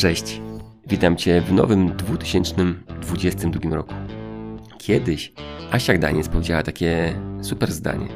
Cześć, 0.00 0.40
witam 0.86 1.16
Cię 1.16 1.40
w 1.40 1.52
nowym 1.52 1.96
2022 1.96 3.76
roku. 3.76 3.94
Kiedyś 4.78 5.32
Asia 5.70 5.94
Gdaniec 5.94 6.28
powiedziała 6.28 6.62
takie 6.62 7.14
super 7.42 7.72
zdanie, 7.72 8.08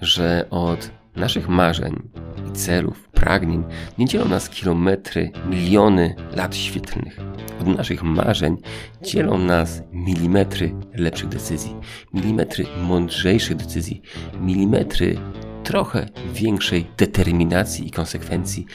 że 0.00 0.46
od 0.50 0.90
naszych 1.16 1.48
marzeń 1.48 2.02
i 2.48 2.52
celów, 2.52 3.08
pragnień 3.08 3.64
nie 3.98 4.06
dzielą 4.06 4.28
nas 4.28 4.50
kilometry, 4.50 5.30
miliony 5.50 6.14
lat 6.36 6.56
świetlnych. 6.56 7.20
Od 7.60 7.66
naszych 7.66 8.02
marzeń 8.02 8.56
dzielą 9.02 9.38
nas 9.38 9.82
milimetry 9.92 10.74
lepszych 10.94 11.28
decyzji, 11.28 11.76
milimetry 12.14 12.66
mądrzejszych 12.82 13.56
decyzji, 13.56 14.02
milimetry 14.40 15.18
trochę 15.64 16.06
większej 16.32 16.86
determinacji 16.96 17.88
i 17.88 17.90
konsekwencji 17.90 18.66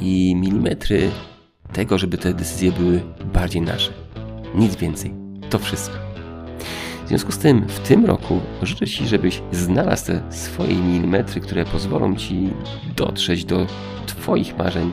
i 0.00 0.36
milimetry 0.36 1.10
tego, 1.72 1.98
żeby 1.98 2.18
te 2.18 2.34
decyzje 2.34 2.72
były 2.72 3.02
bardziej 3.32 3.62
nasze. 3.62 3.92
Nic 4.54 4.76
więcej. 4.76 5.14
To 5.50 5.58
wszystko. 5.58 5.96
W 7.04 7.08
związku 7.08 7.32
z 7.32 7.38
tym 7.38 7.68
w 7.68 7.80
tym 7.80 8.06
roku 8.06 8.40
życzę 8.62 8.86
Ci, 8.86 9.06
żebyś 9.06 9.42
znalazł 9.52 10.06
te 10.06 10.22
swoje 10.30 10.74
milimetry, 10.74 11.40
które 11.40 11.64
pozwolą 11.64 12.16
Ci 12.16 12.50
dotrzeć 12.96 13.44
do 13.44 13.66
Twoich 14.06 14.58
marzeń 14.58 14.92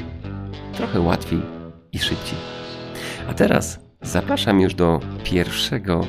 trochę 0.73 0.99
łatwiej 0.99 1.41
i 1.91 1.99
szybciej. 1.99 2.37
A 3.29 3.33
teraz 3.33 3.79
zapraszam 4.01 4.61
już 4.61 4.75
do 4.75 4.99
pierwszego 5.23 6.07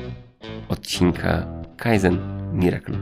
odcinka 0.68 1.46
Kaizen 1.76 2.18
Miracle. 2.52 2.96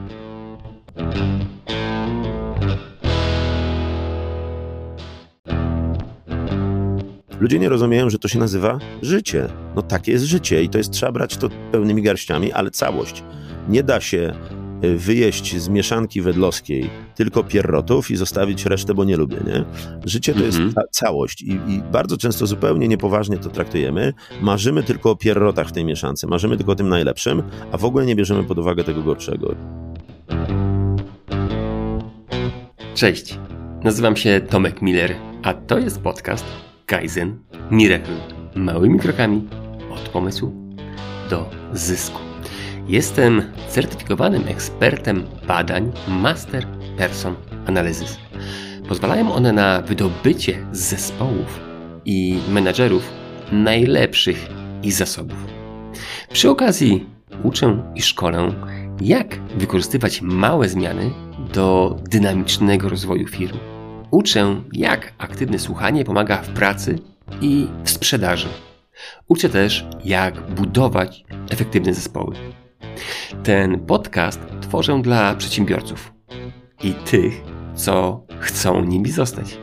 Ludzie 7.40 7.58
nie 7.58 7.68
rozumieją, 7.68 8.10
że 8.10 8.18
to 8.18 8.28
się 8.28 8.38
nazywa 8.38 8.78
życie. 9.02 9.48
No 9.76 9.82
takie 9.82 10.12
jest 10.12 10.24
życie 10.24 10.62
i 10.62 10.68
to 10.68 10.78
jest 10.78 10.90
trzeba 10.90 11.12
brać 11.12 11.36
to 11.36 11.48
pełnymi 11.72 12.02
garściami, 12.02 12.52
ale 12.52 12.70
całość. 12.70 13.22
Nie 13.68 13.82
da 13.82 14.00
się 14.00 14.34
y, 14.84 14.96
wyjeść 14.96 15.56
z 15.56 15.68
mieszanki 15.68 16.22
wedlowskiej 16.22 16.90
tylko 17.14 17.44
pierrotów 17.44 18.10
i 18.10 18.16
zostawić 18.16 18.66
resztę, 18.66 18.94
bo 18.94 19.04
nie 19.04 19.16
lubię, 19.16 19.36
nie? 19.46 19.64
Życie 20.04 20.34
to 20.34 20.44
jest 20.44 20.58
mhm. 20.58 20.74
ca 20.74 20.82
całość 20.90 21.42
I, 21.42 21.52
i, 21.52 21.82
bardzo 21.92 22.16
często 22.16 22.46
zupełnie 22.46 22.88
niepoważnie 22.88 23.36
to 23.36 23.48
traktujemy. 23.48 24.12
Marzymy 24.40 24.82
tylko 24.82 25.10
o 25.10 25.16
pierrotach 25.16 25.68
w 25.68 25.72
tej 25.72 25.84
mieszance, 25.84 26.26
marzymy 26.26 26.56
tylko 26.56 26.72
o 26.72 26.76
tym 26.76 26.88
najlepszym, 26.88 27.42
a 27.72 27.78
w 27.78 27.84
ogóle 27.84 28.06
nie 28.06 28.16
bierzemy 28.16 28.44
pod 28.44 28.58
uwagę 28.58 28.84
tego 28.84 29.02
gorszego. 29.02 29.54
Cześć, 32.94 33.38
nazywam 33.84 34.16
się 34.16 34.40
Tomek 34.50 34.82
Miller, 34.82 35.14
a 35.42 35.54
to 35.54 35.78
jest 35.78 36.00
podcast 36.00 36.44
Kaizen 36.86 37.38
Miracle. 37.70 38.16
Małymi 38.54 38.98
krokami 38.98 39.48
od 39.90 40.00
pomysłu 40.00 40.52
do 41.30 41.50
zysku. 41.72 42.18
Jestem 42.88 43.42
certyfikowanym 43.68 44.42
ekspertem 44.48 45.24
badań 45.48 45.92
Master 46.08 46.66
Person 46.98 47.34
Analysis. 47.66 48.18
Pozwalają 48.88 49.32
one 49.32 49.52
na 49.52 49.82
wydobycie 49.82 50.66
z 50.72 50.78
zespołów 50.78 51.60
i 52.04 52.38
menadżerów 52.48 53.10
najlepszych 53.52 54.48
ich 54.82 54.92
zasobów. 54.92 55.46
Przy 56.32 56.50
okazji 56.50 57.06
uczę 57.42 57.92
i 57.94 58.02
szkolę, 58.02 58.52
jak 59.00 59.38
wykorzystywać 59.56 60.22
małe 60.22 60.68
zmiany 60.68 61.10
do 61.54 61.96
dynamicznego 62.10 62.88
rozwoju 62.88 63.28
firm 63.28 63.58
Uczę, 64.12 64.62
jak 64.72 65.12
aktywne 65.18 65.58
słuchanie 65.58 66.04
pomaga 66.04 66.36
w 66.36 66.48
pracy 66.48 66.98
i 67.40 67.66
w 67.84 67.90
sprzedaży. 67.90 68.48
Uczę 69.28 69.48
też, 69.48 69.86
jak 70.04 70.50
budować 70.50 71.24
efektywne 71.50 71.94
zespoły. 71.94 72.36
Ten 73.42 73.80
podcast 73.80 74.40
tworzę 74.60 75.02
dla 75.02 75.34
przedsiębiorców 75.34 76.12
i 76.82 76.94
tych, 76.94 77.40
co 77.74 78.26
chcą 78.40 78.84
nimi 78.84 79.10
zostać. 79.10 79.58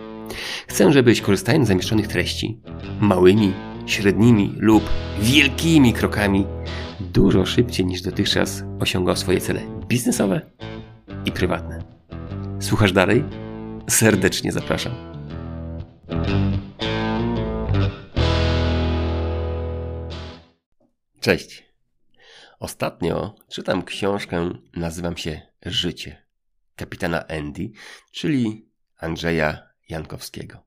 Chcę, 0.68 0.92
żebyś 0.92 1.22
korzystając 1.22 1.66
z 1.66 1.68
zamieszczonych 1.68 2.08
treści, 2.08 2.60
małymi, 3.02 3.54
średnimi 3.86 4.56
lub 4.58 4.84
wielkimi 5.22 5.94
krokami, 5.94 6.46
dużo 7.00 7.46
szybciej 7.46 7.86
niż 7.86 8.02
dotychczas 8.02 8.64
osiągał 8.80 9.16
swoje 9.16 9.42
cele 9.42 9.62
biznesowe 9.88 10.42
i 11.26 11.32
prywatne. 11.32 11.84
Słuchasz 12.60 12.92
dalej? 12.92 13.49
Serdecznie 13.90 14.52
zapraszam. 14.52 14.94
Cześć. 21.20 21.70
Ostatnio 22.60 23.36
czytam 23.48 23.84
książkę, 23.84 24.50
nazywam 24.76 25.18
się 25.18 25.42
Życie 25.66 26.30
kapitana 26.76 27.28
Andy, 27.28 27.72
czyli 28.12 28.70
Andrzeja 28.98 29.70
Jankowskiego. 29.90 30.66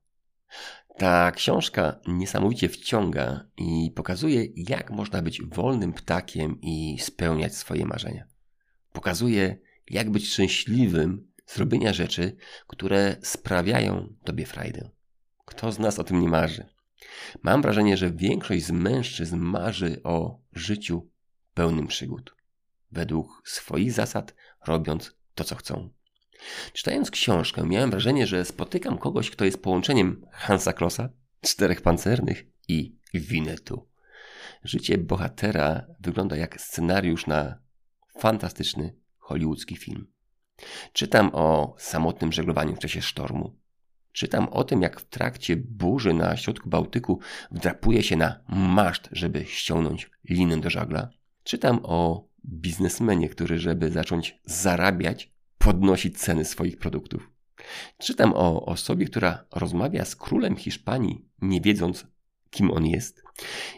Ta 0.97 1.31
książka 1.31 1.99
niesamowicie 2.07 2.69
wciąga 2.69 3.45
i 3.57 3.91
pokazuje, 3.95 4.45
jak 4.55 4.91
można 4.91 5.21
być 5.21 5.41
wolnym 5.41 5.93
ptakiem 5.93 6.61
i 6.61 6.97
spełniać 6.99 7.55
swoje 7.55 7.85
marzenia. 7.85 8.27
Pokazuje, 8.91 9.57
jak 9.89 10.11
być 10.11 10.29
szczęśliwym 10.29 11.32
zrobienia 11.45 11.93
rzeczy, 11.93 12.35
które 12.67 13.15
sprawiają 13.21 14.13
tobie 14.23 14.45
frajdę. 14.45 14.89
Kto 15.45 15.71
z 15.71 15.79
nas 15.79 15.99
o 15.99 16.03
tym 16.03 16.21
nie 16.21 16.29
marzy? 16.29 16.65
Mam 17.43 17.61
wrażenie, 17.61 17.97
że 17.97 18.11
większość 18.11 18.65
z 18.65 18.71
mężczyzn 18.71 19.37
marzy 19.37 20.01
o 20.03 20.39
życiu 20.53 21.09
pełnym 21.53 21.87
przygód, 21.87 22.35
według 22.91 23.41
swoich 23.45 23.91
zasad, 23.91 24.35
robiąc 24.67 25.15
to, 25.35 25.43
co 25.43 25.55
chcą. 25.55 25.89
Czytając 26.73 27.11
książkę, 27.11 27.65
miałem 27.65 27.91
wrażenie, 27.91 28.27
że 28.27 28.45
spotykam 28.45 28.97
kogoś, 28.97 29.31
kto 29.31 29.45
jest 29.45 29.63
połączeniem 29.63 30.25
Hansa 30.31 30.73
Klossa, 30.73 31.09
czterech 31.41 31.81
pancernych 31.81 32.45
i 32.67 32.95
Winetu. 33.13 33.87
Życie 34.63 34.97
bohatera 34.97 35.87
wygląda 35.99 36.35
jak 36.37 36.61
scenariusz 36.61 37.27
na 37.27 37.59
fantastyczny 38.19 38.95
hollywoodzki 39.17 39.75
film. 39.75 40.12
Czytam 40.93 41.29
o 41.33 41.75
samotnym 41.77 42.31
żeglowaniu 42.31 42.75
w 42.75 42.79
czasie 42.79 43.01
sztormu. 43.01 43.55
Czytam 44.11 44.47
o 44.47 44.63
tym, 44.63 44.81
jak 44.81 44.99
w 45.01 45.05
trakcie 45.05 45.55
burzy 45.55 46.13
na 46.13 46.37
środku 46.37 46.69
Bałtyku 46.69 47.19
wdrapuje 47.51 48.03
się 48.03 48.15
na 48.15 48.39
maszt, 48.47 49.09
żeby 49.11 49.45
ściągnąć 49.45 50.11
linę 50.29 50.57
do 50.57 50.69
żagla. 50.69 51.09
Czytam 51.43 51.79
o 51.83 52.27
biznesmenie, 52.45 53.29
który, 53.29 53.59
żeby 53.59 53.91
zacząć 53.91 54.39
zarabiać, 54.45 55.33
podnosi 55.57 56.11
ceny 56.11 56.45
swoich 56.45 56.77
produktów. 56.77 57.31
Czytam 57.97 58.33
o 58.33 58.65
osobie, 58.65 59.05
która 59.05 59.45
rozmawia 59.51 60.05
z 60.05 60.15
królem 60.15 60.55
Hiszpanii, 60.55 61.25
nie 61.41 61.61
wiedząc, 61.61 62.07
kim 62.49 62.71
on 62.71 62.85
jest. 62.85 63.23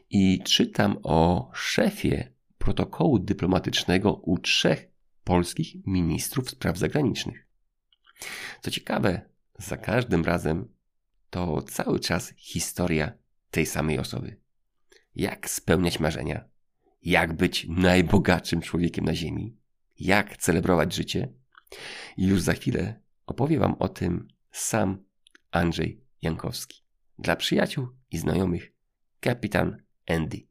I 0.10 0.44
czytam 0.44 0.98
o 1.04 1.50
szefie 1.54 2.32
protokołu 2.58 3.20
dyplomatycznego 3.20 4.14
u 4.14 4.38
trzech 4.38 4.95
polskich 5.26 5.86
ministrów 5.86 6.50
spraw 6.50 6.78
zagranicznych. 6.78 7.48
Co 8.62 8.72
ciekawe, 8.72 9.30
za 9.58 9.78
każdym 9.78 10.26
razem 10.26 10.68
to 11.30 11.62
cały 11.62 12.00
czas 12.00 12.34
historia 12.38 13.12
tej 13.52 13.66
samej 13.66 14.00
osoby. 14.00 14.40
Jak 15.16 15.50
spełniać 15.50 16.00
marzenia, 16.00 16.50
jak 17.02 17.34
być 17.34 17.68
najbogatszym 17.70 18.62
człowiekiem 18.62 19.06
na 19.06 19.16
Ziemi, 19.16 19.58
jak 20.00 20.38
celebrować 20.38 20.94
życie. 20.94 21.34
I 22.18 22.28
już 22.28 22.42
za 22.42 22.54
chwilę 22.54 23.02
opowie 23.26 23.60
Wam 23.60 23.76
o 23.80 23.90
tym 23.90 24.28
sam 24.52 25.04
Andrzej 25.52 26.02
Jankowski. 26.22 26.82
Dla 27.20 27.36
przyjaciół 27.36 27.88
i 28.12 28.18
znajomych, 28.18 28.74
kapitan 29.20 29.78
Andy. 30.08 30.48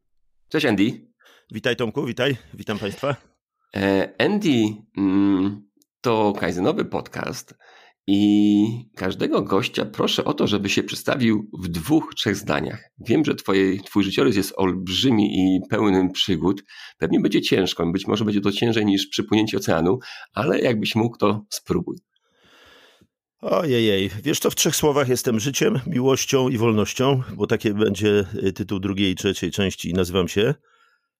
Cześć 0.48 0.66
Andy. 0.66 1.06
Witaj 1.50 1.76
Tomku, 1.76 2.06
witaj, 2.06 2.36
witam 2.54 2.78
Państwa. 2.78 3.33
E, 3.76 4.14
Andy 4.18 4.64
mm, 4.96 5.68
to 6.00 6.32
Kaizenowy 6.32 6.84
podcast 6.84 7.54
i 8.06 8.66
każdego 8.96 9.42
gościa 9.42 9.84
proszę 9.84 10.24
o 10.24 10.34
to, 10.34 10.46
żeby 10.46 10.68
się 10.68 10.82
przedstawił 10.82 11.50
w 11.62 11.68
dwóch, 11.68 12.14
trzech 12.16 12.36
zdaniach. 12.36 12.90
Wiem, 13.06 13.24
że 13.24 13.34
twoje, 13.34 13.82
twój 13.82 14.04
życiorys 14.04 14.36
jest 14.36 14.52
olbrzymi 14.56 15.38
i 15.38 15.60
pełnym 15.70 16.12
przygód. 16.12 16.62
Pewnie 16.98 17.20
będzie 17.20 17.42
ciężko, 17.42 17.86
być 17.86 18.06
może 18.06 18.24
będzie 18.24 18.40
to 18.40 18.52
ciężej 18.52 18.86
niż 18.86 19.06
przypłynięcie 19.06 19.56
oceanu, 19.56 19.98
ale 20.32 20.60
jakbyś 20.60 20.94
mógł, 20.94 21.16
to 21.16 21.44
spróbuj. 21.50 21.96
Ojej, 23.40 24.10
wiesz 24.22 24.40
to 24.40 24.50
w 24.50 24.54
trzech 24.54 24.76
słowach 24.76 25.08
jestem 25.08 25.40
życiem, 25.40 25.80
miłością 25.86 26.48
i 26.48 26.58
wolnością, 26.58 27.22
bo 27.36 27.46
takie 27.46 27.74
będzie 27.74 28.24
tytuł 28.54 28.80
drugiej 28.80 29.12
i 29.12 29.14
trzeciej 29.14 29.50
części 29.50 29.94
nazywam 29.94 30.28
się. 30.28 30.54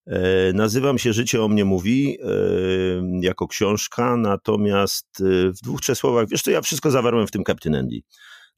E, 0.06 0.52
nazywam 0.52 0.98
się 0.98 1.12
Życie 1.12 1.42
o 1.42 1.48
mnie 1.48 1.64
mówi 1.64 2.18
e, 2.22 2.28
jako 3.20 3.48
książka, 3.48 4.16
natomiast 4.16 5.20
e, 5.20 5.50
w 5.50 5.60
dwóch, 5.62 5.80
trzech 5.80 5.98
słowach, 5.98 6.28
wiesz 6.28 6.42
to 6.42 6.50
ja 6.50 6.60
wszystko 6.60 6.90
zawarłem 6.90 7.26
w 7.26 7.30
tym 7.30 7.44
Captain 7.44 7.74
Andy. 7.74 8.00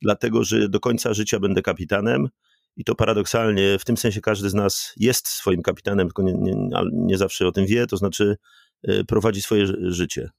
Dlatego, 0.03 0.45
że 0.45 0.69
do 0.69 0.81
końca 0.81 1.15
życia 1.15 1.41
będę 1.41 1.63
kapitanem 1.63 2.29
i 2.77 2.85
to 2.85 2.95
paradoksalnie, 2.95 3.79
w 3.79 3.85
tym 3.85 3.97
sensie 3.97 4.21
każdy 4.21 4.51
z 4.51 4.55
nas 4.55 4.93
jest 4.97 5.29
swoim 5.29 5.63
kapitanem, 5.63 6.07
tylko 6.07 6.23
nie, 6.23 6.33
nie, 6.33 6.55
nie 6.93 7.19
zawsze 7.19 7.47
o 7.47 7.53
tym 7.53 7.67
wie, 7.67 7.87
to 7.87 7.97
znaczy 7.97 8.37
prowadzi 9.09 9.43
swoje 9.43 9.67
życie. 9.83 10.31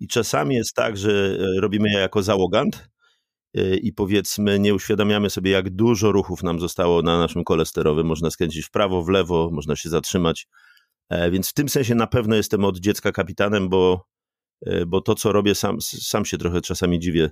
I 0.00 0.08
czasami 0.08 0.54
jest 0.54 0.74
tak, 0.74 0.96
że 0.96 1.36
robimy 1.60 1.90
je 1.90 1.98
jako 1.98 2.22
załogant 2.22 2.88
i 3.82 3.92
powiedzmy 3.92 4.58
nie 4.58 4.74
uświadamiamy 4.74 5.30
sobie, 5.30 5.50
jak 5.50 5.70
dużo 5.70 6.12
ruchów 6.12 6.42
nam 6.42 6.60
zostało 6.60 7.02
na 7.02 7.18
naszym 7.18 7.44
kole 7.44 7.66
sterowym. 7.66 8.06
Można 8.06 8.30
skręcić 8.30 8.66
w 8.66 8.70
prawo, 8.70 9.02
w 9.02 9.08
lewo, 9.08 9.50
można 9.52 9.76
się 9.76 9.88
zatrzymać. 9.88 10.48
Więc 11.30 11.50
w 11.50 11.52
tym 11.52 11.68
sensie 11.68 11.94
na 11.94 12.06
pewno 12.06 12.36
jestem 12.36 12.64
od 12.64 12.78
dziecka 12.78 13.12
kapitanem, 13.12 13.68
bo, 13.68 14.06
bo 14.86 15.00
to, 15.00 15.14
co 15.14 15.32
robię, 15.32 15.54
sam, 15.54 15.80
sam 15.80 16.24
się 16.24 16.38
trochę 16.38 16.60
czasami 16.60 17.00
dziwię, 17.00 17.30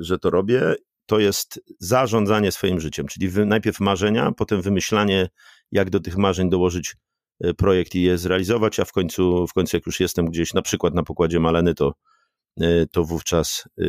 że 0.00 0.18
to 0.18 0.30
robię 0.30 0.74
to 1.08 1.18
jest 1.18 1.60
zarządzanie 1.78 2.52
swoim 2.52 2.80
życiem, 2.80 3.06
czyli 3.06 3.28
najpierw 3.46 3.80
marzenia, 3.80 4.32
potem 4.32 4.62
wymyślanie, 4.62 5.28
jak 5.72 5.90
do 5.90 6.00
tych 6.00 6.16
marzeń 6.16 6.50
dołożyć 6.50 6.96
e, 7.40 7.54
projekt 7.54 7.94
i 7.94 8.02
je 8.02 8.18
zrealizować, 8.18 8.80
a 8.80 8.84
w 8.84 8.92
końcu, 8.92 9.46
w 9.46 9.52
końcu 9.52 9.76
jak 9.76 9.86
już 9.86 10.00
jestem 10.00 10.26
gdzieś, 10.26 10.54
na 10.54 10.62
przykład 10.62 10.94
na 10.94 11.02
pokładzie 11.02 11.40
Maleny, 11.40 11.74
to, 11.74 11.88
e, 11.88 11.92
to 12.90 13.04
wówczas 13.04 13.64
e, 13.78 13.84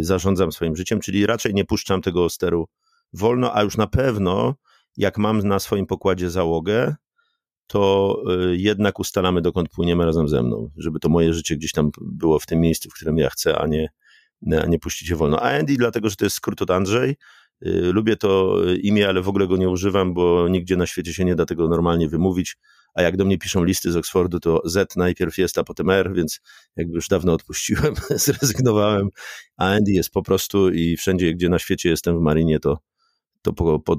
zarządzam 0.00 0.52
swoim 0.52 0.76
życiem, 0.76 1.00
czyli 1.00 1.26
raczej 1.26 1.54
nie 1.54 1.64
puszczam 1.64 2.02
tego 2.02 2.28
steru 2.28 2.68
wolno, 3.12 3.56
a 3.56 3.62
już 3.62 3.76
na 3.76 3.86
pewno, 3.86 4.54
jak 4.96 5.18
mam 5.18 5.38
na 5.38 5.58
swoim 5.58 5.86
pokładzie 5.86 6.30
załogę, 6.30 6.94
to 7.66 8.16
jednak 8.52 8.98
ustalamy, 8.98 9.42
dokąd 9.42 9.68
płyniemy 9.68 10.04
razem 10.04 10.28
ze 10.28 10.42
mną, 10.42 10.70
żeby 10.76 11.00
to 11.00 11.08
moje 11.08 11.34
życie 11.34 11.56
gdzieś 11.56 11.72
tam 11.72 11.90
było 12.00 12.38
w 12.38 12.46
tym 12.46 12.60
miejscu, 12.60 12.90
w 12.90 12.94
którym 12.94 13.18
ja 13.18 13.30
chcę, 13.30 13.58
a 13.58 13.66
nie, 13.66 13.88
nie 14.42 14.78
puścić 14.78 15.08
je 15.08 15.16
wolno. 15.16 15.40
A 15.40 15.58
Andy 15.58 15.76
dlatego, 15.76 16.10
że 16.10 16.16
to 16.16 16.24
jest 16.24 16.36
skrót 16.36 16.62
od 16.62 16.70
Andrzej. 16.70 17.16
Y, 17.66 17.92
lubię 17.92 18.16
to 18.16 18.56
imię, 18.82 19.08
ale 19.08 19.22
w 19.22 19.28
ogóle 19.28 19.46
go 19.46 19.56
nie 19.56 19.68
używam, 19.68 20.14
bo 20.14 20.48
nigdzie 20.48 20.76
na 20.76 20.86
świecie 20.86 21.14
się 21.14 21.24
nie 21.24 21.34
da 21.34 21.46
tego 21.46 21.68
normalnie 21.68 22.08
wymówić. 22.08 22.56
A 22.94 23.02
jak 23.02 23.16
do 23.16 23.24
mnie 23.24 23.38
piszą 23.38 23.64
listy 23.64 23.92
z 23.92 23.96
Oxfordu, 23.96 24.40
to 24.40 24.62
Z 24.64 24.96
najpierw 24.96 25.38
jest, 25.38 25.58
a 25.58 25.64
potem 25.64 25.90
R, 25.90 26.14
więc 26.14 26.40
jakby 26.76 26.94
już 26.94 27.08
dawno 27.08 27.32
odpuściłem, 27.32 27.94
zrezygnowałem. 28.10 29.08
A 29.56 29.64
Andy 29.64 29.92
jest 29.92 30.10
po 30.10 30.22
prostu 30.22 30.70
i 30.70 30.96
wszędzie, 30.96 31.34
gdzie 31.34 31.48
na 31.48 31.58
świecie 31.58 31.88
jestem 31.88 32.18
w 32.18 32.20
Marinie, 32.20 32.60
to, 32.60 32.78
to 33.42 33.52
po, 33.52 33.78
po, 33.78 33.96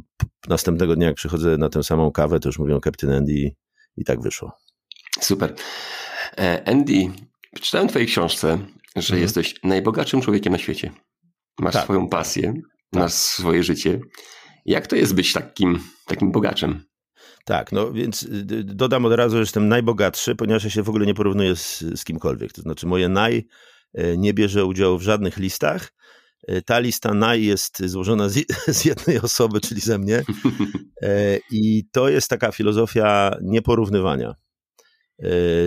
następnego 0.48 0.96
dnia, 0.96 1.08
jak 1.08 1.16
przychodzę 1.16 1.58
na 1.58 1.70
tę 1.70 1.84
samą 1.84 2.12
kawę, 2.12 2.40
to 2.40 2.50
już 2.50 2.60
mówią 2.60 2.80
Captain 2.80 3.14
Andy 3.14 3.56
i 3.98 4.04
tak 4.06 4.22
wyszło. 4.22 4.52
Super. 5.22 5.56
E, 6.38 6.68
Andy, 6.68 7.12
przeczytałem 7.56 7.88
w 7.88 7.92
twojej 7.92 8.08
książce, 8.08 8.58
że 8.96 9.02
mhm. 9.02 9.22
jesteś 9.22 9.56
najbogatszym 9.64 10.22
człowiekiem 10.22 10.54
na 10.54 10.60
świecie. 10.60 10.92
Masz 11.60 11.74
tak. 11.74 11.84
swoją 11.84 12.10
pasję, 12.10 12.54
tak. 12.92 13.02
masz 13.02 13.14
swoje 13.14 13.64
życie. 13.64 14.00
Jak 14.66 14.88
to 14.88 14.96
jest 14.96 15.16
być 15.16 15.34
takim, 15.34 15.80
takim 16.06 16.32
bogaczem? 16.32 16.86
Tak, 17.46 17.72
no 17.72 17.92
więc 17.92 18.24
y, 18.24 18.64
dodam 18.64 19.06
od 19.06 19.14
razu, 19.14 19.36
że 19.36 19.40
jestem 19.40 19.68
najbogatszy, 19.68 20.36
ponieważ 20.36 20.64
ja 20.64 20.70
się 20.70 20.84
w 20.84 20.90
ogóle 20.90 21.06
nie 21.06 21.14
porównuję 21.14 21.56
z, 21.56 21.84
z 21.96 22.04
kimkolwiek. 22.04 22.54
To 22.54 22.62
znaczy 22.62 22.88
moje 22.88 23.10
naj 23.10 23.48
e, 23.94 24.18
nie 24.18 24.34
bierze 24.34 24.66
udziału 24.66 24.98
w 24.98 25.02
żadnych 25.02 25.38
listach. 25.38 25.94
E, 26.48 26.62
ta 26.62 26.80
lista 26.80 27.14
naj 27.14 27.44
jest 27.44 27.86
złożona 27.86 28.30
z, 28.30 28.46
z 28.78 28.86
jednej 28.86 29.20
osoby, 29.20 29.62
czyli 29.62 29.82
ze 29.82 29.98
mnie. 29.98 30.24
E, 31.02 31.40
I 31.52 31.84
to 31.92 32.10
jest 32.10 32.30
taka 32.30 32.52
filozofia 32.52 33.38
nieporównywania. 33.42 34.36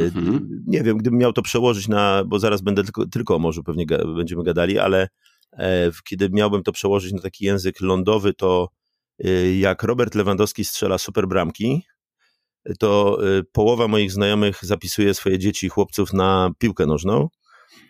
Mhm. 0.04 0.48
Nie 0.66 0.82
wiem, 0.82 0.98
gdybym 0.98 1.18
miał 1.18 1.32
to 1.32 1.42
przełożyć 1.42 1.88
na, 1.88 2.24
bo 2.26 2.38
zaraz 2.38 2.60
będę 2.60 2.84
tylko, 2.84 3.06
tylko 3.06 3.36
o 3.36 3.38
morzu 3.38 3.62
pewnie 3.64 3.86
ga, 3.86 3.98
będziemy 4.16 4.42
gadali, 4.42 4.78
ale 4.78 5.08
e, 5.52 5.90
kiedy 6.08 6.30
miałbym 6.30 6.62
to 6.62 6.72
przełożyć 6.72 7.12
na 7.12 7.20
taki 7.20 7.44
język 7.44 7.80
lądowy, 7.80 8.34
to 8.34 8.68
e, 8.68 8.77
jak 9.58 9.82
Robert 9.82 10.14
Lewandowski 10.14 10.64
strzela 10.64 10.98
super 10.98 11.28
bramki, 11.28 11.82
to 12.78 13.18
e, 13.38 13.42
połowa 13.52 13.88
moich 13.88 14.12
znajomych 14.12 14.58
zapisuje 14.62 15.14
swoje 15.14 15.38
dzieci 15.38 15.68
chłopców 15.68 16.12
na 16.12 16.50
piłkę 16.58 16.86
nożną, 16.86 17.28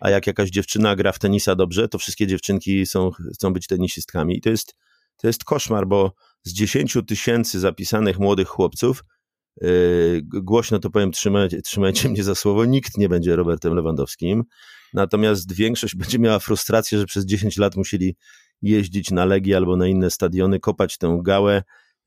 a 0.01 0.11
jak 0.11 0.27
jakaś 0.27 0.51
dziewczyna 0.51 0.97
gra 0.97 1.13
w 1.13 1.19
tenisa 1.19 1.55
dobrze, 1.55 1.89
to 1.89 1.99
wszystkie 1.99 2.27
dziewczynki 2.27 2.87
są, 2.87 3.11
chcą 3.35 3.53
być 3.53 3.67
tenisistkami. 3.67 4.37
I 4.37 4.41
to 4.41 4.51
jest, 4.51 4.75
to 5.17 5.27
jest 5.27 5.45
koszmar, 5.45 5.87
bo 5.87 6.13
z 6.43 6.53
10 6.53 6.99
tysięcy 7.07 7.61
zapisanych 7.61 8.19
młodych 8.19 8.49
chłopców 8.49 9.05
Yy, 9.63 10.23
głośno 10.23 10.79
to 10.79 10.91
powiem, 10.91 11.13
trzymajcie, 11.13 11.63
trzymajcie 11.63 12.09
mnie 12.09 12.25
za 12.25 12.35
słowo, 12.35 12.65
nikt 12.65 12.99
nie 12.99 13.09
będzie 13.09 13.37
Robertem 13.37 13.75
Lewandowskim. 13.75 14.45
Natomiast 14.95 15.53
większość 15.53 15.97
będzie 16.01 16.19
miała 16.19 16.39
frustrację, 16.39 16.99
że 16.99 17.07
przez 17.07 17.27
10 17.27 17.57
lat 17.57 17.77
musieli 17.77 18.17
jeździć 18.63 19.11
na 19.11 19.25
Legię 19.25 19.57
albo 19.57 19.77
na 19.77 19.87
inne 19.87 20.11
stadiony, 20.11 20.61
kopać 20.61 20.99
tę 20.99 21.19
gałę. 21.23 21.63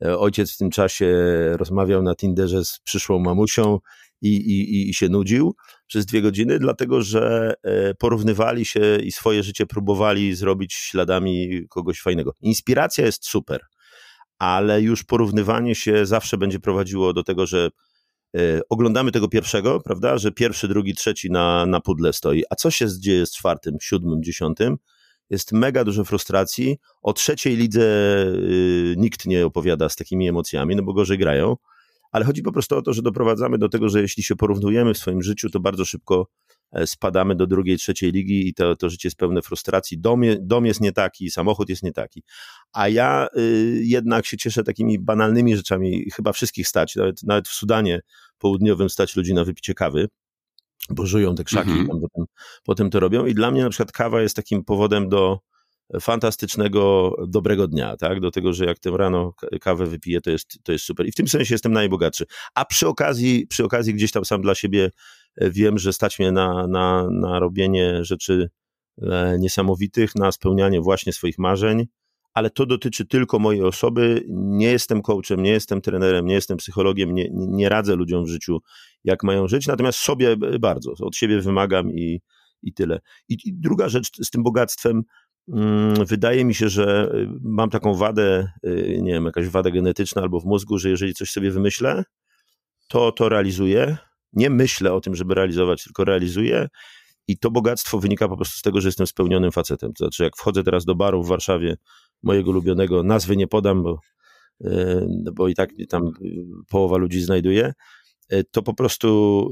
E, 0.05 0.17
ojciec 0.17 0.53
w 0.53 0.57
tym 0.57 0.69
czasie 0.69 1.15
rozmawiał 1.57 2.03
na 2.03 2.15
Tinderze 2.15 2.65
z 2.65 2.79
przyszłą 2.83 3.19
mamusią 3.19 3.79
i, 4.21 4.35
i, 4.35 4.89
i 4.89 4.93
się 4.93 5.09
nudził 5.09 5.55
przez 5.87 6.05
dwie 6.05 6.21
godziny, 6.21 6.59
dlatego 6.59 7.01
że 7.01 7.53
e, 7.63 7.93
porównywali 7.93 8.65
się 8.65 8.97
i 9.03 9.11
swoje 9.11 9.43
życie 9.43 9.65
próbowali 9.65 10.35
zrobić 10.35 10.73
śladami 10.73 11.61
kogoś 11.69 12.01
fajnego. 12.01 12.33
Inspiracja 12.41 13.05
jest 13.05 13.25
super 13.25 13.61
ale 14.41 14.81
już 14.81 15.03
porównywanie 15.03 15.75
się 15.75 16.05
zawsze 16.05 16.37
będzie 16.37 16.59
prowadziło 16.59 17.13
do 17.13 17.23
tego, 17.23 17.45
że 17.45 17.69
y, 18.37 18.61
oglądamy 18.69 19.11
tego 19.11 19.27
pierwszego, 19.27 19.79
prawda, 19.79 20.17
że 20.17 20.31
pierwszy, 20.31 20.67
drugi, 20.67 20.95
trzeci 20.95 21.31
na, 21.31 21.65
na 21.65 21.79
pudle 21.79 22.13
stoi, 22.13 22.43
a 22.49 22.55
co 22.55 22.71
się 22.71 22.87
dzieje 22.99 23.25
z 23.25 23.31
czwartym, 23.31 23.77
siódmym, 23.81 24.23
dziesiątym? 24.23 24.77
Jest 25.31 25.51
mega 25.51 25.83
dużo 25.83 26.03
frustracji. 26.03 26.77
O 27.01 27.13
trzeciej 27.13 27.57
lidze 27.57 27.81
y, 28.25 28.95
nikt 28.97 29.25
nie 29.25 29.45
opowiada 29.45 29.89
z 29.89 29.95
takimi 29.95 30.27
emocjami, 30.27 30.75
no 30.75 30.83
bo 30.83 30.93
gorzej 30.93 31.17
grają. 31.17 31.55
Ale 32.11 32.25
chodzi 32.25 32.41
po 32.41 32.51
prostu 32.51 32.77
o 32.77 32.81
to, 32.81 32.93
że 32.93 33.01
doprowadzamy 33.01 33.57
do 33.57 33.69
tego, 33.69 33.89
że 33.89 34.01
jeśli 34.01 34.23
się 34.23 34.35
porównujemy 34.35 34.93
w 34.93 34.97
swoim 34.97 35.21
życiu, 35.21 35.49
to 35.49 35.59
bardzo 35.59 35.85
szybko 35.85 36.27
E, 36.71 36.87
spadamy 36.87 37.35
do 37.35 37.47
drugiej, 37.47 37.77
trzeciej 37.77 38.11
ligi 38.11 38.47
i 38.47 38.53
to, 38.53 38.75
to 38.75 38.89
życie 38.89 39.07
jest 39.07 39.17
pełne 39.17 39.41
frustracji. 39.41 39.99
Dom, 39.99 40.23
je, 40.23 40.37
dom 40.41 40.65
jest 40.65 40.81
nie 40.81 40.91
taki, 40.91 41.31
samochód 41.31 41.69
jest 41.69 41.83
nie 41.83 41.91
taki. 41.91 42.23
A 42.73 42.87
ja 42.87 43.27
y, 43.37 43.81
jednak 43.83 44.25
się 44.25 44.37
cieszę 44.37 44.63
takimi 44.63 44.99
banalnymi 44.99 45.55
rzeczami. 45.55 46.05
Chyba 46.15 46.31
wszystkich 46.33 46.67
stać, 46.67 46.95
nawet, 46.95 47.23
nawet 47.23 47.47
w 47.47 47.53
Sudanie 47.53 48.01
południowym 48.37 48.89
stać 48.89 49.15
ludzi 49.15 49.33
na 49.33 49.45
wypicie 49.45 49.73
kawy 49.73 50.07
bo 50.89 51.05
żyją 51.05 51.35
te 51.35 51.43
krzaki 51.43 51.71
mm 51.71 51.87
-hmm. 51.87 51.89
potem, 52.01 52.25
potem 52.63 52.89
to 52.89 52.99
robią. 52.99 53.25
I 53.25 53.33
dla 53.33 53.51
mnie 53.51 53.63
na 53.63 53.69
przykład 53.69 53.91
kawa 53.91 54.21
jest 54.21 54.35
takim 54.35 54.63
powodem 54.63 55.09
do 55.09 55.39
fantastycznego, 56.01 57.15
dobrego 57.27 57.67
dnia, 57.67 57.97
tak? 57.97 58.19
Do 58.19 58.31
tego, 58.31 58.53
że 58.53 58.65
jak 58.65 58.79
tę 58.79 58.91
rano 58.97 59.33
kawę 59.61 59.85
wypiję, 59.85 60.21
to 60.21 60.29
jest, 60.29 60.59
to 60.63 60.71
jest 60.71 60.85
super. 60.85 61.07
I 61.07 61.11
w 61.11 61.15
tym 61.15 61.27
sensie 61.27 61.53
jestem 61.53 61.73
najbogatszy. 61.73 62.25
A 62.55 62.65
przy 62.65 62.87
okazji, 62.87 63.47
przy 63.47 63.63
okazji 63.63 63.93
gdzieś 63.93 64.11
tam 64.11 64.25
sam 64.25 64.41
dla 64.41 64.55
siebie 64.55 64.91
e, 65.37 65.51
wiem, 65.51 65.77
że 65.77 65.93
stać 65.93 66.19
mnie 66.19 66.31
na, 66.31 66.67
na, 66.67 67.07
na 67.11 67.39
robienie 67.39 68.05
rzeczy 68.05 68.49
e, 69.01 69.37
niesamowitych, 69.39 70.15
na 70.15 70.31
spełnianie 70.31 70.81
właśnie 70.81 71.13
swoich 71.13 71.37
marzeń, 71.37 71.85
ale 72.33 72.49
to 72.49 72.65
dotyczy 72.65 73.05
tylko 73.05 73.39
mojej 73.39 73.63
osoby. 73.63 74.25
Nie 74.29 74.67
jestem 74.67 75.01
coachem, 75.01 75.43
nie 75.43 75.51
jestem 75.51 75.81
trenerem, 75.81 76.25
nie 76.25 76.33
jestem 76.33 76.57
psychologiem, 76.57 77.13
nie, 77.13 77.29
nie 77.33 77.69
radzę 77.69 77.95
ludziom 77.95 78.25
w 78.25 78.29
życiu, 78.29 78.59
jak 79.03 79.23
mają 79.23 79.47
żyć, 79.47 79.67
natomiast 79.67 79.99
sobie 79.99 80.37
bardzo, 80.59 80.93
od 80.99 81.15
siebie 81.15 81.41
wymagam 81.41 81.91
i, 81.91 82.21
i 82.63 82.73
tyle. 82.73 82.99
I, 83.29 83.37
I, 83.45 83.53
druga 83.53 83.89
rzecz 83.89 84.09
z 84.21 84.29
tym 84.29 84.43
bogactwem, 84.43 85.03
Mm, 85.47 86.05
wydaje 86.05 86.45
mi 86.45 86.55
się, 86.55 86.69
że 86.69 87.11
y, 87.15 87.27
mam 87.41 87.69
taką 87.69 87.93
wadę, 87.93 88.51
y, 88.65 88.99
nie 89.01 89.11
wiem, 89.11 89.25
jakaś 89.25 89.47
wadę 89.47 89.71
genetyczna 89.71 90.21
albo 90.21 90.39
w 90.39 90.45
mózgu, 90.45 90.77
że 90.77 90.89
jeżeli 90.89 91.13
coś 91.13 91.31
sobie 91.31 91.51
wymyślę, 91.51 92.03
to 92.87 93.11
to 93.11 93.29
realizuję. 93.29 93.97
Nie 94.33 94.49
myślę 94.49 94.93
o 94.93 95.01
tym, 95.01 95.15
żeby 95.15 95.35
realizować, 95.35 95.83
tylko 95.83 96.05
realizuję. 96.05 96.67
I 97.27 97.37
to 97.37 97.51
bogactwo 97.51 97.99
wynika 97.99 98.27
po 98.27 98.35
prostu 98.35 98.57
z 98.57 98.61
tego, 98.61 98.81
że 98.81 98.87
jestem 98.87 99.07
spełnionym 99.07 99.51
facetem. 99.51 99.93
To 99.93 100.03
znaczy, 100.03 100.23
jak 100.23 100.37
wchodzę 100.37 100.63
teraz 100.63 100.85
do 100.85 100.95
baru 100.95 101.23
w 101.23 101.27
Warszawie, 101.27 101.77
mojego 102.23 102.49
ulubionego, 102.49 103.03
nazwy 103.03 103.37
nie 103.37 103.47
podam, 103.47 103.83
bo, 103.83 103.99
y, 104.65 105.07
bo 105.33 105.47
i 105.47 105.55
tak 105.55 105.69
tam 105.89 106.11
połowa 106.69 106.97
ludzi 106.97 107.21
znajduje, 107.21 107.73
E, 108.31 108.43
to 108.43 108.61
po 108.63 108.73
prostu 108.73 109.49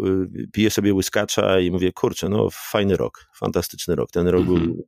piję 0.53 0.69
sobie 0.69 0.93
łyskacza 0.93 1.59
i 1.59 1.71
mówię, 1.71 1.91
kurczę, 1.91 2.29
no 2.29 2.47
fajny 2.51 2.97
rok, 2.97 3.25
fantastyczny 3.35 3.95
rok. 3.95 4.11
Ten 4.11 4.27
rok 4.27 4.41
mhm. 4.41 4.65
był 4.65 4.87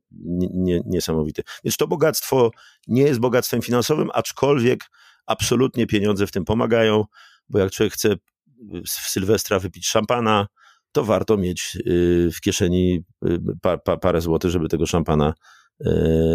niesamowity. 0.86 1.42
Więc 1.64 1.76
to 1.76 1.86
bogactwo 1.86 2.50
nie 2.88 3.02
jest 3.02 3.20
bogactwem 3.20 3.62
finansowym, 3.62 4.10
aczkolwiek 4.14 4.84
absolutnie 5.26 5.86
pieniądze 5.86 6.26
w 6.26 6.30
tym 6.30 6.44
pomagają, 6.44 7.04
bo 7.48 7.58
jak 7.58 7.70
człowiek 7.70 7.92
chce 7.92 8.16
w 8.86 8.88
Sylwestra 8.88 9.58
wypić 9.58 9.86
szampana, 9.88 10.46
to 10.92 11.04
warto 11.04 11.36
mieć 11.36 11.78
y, 11.86 12.30
w 12.34 12.40
kieszeni 12.40 13.04
y, 13.26 13.38
pa, 13.62 13.78
pa, 13.78 13.96
parę 13.96 14.20
złotych, 14.20 14.50
żeby 14.50 14.68
tego 14.68 14.86
szampana 14.86 15.34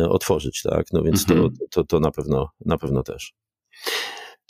otworzyć, 0.09 0.61
tak? 0.61 0.85
No 0.93 1.03
więc 1.03 1.25
to, 1.25 1.33
mhm. 1.33 1.53
to, 1.71 1.83
to 1.83 1.99
na 1.99 2.11
pewno, 2.11 2.49
na 2.65 2.77
pewno 2.77 3.03
też. 3.03 3.33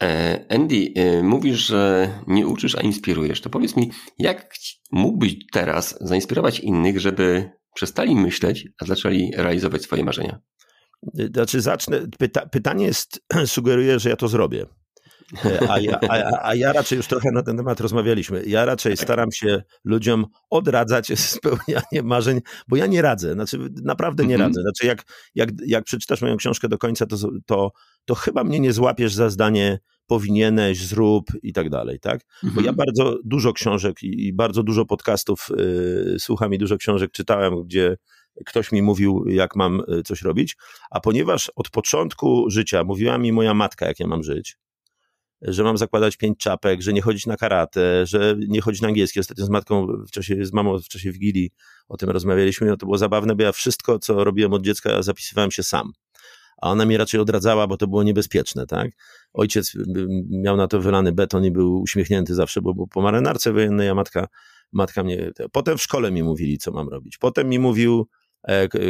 E, 0.02 0.46
Andy, 0.50 0.94
mówisz, 1.24 1.68
że 1.68 2.10
nie 2.28 2.48
uczysz, 2.48 2.76
a 2.76 2.82
inspirujesz. 2.82 3.42
To 3.42 3.50
powiedz 3.50 3.76
mi, 3.76 3.92
jak 4.20 4.54
mógłbyś 4.92 5.36
teraz 5.52 5.98
zainspirować 6.02 6.60
innych, 6.60 7.00
żeby 7.00 7.52
przestali 7.76 8.16
myśleć, 8.16 8.68
a 8.82 8.86
zaczęli 8.86 9.32
realizować 9.36 9.82
swoje 9.82 10.04
marzenia? 10.04 10.40
Znaczy 11.34 11.62
zacznę, 11.62 12.02
pyta, 12.20 12.46
pytanie 12.46 12.86
jest, 12.86 13.22
sugeruje, 13.46 14.00
że 14.00 14.10
ja 14.10 14.16
to 14.16 14.28
zrobię. 14.28 14.66
A 15.70 15.80
ja, 15.80 16.00
a, 16.10 16.48
a 16.48 16.56
ja 16.56 16.74
raczej 16.74 16.98
już 16.98 17.08
trochę 17.08 17.32
na 17.32 17.44
ten 17.44 17.58
temat 17.58 17.80
rozmawialiśmy. 17.80 18.44
Ja 18.46 18.66
raczej 18.66 18.98
staram 18.98 19.32
się 19.32 19.64
ludziom 19.84 20.26
odradzać 20.50 21.08
spełnianie 21.20 22.04
marzeń, 22.04 22.42
bo 22.68 22.76
ja 22.76 22.88
nie 22.88 23.02
radzę. 23.02 23.34
Znaczy, 23.34 23.60
naprawdę 23.84 24.26
nie 24.26 24.36
mhm. 24.36 24.50
radzę. 24.50 24.62
Znaczy, 24.62 24.88
jak, 24.88 25.04
jak, 25.36 25.50
jak 25.66 25.84
przeczytasz 25.84 26.22
moją 26.22 26.38
książkę 26.38 26.70
do 26.70 26.78
końca, 26.78 27.06
to, 27.06 27.18
to, 27.46 27.72
to 28.06 28.16
chyba 28.16 28.44
mnie 28.44 28.60
nie 28.60 28.74
złapiesz 28.74 29.14
za 29.14 29.30
zdanie 29.30 29.80
powinieneś, 30.08 30.86
zrób 30.86 31.26
i 31.44 31.54
tak 31.54 31.70
dalej, 31.70 32.00
tak? 32.00 32.22
Bo 32.44 32.62
ja 32.62 32.70
mhm. 32.70 32.76
bardzo 32.76 33.18
dużo 33.24 33.54
książek 33.54 34.04
i, 34.04 34.28
i 34.28 34.34
bardzo 34.34 34.64
dużo 34.64 34.86
podcastów 34.86 35.48
y, 36.16 36.16
słucham 36.20 36.54
i 36.54 36.58
dużo 36.58 36.78
książek 36.78 37.12
czytałem, 37.12 37.64
gdzie 37.64 37.98
ktoś 38.46 38.72
mi 38.72 38.82
mówił, 38.82 39.24
jak 39.28 39.56
mam 39.56 39.82
y, 40.00 40.04
coś 40.04 40.22
robić, 40.22 40.58
a 40.92 41.00
ponieważ 41.00 41.52
od 41.56 41.70
początku 41.70 42.50
życia 42.50 42.84
mówiła 42.84 43.18
mi 43.18 43.32
moja 43.32 43.54
matka, 43.54 43.88
jak 43.88 44.00
ja 44.00 44.08
mam 44.08 44.24
żyć, 44.24 44.58
że 45.42 45.64
mam 45.64 45.78
zakładać 45.78 46.18
pięć 46.18 46.38
czapek, 46.38 46.82
że 46.82 46.94
nie 46.94 47.02
chodzić 47.02 47.26
na 47.26 47.38
karate, 47.38 48.06
że 48.06 48.36
nie 48.48 48.62
chodzić 48.62 48.82
na 48.82 48.88
angielski. 48.88 49.20
Ostatnio 49.20 49.46
z 49.46 49.50
matką, 49.50 49.88
w 50.08 50.12
czasie, 50.12 50.46
z 50.46 50.54
mamą 50.54 50.80
w 50.80 50.88
czasie 50.88 51.12
Wigilii 51.12 51.52
o 51.88 51.98
tym 51.98 52.10
rozmawialiśmy, 52.10 52.68
no 52.68 52.78
to 52.78 52.86
było 52.86 52.98
zabawne, 52.98 53.36
bo 53.36 53.44
ja 53.44 53.52
wszystko, 53.52 54.00
co 54.00 54.24
robiłem 54.24 54.54
od 54.54 54.62
dziecka, 54.62 55.02
zapisywałem 55.02 55.52
się 55.52 55.64
sam. 55.64 55.92
A 56.62 56.72
ona 56.72 56.86
mi 56.86 56.98
raczej 56.98 57.20
odradzała, 57.20 57.68
bo 57.68 57.78
to 57.78 57.88
było 57.88 58.04
niebezpieczne, 58.04 58.68
tak? 58.68 58.92
Ojciec 59.34 59.74
miał 60.30 60.58
na 60.58 60.68
to 60.68 60.82
wylany 60.82 61.12
beton 61.12 61.46
i 61.46 61.52
był 61.52 61.82
uśmiechnięty 61.82 62.36
zawsze, 62.36 62.62
bo 62.62 62.74
był 62.74 62.88
po 62.88 63.02
marynarce 63.02 63.54
wojennej, 63.54 63.90
a 63.90 63.96
matka, 63.96 64.28
matka 64.72 65.04
mnie... 65.04 65.32
Potem 65.52 65.78
w 65.78 65.82
szkole 65.82 66.12
mi 66.12 66.24
mówili, 66.24 66.58
co 66.58 66.72
mam 66.72 66.90
robić. 66.90 67.18
Potem 67.18 67.50
mi 67.50 67.60
mówił, 67.60 68.08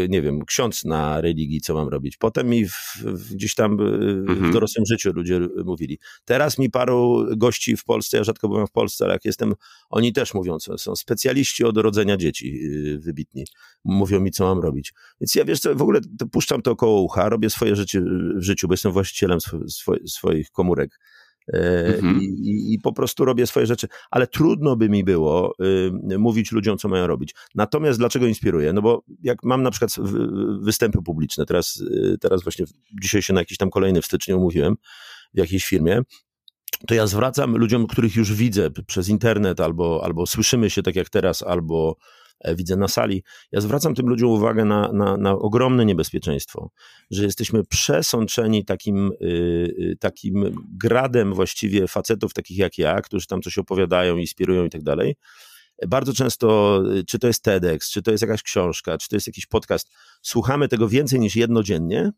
nie 0.10 0.22
wiem, 0.22 0.46
ksiądz 0.46 0.86
na 0.86 1.22
religii, 1.22 1.62
co 1.62 1.74
mam 1.74 1.88
robić. 1.88 2.18
Potem 2.18 2.50
mi 2.50 2.68
w, 2.68 2.74
w, 3.04 3.34
gdzieś 3.34 3.56
tam 3.56 3.80
e, 3.80 3.84
mhm. 3.84 4.50
w 4.50 4.54
dorosłym 4.54 4.86
życiu 4.86 5.12
ludzie 5.14 5.40
mówili. 5.66 6.00
Teraz 6.26 6.58
mi 6.58 6.70
paru 6.70 7.26
gości 7.38 7.78
w 7.78 7.84
Polsce, 7.84 8.18
ja 8.18 8.24
rzadko 8.24 8.50
byłem 8.50 8.68
w 8.68 8.72
Polsce, 8.72 9.06
ale 9.06 9.14
jak 9.14 9.26
jestem, 9.26 9.54
oni 9.90 10.14
też 10.14 10.34
mówią, 10.34 10.60
co 10.60 10.78
są 10.78 10.96
specjaliści 10.96 11.64
od 11.64 11.78
rodzenia 11.78 12.18
dzieci 12.18 12.60
e, 12.96 12.98
wybitni. 12.98 13.46
Mówią 13.84 14.20
mi, 14.20 14.32
co 14.32 14.44
mam 14.44 14.60
robić. 14.60 14.94
Więc 15.22 15.36
ja 15.36 15.46
wiesz 15.46 15.60
co, 15.60 15.76
w 15.76 15.82
ogóle 15.82 16.00
puszczam 16.32 16.62
to 16.62 16.72
około 16.72 17.02
ucha, 17.02 17.30
robię 17.30 17.50
swoje 17.50 17.76
rzeczy 17.76 18.02
w 18.36 18.44
życiu, 18.44 18.68
bo 18.68 18.74
jestem 18.74 18.92
właścicielem 18.92 19.40
swo, 19.68 19.94
swoich 20.06 20.52
komórek 20.52 21.00
Mhm. 21.54 22.22
I, 22.22 22.74
I, 22.74 22.80
po 22.80 22.94
prostu 22.94 23.26
robię 23.26 23.48
swoje 23.48 23.66
rzeczy, 23.66 23.88
ale 24.12 24.28
trudno 24.28 24.76
by 24.76 24.90
mi 24.90 25.04
było 25.04 25.56
y, 26.12 26.18
mówić 26.20 26.52
ludziom, 26.52 26.78
co 26.78 26.88
mają 26.88 27.08
robić. 27.08 27.36
Natomiast 27.56 28.00
dlaczego 28.00 28.28
inspiruję? 28.28 28.74
No 28.74 28.82
bo 28.82 29.04
jak 29.24 29.44
mam 29.44 29.64
na 29.64 29.72
przykład 29.72 29.96
występy 30.62 31.02
publiczne, 31.02 31.46
teraz, 31.46 31.82
y, 31.82 32.18
teraz 32.22 32.44
właśnie 32.44 32.66
dzisiaj 33.02 33.22
się 33.22 33.34
na 33.34 33.42
jakiś 33.42 33.58
tam 33.58 33.70
kolejny 33.70 34.02
w 34.02 34.06
styczniu 34.06 34.38
umówiłem 34.38 34.76
w 35.34 35.38
jakiejś 35.38 35.66
firmie, 35.66 36.02
to 36.88 36.96
ja 36.96 37.08
zwracam 37.08 37.58
ludziom, 37.58 37.88
których 37.88 38.16
już 38.16 38.34
widzę 38.34 38.72
przez 38.88 39.10
internet, 39.10 39.60
albo, 39.60 40.02
albo 40.04 40.26
słyszymy 40.26 40.70
się 40.70 40.84
tak 40.84 40.96
jak 40.96 41.10
teraz, 41.10 41.42
albo 41.42 41.96
E, 41.96 42.27
widzę 42.46 42.76
na 42.76 42.88
sali. 42.88 43.24
Ja 43.52 43.62
zwracam 43.62 43.96
tym 43.96 44.08
ludziom 44.08 44.30
uwagę 44.30 44.66
na, 44.66 44.92
na, 44.92 45.18
na 45.18 45.32
ogromne 45.32 45.86
niebezpieczeństwo, 45.86 46.70
że 47.12 47.24
jesteśmy 47.24 47.64
przesączeni 47.64 48.66
takim, 48.66 49.12
yy, 49.20 49.96
takim 50.00 50.66
gradem 50.78 51.34
właściwie 51.34 51.88
facetów 51.88 52.34
takich 52.34 52.58
jak 52.58 52.78
ja, 52.78 53.02
którzy 53.02 53.28
tam 53.28 53.42
coś 53.42 53.58
opowiadają, 53.58 54.18
inspirują 54.18 54.66
i 54.66 54.70
tak 54.70 54.84
dalej. 54.84 55.16
Bardzo 55.88 56.14
często, 56.14 56.82
y, 56.96 57.04
czy 57.06 57.20
to 57.20 57.28
jest 57.28 57.44
TEDx, 57.44 57.92
czy 57.92 58.02
to 58.02 58.12
jest 58.12 58.22
jakaś 58.22 58.44
książka, 58.44 58.98
czy 58.98 59.10
to 59.10 59.16
jest 59.16 59.28
jakiś 59.28 59.46
podcast, 59.46 59.92
słuchamy 60.22 60.68
tego 60.68 60.90
więcej 60.90 61.20
niż 61.20 61.36
jednodziennie, 61.36 62.12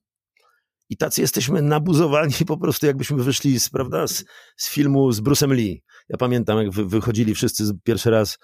i 0.89 0.97
tacy 0.97 1.21
jesteśmy 1.21 1.61
nabuzowani 1.61 2.33
po 2.47 2.57
prostu, 2.57 2.85
jakbyśmy 2.85 3.23
wyszli 3.23 3.59
z, 3.59 3.69
prawda, 3.69 4.07
z, 4.07 4.25
z 4.57 4.69
filmu 4.69 5.11
z 5.11 5.21
Bruce'em 5.21 5.51
Lee. 5.53 5.83
Ja 6.09 6.17
pamiętam, 6.17 6.57
jak 6.57 6.71
wy, 6.71 6.85
wychodzili 6.85 7.35
wszyscy 7.35 7.63
pierwszy 7.83 8.09
raz 8.09 8.37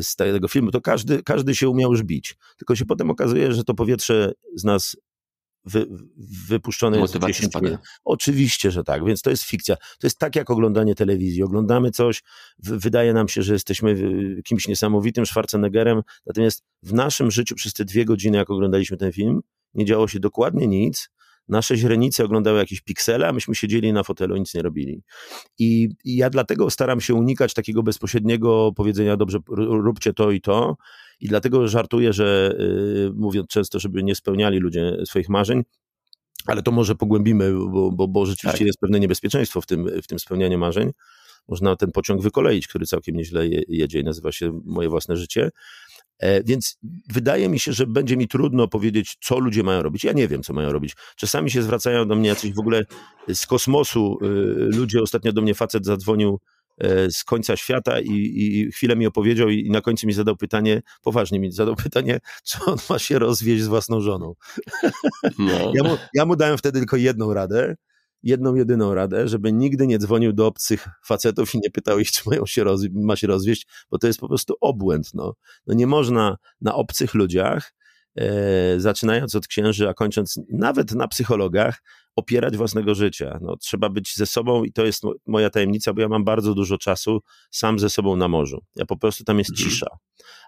z 0.00 0.16
tego 0.16 0.48
filmu, 0.48 0.70
to 0.70 0.80
każdy, 0.80 1.22
każdy 1.22 1.54
się 1.54 1.68
umiał 1.68 1.90
już 1.90 2.02
bić. 2.02 2.36
Tylko 2.56 2.76
się 2.76 2.84
potem 2.84 3.10
okazuje, 3.10 3.52
że 3.52 3.64
to 3.64 3.74
powietrze 3.74 4.32
z 4.56 4.64
nas 4.64 4.96
wy, 5.64 5.86
wypuszczone 6.48 6.98
jest 6.98 7.18
10 7.26 7.54
minut. 7.54 7.80
Oczywiście, 8.04 8.70
że 8.70 8.84
tak, 8.84 9.04
więc 9.04 9.22
to 9.22 9.30
jest 9.30 9.42
fikcja. 9.42 9.76
To 9.76 10.06
jest 10.06 10.18
tak 10.18 10.36
jak 10.36 10.50
oglądanie 10.50 10.94
telewizji. 10.94 11.42
Oglądamy 11.42 11.90
coś, 11.90 12.22
wydaje 12.58 13.12
nam 13.12 13.28
się, 13.28 13.42
że 13.42 13.52
jesteśmy 13.52 13.96
kimś 14.44 14.68
niesamowitym, 14.68 15.26
Schwarzeneggerem, 15.26 16.02
natomiast 16.26 16.64
w 16.82 16.92
naszym 16.92 17.30
życiu 17.30 17.54
przez 17.54 17.72
te 17.72 17.84
dwie 17.84 18.04
godziny, 18.04 18.38
jak 18.38 18.50
oglądaliśmy 18.50 18.96
ten 18.96 19.12
film, 19.12 19.40
nie 19.74 19.84
działo 19.84 20.08
się 20.08 20.20
dokładnie 20.20 20.66
nic, 20.66 21.10
nasze 21.48 21.76
źrenice 21.76 22.24
oglądały 22.24 22.58
jakieś 22.58 22.80
piksele, 22.80 23.28
a 23.28 23.32
myśmy 23.32 23.54
siedzieli 23.54 23.92
na 23.92 24.02
fotelu, 24.02 24.36
nic 24.36 24.54
nie 24.54 24.62
robili. 24.62 25.02
I, 25.58 25.88
I, 26.04 26.16
ja 26.16 26.30
dlatego 26.30 26.70
staram 26.70 27.00
się 27.00 27.14
unikać 27.14 27.54
takiego 27.54 27.82
bezpośredniego 27.82 28.72
powiedzenia, 28.76 29.16
dobrze, 29.16 29.38
róbcie 29.68 30.12
to 30.12 30.30
i 30.30 30.40
to. 30.40 30.76
I 31.20 31.28
dlatego 31.28 31.68
żartuję, 31.68 32.12
że 32.12 32.56
yy, 32.58 33.12
mówiąc 33.14 33.48
często, 33.48 33.78
żeby 33.78 34.02
nie 34.02 34.14
spełniali 34.14 34.58
ludzie 34.58 34.96
swoich 35.04 35.28
marzeń, 35.28 35.62
ale 36.46 36.62
to 36.62 36.70
może 36.70 36.94
pogłębimy, 36.94 37.52
bo, 37.52 37.92
bo, 37.92 38.08
bo 38.08 38.26
rzeczywiście 38.26 38.58
tak. 38.58 38.66
jest 38.66 38.78
pewne 38.80 39.00
niebezpieczeństwo 39.00 39.60
w 39.60 39.66
tym, 39.66 40.00
w 40.02 40.06
tym 40.06 40.18
spełnianiu 40.18 40.58
marzeń. 40.58 40.92
Można 41.48 41.76
ten 41.76 41.92
pociąg 41.92 42.22
wykoleić, 42.22 42.68
który 42.68 42.86
całkiem 42.86 43.16
nieźle 43.16 43.48
jedzie 43.68 44.00
i 44.00 44.04
nazywa 44.04 44.32
się 44.32 44.60
Moje 44.64 44.88
własne 44.88 45.16
życie. 45.16 45.50
E, 46.18 46.44
więc 46.44 46.78
wydaje 47.12 47.48
mi 47.48 47.58
się, 47.58 47.72
że 47.72 47.86
będzie 47.86 48.16
mi 48.16 48.28
trudno 48.28 48.68
powiedzieć, 48.68 49.16
co 49.20 49.38
ludzie 49.38 49.62
mają 49.62 49.82
robić. 49.82 50.04
Ja 50.04 50.12
nie 50.12 50.28
wiem, 50.28 50.42
co 50.42 50.52
mają 50.52 50.72
robić. 50.72 50.94
Czasami 51.16 51.50
się 51.50 51.62
zwracają 51.62 52.08
do 52.08 52.14
mnie 52.14 52.28
jacyś 52.28 52.52
w 52.52 52.58
ogóle 52.58 52.84
z 53.34 53.46
kosmosu 53.46 54.18
y, 54.22 54.26
ludzie. 54.76 55.02
Ostatnio 55.02 55.32
do 55.32 55.42
mnie 55.42 55.54
facet 55.54 55.84
zadzwonił 55.84 56.40
e, 56.78 57.10
z 57.10 57.24
końca 57.24 57.56
świata 57.56 58.00
i, 58.00 58.12
i 58.36 58.72
chwilę 58.72 58.96
mi 58.96 59.06
opowiedział 59.06 59.48
i 59.48 59.70
na 59.70 59.80
końcu 59.80 60.06
mi 60.06 60.12
zadał 60.12 60.36
pytanie, 60.36 60.82
poważnie 61.02 61.40
mi 61.40 61.52
zadał 61.52 61.76
pytanie, 61.84 62.20
czy 62.44 62.58
on 62.66 62.76
ma 62.90 62.98
się 62.98 63.18
rozwieść 63.18 63.62
z 63.62 63.66
własną 63.66 64.00
żoną. 64.00 64.34
No. 65.38 65.72
Ja, 65.74 65.82
mu, 65.82 65.96
ja 66.14 66.26
mu 66.26 66.36
dałem 66.36 66.58
wtedy 66.58 66.78
tylko 66.78 66.96
jedną 66.96 67.34
radę, 67.34 67.76
jedną, 68.22 68.54
jedyną 68.54 68.94
radę, 68.94 69.28
żeby 69.28 69.52
nigdy 69.52 69.86
nie 69.86 69.98
dzwonił 69.98 70.32
do 70.32 70.46
obcych 70.46 70.88
facetów 71.04 71.54
i 71.54 71.58
nie 71.58 71.70
pytał 71.70 71.98
ich, 71.98 72.10
czy 72.10 72.22
mają 72.26 72.46
się 72.46 72.64
ma 72.92 73.16
się 73.16 73.26
rozwieść, 73.26 73.66
bo 73.90 73.98
to 73.98 74.06
jest 74.06 74.20
po 74.20 74.28
prostu 74.28 74.54
obłęd. 74.60 75.10
No, 75.14 75.34
no 75.66 75.74
nie 75.74 75.86
można 75.86 76.36
na 76.60 76.74
obcych 76.74 77.14
ludziach, 77.14 77.74
e, 78.16 78.80
zaczynając 78.80 79.34
od 79.34 79.46
księży, 79.46 79.88
a 79.88 79.94
kończąc 79.94 80.40
nawet 80.48 80.92
na 80.92 81.08
psychologach, 81.08 81.82
opierać 82.16 82.56
własnego 82.56 82.94
życia. 82.94 83.38
No, 83.42 83.56
trzeba 83.56 83.88
być 83.88 84.14
ze 84.16 84.26
sobą 84.26 84.64
i 84.64 84.72
to 84.72 84.86
jest 84.86 85.02
moja 85.26 85.50
tajemnica, 85.50 85.94
bo 85.94 86.00
ja 86.00 86.08
mam 86.08 86.24
bardzo 86.24 86.54
dużo 86.54 86.78
czasu 86.78 87.20
sam 87.50 87.78
ze 87.78 87.90
sobą 87.90 88.16
na 88.16 88.28
morzu. 88.28 88.64
Ja 88.76 88.86
po 88.86 88.96
prostu 88.96 89.24
tam 89.24 89.38
jest 89.38 89.50
mhm. 89.50 89.70
cisza. 89.70 89.86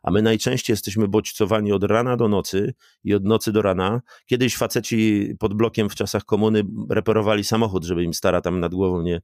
A 0.02 0.10
my 0.10 0.22
najczęściej 0.22 0.72
jesteśmy 0.72 1.08
bodźcowani 1.08 1.72
od 1.72 1.84
rana 1.84 2.16
do 2.16 2.28
nocy 2.28 2.75
i 3.04 3.14
od 3.14 3.25
nocy 3.25 3.52
do 3.52 3.62
rana. 3.62 4.00
Kiedyś 4.26 4.56
faceci 4.56 5.28
pod 5.38 5.54
blokiem 5.54 5.88
w 5.88 5.94
czasach 5.94 6.25
komuny 6.25 6.62
reperowali 6.90 7.44
samochód, 7.44 7.84
żeby 7.84 8.04
im 8.04 8.14
stara 8.14 8.40
tam 8.40 8.60
nad 8.60 8.75
głową 8.75 9.02
nie, 9.02 9.20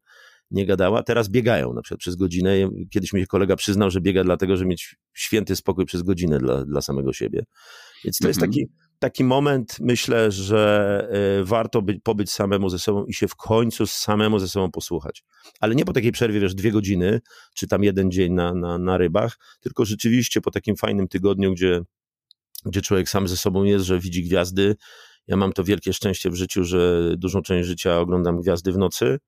nie 0.50 0.66
gadała. 0.66 1.02
Teraz 1.02 1.28
biegają 1.28 1.74
na 1.74 1.82
przykład 1.82 2.00
przez 2.00 2.16
godzinę. 2.16 2.50
Kiedyś 2.90 3.12
mi 3.12 3.26
kolega 3.26 3.56
przyznał, 3.56 3.90
że 3.90 4.00
biega 4.00 4.24
dlatego, 4.24 4.56
że 4.56 4.66
mieć 4.66 4.96
święty 5.14 5.56
spokój 5.56 5.86
przez 5.86 6.02
godzinę 6.02 6.38
dla, 6.38 6.64
dla 6.64 6.80
samego 6.80 7.12
siebie. 7.12 7.44
Więc 8.04 8.18
to 8.18 8.28
jest 8.28 8.42
mhm. 8.42 8.52
taki 8.52 8.66
taki 9.04 9.25
moment, 9.25 9.76
myślę, 9.80 10.30
że 10.30 11.08
e, 11.40 11.44
warto 11.44 11.82
być, 11.82 11.99
pobyć 12.02 12.30
samemu 12.30 12.68
ze 12.68 12.78
sobą 12.78 13.04
i 13.04 13.14
się 13.14 13.28
w 13.28 13.37
końcu 13.37 13.87
samemu 13.87 14.38
ze 14.38 14.49
sobą 14.49 14.70
posłuchać. 14.70 15.25
Ale 15.61 15.75
nie 15.75 15.84
po 15.84 15.92
takiej 15.92 16.12
przerwie, 16.12 16.40
wiesz, 16.40 16.54
dwie 16.54 16.73
godziny, 16.73 17.20
czy 17.54 17.66
tam 17.66 17.84
jeden 17.84 18.11
dzień 18.11 18.32
na, 18.32 18.54
na, 18.54 18.78
na 18.78 18.99
rybach, 18.99 19.38
tylko 19.61 19.84
rzeczywiście 19.84 20.40
po 20.40 20.50
takim 20.50 20.76
fajnym 20.76 21.08
tygodniu, 21.08 21.52
gdzie, 21.52 21.80
gdzie 22.64 22.82
człowiek 22.82 23.08
sam 23.08 23.28
ze 23.28 23.37
sobą 23.37 23.64
jest, 23.64 23.84
że 23.84 23.99
widzi 23.99 24.23
gwiazdy. 24.23 24.76
Ja 25.26 25.37
mam 25.37 25.52
to 25.52 25.64
wielkie 25.64 25.92
szczęście 25.92 26.30
w 26.30 26.34
życiu, 26.34 26.64
że 26.64 27.11
dużą 27.16 27.42
część 27.42 27.68
życia 27.68 28.00
oglądam 28.00 28.40
gwiazdy 28.40 28.73
w 28.73 28.78
nocy 28.78 29.18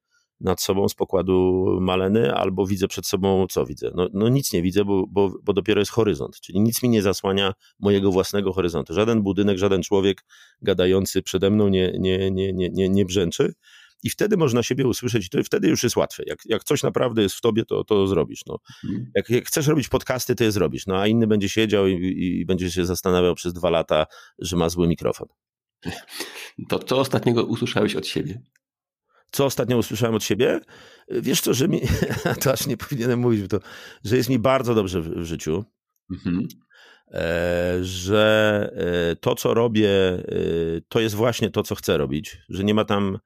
nad 0.40 0.61
sobą 0.61 0.88
z 0.88 0.95
pokładu 0.95 1.66
Maleny, 1.81 2.35
albo 2.35 2.66
widzę 2.66 2.88
przed 2.88 3.07
sobą, 3.07 3.47
co 3.50 3.66
widzę? 3.66 3.90
No, 3.95 4.09
no 4.12 4.28
nic 4.28 4.52
nie 4.52 4.62
widzę, 4.62 4.85
bo, 4.85 5.07
bo, 5.09 5.33
bo 5.43 5.52
dopiero 5.52 5.81
jest 5.81 5.93
horyzont, 5.93 6.40
czyli 6.40 6.61
nic 6.61 6.83
mi 6.83 6.88
nie 6.88 7.02
zasłania 7.02 7.52
mojego 7.81 8.12
własnego 8.12 8.52
horyzontu. 8.52 8.95
Żaden 8.95 9.23
budynek, 9.23 9.59
żaden 9.59 9.83
człowiek 9.83 10.25
gadający 10.62 11.23
przede 11.23 11.50
mną 11.50 11.69
nie, 11.69 11.93
nie, 11.99 12.31
nie, 12.31 12.52
nie, 12.52 12.71
nie, 12.71 12.88
nie 12.88 13.05
brzęczy. 13.05 13.55
I 14.02 14.11
wtedy 14.11 14.37
można 14.37 14.62
siebie 14.62 14.87
usłyszeć, 14.87 15.26
i 15.26 15.31
to 15.31 15.45
wtedy 15.45 15.69
już 15.69 15.83
jest 15.83 15.97
łatwe. 15.97 16.23
Jak, 16.26 16.38
jak 16.45 16.64
coś 16.64 16.83
naprawdę 16.83 17.23
jest 17.23 17.35
w 17.35 17.40
tobie, 17.40 17.64
to, 17.64 17.85
to 17.85 18.07
zrobisz. 18.07 18.40
No. 18.47 18.59
Mhm. 18.85 19.11
Jak, 19.14 19.31
jak, 19.31 19.47
chcesz 19.47 19.66
robić 19.66 19.88
podcasty, 19.88 20.35
to 20.35 20.45
je 20.45 20.52
zrobisz. 20.52 20.87
No, 20.87 20.97
a 20.97 21.07
inny 21.07 21.26
będzie 21.26 21.49
siedział 21.49 21.87
i, 21.87 22.38
i 22.40 22.47
będzie 22.47 22.71
się 22.71 22.87
zastanawiał 22.87 23.35
przez 23.35 23.52
dwa 23.52 23.71
lata, 23.71 24.07
że 24.38 24.57
ma 24.57 24.69
zły 24.69 24.88
mikrofon. 24.88 25.28
To 26.69 26.78
co 26.78 26.99
ostatniego 26.99 27.45
usłyszałeś 27.45 27.97
od 27.97 28.07
siebie? 28.07 28.43
Co 29.30 29.45
ostatnio 29.45 29.78
usłyszałem 29.78 30.14
od 30.14 30.25
siebie? 30.25 30.61
Wiesz 31.09 31.40
co, 31.40 31.54
że 31.54 31.68
mi, 31.68 31.80
to 32.42 32.52
aż 32.52 32.66
nie 32.66 32.76
powinienem 32.76 33.18
mówić, 33.18 33.50
to, 33.50 33.61
że 34.04 34.16
jest 34.16 34.28
mi 34.28 34.38
bardzo 34.38 34.75
dobrze 34.75 35.00
w, 35.00 35.09
w 35.09 35.25
życiu. 35.25 35.64
Mhm. 36.11 36.49
e, 37.09 37.78
że 37.83 38.71
e, 39.12 39.16
to, 39.16 39.35
co 39.35 39.54
robię, 39.54 39.90
to 40.88 41.00
jest 41.00 41.14
właśnie 41.14 41.50
to, 41.50 41.62
co 41.62 41.75
chcę 41.75 41.99
robić, 41.99 42.38
że 42.49 42.64
nie 42.64 42.75
ma 42.75 42.85
tam 42.85 43.18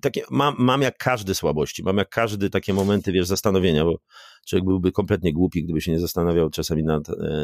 takie, 0.00 0.22
mam, 0.30 0.54
mam 0.58 0.82
jak 0.82 0.98
każdy 0.98 1.34
słabości, 1.34 1.82
mam 1.82 1.96
jak 1.96 2.08
każdy 2.08 2.50
takie 2.50 2.74
momenty, 2.74 3.12
wiesz, 3.12 3.26
zastanowienia, 3.26 3.84
bo 3.84 3.98
człowiek 4.46 4.64
byłby 4.64 4.92
kompletnie 4.92 5.32
głupi, 5.32 5.64
gdyby 5.64 5.80
się 5.80 5.92
nie 5.92 6.00
zastanawiał 6.00 6.50
czasami 6.50 6.84
nad, 6.84 7.02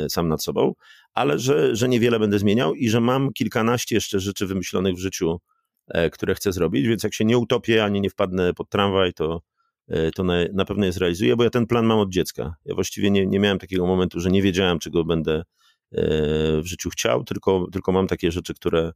sam 0.09 0.29
nad 0.29 0.43
sobą, 0.43 0.75
ale 1.15 1.39
że, 1.39 1.77
że 1.77 1.89
niewiele 1.89 2.19
będę 2.19 2.39
zmieniał 2.39 2.75
i 2.75 2.89
że 2.89 3.01
mam 3.01 3.33
kilkanaście 3.33 3.95
jeszcze 3.95 4.21
rzeczy 4.21 4.47
wymyślonych 4.47 4.95
w 4.95 4.99
życiu, 4.99 5.41
które 6.13 6.35
chcę 6.35 6.53
zrobić, 6.53 6.87
więc 6.87 7.03
jak 7.03 7.15
się 7.15 7.25
nie 7.25 7.39
utopię, 7.39 7.85
ani 7.85 8.01
nie 8.01 8.11
wpadnę 8.11 8.55
pod 8.55 8.71
tramwaj, 8.71 9.13
to, 9.13 9.43
E, 9.89 10.11
to 10.11 10.25
na, 10.25 10.35
na 10.53 10.65
pewno 10.65 10.87
je 10.87 10.93
zrealizuję, 10.93 11.37
bo 11.37 11.45
ja 11.45 11.51
ten 11.51 11.67
plan 11.67 11.87
mam 11.87 11.99
od 11.99 12.11
dziecka. 12.11 12.55
Ja 12.65 12.75
właściwie 12.75 13.11
nie, 13.11 13.27
nie 13.27 13.41
miałem 13.41 13.59
takiego 13.59 13.87
momentu, 13.87 14.21
że 14.21 14.31
nie 14.31 14.43
wiedziałem, 14.43 14.79
czego 14.79 15.05
będę 15.05 15.35
e, 15.35 15.45
w 16.61 16.65
życiu 16.65 16.91
chciał, 16.91 17.25
tylko, 17.25 17.67
tylko 17.73 17.93
mam 17.93 18.07
takie 18.07 18.33
rzeczy, 18.33 18.55
które, 18.55 18.93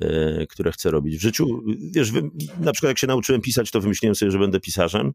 e, 0.00 0.46
które 0.46 0.72
chcę 0.72 0.90
robić. 0.90 1.16
W 1.16 1.20
życiu, 1.20 1.62
wiesz, 1.94 2.12
na 2.60 2.72
przykład 2.72 2.90
jak 2.90 2.98
się 2.98 3.06
nauczyłem 3.06 3.40
pisać, 3.40 3.70
to 3.70 3.80
wymyśliłem 3.80 4.14
sobie, 4.14 4.30
że 4.30 4.38
będę 4.38 4.60
pisarzem, 4.60 5.12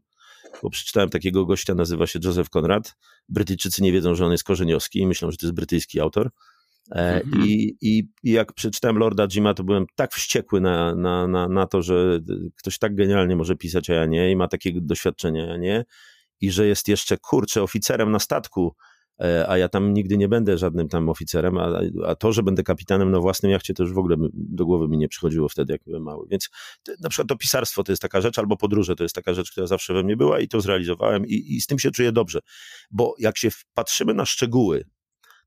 bo 0.62 0.70
przeczytałem 0.70 1.10
takiego 1.10 1.46
gościa, 1.46 1.74
nazywa 1.74 2.06
się 2.06 2.18
Joseph 2.24 2.50
Conrad. 2.50 2.96
Brytyjczycy 3.28 3.82
nie 3.82 3.92
wiedzą, 3.92 4.14
że 4.14 4.26
on 4.26 4.32
jest 4.32 4.44
korzeniowski 4.44 4.98
i 4.98 5.06
myślą, 5.06 5.30
że 5.30 5.36
to 5.36 5.46
jest 5.46 5.54
brytyjski 5.54 6.00
autor. 6.00 6.30
E, 6.92 7.22
mhm. 7.24 7.46
I, 7.46 7.76
i, 7.80 8.08
I 8.22 8.32
jak 8.32 8.52
przeczytałem 8.52 8.98
Lorda 8.98 9.26
Jima, 9.28 9.54
to 9.54 9.64
byłem 9.64 9.86
tak 9.94 10.14
wściekły 10.14 10.60
na, 10.60 10.94
na, 10.94 11.26
na, 11.26 11.48
na 11.48 11.66
to, 11.66 11.82
że 11.82 12.20
ktoś 12.56 12.78
tak 12.78 12.94
genialnie 12.94 13.36
może 13.36 13.56
pisać, 13.56 13.90
a 13.90 13.94
ja 13.94 14.06
nie, 14.06 14.30
i 14.30 14.36
ma 14.36 14.48
takie 14.48 14.72
doświadczenia, 14.74 15.44
a 15.44 15.46
ja 15.46 15.56
nie, 15.56 15.84
i 16.40 16.50
że 16.50 16.66
jest 16.66 16.88
jeszcze, 16.88 17.16
kurczę, 17.18 17.62
oficerem 17.62 18.10
na 18.10 18.18
statku, 18.18 18.74
e, 19.20 19.48
a 19.48 19.58
ja 19.58 19.68
tam 19.68 19.94
nigdy 19.94 20.18
nie 20.18 20.28
będę 20.28 20.58
żadnym 20.58 20.88
tam 20.88 21.08
oficerem, 21.08 21.58
a, 21.58 21.80
a 22.06 22.14
to, 22.14 22.32
że 22.32 22.42
będę 22.42 22.62
kapitanem 22.62 23.10
na 23.10 23.20
własnym 23.20 23.52
jachcie, 23.52 23.74
to 23.74 23.82
już 23.82 23.92
w 23.92 23.98
ogóle 23.98 24.16
do 24.32 24.66
głowy 24.66 24.88
mi 24.88 24.98
nie 24.98 25.08
przychodziło 25.08 25.48
wtedy, 25.48 25.72
jak 25.72 25.82
byłem 25.86 26.02
mały. 26.02 26.26
Więc 26.30 26.48
na 27.00 27.08
przykład 27.08 27.28
to 27.28 27.36
pisarstwo 27.36 27.82
to 27.84 27.92
jest 27.92 28.02
taka 28.02 28.20
rzecz, 28.20 28.38
albo 28.38 28.56
podróże 28.56 28.96
to 28.96 29.02
jest 29.02 29.14
taka 29.14 29.34
rzecz, 29.34 29.50
która 29.50 29.66
zawsze 29.66 29.94
we 29.94 30.02
mnie 30.02 30.16
była 30.16 30.40
i 30.40 30.48
to 30.48 30.60
zrealizowałem 30.60 31.26
i, 31.26 31.56
i 31.56 31.60
z 31.60 31.66
tym 31.66 31.78
się 31.78 31.90
czuję 31.90 32.12
dobrze. 32.12 32.40
Bo 32.90 33.14
jak 33.18 33.38
się 33.38 33.48
patrzymy 33.74 34.14
na 34.14 34.26
szczegóły, 34.26 34.84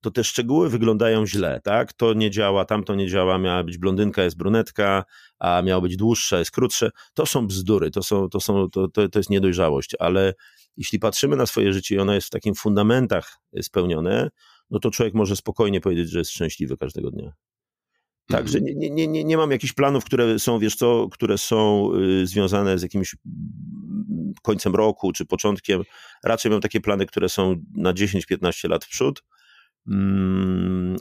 to 0.02 0.12
te 0.12 0.24
szczegóły 0.24 0.70
wyglądają 0.70 1.28
źle, 1.28 1.62
tak? 1.64 1.94
To 1.94 2.14
nie 2.14 2.32
działa, 2.32 2.66
tamto 2.66 2.96
nie 2.96 3.08
działa, 3.08 3.38
miała 3.38 3.64
być 3.64 3.78
blondynka, 3.78 4.24
jest 4.24 4.38
brunetka, 4.38 5.04
a 5.40 5.62
miało 5.62 5.82
być 5.82 5.98
dłuższe, 5.98 6.40
jest 6.40 6.52
krótsze. 6.52 6.92
To 7.14 7.26
są 7.26 7.48
bzdury, 7.48 7.92
to, 7.92 8.04
są, 8.04 8.30
to, 8.30 8.40
są, 8.40 8.70
to, 8.70 8.88
to, 8.88 9.10
to 9.10 9.20
jest 9.20 9.30
niedojrzałość, 9.30 9.96
ale 10.00 10.34
jeśli 10.78 11.00
patrzymy 11.00 11.36
na 11.36 11.46
swoje 11.46 11.74
życie 11.74 11.96
i 11.96 12.00
ono 12.00 12.14
jest 12.14 12.28
w 12.28 12.30
takim 12.30 12.56
fundamentach 12.56 13.38
spełnione, 13.62 14.30
no 14.70 14.80
to 14.80 14.92
człowiek 14.92 15.14
może 15.14 15.36
spokojnie 15.36 15.82
powiedzieć, 15.82 16.10
że 16.10 16.20
jest 16.20 16.32
szczęśliwy 16.32 16.78
każdego 16.78 17.12
dnia. 17.12 17.34
Także 18.28 18.58
mhm. 18.58 18.78
nie, 18.80 18.90
nie, 18.90 19.08
nie, 19.08 19.24
nie 19.24 19.38
mam 19.38 19.52
jakichś 19.52 19.74
planów, 19.74 20.06
które 20.06 20.40
są, 20.40 20.60
wiesz 20.60 20.76
co, 20.76 21.08
które 21.12 21.38
są 21.38 21.92
y, 21.96 22.28
związane 22.28 22.80
z 22.80 22.82
jakimś 22.82 23.16
końcem 24.42 24.76
roku 24.76 25.12
czy 25.12 25.26
początkiem. 25.26 25.84
Raczej 26.24 26.52
mam 26.52 26.62
takie 26.62 26.82
plany, 26.82 27.06
które 27.06 27.30
są 27.30 27.56
na 27.76 27.94
10-15 27.94 28.70
lat 28.70 28.86
w 28.86 28.90
przód 28.90 29.24
Mm, 29.24 29.39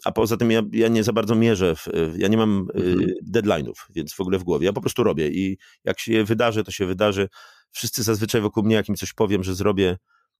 a 0.04 0.12
poza 0.12 0.36
tym 0.36 0.50
ja, 0.50 0.62
ja, 0.72 0.88
nie 0.88 1.04
za 1.04 1.12
bardzo 1.12 1.34
mierzę, 1.34 1.74
w, 1.76 1.88
ja 2.16 2.28
nie 2.28 2.36
mam 2.36 2.66
y, 2.76 2.82
mhm. 2.82 3.10
deadline'ów, 3.34 3.74
więc 3.90 4.14
w 4.14 4.20
ogóle 4.20 4.38
w 4.38 4.44
głowie. 4.44 4.66
Ja 4.66 4.72
po 4.72 4.80
prostu 4.80 5.04
robię 5.04 5.28
i 5.28 5.58
jak 5.84 6.00
się 6.00 6.24
wydarzy, 6.24 6.64
to 6.64 6.70
się 6.70 6.86
wydarzy. 6.86 7.28
Wszyscy 7.70 8.02
zazwyczaj 8.02 8.40
wokół 8.40 8.62
mnie, 8.62 8.74
jak 8.74 8.88
im 8.88 8.96
coś 8.96 9.12
powiem, 9.12 9.44
że 9.44 9.54
zrobię, 9.54 9.96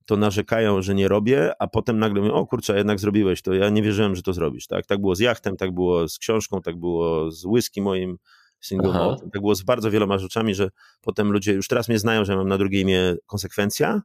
to 0.07 0.17
narzekają, 0.17 0.83
że 0.83 0.95
nie 0.95 1.09
robię, 1.09 1.53
a 1.59 1.67
potem 1.67 1.99
nagle 1.99 2.21
mówią, 2.21 2.35
o 2.35 2.47
kurczę, 2.47 2.77
jednak 2.77 3.01
zrobiłeś 3.01 3.43
to. 3.43 3.55
Ja 3.55 3.69
nie 3.69 3.83
wierzyłem, 3.83 4.17
że 4.17 4.23
to 4.23 4.33
zrobisz. 4.33 4.67
Tak, 4.67 4.87
tak 4.87 5.01
było 5.01 5.15
z 5.15 5.21
jachtem, 5.21 5.57
tak 5.57 5.75
było 5.75 6.09
z 6.09 6.19
książką, 6.19 6.61
tak 6.63 6.77
było 6.77 7.31
z 7.31 7.45
whisky 7.45 7.83
moim 7.83 8.17
single 8.61 8.93
malt, 8.93 9.21
tak 9.33 9.41
było 9.41 9.55
z 9.55 9.63
bardzo 9.63 9.91
wieloma 9.91 10.19
rzeczami, 10.19 10.55
że 10.55 10.71
potem 11.01 11.33
ludzie 11.33 11.53
już 11.53 11.69
teraz 11.69 11.89
mnie 11.89 11.99
znają, 11.99 12.25
że 12.25 12.37
mam 12.37 12.49
na 12.49 12.59
drugie 12.59 12.81
imię 12.81 13.17
konsekwencja, 13.27 14.03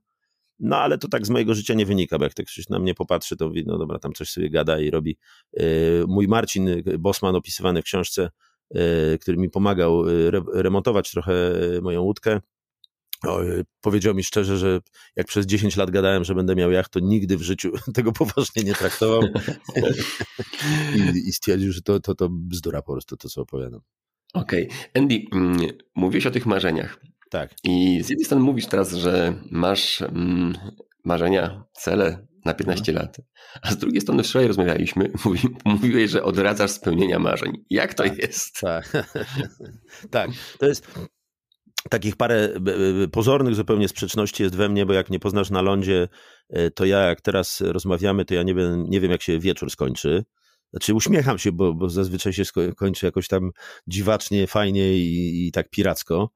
no 0.59 0.77
ale 0.77 0.97
to 0.97 1.07
tak 1.07 1.25
z 1.25 1.29
mojego 1.29 1.53
życia 1.53 1.73
nie 1.73 1.85
wynika, 1.85 2.17
bo 2.17 2.23
jak 2.23 2.33
tak 2.33 2.45
ktoś 2.45 2.69
na 2.69 2.79
mnie 2.79 2.93
popatrzy, 2.93 3.37
to 3.37 3.47
mówi, 3.47 3.63
no 3.67 3.77
dobra, 3.77 3.99
tam 3.99 4.13
coś 4.13 4.29
sobie 4.29 4.49
gada 4.49 4.79
i 4.79 4.89
robi. 4.89 5.17
E, 5.57 5.63
mój 6.07 6.27
Marcin 6.27 6.83
Bosman 6.99 7.35
opisywany 7.35 7.81
w 7.81 7.85
książce, 7.85 8.29
e, 8.75 9.17
który 9.17 9.37
mi 9.37 9.49
pomagał 9.49 10.03
remontować 10.53 11.11
trochę 11.11 11.33
moją 11.81 12.01
łódkę, 12.01 12.39
powiedział 13.81 14.15
mi 14.15 14.23
szczerze, 14.23 14.57
że 14.57 14.79
jak 15.15 15.27
przez 15.27 15.45
10 15.45 15.77
lat 15.77 15.91
gadałem, 15.91 16.23
że 16.23 16.35
będę 16.35 16.55
miał 16.55 16.71
jacht, 16.71 16.91
to 16.91 16.99
nigdy 16.99 17.37
w 17.37 17.41
życiu 17.41 17.71
tego 17.95 18.11
poważnie 18.11 18.63
nie 18.63 18.73
traktował 18.73 19.21
I, 20.95 21.27
i, 21.27 21.31
stwierdził, 21.31 21.71
że 21.71 21.81
to, 21.81 21.99
to, 21.99 22.15
to 22.15 22.29
bzdura 22.29 22.81
po 22.81 22.91
prostu, 22.91 23.17
to 23.17 23.29
co 23.29 23.41
opowiadam. 23.41 23.79
Okej. 24.33 24.67
Okay. 24.67 24.77
Andy, 24.93 25.25
mm, 25.31 25.57
mówiłeś 25.95 26.25
o 26.25 26.31
tych 26.31 26.45
marzeniach. 26.45 26.99
Tak. 27.33 27.53
I 27.63 28.03
z 28.03 28.09
jednej 28.09 28.25
strony 28.25 28.43
mówisz 28.43 28.65
teraz, 28.65 28.93
że 28.93 29.33
masz 29.51 30.01
mm, 30.01 30.53
marzenia, 31.05 31.63
cele 31.73 32.27
na 32.45 32.53
15 32.53 32.91
mhm. 32.91 33.05
lat, 33.05 33.17
a 33.61 33.71
z 33.71 33.77
drugiej 33.77 34.01
strony 34.01 34.23
wczoraj 34.23 34.47
rozmawialiśmy, 34.47 35.11
mówi, 35.25 35.39
mówiłeś, 35.65 36.11
że 36.11 36.23
odradzasz 36.23 36.71
spełnienia 36.71 37.19
marzeń. 37.19 37.51
Jak 37.69 37.93
to 37.93 38.03
tak, 38.03 38.17
jest? 38.17 38.59
Tak. 38.61 39.07
tak, 40.11 40.29
to 40.59 40.65
jest 40.65 40.87
takich 41.89 42.15
parę 42.15 42.49
pozornych 43.11 43.55
zupełnie 43.55 43.87
sprzeczności 43.87 44.43
jest 44.43 44.55
we 44.55 44.69
mnie, 44.69 44.85
bo 44.85 44.93
jak 44.93 45.09
nie 45.09 45.19
poznasz 45.19 45.49
na 45.49 45.61
lądzie, 45.61 46.07
e, 46.49 46.71
to 46.71 46.85
ja 46.85 46.99
jak 46.99 47.21
teraz 47.21 47.61
rozmawiamy, 47.61 48.25
to 48.25 48.33
ja 48.33 48.43
nie 48.43 48.55
wiem, 48.55 48.85
nie 48.89 48.99
wiem 48.99 49.11
jak 49.11 49.21
się 49.21 49.39
wieczór 49.39 49.71
skończy. 49.71 50.23
Znaczy 50.71 50.93
uśmiecham 50.93 51.39
się, 51.39 51.51
bo, 51.51 51.73
bo 51.73 51.89
zazwyczaj 51.89 52.33
się 52.33 52.43
kończy 52.77 53.05
jakoś 53.05 53.27
tam 53.27 53.51
dziwacznie, 53.87 54.47
fajnie 54.47 54.93
i, 54.93 55.47
i 55.47 55.51
tak 55.51 55.69
piracko. 55.69 56.29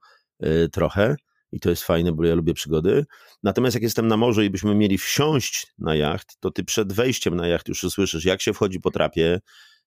Y, 0.46 0.70
trochę 0.70 1.16
i 1.52 1.60
to 1.60 1.70
jest 1.70 1.84
fajne, 1.84 2.12
bo 2.12 2.26
ja 2.26 2.36
lubię 2.36 2.54
przygody. 2.54 3.06
Natomiast 3.44 3.76
jak 3.76 3.84
jestem 3.84 4.08
na 4.08 4.18
morzu 4.18 4.42
i 4.42 4.50
byśmy 4.50 4.76
mieli 4.76 4.98
wsiąść 4.98 5.68
na 5.78 5.96
jacht, 5.96 6.38
to 6.40 6.52
ty 6.52 6.64
przed 6.64 6.94
wejściem 6.94 7.36
na 7.36 7.48
jacht 7.48 7.68
już 7.68 7.84
usłyszysz, 7.84 8.26
jak 8.26 8.42
się 8.42 8.54
wchodzi 8.54 8.80
po 8.80 8.92
trapie, 8.92 9.40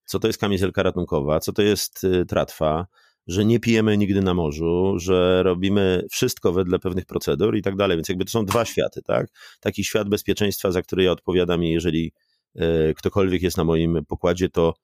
co 0.04 0.18
to 0.18 0.26
jest 0.26 0.38
kamizelka 0.38 0.82
ratunkowa, 0.82 1.40
co 1.40 1.52
to 1.52 1.62
jest 1.62 2.04
y, 2.04 2.26
tratwa, 2.26 2.86
że 3.26 3.44
nie 3.44 3.60
pijemy 3.60 3.96
nigdy 3.98 4.22
na 4.22 4.34
morzu, 4.34 4.94
że 4.98 5.42
robimy 5.42 6.04
wszystko 6.10 6.52
wedle 6.52 6.78
pewnych 6.78 7.06
procedur 7.06 7.56
i 7.56 7.62
tak 7.62 7.76
dalej. 7.76 7.96
Więc 7.96 8.08
jakby 8.08 8.24
to 8.24 8.30
są 8.30 8.44
dwa 8.44 8.64
światy, 8.64 9.02
tak? 9.02 9.26
Taki 9.60 9.84
świat 9.84 10.08
bezpieczeństwa, 10.08 10.70
za 10.70 10.82
który 10.82 11.02
ja 11.02 11.12
odpowiadam 11.12 11.64
i 11.64 11.70
jeżeli 11.70 12.12
y, 12.56 12.94
ktokolwiek 12.96 13.42
jest 13.42 13.56
na 13.56 13.64
moim 13.64 13.98
pokładzie, 14.08 14.48
to 14.48 14.74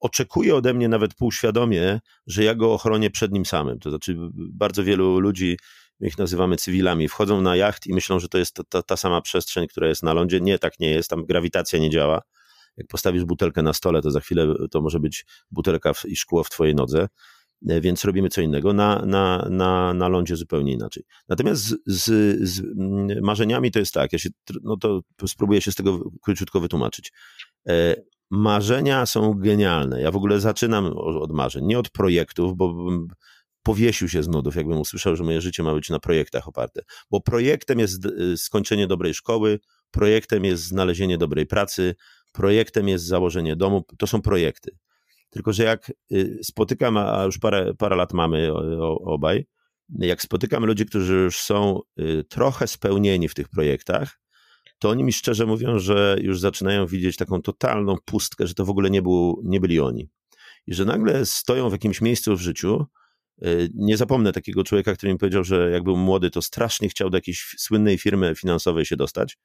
oczekuje 0.00 0.54
ode 0.54 0.74
mnie 0.74 0.88
nawet 0.88 1.14
półświadomie, 1.14 2.00
że 2.26 2.44
ja 2.44 2.54
go 2.54 2.72
ochronię 2.72 3.10
przed 3.10 3.32
nim 3.32 3.46
samym. 3.46 3.78
To 3.78 3.90
znaczy, 3.90 4.16
bardzo 4.34 4.84
wielu 4.84 5.18
ludzi, 5.18 5.56
my 6.00 6.08
ich 6.08 6.18
nazywamy 6.18 6.56
cywilami, 6.56 7.08
wchodzą 7.08 7.40
na 7.40 7.56
jacht 7.56 7.86
i 7.86 7.94
myślą, 7.94 8.18
że 8.20 8.28
to 8.28 8.38
jest 8.38 8.54
ta, 8.54 8.64
ta, 8.64 8.82
ta 8.82 8.96
sama 8.96 9.20
przestrzeń, 9.20 9.66
która 9.66 9.88
jest 9.88 10.02
na 10.02 10.12
lądzie. 10.12 10.40
Nie, 10.40 10.58
tak 10.58 10.80
nie 10.80 10.90
jest, 10.90 11.10
tam 11.10 11.24
grawitacja 11.24 11.78
nie 11.78 11.90
działa. 11.90 12.22
Jak 12.76 12.86
postawisz 12.86 13.24
butelkę 13.24 13.62
na 13.62 13.72
stole, 13.72 14.02
to 14.02 14.10
za 14.10 14.20
chwilę 14.20 14.54
to 14.70 14.80
może 14.80 15.00
być 15.00 15.26
butelka 15.50 15.92
i 16.04 16.16
szkło 16.16 16.44
w 16.44 16.50
twojej 16.50 16.74
nodze 16.74 17.08
e, 17.68 17.80
więc 17.80 18.04
robimy 18.04 18.28
co 18.28 18.40
innego. 18.40 18.72
Na, 18.72 19.02
na, 19.06 19.46
na, 19.50 19.94
na 19.94 20.08
lądzie 20.08 20.36
zupełnie 20.36 20.72
inaczej. 20.72 21.04
Natomiast 21.28 21.62
z, 21.62 21.76
z, 21.86 22.04
z, 22.48 22.60
mm, 22.60 23.24
marzeniami 23.24 23.70
to 23.70 23.78
jest 23.78 23.94
tak, 23.94 24.12
ja 24.12 24.18
się, 24.18 24.28
no 24.62 24.76
to 24.76 25.02
spróbuję 25.26 25.60
się 25.60 25.72
z 25.72 25.74
tego 25.74 26.10
króciutko 26.22 26.60
wytłumaczyć. 26.60 27.12
Marzenia 28.30 29.06
są 29.06 29.34
genialne. 29.34 30.00
Ja 30.00 30.10
w 30.10 30.16
ogóle 30.16 30.40
zaczynam 30.40 30.86
od 30.96 31.32
marzeń, 31.32 31.66
nie 31.66 31.78
od 31.78 31.90
projektów, 31.90 32.56
bo 32.56 32.74
bym 32.74 33.08
powiesił 33.62 34.08
się 34.08 34.22
z 34.22 34.28
nudów, 34.28 34.56
jakbym 34.56 34.78
usłyszał, 34.78 35.16
że 35.16 35.24
moje 35.24 35.40
życie 35.40 35.62
ma 35.62 35.74
być 35.74 35.90
na 35.90 35.98
projektach 35.98 36.48
oparte. 36.48 36.82
Bo 37.10 37.20
projektem 37.20 37.78
jest 37.78 38.06
y, 38.06 38.36
skończenie 38.36 38.86
dobrej 38.86 39.14
szkoły, 39.14 39.60
projektem 39.90 40.44
jest 40.44 40.62
znalezienie 40.62 41.18
dobrej 41.18 41.46
pracy, 41.46 41.94
projektem 42.32 42.88
jest 42.88 43.06
założenie 43.06 43.56
domu. 43.56 43.84
To 43.98 44.06
są 44.06 44.22
projekty. 44.22 44.76
Tylko, 45.30 45.52
że 45.52 45.64
jak 45.64 45.92
y, 46.12 46.38
spotykam, 46.42 46.96
a 46.96 47.24
już 47.24 47.38
parę, 47.38 47.74
parę 47.78 47.96
lat 47.96 48.12
mamy 48.12 48.52
obaj, 49.04 49.46
jak 49.98 50.22
spotykam 50.22 50.64
ludzi, 50.64 50.86
którzy 50.86 51.14
już 51.14 51.38
są 51.38 51.80
y, 52.00 52.24
trochę 52.28 52.66
spełnieni 52.66 53.28
w 53.28 53.34
tych 53.34 53.48
projektach, 53.48 54.20
to 54.80 54.88
oni 54.88 55.04
mi 55.04 55.12
szczerze 55.12 55.46
mówią, 55.46 55.78
że 55.78 56.16
już 56.20 56.40
zaczynają 56.40 56.86
widzieć 56.86 57.16
taką 57.16 57.42
totalną 57.42 57.96
pustkę, 58.04 58.46
że 58.46 58.54
to 58.54 58.64
w 58.64 58.70
ogóle 58.70 58.90
nie, 58.90 59.02
był, 59.02 59.40
nie 59.44 59.60
byli 59.60 59.80
oni. 59.80 60.08
I 60.66 60.74
że 60.74 60.84
nagle 60.84 61.26
stoją 61.26 61.68
w 61.68 61.72
jakimś 61.72 62.00
miejscu 62.00 62.36
w 62.36 62.40
życiu. 62.40 62.86
Y, 63.44 63.68
nie 63.74 63.96
zapomnę 63.96 64.32
takiego 64.32 64.64
człowieka, 64.64 64.94
który 64.94 65.12
mi 65.12 65.18
powiedział, 65.18 65.44
że 65.44 65.70
jak 65.70 65.84
był 65.84 65.96
młody, 65.96 66.30
to 66.30 66.42
strasznie 66.42 66.88
chciał 66.88 67.10
do 67.10 67.16
jakiejś 67.16 67.54
słynnej 67.58 67.98
firmy 67.98 68.34
finansowej 68.34 68.84
się 68.84 68.96
dostać. 68.96 69.38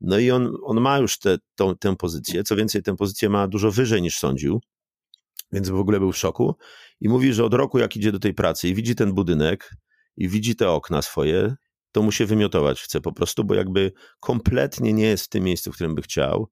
No 0.00 0.18
i 0.18 0.30
on, 0.30 0.56
on 0.62 0.80
ma 0.80 0.98
już 0.98 1.18
tę 1.18 1.38
tę 1.80 1.96
pozycję. 1.96 2.44
Co 2.44 2.56
więcej, 2.56 2.82
tę 2.82 2.96
pozycję 2.96 3.28
ma 3.28 3.48
dużo 3.48 3.70
wyżej 3.70 4.02
niż 4.02 4.16
sądził, 4.16 4.60
więc 5.52 5.68
w 5.68 5.76
ogóle 5.76 5.98
był 5.98 6.12
w 6.12 6.18
szoku. 6.18 6.54
I 7.00 7.08
mówi, 7.08 7.32
że 7.32 7.44
od 7.44 7.54
roku, 7.54 7.78
jak 7.78 7.96
idzie 7.96 8.12
do 8.12 8.18
tej 8.18 8.34
pracy 8.34 8.68
i 8.68 8.74
widzi 8.74 8.94
ten 8.94 9.12
budynek, 9.12 9.70
i 10.16 10.28
widzi 10.28 10.56
te 10.56 10.70
okna 10.70 11.02
swoje, 11.02 11.56
to 11.94 12.02
mu 12.02 12.12
się 12.12 12.26
wymiotować 12.26 12.82
chce 12.82 13.00
po 13.00 13.12
prostu, 13.12 13.44
bo 13.44 13.54
jakby 13.54 13.92
kompletnie 14.20 14.92
nie 14.92 15.06
jest 15.06 15.24
w 15.24 15.28
tym 15.28 15.44
miejscu, 15.44 15.72
w 15.72 15.74
którym 15.74 15.94
by 15.94 16.02
chciał. 16.02 16.48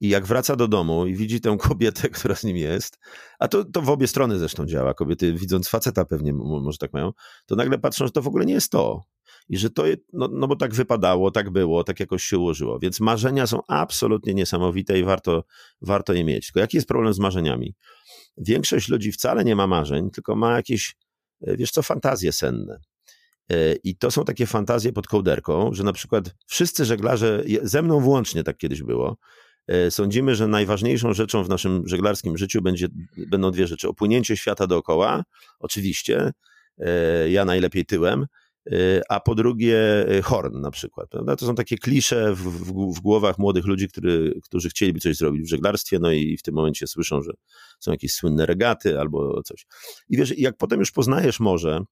I 0.00 0.08
jak 0.08 0.26
wraca 0.26 0.56
do 0.56 0.68
domu 0.68 1.06
i 1.06 1.14
widzi 1.14 1.40
tę 1.40 1.56
kobietę, 1.68 2.08
która 2.08 2.34
z 2.34 2.44
nim 2.44 2.56
jest, 2.56 2.98
a 3.38 3.48
to, 3.48 3.64
to 3.64 3.82
w 3.82 3.90
obie 3.90 4.06
strony 4.06 4.38
zresztą 4.38 4.66
działa, 4.66 4.94
kobiety 4.94 5.32
widząc 5.32 5.68
faceta 5.68 6.04
pewnie 6.04 6.32
może 6.32 6.78
tak 6.78 6.92
mają, 6.92 7.12
to 7.46 7.56
nagle 7.56 7.78
patrzą, 7.78 8.06
że 8.06 8.12
to 8.12 8.22
w 8.22 8.26
ogóle 8.26 8.46
nie 8.46 8.54
jest 8.54 8.72
to. 8.72 9.04
I 9.48 9.58
że 9.58 9.70
to, 9.70 9.84
no, 10.12 10.28
no 10.32 10.48
bo 10.48 10.56
tak 10.56 10.74
wypadało, 10.74 11.30
tak 11.30 11.50
było, 11.50 11.84
tak 11.84 12.00
jakoś 12.00 12.22
się 12.22 12.38
ułożyło. 12.38 12.78
Więc 12.78 13.00
marzenia 13.00 13.46
są 13.46 13.60
absolutnie 13.68 14.34
niesamowite 14.34 14.98
i 14.98 15.04
warto, 15.04 15.44
warto 15.80 16.12
je 16.12 16.24
mieć. 16.24 16.46
Tylko 16.46 16.60
jaki 16.60 16.76
jest 16.76 16.88
problem 16.88 17.14
z 17.14 17.18
marzeniami? 17.18 17.74
Większość 18.36 18.88
ludzi 18.88 19.12
wcale 19.12 19.44
nie 19.44 19.56
ma 19.56 19.66
marzeń, 19.66 20.10
tylko 20.10 20.36
ma 20.36 20.56
jakieś, 20.56 20.96
e, 21.40 21.56
wiesz 21.56 21.70
co, 21.70 21.82
fantazje 21.82 22.32
senne. 22.32 22.80
E, 23.52 23.74
I 23.84 23.96
to 23.96 24.10
są 24.10 24.24
takie 24.24 24.46
fantazje 24.46 24.92
pod 24.92 25.06
kołderką, 25.06 25.70
że 25.72 25.84
na 25.84 25.92
przykład 25.92 26.34
wszyscy 26.46 26.84
żeglarze, 26.84 27.44
ze 27.62 27.82
mną 27.82 28.00
włącznie 28.00 28.44
tak 28.44 28.56
kiedyś 28.56 28.82
było, 28.82 29.16
e, 29.66 29.90
sądzimy, 29.90 30.34
że 30.34 30.48
najważniejszą 30.48 31.14
rzeczą 31.14 31.44
w 31.44 31.48
naszym 31.48 31.88
żeglarskim 31.88 32.38
życiu 32.38 32.62
będzie, 32.62 32.88
będą 33.16 33.50
dwie 33.50 33.66
rzeczy. 33.66 33.88
Opłynięcie 33.88 34.36
świata 34.36 34.66
dookoła, 34.66 35.24
oczywiście, 35.58 36.32
ja 37.28 37.44
najlepiej 37.44 37.86
tyłem, 37.86 38.26
a 39.08 39.20
po 39.20 39.34
drugie 39.34 40.06
horn 40.22 40.60
na 40.60 40.70
przykład. 40.70 41.08
Prawda? 41.08 41.36
To 41.36 41.46
są 41.46 41.54
takie 41.54 41.78
klisze 41.78 42.34
w, 42.34 42.38
w, 42.38 42.94
w, 42.94 43.00
głowach 43.00 43.38
młodych 43.38 43.64
ludzi, 43.64 43.88
który, 43.88 44.40
którzy 44.44 44.68
chcieliby 44.68 45.00
coś 45.00 45.16
zrobić 45.16 45.42
w 45.42 45.48
żeglarstwie, 45.48 45.98
no 45.98 46.12
i 46.12 46.36
w 46.36 46.42
tym 46.42 46.54
momencie 46.54 46.86
słyszą, 46.86 47.22
że 47.22 47.32
są 47.80 47.90
jakieś 47.90 48.12
słynne 48.12 48.46
regaty 48.46 49.00
albo 49.00 49.42
coś. 49.42 49.66
I 50.08 50.16
wiesz, 50.16 50.38
jak 50.38 50.56
potem 50.56 50.80
już 50.80 50.90
poznajesz 50.90 51.40
morze, 51.40 51.84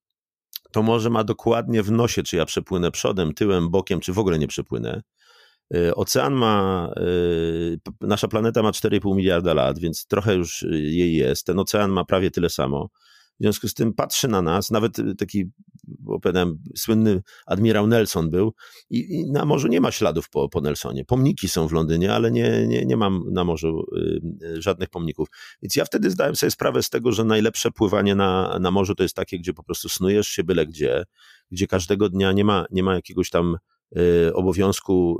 to 0.76 0.82
morze 0.82 1.10
ma 1.10 1.24
dokładnie 1.24 1.82
w 1.82 1.90
nosie, 1.90 2.22
czy 2.22 2.36
ja 2.36 2.44
przepłynę 2.44 2.90
przodem, 2.90 3.34
tyłem, 3.34 3.70
bokiem, 3.70 4.00
czy 4.00 4.12
w 4.12 4.18
ogóle 4.18 4.38
nie 4.38 4.46
przepłynę. 4.46 5.02
Y, 5.74 5.94
ocean 5.94 6.34
ma, 6.34 6.90
y, 7.00 7.78
nasza 8.00 8.28
planeta 8.28 8.62
ma 8.62 8.70
4,5 8.70 9.16
miliarda 9.16 9.54
lat, 9.54 9.78
więc 9.78 10.06
trochę 10.06 10.34
już 10.34 10.62
jej 10.72 11.14
jest. 11.14 11.46
Ten 11.46 11.58
ocean 11.58 11.90
ma 11.90 12.04
prawie 12.04 12.30
tyle 12.30 12.50
samo. 12.50 12.88
W 13.40 13.42
związku 13.42 13.68
z 13.68 13.74
tym 13.74 13.92
patrzy 13.92 14.28
na 14.28 14.42
nas, 14.42 14.70
nawet 14.70 14.96
taki, 15.18 15.44
opowiadałem, 16.06 16.58
słynny 16.76 17.22
admirał 17.46 17.86
Nelson 17.86 18.30
był 18.30 18.52
i, 18.90 19.14
i, 19.14 19.30
na 19.30 19.44
morzu 19.44 19.68
nie 19.68 19.80
ma 19.80 19.90
śladów 19.90 20.30
po, 20.30 20.48
po 20.48 20.60
Nelsonie. 20.60 21.04
Pomniki 21.04 21.48
są 21.48 21.68
w 21.68 21.72
Londynie, 21.72 22.14
ale 22.14 22.30
nie, 22.30 22.66
nie, 22.66 22.84
nie 22.84 22.96
mam 22.96 23.24
na 23.32 23.44
morzu 23.44 23.86
y, 23.96 24.20
y, 24.46 24.62
żadnych 24.62 24.88
pomników. 24.88 25.28
Więc 25.62 25.76
ja 25.76 25.84
wtedy 25.84 26.10
zdałem 26.10 26.36
sobie 26.36 26.50
sprawę 26.50 26.82
z 26.82 26.90
tego, 26.90 27.12
że 27.12 27.24
najlepsze 27.24 27.70
pływanie 27.70 28.14
na, 28.14 28.58
na 28.60 28.70
morzu 28.70 28.94
to 28.94 29.02
jest 29.02 29.16
takie, 29.16 29.38
gdzie 29.38 29.54
po 29.54 29.62
prostu 29.62 29.88
snujesz 29.88 30.28
się 30.28 30.44
byle 30.44 30.66
gdzie, 30.66 31.04
gdzie 31.50 31.66
każdego 31.66 32.08
dnia 32.08 32.32
nie 32.32 32.44
ma, 32.44 32.66
nie 32.70 32.82
ma 32.82 32.94
jakiegoś 32.94 33.30
tam 33.30 33.56
Y, 33.96 34.34
obowiązku 34.34 35.18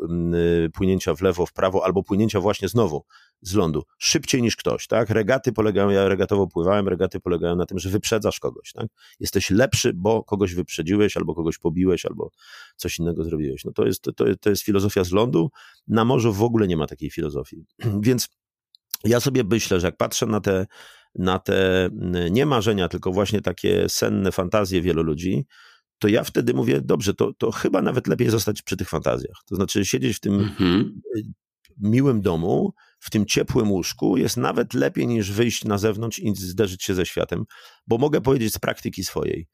y, 0.66 0.70
płynięcia 0.70 1.14
w 1.14 1.22
lewo, 1.22 1.46
w 1.46 1.52
prawo, 1.52 1.84
albo 1.84 2.02
płynięcia 2.02 2.40
właśnie 2.40 2.68
znowu 2.68 3.04
z 3.42 3.54
lądu, 3.54 3.82
szybciej 3.98 4.42
niż 4.42 4.56
ktoś, 4.56 4.86
tak? 4.86 5.10
Regaty 5.10 5.52
polegają, 5.52 5.90
ja 5.90 6.08
regatowo 6.08 6.46
pływałem, 6.46 6.88
regaty 6.88 7.20
polegają 7.20 7.56
na 7.56 7.66
tym, 7.66 7.78
że 7.78 7.90
wyprzedzasz 7.90 8.40
kogoś, 8.40 8.72
tak? 8.72 8.86
Jesteś 9.20 9.50
lepszy, 9.50 9.92
bo 9.94 10.24
kogoś 10.24 10.54
wyprzedziłeś, 10.54 11.16
albo 11.16 11.34
kogoś 11.34 11.58
pobiłeś, 11.58 12.06
albo 12.06 12.30
coś 12.76 12.98
innego 12.98 13.24
zrobiłeś. 13.24 13.64
No 13.64 13.72
to 13.72 13.86
jest, 13.86 14.02
to, 14.02 14.24
to 14.40 14.50
jest 14.50 14.62
filozofia 14.62 15.04
z 15.04 15.12
lądu. 15.12 15.50
Na 15.88 16.04
morzu 16.04 16.32
w 16.32 16.42
ogóle 16.42 16.66
nie 16.66 16.76
ma 16.76 16.86
takiej 16.86 17.10
filozofii. 17.10 17.64
Więc 18.06 18.28
ja 19.04 19.20
sobie 19.20 19.44
myślę, 19.44 19.80
że 19.80 19.86
jak 19.86 19.96
patrzę 19.96 20.26
na 20.26 20.40
te, 20.40 20.66
na 21.14 21.38
te 21.38 21.90
nie 22.30 22.46
marzenia, 22.46 22.88
tylko 22.88 23.12
właśnie 23.12 23.40
takie 23.40 23.88
senne 23.88 24.32
fantazje 24.32 24.82
wielu 24.82 25.02
ludzi, 25.02 25.46
to 25.98 26.08
ja 26.08 26.24
wtedy 26.24 26.54
mówię, 26.54 26.80
dobrze, 26.80 27.14
to, 27.14 27.32
to 27.38 27.50
chyba 27.50 27.82
nawet 27.82 28.06
lepiej 28.06 28.30
zostać 28.30 28.62
przy 28.62 28.76
tych 28.76 28.88
fantazjach. 28.88 29.36
To 29.46 29.56
znaczy 29.56 29.84
siedzieć 29.84 30.16
w 30.16 30.20
tym 30.20 30.34
mhm. 30.34 31.00
Y, 31.16 31.22
miłym 31.80 32.20
domu, 32.20 32.72
w 32.98 33.10
tym 33.10 33.26
ciepłym 33.26 33.72
łóżku 33.72 34.16
jest 34.16 34.36
nawet 34.36 34.74
lepiej 34.74 35.06
niż 35.06 35.32
wyjść 35.32 35.64
na 35.64 35.78
zewnątrz 35.78 36.18
i 36.18 36.34
zderzyć 36.34 36.82
się 36.82 36.94
ze 36.94 37.06
światem, 37.06 37.44
bo 37.86 37.98
mogę 37.98 38.20
powiedzieć 38.20 38.54
z 38.54 38.58
praktyki 38.58 39.04
swojej. 39.04 39.48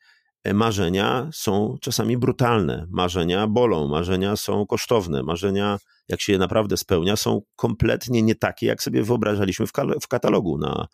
E, 0.45 0.55
marzenia 0.55 1.31
są 1.33 1.77
czasami 1.81 2.19
brutalne, 2.19 2.87
marzenia 2.91 3.47
bolą, 3.47 3.89
marzenia 3.89 4.37
są 4.37 4.67
kosztowne, 4.67 5.23
marzenia, 5.23 5.79
jak 6.09 6.21
się 6.21 6.33
je 6.33 6.39
naprawdę 6.39 6.77
spełnia, 6.77 7.17
są 7.17 7.41
kompletnie 7.57 8.23
nie 8.23 8.35
takie, 8.35 8.67
jak 8.67 8.83
sobie 8.83 9.03
wyobrażaliśmy 9.03 9.67
w, 9.67 9.73
w 10.03 10.09
katalogu 10.09 10.59
na, 10.59 10.87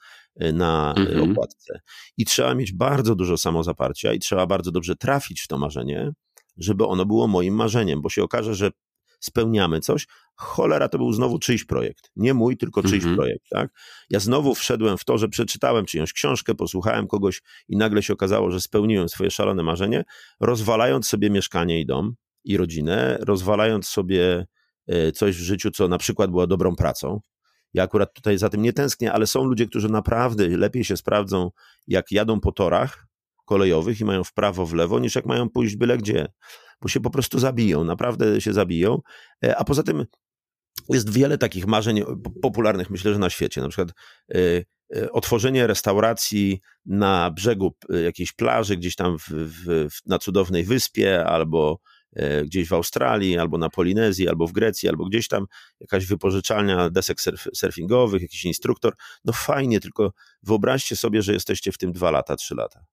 na 0.53 0.95
mhm. 0.97 1.31
okładce. 1.31 1.81
I 2.17 2.25
trzeba 2.25 2.55
mieć 2.55 2.73
bardzo 2.73 3.15
dużo 3.15 3.37
samozaparcia 3.37 4.13
i 4.13 4.19
trzeba 4.19 4.47
bardzo 4.47 4.71
dobrze 4.71 4.97
trafić 4.97 5.41
w 5.41 5.49
to 5.49 5.59
marzenie, 5.59 6.11
żeby 6.57 6.87
ono 6.87 7.07
było 7.07 7.29
moim 7.29 7.55
marzeniem, 7.55 8.03
bo 8.03 8.09
się 8.09 8.23
okaże, 8.23 8.55
że 8.55 8.71
spełniamy 9.21 9.81
coś, 9.81 10.07
cholera 10.35 10.89
to 10.89 10.99
był 10.99 11.13
znowu 11.13 11.39
czyjś 11.39 11.65
projekt. 11.65 12.11
Nie 12.17 12.35
mój, 12.35 12.57
tylko 12.57 12.83
czyjś 12.83 13.05
mm 13.05 13.15
-hmm. 13.15 13.17
projekt. 13.17 13.45
Tak? 13.51 13.71
Ja 14.11 14.21
znowu 14.21 14.55
wszedłem 14.55 14.99
w 14.99 15.05
to, 15.05 15.19
że 15.19 15.29
przeczytałem 15.29 15.87
czyjąś 15.87 16.13
książkę, 16.13 16.55
posłuchałem 16.55 17.07
kogoś 17.07 17.43
i 17.69 17.77
nagle 17.77 18.03
się 18.03 18.13
okazało, 18.13 18.51
że 18.51 18.61
spełniłem 18.61 19.09
swoje 19.09 19.31
szalone 19.31 19.63
marzenie, 19.63 20.05
rozwalając 20.41 21.09
sobie 21.09 21.31
mieszkanie 21.31 21.81
i 21.81 21.87
dom 21.87 22.15
i 22.45 22.57
rodzinę, 22.57 23.19
rozwalając 23.21 23.89
sobie 23.89 24.47
e, 24.87 25.13
coś 25.13 25.37
w 25.37 25.41
życiu, 25.41 25.71
co 25.71 25.89
na 25.89 25.99
przykład 25.99 26.31
było 26.31 26.47
dobrą 26.47 26.77
pracą. 26.77 27.21
Ja 27.75 27.83
akurat 27.83 28.15
tutaj 28.15 28.39
za 28.39 28.49
tym 28.49 28.63
nie 28.63 28.73
tęsknię, 28.73 29.13
ale 29.13 29.27
są 29.27 29.45
ludzie, 29.45 29.67
którzy 29.67 29.89
naprawdę 29.89 30.49
lepiej 30.49 30.85
się 30.85 30.97
sprawdzą, 30.97 31.51
jak 31.87 32.13
jadą 32.13 32.41
po 32.41 32.53
torach 32.53 33.08
kolejowych 33.49 34.01
i 34.01 34.05
mają 34.05 34.25
w 34.25 34.33
prawo, 34.33 34.67
w 34.67 34.75
lewo, 34.75 34.99
niż 34.99 35.15
jak 35.15 35.27
mają 35.27 35.49
pójść 35.49 35.77
byle 35.77 35.99
gdzie 35.99 36.29
bo 36.81 36.89
się 36.89 37.01
po 37.01 37.11
prostu 37.11 37.39
zabiją, 37.39 37.85
naprawdę 37.85 38.41
się 38.41 38.53
zabiją. 38.53 39.01
E, 39.45 39.57
a 39.57 39.65
poza 39.65 39.83
tym 39.83 40.05
jest 40.89 41.13
wiele 41.13 41.39
takich 41.39 41.67
marzeń 41.67 42.03
popularnych, 42.43 42.91
myślę, 42.91 43.13
że 43.13 43.19
na 43.19 43.31
świecie. 43.31 43.61
Na 43.61 43.69
przykład 43.69 43.89
e, 44.35 44.39
e, 44.97 45.13
otworzenie 45.13 45.67
restauracji 45.67 46.61
na 46.87 47.31
brzegu 47.31 47.75
jakiejś 48.05 48.33
plaży, 48.33 48.77
gdzieś 48.77 48.97
tam 48.97 49.19
w, 49.19 49.29
w, 49.31 49.89
na 50.07 50.19
cudownej 50.19 50.65
wyspie, 50.65 51.25
albo 51.25 51.81
gdzieś 52.45 52.69
w 52.69 52.73
Australii, 52.73 53.39
albo 53.39 53.59
na 53.59 53.71
Polinezji, 53.71 54.29
albo 54.29 54.47
w 54.47 54.53
Grecji, 54.53 54.89
albo 54.89 55.05
gdzieś 55.05 55.29
tam 55.29 55.47
jakaś 55.81 56.07
wypożyczalnia 56.07 56.91
desek 56.91 57.21
surf, 57.21 57.49
surfingowych, 57.55 58.23
jakiś 58.23 58.45
instruktor. 58.45 58.95
No 59.25 59.33
fajnie, 59.33 59.81
tylko 59.81 60.13
wyobraźcie 60.43 60.97
sobie, 60.97 61.23
że 61.23 61.33
jesteście 61.33 61.73
w 61.73 61.79
tym 61.79 61.93
dwa 61.93 62.11
lata, 62.11 62.37
trzy 62.37 62.55
lata 62.55 62.85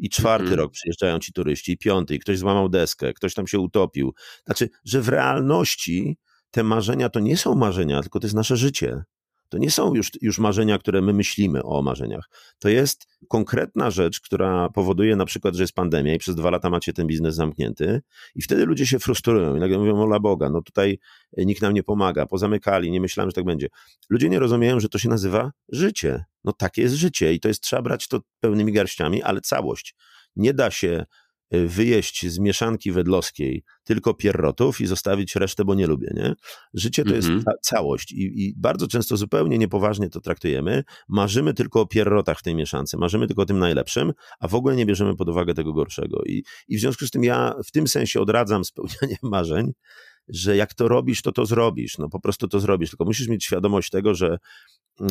i 0.00 0.08
czwarty 0.08 0.46
mm 0.46 0.54
-hmm. 0.54 0.60
rok 0.60 0.72
przyjeżdżają 0.72 1.18
ci 1.18 1.32
turyści, 1.32 1.72
i 1.72 1.78
piąty, 1.78 2.14
i 2.14 2.18
ktoś 2.18 2.38
złamał 2.38 2.68
deskę, 2.68 3.12
ktoś 3.12 3.34
tam 3.34 3.46
się 3.46 3.58
utopił. 3.58 4.14
Znaczy, 4.46 4.68
że 4.84 5.02
w 5.02 5.08
realności 5.08 6.18
te 6.50 6.62
marzenia 6.62 7.08
to 7.08 7.20
nie 7.20 7.36
są 7.36 7.54
marzenia, 7.54 8.02
tylko 8.02 8.20
to 8.20 8.26
jest 8.26 8.36
nasze 8.36 8.56
życie. 8.56 9.02
To 9.50 9.58
nie 9.58 9.70
są 9.70 9.94
już, 9.94 10.10
już 10.22 10.38
marzenia, 10.38 10.78
które 10.78 11.02
my 11.02 11.12
myślimy 11.12 11.62
o 11.62 11.82
marzeniach. 11.82 12.28
To 12.58 12.68
jest 12.68 13.06
konkretna 13.28 13.90
rzecz, 13.90 14.20
która 14.20 14.68
powoduje 14.68 15.16
na 15.16 15.24
przykład, 15.24 15.54
że 15.54 15.62
jest 15.62 15.72
pandemia 15.72 16.14
i 16.14 16.18
przez 16.18 16.34
dwa 16.34 16.50
lata 16.50 16.70
macie 16.70 16.92
ten 16.92 17.06
biznes 17.06 17.34
zamknięty 17.34 18.00
i 18.34 18.42
wtedy 18.42 18.66
ludzie 18.66 18.86
się 18.86 18.98
frustrują 18.98 19.56
i 19.56 19.60
nagle 19.60 19.78
mówią, 19.78 20.02
ola 20.02 20.20
Boga, 20.20 20.50
no 20.50 20.62
tutaj 20.62 20.98
nikt 21.36 21.62
nam 21.62 21.74
nie 21.74 21.82
pomaga, 21.82 22.26
pozamykali, 22.26 22.90
nie 22.90 23.00
myślałem, 23.00 23.30
że 23.30 23.34
tak 23.34 23.44
będzie. 23.44 23.68
Ludzie 24.10 24.28
nie 24.28 24.38
rozumieją, 24.38 24.80
że 24.80 24.88
to 24.88 24.98
się 24.98 25.08
nazywa 25.08 25.52
życie. 25.68 26.24
No 26.44 26.52
takie 26.52 26.82
jest 26.82 26.94
życie 26.94 27.34
i 27.34 27.40
to 27.40 27.48
jest, 27.48 27.62
trzeba 27.62 27.82
brać 27.82 28.08
to 28.08 28.20
pełnymi 28.40 28.72
garściami, 28.72 29.22
ale 29.22 29.40
całość. 29.40 29.94
Nie 30.36 30.54
da 30.54 30.70
się 30.70 31.04
wyjeść 31.50 32.26
z 32.26 32.38
mieszanki 32.38 32.92
wedlowskiej 32.92 33.64
tylko 33.84 34.14
pierrotów 34.14 34.80
i 34.80 34.86
zostawić 34.86 35.36
resztę, 35.36 35.64
bo 35.64 35.74
nie 35.74 35.86
lubię, 35.86 36.12
nie? 36.14 36.34
Życie 36.74 37.04
to 37.04 37.14
jest 37.14 37.28
mhm. 37.28 37.44
ca 37.44 37.52
całość 37.62 38.12
I, 38.12 38.46
i, 38.46 38.54
bardzo 38.56 38.88
często 38.88 39.16
zupełnie 39.16 39.58
niepoważnie 39.58 40.10
to 40.10 40.20
traktujemy. 40.20 40.84
Marzymy 41.08 41.54
tylko 41.54 41.80
o 41.80 41.86
pierrotach 41.86 42.38
w 42.38 42.42
tej 42.42 42.54
mieszance, 42.54 42.98
marzymy 42.98 43.26
tylko 43.26 43.42
o 43.42 43.46
tym 43.46 43.58
najlepszym, 43.58 44.12
a 44.40 44.48
w 44.48 44.54
ogóle 44.54 44.76
nie 44.76 44.86
bierzemy 44.86 45.16
pod 45.16 45.28
uwagę 45.28 45.54
tego 45.54 45.72
gorszego. 45.72 46.22
I, 46.26 46.44
i 46.68 46.76
w 46.76 46.80
związku 46.80 47.06
z 47.06 47.10
tym 47.10 47.24
ja 47.24 47.54
w 47.66 47.70
tym 47.70 47.86
sensie 47.86 48.20
odradzam 48.20 48.64
spełnianie 48.64 49.16
marzeń, 49.22 49.72
że 50.32 50.56
jak 50.56 50.74
to 50.74 50.88
robisz, 50.88 51.22
to 51.22 51.32
to 51.32 51.46
zrobisz. 51.46 51.98
No 51.98 52.08
po 52.08 52.20
prostu 52.20 52.48
to 52.48 52.60
zrobisz. 52.60 52.90
Tylko 52.90 53.04
musisz 53.04 53.28
mieć 53.28 53.44
świadomość 53.44 53.90
tego, 53.90 54.14
że 54.14 54.38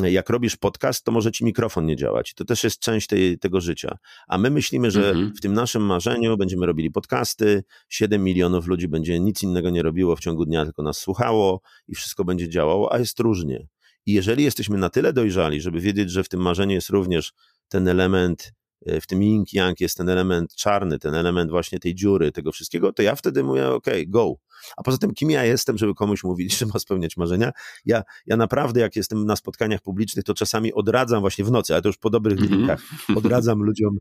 jak 0.04 0.30
robisz 0.30 0.56
podcast, 0.56 1.04
to 1.04 1.12
może 1.12 1.32
ci 1.32 1.44
mikrofon 1.44 1.86
nie 1.86 1.96
działać. 1.96 2.34
To 2.34 2.44
też 2.44 2.64
jest 2.64 2.78
część 2.78 3.06
tej, 3.06 3.38
tego 3.38 3.60
życia. 3.60 3.98
A 4.28 4.38
my 4.38 4.50
myślimy, 4.50 4.90
że 4.90 5.08
mhm. 5.08 5.32
w 5.36 5.40
tym 5.40 5.52
naszym 5.52 5.82
marzeniu 5.82 6.36
będziemy 6.36 6.66
robili 6.66 6.90
podcasty, 6.90 7.64
7 7.88 8.24
milionów 8.24 8.66
ludzi 8.66 8.88
będzie 8.88 9.20
nic 9.20 9.42
innego 9.42 9.70
nie 9.70 9.82
robiło 9.82 10.16
w 10.16 10.20
ciągu 10.20 10.44
dnia, 10.44 10.64
tylko 10.64 10.82
nas 10.82 10.98
słuchało 10.98 11.60
i 11.88 11.94
wszystko 11.94 12.24
będzie 12.24 12.48
działało, 12.48 12.92
a 12.92 12.98
jest 12.98 13.20
różnie. 13.20 13.68
I 14.06 14.12
jeżeli 14.12 14.44
jesteśmy 14.44 14.78
na 14.78 14.90
tyle 14.90 15.12
dojrzali, 15.12 15.60
żeby 15.60 15.80
wiedzieć, 15.80 16.10
że 16.10 16.24
w 16.24 16.28
tym 16.28 16.40
marzeniu 16.40 16.74
jest 16.74 16.90
również 16.90 17.32
ten 17.68 17.88
element 17.88 18.52
E, 18.86 19.00
w 19.00 19.06
tym 19.06 19.22
yin 19.22 19.44
yang 19.52 19.80
jest 19.80 19.96
ten 19.96 20.08
element 20.08 20.54
czarny, 20.54 20.98
ten 20.98 21.14
element 21.14 21.50
właśnie 21.50 21.78
tej 21.78 21.94
dziury, 21.94 22.32
tego 22.32 22.52
wszystkiego, 22.52 22.92
to 22.92 23.02
ja 23.02 23.14
wtedy 23.14 23.44
mówię, 23.44 23.68
ok, 23.68 23.86
go. 24.06 24.34
A 24.76 24.82
poza 24.82 24.98
tym, 24.98 25.14
kim 25.14 25.30
ja 25.30 25.44
jestem, 25.44 25.78
żeby 25.78 25.94
komuś 25.94 26.24
mówić, 26.24 26.56
że 26.58 26.66
ma 26.66 26.78
spełniać 26.78 27.16
marzenia? 27.16 27.52
Ja, 27.86 28.02
ja 28.26 28.36
naprawdę, 28.36 28.80
jak 28.80 28.96
jestem 28.96 29.26
na 29.26 29.36
spotkaniach 29.36 29.80
publicznych, 29.80 30.24
to 30.24 30.34
czasami 30.34 30.72
odradzam 30.72 31.20
właśnie 31.20 31.44
w 31.44 31.50
nocy, 31.50 31.72
ale 31.72 31.82
to 31.82 31.88
już 31.88 31.98
po 31.98 32.10
dobrych 32.10 32.38
mm 32.38 32.66
-hmm. 32.66 32.76
odradzam 33.16 33.58
ludziom 33.70 33.98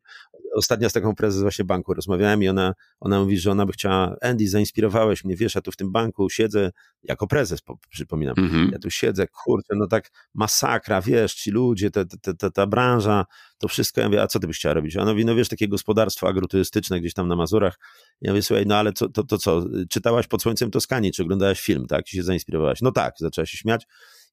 ostatnio 0.56 0.90
z 0.90 0.94
taką 0.94 1.16
prezes 1.16 1.42
właśnie 1.42 1.66
banku 1.66 1.94
rozmawiałem 1.94 2.44
i 2.44 2.48
ona, 2.48 2.74
ona 3.00 3.20
mówi, 3.20 3.38
że 3.38 3.52
ona 3.52 3.66
by 3.66 3.72
chciała, 3.72 4.16
Andy, 4.22 4.48
zainspirowałeś 4.48 5.24
mnie, 5.24 5.36
wiesz, 5.36 5.56
ja 5.56 5.62
tu 5.62 5.72
w 5.72 5.76
tym 5.76 5.92
banku 5.92 6.30
siedzę, 6.30 6.72
jako 7.04 7.28
prezes, 7.28 7.62
po, 7.62 7.78
przypominam, 7.90 8.36
mhm. 8.38 8.70
ja 8.72 8.80
tu 8.80 8.90
siedzę, 8.92 9.28
kurczę, 9.28 9.76
no 9.76 9.88
tak 9.88 10.10
masakra, 10.34 11.02
wiesz, 11.02 11.34
ci 11.34 11.52
ludzie, 11.52 11.92
ta, 11.92 12.06
ta, 12.22 12.34
ta, 12.34 12.50
ta 12.50 12.68
branża, 12.68 13.26
to 13.58 13.68
wszystko, 13.68 14.02
ja 14.02 14.08
mówię, 14.08 14.22
a 14.22 14.28
co 14.28 14.40
ty 14.40 14.48
byś 14.48 14.58
chciała 14.58 14.74
robić? 14.74 14.98
Ona 14.98 15.12
mówi, 15.12 15.26
no 15.26 15.36
wiesz, 15.36 15.50
takie 15.50 15.68
gospodarstwo 15.68 16.28
agroturystyczne 16.28 17.00
gdzieś 17.00 17.14
tam 17.14 17.28
na 17.28 17.36
Mazurach, 17.36 17.80
ja 18.22 18.32
mówię, 18.32 18.42
słuchaj, 18.42 18.66
no 18.66 18.76
ale 18.76 18.94
co, 18.94 19.10
to, 19.10 19.24
to 19.24 19.38
co, 19.38 19.66
czytałaś 19.90 20.28
Pod 20.28 20.42
Słońcem 20.42 20.72
Toskanii, 20.72 21.12
czy 21.12 21.24
oglądałaś 21.24 21.62
film, 21.62 21.86
tak, 21.88 22.14
i 22.14 22.16
się 22.16 22.24
zainspirowałaś? 22.24 22.82
No 22.82 22.92
tak, 22.92 23.14
zaczęła 23.18 23.46
się 23.46 23.58
śmiać, 23.58 23.88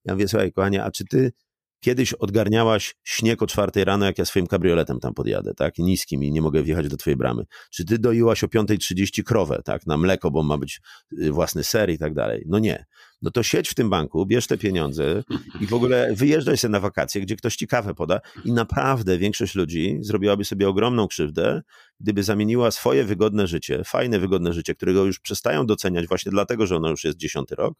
ja 0.05 0.13
mówię, 0.13 0.27
słuchaj, 0.27 0.51
kochanie, 0.51 0.83
a 0.83 0.91
czy 0.91 1.05
ty 1.05 1.31
Kiedyś 1.79 2.13
odgarniałaś 2.13 2.95
śnieg 3.03 3.41
o 3.41 3.47
czwartej 3.47 3.83
rano, 3.85 4.05
jak 4.05 4.17
ja 4.17 4.25
swoim 4.25 4.47
kabrioletem 4.47 4.99
tam 4.99 5.13
podjadę, 5.13 5.53
tak? 5.53 5.77
Niskim 5.77 6.23
i 6.23 6.31
nie 6.31 6.41
mogę 6.41 6.63
wjechać 6.63 6.87
do 6.87 6.97
twojej 6.97 7.17
bramy. 7.17 7.43
Czy 7.71 7.85
ty 7.85 7.99
doiłaś 7.99 8.43
o 8.43 8.47
5.30 8.47 9.23
krowę, 9.23 9.61
tak? 9.65 9.87
Na 9.87 9.97
mleko, 9.97 10.31
bo 10.31 10.43
ma 10.43 10.57
być 10.57 10.81
y, 11.21 11.31
własny 11.31 11.63
ser 11.63 11.89
i 11.89 11.97
tak 11.97 12.13
dalej. 12.13 12.43
No 12.47 12.59
nie. 12.59 12.85
No 13.21 13.31
to 13.31 13.43
siedź 13.43 13.69
w 13.69 13.75
tym 13.75 13.89
banku, 13.89 14.25
bierz 14.25 14.47
te 14.47 14.57
pieniądze 14.57 15.23
i 15.61 15.67
w 15.67 15.73
ogóle 15.73 16.13
wyjeżdżaj 16.15 16.57
sobie 16.57 16.71
na 16.71 16.79
wakacje, 16.79 17.21
gdzie 17.21 17.35
ktoś 17.35 17.55
ci 17.55 17.67
kawę 17.67 17.93
poda 17.93 18.19
i 18.45 18.51
naprawdę 18.51 19.17
większość 19.17 19.55
ludzi 19.55 19.97
zrobiłaby 20.01 20.45
sobie 20.45 20.69
ogromną 20.69 21.07
krzywdę, 21.07 21.61
gdyby 21.99 22.23
zamieniła 22.23 22.71
swoje 22.71 23.03
wygodne 23.03 23.47
życie, 23.47 23.83
fajne, 23.85 24.19
wygodne 24.19 24.53
życie, 24.53 24.75
którego 24.75 25.05
już 25.05 25.19
przestają 25.19 25.65
doceniać 25.65 26.07
właśnie 26.07 26.31
dlatego, 26.31 26.67
że 26.67 26.75
ono 26.75 26.89
już 26.89 27.03
jest 27.03 27.17
dziesiąty 27.17 27.55
rok, 27.55 27.73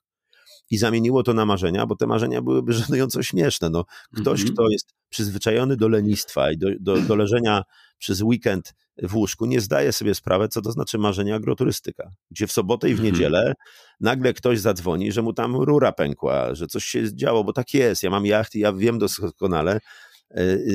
i 0.69 0.77
zamieniło 0.77 1.23
to 1.23 1.33
na 1.33 1.45
marzenia, 1.45 1.85
bo 1.85 1.95
te 1.95 2.07
marzenia 2.07 2.41
byłyby 2.41 2.73
żenująco 2.83 3.23
śmieszne. 3.23 3.69
No, 3.69 3.85
ktoś, 4.15 4.41
mm 4.41 4.51
-hmm. 4.51 4.53
kto 4.53 4.69
jest 4.69 4.93
przyzwyczajony 5.09 5.77
do 5.77 5.87
lenistwa 5.87 6.51
i 6.51 6.57
do, 6.57 6.67
do, 6.79 7.01
do 7.01 7.15
leżenia 7.15 7.63
przez 7.97 8.21
weekend 8.21 8.73
w 9.03 9.15
łóżku, 9.15 9.45
nie 9.45 9.61
zdaje 9.61 9.91
sobie 9.91 10.15
sprawy, 10.15 10.47
co 10.47 10.61
to 10.61 10.71
znaczy 10.71 10.97
marzenie 10.97 11.35
agroturystyka, 11.35 12.11
gdzie 12.31 12.47
w 12.47 12.51
sobotę 12.51 12.89
i 12.89 12.95
w 12.95 12.99
mhm. 12.99 13.13
niedzielę 13.13 13.53
nagle 13.99 14.33
ktoś 14.33 14.59
zadzwoni, 14.59 15.11
że 15.11 15.21
mu 15.21 15.33
tam 15.33 15.55
rura 15.55 15.91
pękła, 15.91 16.55
że 16.55 16.67
coś 16.67 16.85
się 16.85 17.15
działo, 17.15 17.43
bo 17.43 17.53
tak 17.53 17.73
jest, 17.73 18.03
ja 18.03 18.09
mam 18.09 18.25
jacht 18.25 18.55
i 18.55 18.59
ja 18.59 18.73
wiem 18.73 18.99
doskonale, 18.99 19.79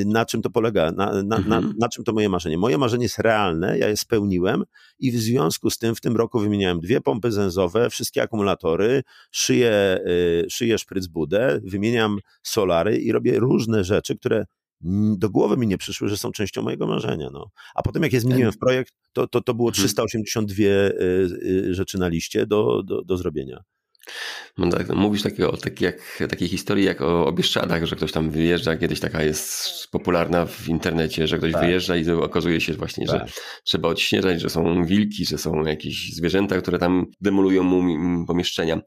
na 0.07 0.25
czym 0.27 0.43
to 0.43 0.51
polega, 0.51 0.93
na, 0.93 1.23
na, 1.23 1.37
mhm. 1.37 1.49
na, 1.49 1.73
na, 1.79 1.89
czym 1.89 2.05
to 2.05 2.13
moje 2.13 2.29
marzenie. 2.29 2.59
Moje 2.59 2.79
marzenie 2.79 3.03
jest 3.03 3.19
realne, 3.19 3.79
ja 3.79 3.89
je 3.89 3.97
spełniłem 3.97 4.65
i 4.99 5.13
w 5.13 5.21
związku 5.21 5.71
z 5.71 5.79
tym 5.79 5.95
w 5.95 6.01
tym 6.01 6.17
roku 6.17 6.41
wymieniałem 6.41 6.81
dwie 6.81 7.01
pompy 7.01 7.33
zęzowe, 7.33 7.91
wszystkie 7.91 8.23
akumulatory, 8.23 9.03
szyję, 9.31 9.71
e, 9.71 10.01
szyję 10.51 10.79
szprycbudę, 10.79 11.61
wymieniam 11.65 12.19
solary 12.43 12.99
i 12.99 13.13
robię 13.13 13.39
różne 13.39 13.85
rzeczy, 13.85 14.17
które 14.17 14.45
do 15.17 15.31
głowy 15.31 15.57
mi 15.57 15.67
nie 15.67 15.79
przyszły, 15.79 16.09
że 16.09 16.17
są 16.17 16.33
częścią 16.33 16.63
mojego 16.63 16.87
marzenia. 16.87 17.31
No. 17.33 17.51
A 17.75 17.83
potem 17.83 18.03
jak 18.03 18.13
je 18.13 18.21
zmieniłem 18.21 18.53
w 18.53 18.59
projekt, 18.59 18.95
to, 19.13 19.27
to, 19.27 19.41
to 19.41 19.55
było 19.55 19.71
382 19.71 20.65
mhm. 20.65 20.93
e, 21.71 21.75
rzeczy 21.75 21.99
na 21.99 22.09
liście 22.09 22.47
do, 22.47 22.83
do, 22.83 23.03
do 23.03 23.17
zrobienia. 23.17 23.63
No 24.59 24.71
tak, 24.71 24.89
no 24.89 24.95
mówisz 24.95 25.23
takiego, 25.23 25.57
taki 25.57 25.85
jak, 25.85 26.23
takiej 26.31 26.49
historii 26.49 26.85
jak 26.85 27.01
o, 27.01 27.27
o 27.27 27.33
Bieszczadach, 27.33 27.85
że 27.85 27.97
ktoś 27.97 28.13
tam 28.13 28.31
wyjeżdża, 28.31 28.77
kiedyś 28.77 29.01
taka 29.01 29.23
jest 29.23 29.73
popularna 29.91 30.47
w 30.47 30.69
internecie, 30.69 31.27
że 31.27 31.39
ktoś 31.39 31.53
tak. 31.53 31.65
wyjeżdża 31.65 31.97
i 31.97 32.11
okazuje 32.11 32.61
się 32.61 32.73
właśnie, 32.73 33.07
tak. 33.07 33.29
że 33.29 33.33
trzeba 33.65 33.89
odśnieżać, 33.89 34.41
że 34.41 34.51
są 34.51 34.85
wilki, 34.85 35.25
że 35.25 35.39
są 35.39 35.65
jakieś 35.65 36.15
zwierzęta, 36.15 36.61
które 36.61 36.79
tam 36.79 37.07
demolują 37.21 37.63
mu 37.63 38.27
pomieszczenia. 38.27 38.81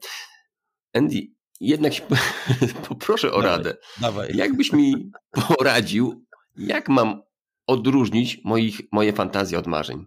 Andy, 0.94 1.26
jednak 1.60 1.94
się 1.94 2.02
poproszę 2.88 3.32
o 3.32 3.42
dawaj, 3.42 3.56
radę. 3.56 3.76
Dawaj. 4.00 4.36
Jakbyś 4.36 4.72
mi 4.72 5.10
poradził, 5.48 6.24
jak 6.56 6.88
mam 6.88 7.22
odróżnić 7.66 8.40
moich, 8.44 8.80
moje 8.92 9.12
fantazje 9.12 9.58
od 9.58 9.66
marzeń? 9.66 10.06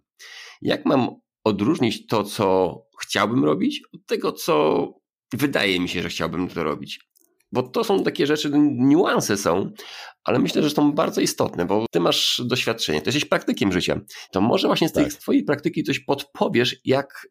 Jak 0.61 0.85
mam 0.85 1.09
odróżnić 1.43 2.07
to, 2.07 2.23
co 2.23 2.75
chciałbym 3.01 3.45
robić, 3.45 3.81
od 3.93 4.05
tego, 4.05 4.31
co 4.31 4.85
wydaje 5.33 5.79
mi 5.79 5.89
się, 5.89 6.01
że 6.01 6.09
chciałbym 6.09 6.47
to 6.47 6.63
robić. 6.63 6.99
Bo 7.51 7.63
to 7.63 7.83
są 7.83 8.03
takie 8.03 8.27
rzeczy, 8.27 8.51
niuanse 8.77 9.37
są, 9.37 9.71
ale 10.23 10.39
myślę, 10.39 10.63
że 10.63 10.69
są 10.69 10.91
bardzo 10.91 11.21
istotne, 11.21 11.65
bo 11.65 11.85
ty 11.91 11.99
masz 11.99 12.41
doświadczenie, 12.45 13.01
ty 13.01 13.07
jesteś 13.07 13.25
praktykiem 13.25 13.71
życia. 13.71 14.01
To 14.31 14.41
może 14.41 14.67
właśnie 14.67 14.89
z 14.89 14.93
tej 14.93 15.03
tak. 15.03 15.13
twojej 15.13 15.43
praktyki 15.43 15.83
coś 15.83 15.99
podpowiesz, 15.99 16.75
jak 16.85 17.27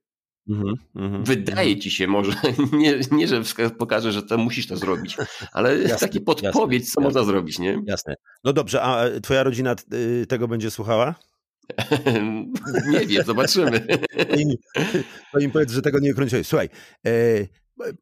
Mm 0.48 0.74
-hmm, 0.96 1.24
Wydaje 1.26 1.78
ci 1.78 1.90
się 1.90 2.06
może, 2.06 2.32
nie, 2.72 3.00
nie 3.12 3.28
że 3.28 3.42
pokażę, 3.78 4.12
że 4.12 4.22
to 4.22 4.38
musisz 4.38 4.66
to 4.66 4.76
zrobić, 4.76 5.16
ale 5.52 5.78
jasne, 5.78 5.98
taki 5.98 6.20
podpowiedź, 6.20 6.82
jasne, 6.82 6.92
co 6.94 7.00
jasne, 7.00 7.02
można 7.02 7.24
zrobić, 7.24 7.58
nie? 7.58 7.82
Jasne. 7.86 8.14
No 8.44 8.52
dobrze, 8.52 8.82
a 8.82 9.20
twoja 9.20 9.42
rodzina 9.42 9.76
y, 9.94 10.26
tego 10.26 10.48
będzie 10.48 10.70
słuchała? 10.70 11.14
nie 12.92 13.06
wiem, 13.06 13.24
zobaczymy. 13.24 13.86
To 15.32 15.38
im 15.38 15.50
powiedz, 15.50 15.72
że 15.72 15.82
tego 15.82 15.98
nie 15.98 16.14
kręciłeś. 16.14 16.46
Słuchaj, 16.46 16.68
e, 17.06 17.10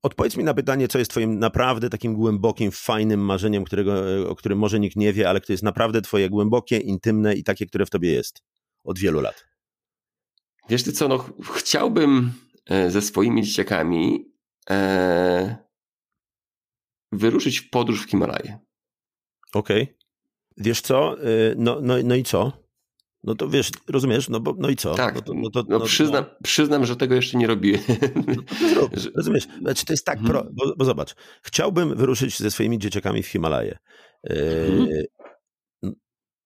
odpowiedz 0.03 0.37
mi 0.37 0.45
na 0.45 0.55
pytanie, 0.55 0.89
co 0.89 0.99
jest 0.99 1.11
twoim 1.11 1.39
naprawdę 1.39 1.91
takim 1.91 2.15
głębokim, 2.15 2.71
fajnym 2.71 3.21
marzeniem, 3.21 3.65
którego, 3.65 3.95
o 4.29 4.37
którym 4.37 4.59
może 4.59 4.81
nikt 4.81 4.97
nie 4.97 5.13
wie, 5.13 5.29
ale 5.29 5.41
które 5.41 5.55
jest 5.55 5.65
naprawdę 5.65 6.03
twoje 6.03 6.31
głębokie, 6.31 6.79
intymne 6.79 7.35
i 7.35 7.45
takie, 7.45 7.67
które 7.67 7.87
w 7.87 7.91
tobie 7.91 8.13
jest 8.13 8.43
od 8.85 8.99
wielu 8.99 9.21
lat. 9.21 9.47
Wiesz 10.69 10.83
ty 10.83 10.93
co, 10.93 11.09
no 11.09 11.25
chciałbym 11.55 12.33
e, 12.67 12.91
ze 12.91 13.03
swoimi 13.03 13.43
dzieciakami 13.43 14.33
e, 14.71 15.57
wyruszyć 17.13 17.59
w 17.59 17.71
podróż 17.71 18.07
w 18.07 18.11
Himalaje. 18.11 18.59
Okej. 19.55 19.83
Okay. 19.83 19.97
Wiesz 20.57 20.81
co, 20.81 21.23
e, 21.23 21.25
no, 21.57 21.79
no, 21.83 21.95
no 22.05 22.15
i 22.15 22.23
co? 22.23 22.66
No 23.25 23.35
to 23.35 23.49
wiesz, 23.49 23.71
rozumiesz, 23.89 24.29
no, 24.29 24.41
bo, 24.41 24.55
no 24.59 24.69
i 24.69 24.77
co? 24.77 24.95
Tak, 24.95 25.15
no, 25.15 25.21
to, 25.21 25.35
no, 25.35 25.51
to, 25.51 25.65
no, 25.69 25.79
no 25.79 25.85
przyznam, 25.85 26.25
no. 26.29 26.37
przyznam, 26.43 26.87
że 26.87 26.97
tego 26.97 27.15
jeszcze 27.15 27.39
nie 27.39 27.47
robiłem. 27.47 27.81
No 28.27 28.35
to 28.75 28.91
rozumiesz, 29.17 29.47
znaczy 29.61 29.87
to 29.87 29.93
jest 29.93 30.05
tak, 30.05 30.19
mhm. 30.19 30.33
pro, 30.33 30.53
bo, 30.53 30.75
bo, 30.77 30.85
zobacz, 30.85 31.15
chciałbym 31.43 31.97
wyruszyć 31.97 32.39
ze 32.39 32.51
swoimi 32.51 32.79
dzieciakami 32.79 33.23
w 33.23 33.27
Himalaje. 33.27 33.79
E, 34.31 34.35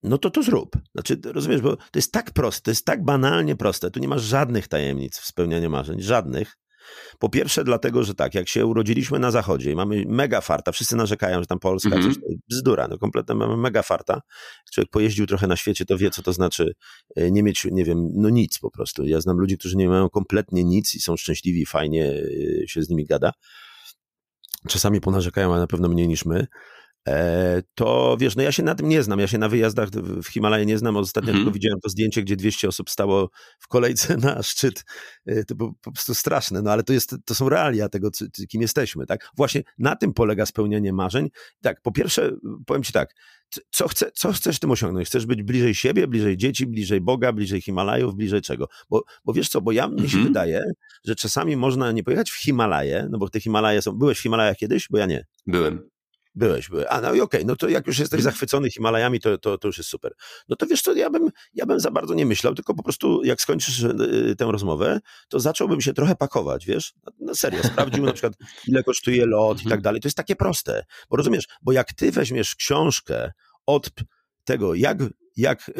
no 0.03 0.17
to 0.17 0.29
to 0.29 0.43
zrób. 0.43 0.77
Znaczy, 0.93 1.19
rozumiesz, 1.23 1.61
bo 1.61 1.75
to 1.75 1.83
jest 1.95 2.11
tak 2.11 2.31
proste, 2.31 2.61
to 2.61 2.71
jest 2.71 2.85
tak 2.85 3.03
banalnie 3.03 3.55
proste, 3.55 3.91
tu 3.91 3.99
nie 3.99 4.07
ma 4.07 4.17
żadnych 4.17 4.67
tajemnic 4.67 5.19
w 5.19 5.25
spełnianiu 5.25 5.69
marzeń, 5.69 6.01
żadnych. 6.01 6.57
Po 7.19 7.29
pierwsze 7.29 7.63
dlatego, 7.63 8.03
że 8.03 8.15
tak, 8.15 8.35
jak 8.35 8.49
się 8.49 8.65
urodziliśmy 8.65 9.19
na 9.19 9.31
zachodzie 9.31 9.71
i 9.71 9.75
mamy 9.75 10.03
mega 10.07 10.41
farta, 10.41 10.71
wszyscy 10.71 10.95
narzekają, 10.95 11.39
że 11.39 11.45
tam 11.45 11.59
Polska 11.59 11.89
mm 11.89 12.01
-hmm. 12.01 12.13
coś, 12.13 12.23
bzdura, 12.49 12.87
no 12.87 12.97
kompletnie 12.97 13.35
mamy 13.35 13.57
mega 13.57 13.81
farta. 13.81 14.13
Jak 14.13 14.73
człowiek 14.73 14.91
pojeździł 14.91 15.27
trochę 15.27 15.47
na 15.47 15.55
świecie, 15.55 15.85
to 15.85 15.97
wie, 15.97 16.11
co 16.11 16.21
to 16.21 16.33
znaczy 16.33 16.73
e, 17.15 17.31
nie 17.31 17.43
mieć, 17.43 17.67
nie 17.71 17.85
wiem, 17.85 18.09
no 18.13 18.29
nic 18.29 18.59
po 18.59 18.71
prostu. 18.71 19.05
Ja 19.05 19.21
znam 19.21 19.37
ludzi, 19.37 19.57
którzy 19.57 19.77
nie 19.77 19.89
mają 19.89 20.09
kompletnie 20.09 20.63
nic 20.63 20.95
i 20.95 20.99
są 20.99 21.17
szczęśliwi, 21.17 21.65
fajnie 21.65 22.13
e, 22.63 22.67
się 22.67 22.83
z 22.83 22.89
nimi 22.89 23.05
gada. 23.05 23.31
Czasami 24.67 25.01
ponarzekają, 25.01 25.51
ale 25.51 25.59
na 25.59 25.67
pewno 25.67 25.87
mniej 25.87 26.07
niż 26.07 26.25
my. 26.25 26.47
E, 27.07 27.61
to 27.75 28.17
wiesz, 28.19 28.35
no 28.35 28.43
ja 28.43 28.51
się 28.51 28.63
na 28.63 28.75
tym 28.75 28.89
nie 28.89 29.03
znam, 29.03 29.19
ja 29.19 29.27
się 29.27 29.37
na 29.37 29.49
wyjazdach 29.49 29.89
w 30.23 30.27
Himalaje 30.27 30.65
nie 30.65 30.77
znam, 30.77 30.97
ostatnio 30.97 31.29
mm. 31.29 31.43
tylko 31.43 31.53
widziałem 31.53 31.79
to 31.79 31.89
zdjęcie, 31.89 32.21
gdzie 32.21 32.35
200 32.35 32.67
osób 32.67 32.89
stało 32.89 33.29
w 33.59 33.67
kolejce 33.67 34.17
na 34.27 34.43
szczyt, 34.43 34.85
e, 35.25 35.43
to 35.43 35.55
było 35.55 35.73
po 35.81 35.91
prostu 35.91 36.15
straszne, 36.15 36.61
no 36.61 36.71
ale 36.71 36.83
to, 36.83 36.93
jest, 36.93 37.15
to 37.25 37.35
są 37.35 37.49
realia 37.49 37.89
tego, 37.89 38.09
kim 38.49 38.61
jesteśmy, 38.61 39.05
tak? 39.05 39.29
Właśnie 39.37 39.63
na 39.77 39.95
tym 39.95 40.13
polega 40.13 40.45
spełnianie 40.45 40.93
marzeń. 40.93 41.29
Tak, 41.61 41.81
po 41.81 41.91
pierwsze, 41.91 42.31
powiem 42.65 42.83
ci 42.83 42.93
tak, 42.93 43.13
co, 43.69 43.87
chce, 43.87 44.11
co 44.11 44.33
chcesz 44.33 44.59
tym 44.59 44.71
osiągnąć? 44.71 45.07
Chcesz 45.07 45.25
być 45.25 45.43
bliżej 45.43 45.75
siebie, 45.75 46.07
bliżej 46.07 46.37
dzieci, 46.37 46.67
bliżej 46.67 47.01
Boga, 47.01 47.33
bliżej 47.33 47.61
Himalajów, 47.61 48.15
bliżej 48.15 48.41
czego? 48.41 48.67
Bo, 48.89 49.03
bo 49.25 49.33
wiesz 49.33 49.49
co, 49.49 49.61
bo 49.61 49.71
ja, 49.71 49.87
mi 49.87 50.09
się 50.09 50.17
wydaje, 50.23 50.61
że 51.05 51.15
czasami 51.15 51.57
można 51.57 51.91
nie 51.91 52.03
pojechać 52.03 52.31
w 52.31 52.35
Himalaje, 52.35 53.07
no 53.09 53.17
bo 53.17 53.29
te 53.29 53.39
Himalaje 53.39 53.81
są, 53.81 53.91
byłeś 53.91 54.17
w 54.19 54.21
Himalajach 54.21 54.57
kiedyś? 54.57 54.87
Bo 54.89 54.97
ja 54.97 55.05
nie. 55.05 55.25
Byłem. 55.47 55.90
Byłeś, 56.35 56.69
byłeś. 56.69 56.85
A 56.89 57.01
no 57.01 57.07
i 57.07 57.09
okej, 57.09 57.21
okay, 57.21 57.45
no 57.45 57.55
to 57.55 57.69
jak 57.69 57.87
już 57.87 57.99
jesteś 57.99 58.19
mhm. 58.19 58.33
zachwycony 58.33 58.69
Himalajami, 58.69 59.19
to, 59.19 59.37
to, 59.37 59.57
to 59.57 59.67
już 59.67 59.77
jest 59.77 59.89
super. 59.89 60.13
No 60.49 60.55
to 60.55 60.67
wiesz 60.67 60.81
co, 60.81 60.93
ja 60.93 61.09
bym, 61.09 61.29
ja 61.53 61.65
bym 61.65 61.79
za 61.79 61.91
bardzo 61.91 62.13
nie 62.13 62.25
myślał, 62.25 62.55
tylko 62.55 62.73
po 62.73 62.83
prostu 62.83 63.23
jak 63.23 63.41
skończysz 63.41 63.83
y, 63.83 64.35
tę 64.37 64.45
rozmowę, 64.45 64.99
to 65.29 65.39
zacząłbym 65.39 65.81
się 65.81 65.93
trochę 65.93 66.15
pakować, 66.15 66.65
wiesz? 66.65 66.93
Na, 67.05 67.11
na 67.19 67.33
serio, 67.33 67.63
sprawdził 67.63 68.05
na 68.05 68.13
przykład 68.13 68.33
ile 68.67 68.83
kosztuje 68.83 69.25
lot 69.25 69.57
i 69.57 69.63
tak 69.63 69.65
mhm. 69.65 69.81
dalej. 69.81 70.01
To 70.01 70.07
jest 70.07 70.17
takie 70.17 70.35
proste, 70.35 70.85
bo 71.09 71.17
rozumiesz, 71.17 71.47
bo 71.61 71.71
jak 71.71 71.93
ty 71.93 72.11
weźmiesz 72.11 72.55
książkę 72.55 73.31
od 73.65 73.89
tego, 74.45 74.75
jak 74.75 74.97
jak 75.37 75.71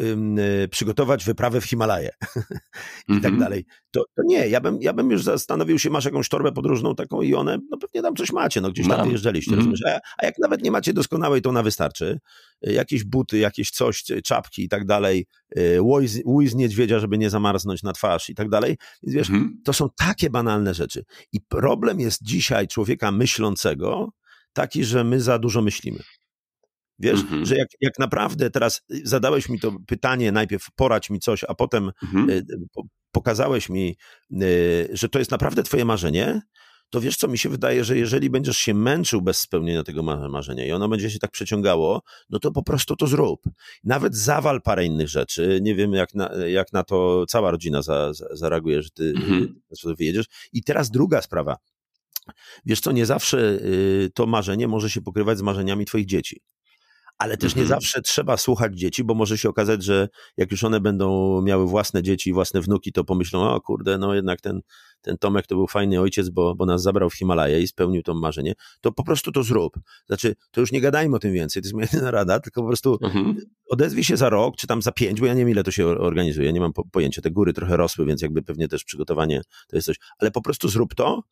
y, 0.64 0.68
przygotować 0.68 1.24
wyprawę 1.24 1.60
w 1.60 1.64
Himalaje 1.64 2.10
i 3.08 3.14
tak 3.14 3.32
mhm. 3.32 3.38
dalej. 3.38 3.64
To, 3.90 4.04
to, 4.16 4.22
nie, 4.24 4.48
ja 4.48 4.60
bym, 4.60 4.78
ja 4.80 4.92
bym 4.92 5.10
już 5.10 5.22
zastanowił 5.22 5.78
się, 5.78 5.90
masz 5.90 6.04
jakąś 6.04 6.28
torbę 6.28 6.52
podróżną 6.52 6.94
taką 6.94 7.22
i 7.22 7.34
one, 7.34 7.58
no 7.70 7.78
pewnie 7.78 8.02
tam 8.02 8.16
coś 8.16 8.32
macie, 8.32 8.60
no 8.60 8.70
gdzieś 8.70 8.88
tam 8.88 9.06
wyjeżdżaliście, 9.06 9.54
mm 9.54 9.72
a, 9.86 10.00
a, 10.18 10.26
jak 10.26 10.38
nawet 10.38 10.62
nie 10.62 10.70
macie 10.70 10.92
doskonałej, 10.92 11.42
to 11.42 11.50
ona 11.50 11.62
wystarczy. 11.62 12.18
Jakieś 12.62 13.04
buty, 13.04 13.38
jakieś 13.38 13.70
coś, 13.70 14.04
czapki 14.24 14.64
i 14.64 14.68
tak 14.68 14.86
dalej, 14.86 15.26
y, 15.58 15.78
łój 16.24 16.48
z 16.48 16.54
niedźwiedzia, 16.54 16.98
żeby 16.98 17.18
nie 17.18 17.30
zamarznąć 17.30 17.82
na 17.82 17.92
twarz 17.92 18.30
i 18.30 18.34
tak 18.34 18.48
dalej. 18.48 18.76
Więc 19.02 19.14
wiesz, 19.14 19.30
mm 19.30 19.52
to 19.64 19.72
są 19.72 19.88
takie 19.96 20.30
banalne 20.30 20.74
rzeczy. 20.74 21.04
I 21.32 21.40
problem 21.40 22.00
jest 22.00 22.22
dzisiaj 22.22 22.68
człowieka 22.68 23.12
myślącego 23.12 24.08
taki, 24.52 24.84
że 24.84 25.04
my 25.04 25.20
za 25.20 25.38
dużo 25.38 25.62
myślimy. 25.62 25.98
Wiesz, 26.98 27.20
mhm. 27.20 27.46
że 27.46 27.56
jak, 27.56 27.68
jak 27.80 27.98
naprawdę 27.98 28.50
teraz 28.50 28.82
zadałeś 29.04 29.48
mi 29.48 29.60
to 29.60 29.72
pytanie, 29.86 30.32
najpierw 30.32 30.66
porać 30.76 31.10
mi 31.10 31.20
coś, 31.20 31.44
a 31.48 31.54
potem 31.54 31.90
mhm. 32.02 32.30
y, 32.30 32.44
pokazałeś 33.12 33.68
mi, 33.68 33.96
y, 34.42 34.88
że 34.92 35.08
to 35.08 35.18
jest 35.18 35.30
naprawdę 35.30 35.62
twoje 35.62 35.84
marzenie, 35.84 36.42
to 36.92 37.00
wiesz 37.00 37.16
co, 37.16 37.28
mi 37.28 37.38
się 37.38 37.48
wydaje, 37.48 37.84
że 37.84 37.98
jeżeli 37.98 38.30
będziesz 38.30 38.56
się 38.56 38.74
męczył 38.74 39.22
bez 39.22 39.38
spełnienia 39.38 39.82
tego 39.82 40.02
marzenia 40.02 40.66
i 40.66 40.72
ono 40.72 40.88
będzie 40.88 41.10
się 41.10 41.18
tak 41.18 41.30
przeciągało, 41.30 42.02
no 42.30 42.38
to 42.38 42.52
po 42.52 42.62
prostu 42.62 42.96
to 42.96 43.06
zrób. 43.06 43.40
Nawet 43.84 44.16
zawal 44.16 44.62
parę 44.62 44.84
innych 44.84 45.08
rzeczy. 45.08 45.58
Nie 45.62 45.74
wiem, 45.74 45.92
jak 45.92 46.14
na, 46.14 46.30
jak 46.46 46.72
na 46.72 46.82
to 46.82 47.24
cała 47.28 47.50
rodzina 47.50 47.82
za, 47.82 48.12
za, 48.12 48.26
zareaguje, 48.32 48.82
że 48.82 48.90
ty 48.90 49.12
mhm. 49.16 49.60
wyjedziesz. 49.98 50.26
I 50.52 50.62
teraz 50.62 50.90
druga 50.90 51.22
sprawa. 51.22 51.56
Wiesz 52.64 52.80
co, 52.80 52.92
nie 52.92 53.06
zawsze 53.06 53.38
y, 53.38 54.10
to 54.14 54.26
marzenie 54.26 54.68
może 54.68 54.90
się 54.90 55.00
pokrywać 55.00 55.38
z 55.38 55.42
marzeniami 55.42 55.84
twoich 55.84 56.06
dzieci 56.06 56.40
ale 57.22 57.36
też 57.36 57.56
nie 57.56 57.62
mhm. 57.62 57.80
zawsze 57.80 58.02
trzeba 58.02 58.36
słuchać 58.36 58.78
dzieci, 58.78 59.04
bo 59.04 59.14
może 59.14 59.38
się 59.38 59.48
okazać, 59.48 59.84
że 59.84 60.08
jak 60.36 60.50
już 60.50 60.64
one 60.64 60.80
będą 60.80 61.40
miały 61.42 61.66
własne 61.66 62.02
dzieci 62.02 62.30
i 62.30 62.32
własne 62.32 62.60
wnuki, 62.60 62.92
to 62.92 63.04
pomyślą, 63.04 63.50
o 63.50 63.60
kurde, 63.60 63.98
no 63.98 64.14
jednak 64.14 64.40
ten, 64.40 64.60
ten 65.02 65.18
Tomek 65.18 65.46
to 65.46 65.54
był 65.54 65.66
fajny 65.66 66.00
ojciec, 66.00 66.28
bo, 66.28 66.54
bo 66.54 66.66
nas 66.66 66.82
zabrał 66.82 67.10
w 67.10 67.14
Himalaję 67.14 67.60
i 67.60 67.66
spełnił 67.66 68.02
to 68.02 68.14
marzenie, 68.14 68.54
to 68.80 68.92
po 68.92 69.04
prostu 69.04 69.32
to 69.32 69.42
zrób. 69.42 69.80
Znaczy, 70.06 70.34
to 70.50 70.60
już 70.60 70.72
nie 70.72 70.80
gadajmy 70.80 71.16
o 71.16 71.18
tym 71.18 71.32
więcej, 71.32 71.62
to 71.62 71.66
jest 71.66 71.74
moja 71.74 71.86
jedyna 71.92 72.10
rada, 72.10 72.40
tylko 72.40 72.60
po 72.62 72.66
prostu 72.66 72.98
mhm. 73.02 73.36
odezwij 73.68 74.04
się 74.04 74.16
za 74.16 74.28
rok, 74.28 74.56
czy 74.56 74.66
tam 74.66 74.82
za 74.82 74.92
pięć, 74.92 75.20
bo 75.20 75.26
ja 75.26 75.34
nie 75.34 75.40
wiem 75.40 75.50
ile 75.50 75.64
to 75.64 75.70
się 75.70 75.86
organizuje, 75.86 76.52
nie 76.52 76.60
mam 76.60 76.72
po, 76.72 76.84
pojęcia, 76.84 77.22
te 77.22 77.30
góry 77.30 77.52
trochę 77.52 77.76
rosły, 77.76 78.06
więc 78.06 78.22
jakby 78.22 78.42
pewnie 78.42 78.68
też 78.68 78.84
przygotowanie 78.84 79.42
to 79.68 79.76
jest 79.76 79.86
coś, 79.86 79.96
ale 80.18 80.30
po 80.30 80.42
prostu 80.42 80.68
zrób 80.68 80.94
to, 80.94 81.22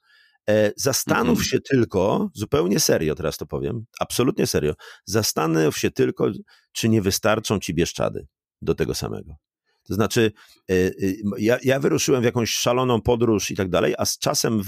zastanów 0.76 1.38
mhm. 1.38 1.44
się 1.44 1.60
tylko, 1.60 2.30
zupełnie 2.34 2.80
serio 2.80 3.14
teraz 3.14 3.36
to 3.36 3.46
powiem, 3.46 3.84
absolutnie 4.00 4.46
serio, 4.46 4.74
zastanów 5.04 5.78
się 5.78 5.90
tylko, 5.90 6.30
czy 6.72 6.88
nie 6.88 7.02
wystarczą 7.02 7.58
ci 7.58 7.74
Bieszczady 7.74 8.26
do 8.62 8.74
tego 8.74 8.94
samego. 8.94 9.34
To 9.88 9.94
znaczy, 9.94 10.32
e, 10.70 10.74
e, 10.74 10.90
ja, 11.38 11.58
ja 11.62 11.80
wyruszyłem 11.80 12.22
w 12.22 12.24
jakąś 12.24 12.50
szaloną 12.50 13.00
podróż 13.00 13.50
i 13.50 13.56
tak 13.56 13.68
dalej, 13.68 13.94
a 13.98 14.04
z 14.04 14.18
czasem 14.18 14.62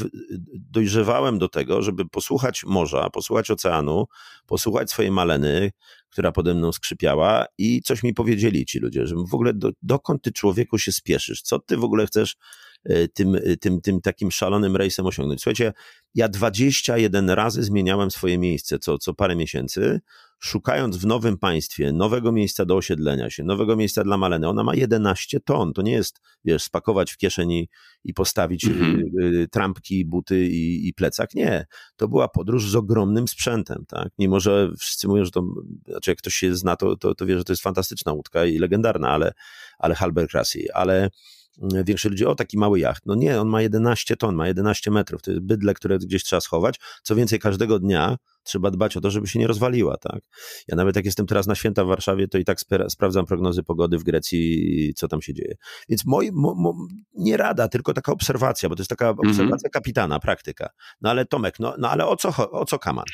dojrzewałem 0.71 1.39
do 1.39 1.49
tego, 1.49 1.83
żeby 1.83 2.09
posłuchać 2.09 2.65
morza, 2.65 3.11
posłuchać 3.11 3.51
oceanu, 3.51 4.05
posłuchać 4.47 4.91
swojej 4.91 5.11
maleny, 5.11 5.71
która 6.11 6.33
pode 6.33 6.55
mną 6.55 6.73
skrzypiała 6.73 7.47
i 7.59 7.83
coś 7.83 8.03
mi 8.03 8.15
powiedzieli 8.15 8.67
ci 8.67 8.79
ludzie, 8.79 9.07
że 9.07 9.15
w 9.15 9.35
ogóle 9.35 9.55
do, 9.55 9.71
dokąd 9.83 10.23
ty 10.23 10.33
człowieku 10.33 10.79
się 10.79 10.93
spieszysz, 10.93 11.43
co 11.43 11.59
ty 11.59 11.77
w 11.77 11.85
ogóle 11.85 12.07
chcesz 12.07 12.37
E, 12.37 12.72
tym, 13.15 13.35
e, 13.35 13.57
tym, 13.57 13.81
tym 13.81 14.01
takim 14.01 14.31
szalonym 14.31 14.77
rejsem 14.77 15.07
osiągnąć. 15.07 15.41
Słuchajcie, 15.41 15.73
ja 16.15 16.29
21 16.29 17.31
razy 17.31 17.63
zmieniałem 17.63 18.11
swoje 18.11 18.39
miejsce 18.39 18.79
co, 18.79 18.99
co 18.99 19.15
parę 19.15 19.37
miesięcy, 19.37 20.01
szukając 20.39 20.97
w 20.97 21.07
nowym 21.07 21.39
państwie 21.39 21.93
nowego 21.93 22.33
miejsca 22.33 22.65
do 22.65 22.77
osiedlenia 22.77 23.31
się, 23.31 23.45
nowego 23.45 23.77
miejsca 23.77 24.05
dla 24.05 24.17
Maleny. 24.17 24.49
Ona 24.49 24.65
ma 24.65 24.75
11 24.75 25.41
ton. 25.41 25.73
To 25.73 25.83
nie 25.83 25.93
jest, 25.93 26.21
wiesz, 26.45 26.63
spakować 26.63 27.13
w 27.13 27.17
kieszeni 27.17 27.69
i 28.05 28.15
postawić 28.15 28.65
mm 28.65 28.79
-hmm. 28.79 29.49
trampki, 29.51 30.05
buty 30.05 30.47
i, 30.47 30.89
i 30.89 30.95
plecak. 30.95 31.35
Nie. 31.35 31.67
To 31.97 32.09
była 32.09 32.29
podróż 32.29 32.71
z 32.71 32.77
ogromnym 32.77 33.29
sprzętem, 33.29 33.85
tak? 33.89 34.09
Mimo, 34.19 34.41
że 34.41 34.73
wszyscy 34.79 35.09
mówią, 35.09 35.25
że 35.25 35.31
to, 35.31 35.45
znaczy 35.89 36.11
jak 36.11 36.19
ktoś 36.19 36.35
się 36.35 36.57
zna, 36.57 36.77
to, 36.77 36.97
to, 36.97 37.15
to 37.15 37.27
wie, 37.27 37.39
że 37.39 37.45
to 37.45 37.53
jest 37.53 37.63
fantastyczna 37.63 38.13
łódka 38.13 38.45
i 38.45 38.59
legendarna, 38.59 39.09
ale, 39.09 39.33
ale 39.79 39.95
Halberg 39.95 40.31
ale 40.75 41.11
większość 41.59 42.11
ludzi, 42.11 42.27
o 42.27 42.35
taki 42.35 42.59
mały 42.59 42.81
jacht. 42.81 43.07
No 43.07 43.15
nie, 43.15 43.41
on 43.41 43.49
ma 43.49 43.63
11 43.63 44.17
ton, 44.17 44.35
ma 44.35 44.49
11 44.49 44.91
metrów, 44.91 45.23
to 45.23 45.31
jest 45.31 45.43
bydle, 45.43 45.75
które 45.75 45.99
gdzieś 45.99 46.25
trzeba 46.25 46.41
schować. 46.41 46.81
Co 47.03 47.15
więcej, 47.15 47.39
każdego 47.39 47.79
dnia 47.79 48.17
trzeba 48.43 48.71
dbać 48.71 48.97
o 48.97 49.01
to, 49.01 49.11
żeby 49.11 49.27
się 49.27 49.39
nie 49.39 49.47
rozwaliła, 49.47 49.97
tak? 49.97 50.23
Ja 50.69 50.77
nawet 50.77 50.97
jak 50.97 51.05
jestem 51.05 51.27
teraz 51.27 51.47
na 51.47 51.55
święta 51.55 51.85
w 51.85 51.89
Warszawie, 51.89 52.29
to 52.29 52.39
i 52.39 52.45
tak 52.45 52.59
sprawdzam 52.89 53.27
prognozy 53.27 53.63
pogody 53.63 53.99
w 53.99 54.03
Grecji, 54.03 54.93
co 54.97 55.09
tam 55.09 55.23
się 55.23 55.35
dzieje. 55.35 55.55
Więc 55.89 56.07
moi, 56.07 56.31
mo, 56.33 56.55
mo, 56.55 56.75
nie 57.15 57.37
rada, 57.37 57.69
tylko 57.69 57.95
taka 57.95 58.13
obserwacja, 58.13 58.69
bo 58.69 58.77
to 58.77 58.81
jest 58.81 58.91
taka 58.91 59.09
mhm. 59.09 59.29
obserwacja 59.29 59.71
kapitana, 59.71 60.21
praktyka. 60.21 60.69
No 61.01 61.11
ale 61.11 61.27
Tomek, 61.27 61.61
no, 61.61 61.75
no 61.79 61.91
ale 61.91 62.07
o 62.07 62.17
co, 62.17 62.51
o 62.51 62.65
co 62.65 62.79
kaman? 62.79 63.07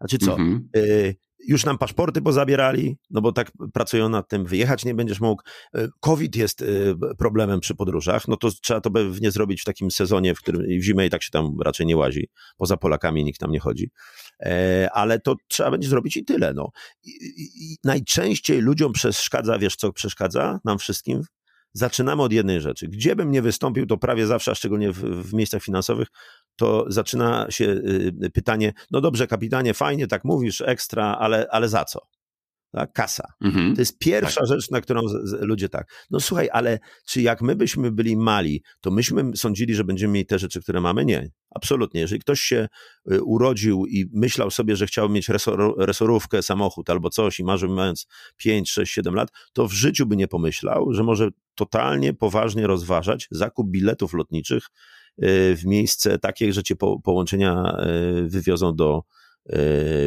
Znaczy 0.00 0.18
co? 0.18 0.32
Mhm. 0.32 0.68
Y 0.76 1.29
już 1.48 1.64
nam 1.64 1.78
paszporty 1.78 2.22
pozabierali, 2.22 2.96
no 3.10 3.20
bo 3.20 3.32
tak 3.32 3.52
pracują 3.72 4.08
nad 4.08 4.28
tym, 4.28 4.44
wyjechać 4.44 4.84
nie 4.84 4.94
będziesz 4.94 5.20
mógł. 5.20 5.42
E, 5.74 5.88
COVID 6.00 6.36
jest 6.36 6.62
e, 6.62 6.66
problemem 7.18 7.60
przy 7.60 7.74
podróżach, 7.74 8.28
no 8.28 8.36
to 8.36 8.50
trzeba 8.62 8.80
to 8.80 8.90
pewnie 8.90 9.30
zrobić 9.30 9.60
w 9.62 9.64
takim 9.64 9.90
sezonie, 9.90 10.34
w 10.34 10.38
którym 10.38 10.62
w 10.80 10.82
zimę 10.82 11.06
i 11.06 11.10
tak 11.10 11.22
się 11.22 11.30
tam 11.30 11.60
raczej 11.64 11.86
nie 11.86 11.96
łazi. 11.96 12.28
Poza 12.56 12.76
Polakami 12.76 13.24
nikt 13.24 13.40
tam 13.40 13.50
nie 13.50 13.60
chodzi. 13.60 13.90
E, 14.40 14.88
ale 14.92 15.20
to 15.20 15.34
trzeba 15.48 15.70
będzie 15.70 15.88
zrobić 15.88 16.16
i 16.16 16.24
tyle. 16.24 16.54
No. 16.54 16.70
I, 17.04 17.10
i, 17.36 17.76
najczęściej 17.84 18.60
ludziom 18.60 18.92
przeszkadza, 18.92 19.58
wiesz 19.58 19.76
co 19.76 19.92
przeszkadza 19.92 20.58
nam 20.64 20.78
wszystkim? 20.78 21.22
Zaczynamy 21.72 22.22
od 22.22 22.32
jednej 22.32 22.60
rzeczy. 22.60 22.88
Gdzie 22.88 23.16
bym 23.16 23.30
nie 23.30 23.42
wystąpił, 23.42 23.86
to 23.86 23.96
prawie 23.96 24.26
zawsze, 24.26 24.50
a 24.50 24.54
szczególnie 24.54 24.92
w, 24.92 24.98
w 24.98 25.34
miejscach 25.34 25.62
finansowych, 25.62 26.08
to 26.56 26.84
zaczyna 26.88 27.46
się 27.50 27.64
y, 27.64 28.30
pytanie, 28.34 28.72
no 28.90 29.00
dobrze 29.00 29.26
kapitanie, 29.26 29.74
fajnie 29.74 30.06
tak 30.06 30.24
mówisz, 30.24 30.60
ekstra, 30.60 31.16
ale, 31.20 31.46
ale 31.50 31.68
za 31.68 31.84
co? 31.84 32.00
Tak? 32.72 32.92
Kasa. 32.92 33.24
Mhm. 33.40 33.74
To 33.74 33.80
jest 33.80 33.98
pierwsza 33.98 34.40
tak. 34.40 34.48
rzecz, 34.48 34.70
na 34.70 34.80
którą 34.80 35.08
z, 35.08 35.12
z, 35.30 35.40
ludzie 35.40 35.68
tak. 35.68 36.06
No 36.10 36.20
słuchaj, 36.20 36.48
ale 36.52 36.78
czy 37.06 37.22
jak 37.22 37.42
my 37.42 37.56
byśmy 37.56 37.90
byli 37.90 38.16
mali, 38.16 38.62
to 38.80 38.90
myśmy 38.90 39.30
sądzili, 39.36 39.74
że 39.74 39.84
będziemy 39.84 40.12
mieli 40.12 40.26
te 40.26 40.38
rzeczy, 40.38 40.60
które 40.62 40.80
mamy? 40.80 41.04
Nie. 41.04 41.30
Absolutnie. 41.50 42.00
Jeżeli 42.00 42.20
ktoś 42.20 42.40
się 42.40 42.68
y, 43.12 43.22
urodził 43.22 43.86
i 43.86 44.06
myślał 44.12 44.50
sobie, 44.50 44.76
że 44.76 44.86
chciał 44.86 45.08
mieć 45.08 45.28
resor, 45.28 45.74
resorówkę, 45.78 46.42
samochód 46.42 46.90
albo 46.90 47.10
coś 47.10 47.40
i 47.40 47.44
marzył 47.44 47.70
mając 47.70 48.06
5, 48.36 48.70
6, 48.70 48.92
7 48.92 49.14
lat, 49.14 49.28
to 49.52 49.68
w 49.68 49.72
życiu 49.72 50.06
by 50.06 50.16
nie 50.16 50.28
pomyślał, 50.28 50.92
że 50.92 51.02
może 51.02 51.28
totalnie 51.54 52.14
poważnie 52.14 52.66
rozważać 52.66 53.28
zakup 53.30 53.70
biletów 53.70 54.14
lotniczych 54.14 54.66
y, 55.22 55.56
w 55.56 55.64
miejsce 55.64 56.18
takie, 56.18 56.52
że 56.52 56.62
cię 56.62 56.76
po, 56.76 57.00
połączenia 57.00 57.76
y, 58.18 58.28
wywiozą 58.28 58.76
do, 58.76 59.02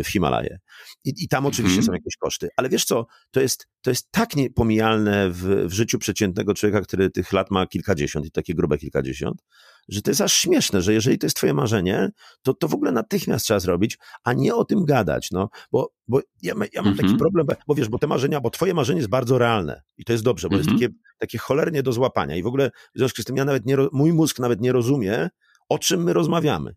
w 0.03 0.07
Himalaje. 0.07 0.59
I, 1.03 1.13
I, 1.17 1.27
tam 1.27 1.45
oczywiście 1.45 1.77
mm. 1.77 1.85
są 1.85 1.93
jakieś 1.93 2.17
koszty. 2.17 2.49
Ale 2.57 2.69
wiesz 2.69 2.85
co, 2.85 3.05
to 3.31 3.41
jest, 3.41 3.67
to 3.81 3.89
jest 3.89 4.11
tak 4.11 4.35
niepomijalne 4.35 5.29
w, 5.29 5.65
w 5.67 5.73
życiu 5.73 5.99
przeciętnego 5.99 6.53
człowieka, 6.53 6.81
który 6.81 7.09
tych 7.09 7.33
lat 7.33 7.51
ma 7.51 7.67
kilkadziesiąt 7.67 8.25
i 8.25 8.31
takie 8.31 8.53
grube 8.53 8.77
kilkadziesiąt, 8.77 9.41
że 9.89 10.01
to 10.01 10.11
jest 10.11 10.21
aż 10.21 10.33
śmieszne, 10.33 10.81
że 10.81 10.93
jeżeli 10.93 11.17
to 11.17 11.25
jest 11.25 11.37
twoje 11.37 11.53
marzenie, 11.53 12.09
to 12.41 12.53
to 12.53 12.67
w 12.67 12.73
ogóle 12.73 12.91
natychmiast 12.91 13.45
trzeba 13.45 13.59
zrobić, 13.59 13.97
a 14.23 14.33
nie 14.33 14.55
o 14.55 14.65
tym 14.65 14.85
gadać, 14.85 15.31
no, 15.31 15.49
bo, 15.71 15.93
bo 16.07 16.21
ja, 16.41 16.53
ja 16.73 16.81
mam 16.81 16.93
taki 16.93 17.11
mhm. 17.11 17.19
problem, 17.19 17.47
bo 17.67 17.75
wiesz, 17.75 17.89
bo 17.89 17.99
te 17.99 18.07
marzenia, 18.07 18.41
bo 18.41 18.49
twoje 18.49 18.73
marzenie 18.73 18.99
jest 18.99 19.09
bardzo 19.09 19.37
realne 19.37 19.81
i 19.97 20.05
to 20.05 20.13
jest 20.13 20.23
dobrze, 20.23 20.49
bo 20.49 20.55
jest 20.55 20.69
mhm. 20.69 20.91
takie, 20.91 20.99
takie 21.17 21.37
cholernie 21.37 21.83
do 21.83 21.91
złapania 21.91 22.35
i 22.35 22.43
w 22.43 22.47
ogóle 22.47 22.71
w 22.95 22.97
związku 22.97 23.21
z 23.21 23.25
tym 23.25 23.37
ja 23.37 23.45
nawet 23.45 23.65
nie, 23.65 23.77
mój 23.91 24.13
mózg 24.13 24.39
nawet 24.39 24.61
nie 24.61 24.71
rozumie, 24.71 25.29
o 25.69 25.79
czym 25.79 26.03
my 26.03 26.13
rozmawiamy. 26.13 26.75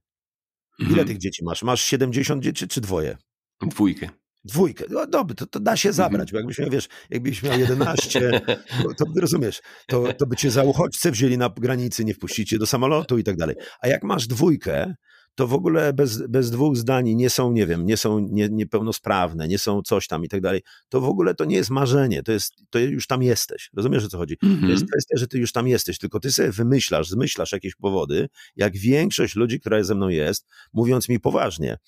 Ile 0.79 0.89
mhm. 0.89 1.09
tych 1.09 1.19
dzieci 1.19 1.45
masz? 1.45 1.63
Masz 1.63 1.85
70 1.85 2.43
dzieci 2.43 2.69
czy 2.69 2.81
dwoje? 2.81 3.17
Dwójkę. 3.63 4.09
Dwójkę. 4.45 4.85
No 4.91 5.07
dobrze, 5.07 5.35
to, 5.35 5.47
to 5.47 5.61
da 5.61 5.77
się 5.77 5.89
mhm. 5.89 5.97
zabrać, 5.97 6.33
bo 6.33 6.39
jakbyś 6.39 6.59
miał, 6.59 6.71
wiesz, 6.71 6.89
jakbyś 7.11 7.43
miał 7.43 7.59
11, 7.59 8.41
to, 8.83 8.95
to 8.95 9.21
rozumiesz, 9.21 9.63
to, 9.87 10.13
to 10.13 10.27
by 10.27 10.37
cię 10.37 10.51
za 10.51 10.63
uchodźcę 10.63 11.11
wzięli 11.11 11.39
na 11.39 11.51
granicy, 11.57 12.05
nie 12.05 12.15
wpuścicie 12.15 12.59
do 12.59 12.67
samolotu 12.67 13.19
i 13.19 13.25
tak 13.25 13.37
dalej. 13.37 13.57
A 13.81 13.89
jak 13.89 14.03
masz 14.03 14.27
dwójkę, 14.27 14.95
to 15.37 15.47
w 15.47 15.55
ogóle 15.55 15.93
bez, 15.93 16.27
bez 16.27 16.51
dwóch 16.51 16.77
zdań 16.77 17.15
nie 17.15 17.31
są, 17.31 17.53
nie 17.53 17.67
wiem, 17.67 17.87
nie 17.87 17.97
są 17.97 18.19
nie, 18.19 18.49
niepełnosprawne, 18.49 19.49
nie 19.49 19.59
są 19.59 19.83
coś 19.83 20.07
tam 20.07 20.25
i 20.25 20.29
tak 20.29 20.41
dalej, 20.41 20.63
to 20.89 21.01
w 21.01 21.09
ogóle 21.09 21.35
to 21.35 21.45
nie 21.45 21.57
jest 21.57 21.71
marzenie, 21.71 22.23
to 22.23 22.33
jest, 22.33 22.55
to 22.71 22.79
już 22.79 23.07
tam 23.07 23.23
jesteś. 23.23 23.71
Rozumiesz, 23.77 24.05
o 24.05 24.09
co 24.09 24.19
chodzi? 24.19 24.37
Mm 24.43 24.57
-hmm. 24.57 24.61
To 24.61 24.67
jest 24.67 24.83
mhm. 24.83 24.89
kwestia, 24.89 25.17
że 25.19 25.27
ty 25.29 25.39
już 25.39 25.53
tam 25.53 25.69
jesteś, 25.69 25.99
tylko 25.99 26.21
ty 26.21 26.33
sobie 26.33 26.51
wymyślasz, 26.51 27.09
zmyślasz 27.09 27.53
jakieś 27.53 27.75
powody, 27.75 28.29
jak 28.57 28.77
większość 28.77 29.37
ludzi, 29.37 29.61
która 29.61 29.83
ze 29.83 29.95
mną 29.95 30.09
jest, 30.09 30.47
mówiąc 30.73 31.09
mi 31.09 31.21
poważnie. 31.21 31.79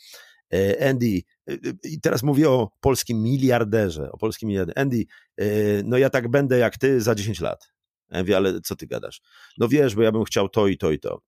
E, 0.52 0.88
Andy, 0.88 1.22
e, 1.48 1.56
i 1.84 2.00
teraz 2.00 2.22
mówię 2.22 2.50
o 2.50 2.70
polskim 2.80 3.22
miliarderze, 3.22 4.12
o 4.12 4.18
polskim 4.18 4.48
miliarderze. 4.48 4.78
Andy, 4.78 5.04
e, 5.36 5.46
no 5.84 5.98
ja 5.98 6.10
tak 6.10 6.28
będę 6.28 6.58
jak 6.58 6.78
ty 6.78 7.00
za 7.00 7.14
10 7.14 7.40
lat. 7.40 7.72
Ja 8.10 8.18
mówię, 8.18 8.36
ale 8.36 8.60
co 8.60 8.76
ty 8.76 8.86
gadasz? 8.86 9.20
No 9.58 9.68
wiesz, 9.68 9.94
bo 9.94 10.02
ja 10.02 10.12
bym 10.12 10.24
chciał 10.24 10.48
to 10.48 10.66
i 10.66 10.78
to 10.78 10.90
i 10.90 10.98
to. 10.98 11.20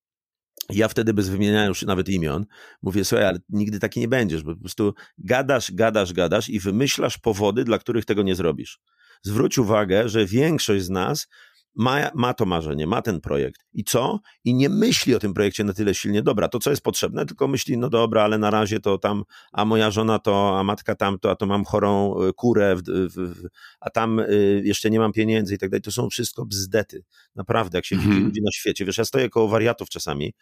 Ja 0.68 0.88
wtedy 0.88 1.14
bez 1.14 1.28
wymieniania 1.28 1.66
już 1.66 1.82
nawet 1.82 2.08
imion 2.08 2.46
mówię, 2.82 3.04
słuchaj, 3.04 3.26
ale 3.26 3.38
nigdy 3.48 3.78
taki 3.78 4.00
nie 4.00 4.08
będziesz, 4.08 4.42
bo 4.42 4.54
po 4.54 4.60
prostu 4.60 4.94
gadasz, 5.18 5.72
gadasz, 5.72 6.12
gadasz 6.12 6.48
i 6.48 6.60
wymyślasz 6.60 7.18
powody, 7.18 7.64
dla 7.64 7.78
których 7.78 8.04
tego 8.04 8.22
nie 8.22 8.34
zrobisz. 8.34 8.80
Zwróć 9.22 9.58
uwagę, 9.58 10.08
że 10.08 10.26
większość 10.26 10.84
z 10.84 10.90
nas 10.90 11.28
ma, 11.74 12.10
ma 12.14 12.34
to 12.34 12.46
marzenie, 12.46 12.86
ma 12.86 13.02
ten 13.02 13.20
projekt. 13.20 13.60
I 13.72 13.84
co? 13.84 14.20
I 14.44 14.54
nie 14.54 14.68
myśli 14.68 15.14
o 15.14 15.18
tym 15.18 15.34
projekcie 15.34 15.64
na 15.64 15.72
tyle 15.72 15.94
silnie, 15.94 16.22
dobra, 16.22 16.48
to 16.48 16.58
co 16.58 16.70
jest 16.70 16.82
potrzebne, 16.82 17.26
tylko 17.26 17.48
myśli, 17.48 17.78
no 17.78 17.88
dobra, 17.88 18.22
ale 18.22 18.38
na 18.38 18.50
razie 18.50 18.80
to 18.80 18.98
tam, 18.98 19.24
a 19.52 19.64
moja 19.64 19.90
żona 19.90 20.18
to, 20.18 20.58
a 20.58 20.62
matka 20.62 20.94
tamto, 20.94 21.30
a 21.30 21.36
to 21.36 21.46
mam 21.46 21.64
chorą 21.64 22.22
y, 22.22 22.32
kurę, 22.32 22.76
w, 22.76 22.82
w, 23.16 23.48
a 23.80 23.90
tam 23.90 24.18
y, 24.18 24.62
jeszcze 24.64 24.90
nie 24.90 24.98
mam 24.98 25.12
pieniędzy 25.12 25.54
i 25.54 25.58
tak 25.58 25.70
dalej. 25.70 25.82
To 25.82 25.92
są 25.92 26.10
wszystko 26.10 26.46
bzdety. 26.46 27.04
Naprawdę, 27.34 27.78
jak 27.78 27.84
się 27.84 27.96
widzi 27.96 28.08
mhm. 28.08 28.24
ludzi 28.24 28.42
na 28.42 28.50
świecie. 28.52 28.84
Wiesz, 28.84 28.98
ja 28.98 29.04
stoję 29.04 29.28
koło 29.28 29.48
wariatów 29.48 29.88
czasami. 29.88 30.34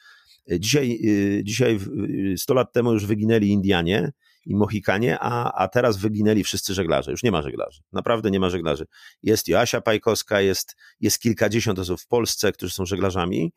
Dzisiaj, 0.58 0.98
y, 1.04 1.44
dzisiaj 1.44 1.78
100 2.36 2.54
lat 2.54 2.72
temu 2.72 2.92
już 2.92 3.06
wyginęli 3.06 3.48
Indianie 3.48 4.12
i 4.49 4.55
Mohikanie, 4.55 5.18
a, 5.20 5.53
a 5.53 5.68
teraz 5.68 5.96
wyginęli 5.96 6.44
wszyscy 6.44 6.74
żeglarze. 6.74 7.11
Już 7.11 7.22
nie 7.22 7.30
ma 7.30 7.42
żeglarzy. 7.42 7.80
Naprawdę 7.92 8.30
nie 8.30 8.40
ma 8.40 8.51
żeglarzy. 8.51 8.86
Jest 9.22 9.49
Joasia 9.49 9.80
Pajkowska, 9.80 10.40
jest, 10.40 10.76
jest 11.01 11.18
kilkadziesiąt 11.18 11.78
osób 11.78 12.01
w 12.01 12.07
Polsce, 12.07 12.53
którzy 12.53 12.74
są 12.74 12.86
żeglarzami, 12.86 13.53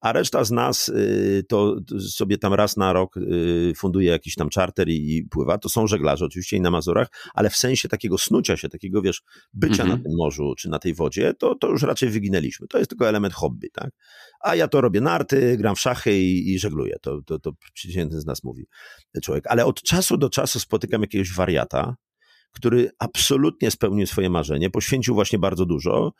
a 0.00 0.12
reszta 0.12 0.44
z 0.44 0.50
nas 0.50 0.88
y, 0.88 1.44
to 1.48 1.76
sobie 2.00 2.38
tam 2.38 2.54
raz 2.54 2.76
na 2.76 2.92
rok 2.92 3.16
y, 3.16 3.72
funduje 3.76 4.10
jakiś 4.10 4.34
tam 4.34 4.48
charter 4.54 4.88
i, 4.88 5.16
i 5.16 5.24
pływa. 5.24 5.58
To 5.58 5.68
są 5.68 5.86
żeglarze 5.86 6.24
oczywiście 6.24 6.56
i 6.56 6.60
na 6.60 6.70
Mazurach, 6.70 7.08
ale 7.34 7.50
w 7.50 7.56
sensie 7.56 7.88
takiego 7.88 8.18
snucia 8.18 8.56
się, 8.56 8.68
takiego 8.68 9.02
wiesz, 9.02 9.22
bycia 9.52 9.82
mhm. 9.82 9.88
na 9.88 10.04
tym 10.04 10.12
morzu 10.16 10.54
czy 10.58 10.68
na 10.68 10.78
tej 10.78 10.94
wodzie, 10.94 11.34
to, 11.34 11.54
to 11.54 11.68
już 11.68 11.82
raczej 11.82 12.08
wyginęliśmy. 12.08 12.66
To 12.66 12.78
jest 12.78 12.90
tylko 12.90 13.08
element 13.08 13.34
hobby, 13.34 13.70
tak? 13.70 13.90
A 14.40 14.54
ja 14.54 14.68
to 14.68 14.80
robię 14.80 15.00
narty, 15.00 15.56
gram 15.56 15.76
w 15.76 15.80
szachy 15.80 16.20
i, 16.20 16.52
i 16.52 16.58
żegluję. 16.58 16.96
To, 17.02 17.22
to, 17.22 17.38
to 17.38 17.52
przeciętny 17.74 18.20
z 18.20 18.26
nas 18.26 18.44
mówi 18.44 18.66
człowiek. 19.22 19.46
Ale 19.46 19.64
od 19.64 19.82
czasu 19.82 20.16
do 20.16 20.30
czasu 20.30 20.60
spotykam 20.60 21.00
jakiegoś 21.00 21.32
wariata, 21.32 21.96
który 22.52 22.90
absolutnie 22.98 23.70
spełnił 23.70 24.06
swoje 24.06 24.30
marzenie, 24.30 24.70
poświęcił 24.70 25.14
właśnie 25.14 25.38
bardzo 25.38 25.66
dużo 25.66 26.12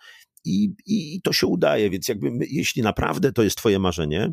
i, 0.44 0.74
i 0.86 1.20
to 1.22 1.32
się 1.32 1.46
udaje, 1.46 1.90
więc 1.90 2.08
jakby 2.08 2.30
my, 2.30 2.46
jeśli 2.50 2.82
naprawdę 2.82 3.32
to 3.32 3.42
jest 3.42 3.56
twoje 3.56 3.78
marzenie, 3.78 4.32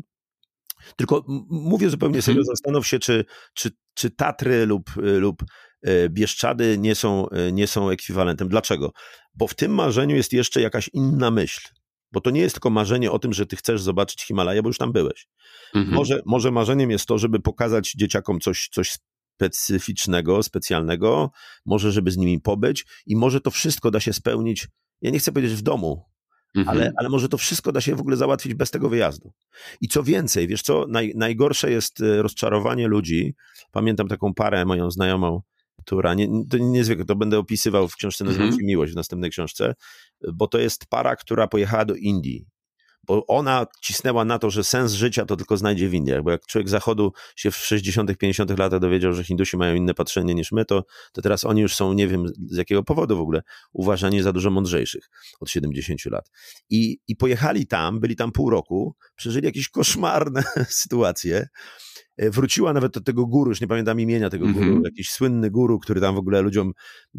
tylko 0.96 1.24
mówię 1.50 1.90
zupełnie 1.90 2.22
serio, 2.22 2.40
mhm. 2.40 2.56
zastanów 2.56 2.86
się, 2.86 2.98
czy, 2.98 3.24
czy, 3.54 3.70
czy 3.94 4.10
Tatry 4.10 4.66
lub, 4.66 4.90
lub 4.96 5.44
e, 5.82 6.08
Bieszczady 6.08 6.78
nie 6.78 6.94
są, 6.94 7.28
e, 7.28 7.52
nie 7.52 7.66
są 7.66 7.90
ekwiwalentem. 7.90 8.48
Dlaczego? 8.48 8.92
Bo 9.34 9.46
w 9.46 9.54
tym 9.54 9.74
marzeniu 9.74 10.16
jest 10.16 10.32
jeszcze 10.32 10.60
jakaś 10.60 10.90
inna 10.92 11.30
myśl. 11.30 11.68
Bo 12.12 12.20
to 12.20 12.30
nie 12.30 12.40
jest 12.40 12.54
tylko 12.54 12.70
marzenie 12.70 13.10
o 13.10 13.18
tym, 13.18 13.32
że 13.32 13.46
ty 13.46 13.56
chcesz 13.56 13.82
zobaczyć 13.82 14.22
Himalaja, 14.24 14.62
bo 14.62 14.68
już 14.68 14.78
tam 14.78 14.92
byłeś. 14.92 15.28
Mhm. 15.74 15.94
Może, 15.94 16.22
może 16.26 16.50
marzeniem 16.50 16.90
jest 16.90 17.06
to, 17.06 17.18
żeby 17.18 17.40
pokazać 17.40 17.92
dzieciakom 17.92 18.40
coś, 18.40 18.68
coś 18.72 18.96
specyficznego, 19.38 20.42
specjalnego, 20.42 21.30
może 21.66 21.92
żeby 21.92 22.10
z 22.10 22.16
nimi 22.16 22.40
pobyć 22.40 22.86
i 23.06 23.16
może 23.16 23.40
to 23.40 23.50
wszystko 23.50 23.90
da 23.90 24.00
się 24.00 24.12
spełnić, 24.12 24.68
ja 25.02 25.10
nie 25.10 25.18
chcę 25.18 25.32
powiedzieć 25.32 25.56
w 25.56 25.62
domu, 25.62 26.04
mhm. 26.56 26.76
ale, 26.78 26.92
ale 26.96 27.08
może 27.08 27.28
to 27.28 27.38
wszystko 27.38 27.72
da 27.72 27.80
się 27.80 27.96
w 27.96 28.00
ogóle 28.00 28.16
załatwić 28.16 28.54
bez 28.54 28.70
tego 28.70 28.88
wyjazdu. 28.88 29.32
I 29.80 29.88
co 29.88 30.02
więcej, 30.02 30.48
wiesz 30.48 30.62
co, 30.62 30.86
naj, 30.88 31.12
najgorsze 31.16 31.70
jest 31.70 32.00
e, 32.00 32.22
rozczarowanie 32.22 32.88
ludzi. 32.88 33.34
Pamiętam 33.72 34.08
taką 34.08 34.34
parę, 34.34 34.64
moją 34.64 34.90
znajomą, 34.90 35.40
która, 35.84 36.14
nie, 36.14 36.28
to 36.50 36.58
niezwykle, 36.58 37.04
to 37.04 37.16
będę 37.16 37.38
opisywał 37.38 37.88
w 37.88 37.96
książce 37.96 38.24
nazywając 38.24 38.54
mhm. 38.54 38.66
Miłość 38.66 38.92
w 38.92 38.96
następnej 38.96 39.30
książce, 39.30 39.74
bo 40.34 40.48
to 40.48 40.58
jest 40.58 40.86
para, 40.86 41.16
która 41.16 41.48
pojechała 41.48 41.84
do 41.84 41.94
Indii 41.94 42.46
bo 43.08 43.26
ona 43.26 43.66
cisnęła 43.80 44.24
na 44.24 44.38
to, 44.38 44.50
że 44.50 44.64
sens 44.64 44.92
życia 44.92 45.26
to 45.26 45.36
tylko 45.36 45.56
znajdzie 45.56 45.88
w 45.88 45.94
Indiach, 45.94 46.22
bo 46.22 46.30
jak 46.30 46.46
człowiek 46.46 46.68
zachodu 46.68 47.12
się 47.36 47.50
w 47.50 47.56
60., 47.56 48.16
50. 48.16 48.58
latach 48.58 48.80
dowiedział, 48.80 49.12
że 49.12 49.24
Hindusi 49.24 49.56
mają 49.56 49.74
inne 49.74 49.94
patrzenie 49.94 50.34
niż 50.34 50.52
my, 50.52 50.64
to, 50.64 50.84
to 51.12 51.22
teraz 51.22 51.44
oni 51.44 51.60
już 51.60 51.74
są, 51.74 51.92
nie 51.92 52.08
wiem 52.08 52.26
z 52.50 52.56
jakiego 52.56 52.82
powodu 52.82 53.16
w 53.16 53.20
ogóle, 53.20 53.42
uważani 53.72 54.22
za 54.22 54.32
dużo 54.32 54.50
mądrzejszych 54.50 55.10
od 55.40 55.50
70 55.50 56.04
lat. 56.04 56.30
I, 56.70 56.98
i 57.08 57.16
pojechali 57.16 57.66
tam, 57.66 58.00
byli 58.00 58.16
tam 58.16 58.32
pół 58.32 58.50
roku, 58.50 58.96
przeżyli 59.16 59.46
jakieś 59.46 59.68
koszmarne 59.68 60.42
sytuacje, 60.68 61.48
wróciła 62.18 62.72
nawet 62.72 62.92
do 62.92 63.00
tego 63.00 63.26
guru, 63.26 63.50
już 63.50 63.60
nie 63.60 63.66
pamiętam 63.66 64.00
imienia 64.00 64.30
tego 64.30 64.46
guru, 64.46 64.64
mm 64.64 64.78
-hmm. 64.78 64.84
jakiś 64.84 65.10
słynny 65.10 65.50
guru, 65.50 65.78
który 65.78 66.00
tam 66.00 66.14
w 66.14 66.18
ogóle 66.18 66.42
ludziom 66.42 66.72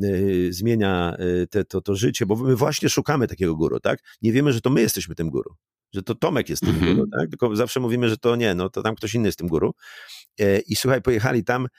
y, 0.04 0.48
zmienia 0.52 1.18
y, 1.20 1.48
te, 1.48 1.66
to, 1.66 1.82
to 1.82 1.96
życie, 1.96 2.26
bo 2.26 2.36
my 2.36 2.56
właśnie 2.56 2.90
szukamy 2.90 3.28
takiego 3.28 3.56
guru, 3.56 3.80
tak? 3.80 4.00
Nie 4.22 4.32
wiemy, 4.32 4.54
że 4.54 4.62
to 4.62 4.70
my 4.70 4.82
jesteśmy 4.82 5.16
tym 5.16 5.30
guru 5.30 5.56
że 5.94 6.04
to 6.04 6.16
Tomek 6.16 6.50
jest 6.50 6.62
tym 6.62 6.76
mm 6.76 6.82
-hmm. 6.82 6.96
guru, 6.96 7.08
tak? 7.20 7.30
Tylko 7.30 7.56
zawsze 7.56 7.80
mówimy, 7.80 8.10
że 8.10 8.18
to 8.18 8.36
nie, 8.36 8.56
no 8.56 8.70
to 8.70 8.84
tam 8.84 8.96
ktoś 8.96 9.16
inny 9.16 9.28
jest 9.28 9.38
tym 9.38 9.48
guru. 9.48 9.74
E, 10.40 10.60
I 10.60 10.76
słuchaj, 10.76 11.02
pojechali 11.02 11.44
tam, 11.44 11.66
e, 11.66 11.70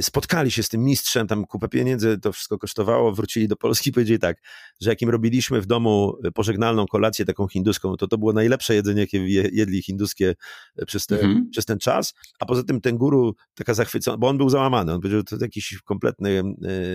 spotkali 0.00 0.50
się 0.50 0.62
z 0.62 0.68
tym 0.68 0.84
mistrzem, 0.84 1.26
tam 1.26 1.46
kupę 1.46 1.68
pieniędzy 1.68 2.18
to 2.18 2.32
wszystko 2.32 2.58
kosztowało, 2.58 3.12
wrócili 3.12 3.48
do 3.48 3.56
Polski 3.56 3.90
i 3.90 3.92
powiedzieli 3.92 4.18
tak, 4.18 4.36
że 4.80 4.90
jakim 4.90 5.10
robiliśmy 5.10 5.60
w 5.60 5.66
domu 5.66 6.16
pożegnalną 6.34 6.86
kolację 6.86 7.24
taką 7.24 7.48
hinduską, 7.48 7.96
to 7.96 8.08
to 8.08 8.18
było 8.18 8.32
najlepsze 8.32 8.74
jedzenie, 8.74 9.00
jakie 9.00 9.26
jedli 9.52 9.82
hinduskie 9.82 10.34
e, 10.76 10.86
przez, 10.86 11.06
te, 11.06 11.20
mm 11.20 11.36
-hmm. 11.36 11.50
przez 11.50 11.64
ten 11.64 11.78
czas, 11.78 12.14
a 12.40 12.46
poza 12.46 12.62
tym 12.62 12.80
ten 12.80 12.96
guru 12.96 13.34
taka 13.54 13.74
zachwycona, 13.74 14.16
bo 14.16 14.28
on 14.28 14.38
był 14.38 14.50
załamany, 14.50 14.92
on 14.92 15.00
powiedział, 15.00 15.22
to 15.22 15.36
jakiś 15.40 15.78
kompletny 15.84 16.42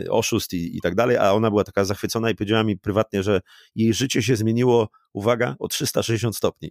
oszust 0.10 0.54
i, 0.54 0.78
i 0.78 0.82
tak 0.82 0.96
dalej, 0.96 1.18
a 1.18 1.34
ona 1.34 1.50
była 1.50 1.64
taka 1.64 1.86
zachwycona 1.86 2.30
i 2.30 2.36
powiedziała 2.36 2.64
mi 2.64 2.78
prywatnie, 2.78 3.24
że 3.24 3.42
jej 3.76 3.94
życie 3.94 4.24
się 4.24 4.36
zmieniło 4.36 4.90
uwaga, 5.16 5.56
o 5.60 5.68
360 5.68 6.36
stopni. 6.36 6.70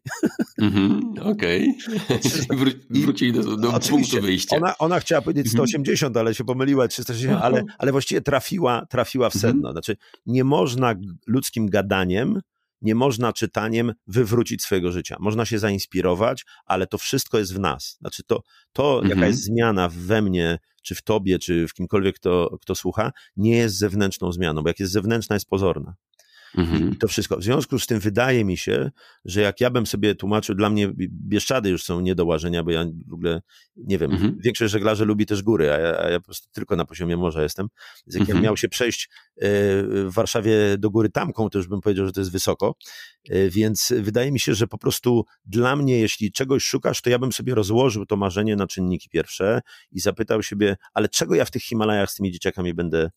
Mm-hmm, 0.63 1.01
Okej. 1.21 1.75
Okay. 2.05 2.19
Wró- 2.59 2.81
wrócili 2.91 3.33
do, 3.33 3.57
do 3.57 3.81
punktu 3.81 4.21
wyjścia. 4.21 4.57
Ona, 4.57 4.79
ona 4.79 5.01
chciała 5.01 5.23
powiedzieć 5.23 5.53
180, 5.53 6.17
mm-hmm. 6.17 6.21
ale 6.21 6.35
się 6.35 6.45
pomyliła, 6.45 6.89
360, 6.89 7.43
ale, 7.43 7.65
ale 7.79 7.93
właściwie 7.93 8.21
trafiła, 8.21 8.87
trafiła 8.91 9.31
w 9.31 9.35
sedno. 9.35 9.69
Mm-hmm. 9.69 9.73
Znaczy, 9.73 9.97
nie 10.27 10.45
można 10.45 10.95
ludzkim 11.27 11.69
gadaniem, 11.69 12.41
nie 12.83 12.95
można 12.95 13.33
czytaniem 13.33 13.93
wywrócić 14.07 14.63
swojego 14.63 14.93
życia. 14.93 15.17
Można 15.21 15.45
się 15.45 15.59
zainspirować, 15.59 16.45
ale 16.65 16.87
to 16.87 16.99
wszystko 16.99 17.39
jest 17.39 17.55
w 17.55 17.59
nas. 17.59 17.97
Znaczy, 18.01 18.23
to, 18.27 18.43
to 18.73 18.95
jaka 19.03 19.15
mhm. 19.15 19.31
jest 19.31 19.45
zmiana 19.45 19.89
we 19.89 20.23
mnie, 20.23 20.59
czy 20.83 20.95
w 20.95 21.03
tobie, 21.03 21.39
czy 21.39 21.69
w 21.69 21.75
kimkolwiek, 21.75 22.17
kto, 22.17 22.59
kto 22.61 22.75
słucha, 22.75 23.13
nie 23.37 23.57
jest 23.57 23.79
zewnętrzną 23.79 24.33
zmianą, 24.33 24.63
bo 24.63 24.69
jak 24.69 24.81
jest 24.81 24.93
zewnętrzna, 24.93 25.37
jest 25.37 25.49
pozorna. 25.49 25.95
Mhm. 26.57 26.93
I 26.93 26.97
to 26.97 27.09
wszystko. 27.09 27.37
W 27.37 27.43
związku 27.43 27.79
z 27.79 27.87
tym 27.87 28.01
wydaje 28.01 28.45
mi 28.45 28.57
się, 28.57 28.91
że 29.25 29.41
jak 29.41 29.61
ja 29.61 29.71
bym 29.71 29.87
sobie 29.87 30.15
tłumaczył, 30.15 30.55
dla 30.55 30.71
mnie 30.71 30.93
Bieszczady 31.11 31.71
już 31.71 31.83
są 31.83 32.01
nie 32.01 32.15
do 32.15 32.25
łażenia, 32.25 32.63
bo 32.63 32.71
ja 32.71 32.85
w 33.09 33.13
ogóle, 33.13 33.43
nie 33.77 33.99
wiem, 33.99 34.13
mhm. 34.13 34.39
większość 34.41 34.73
żeglarzy 34.73 35.05
lubi 35.05 35.27
też 35.27 35.43
góry, 35.43 35.73
a 35.73 35.79
ja, 35.79 35.99
a 35.99 36.11
ja 36.11 36.21
po 36.21 36.25
prostu 36.25 36.49
tylko 36.53 36.77
na 36.77 36.85
poziomie 36.85 37.17
morza 37.17 37.43
jestem. 37.43 37.67
Więc 38.07 38.15
jak 38.15 38.21
mhm. 38.21 38.39
ja 38.39 38.43
miał 38.43 38.57
się 38.57 38.69
przejść 38.69 39.09
e, 39.37 39.49
w 39.83 40.11
Warszawie 40.13 40.55
do 40.79 40.91
góry 40.91 41.09
tamką, 41.09 41.51
to 41.51 41.59
już 41.59 41.69
bym 41.69 41.81
powiedział, 41.81 42.07
że 42.07 42.13
to 42.13 42.21
jest 42.21 42.33
wysoko. 42.33 42.75
E, 43.31 43.49
więc 43.49 43.93
wydaje 44.01 44.33
mi 44.33 44.41
się, 44.41 44.55
że 44.55 44.67
po 44.67 44.79
prostu 44.79 45.25
dla 45.45 45.77
mnie, 45.77 46.01
jeśli 46.01 46.33
czegoś 46.33 46.65
szukasz, 46.65 47.03
to 47.03 47.11
ja 47.11 47.19
bym 47.19 47.33
sobie 47.33 47.55
rozłożył 47.55 48.07
to 48.07 48.17
marzenie 48.17 48.57
na 48.57 48.67
czynniki 48.67 49.09
pierwsze 49.09 49.61
i 49.91 50.01
zapytał 50.01 50.43
siebie, 50.43 50.77
ale 50.95 51.09
czego 51.09 51.35
ja 51.35 51.45
w 51.45 51.51
tych 51.51 51.63
Himalajach 51.63 52.11
z 52.11 52.15
tymi 52.15 52.33
dzieciakami 52.33 52.75
będę 52.75 53.11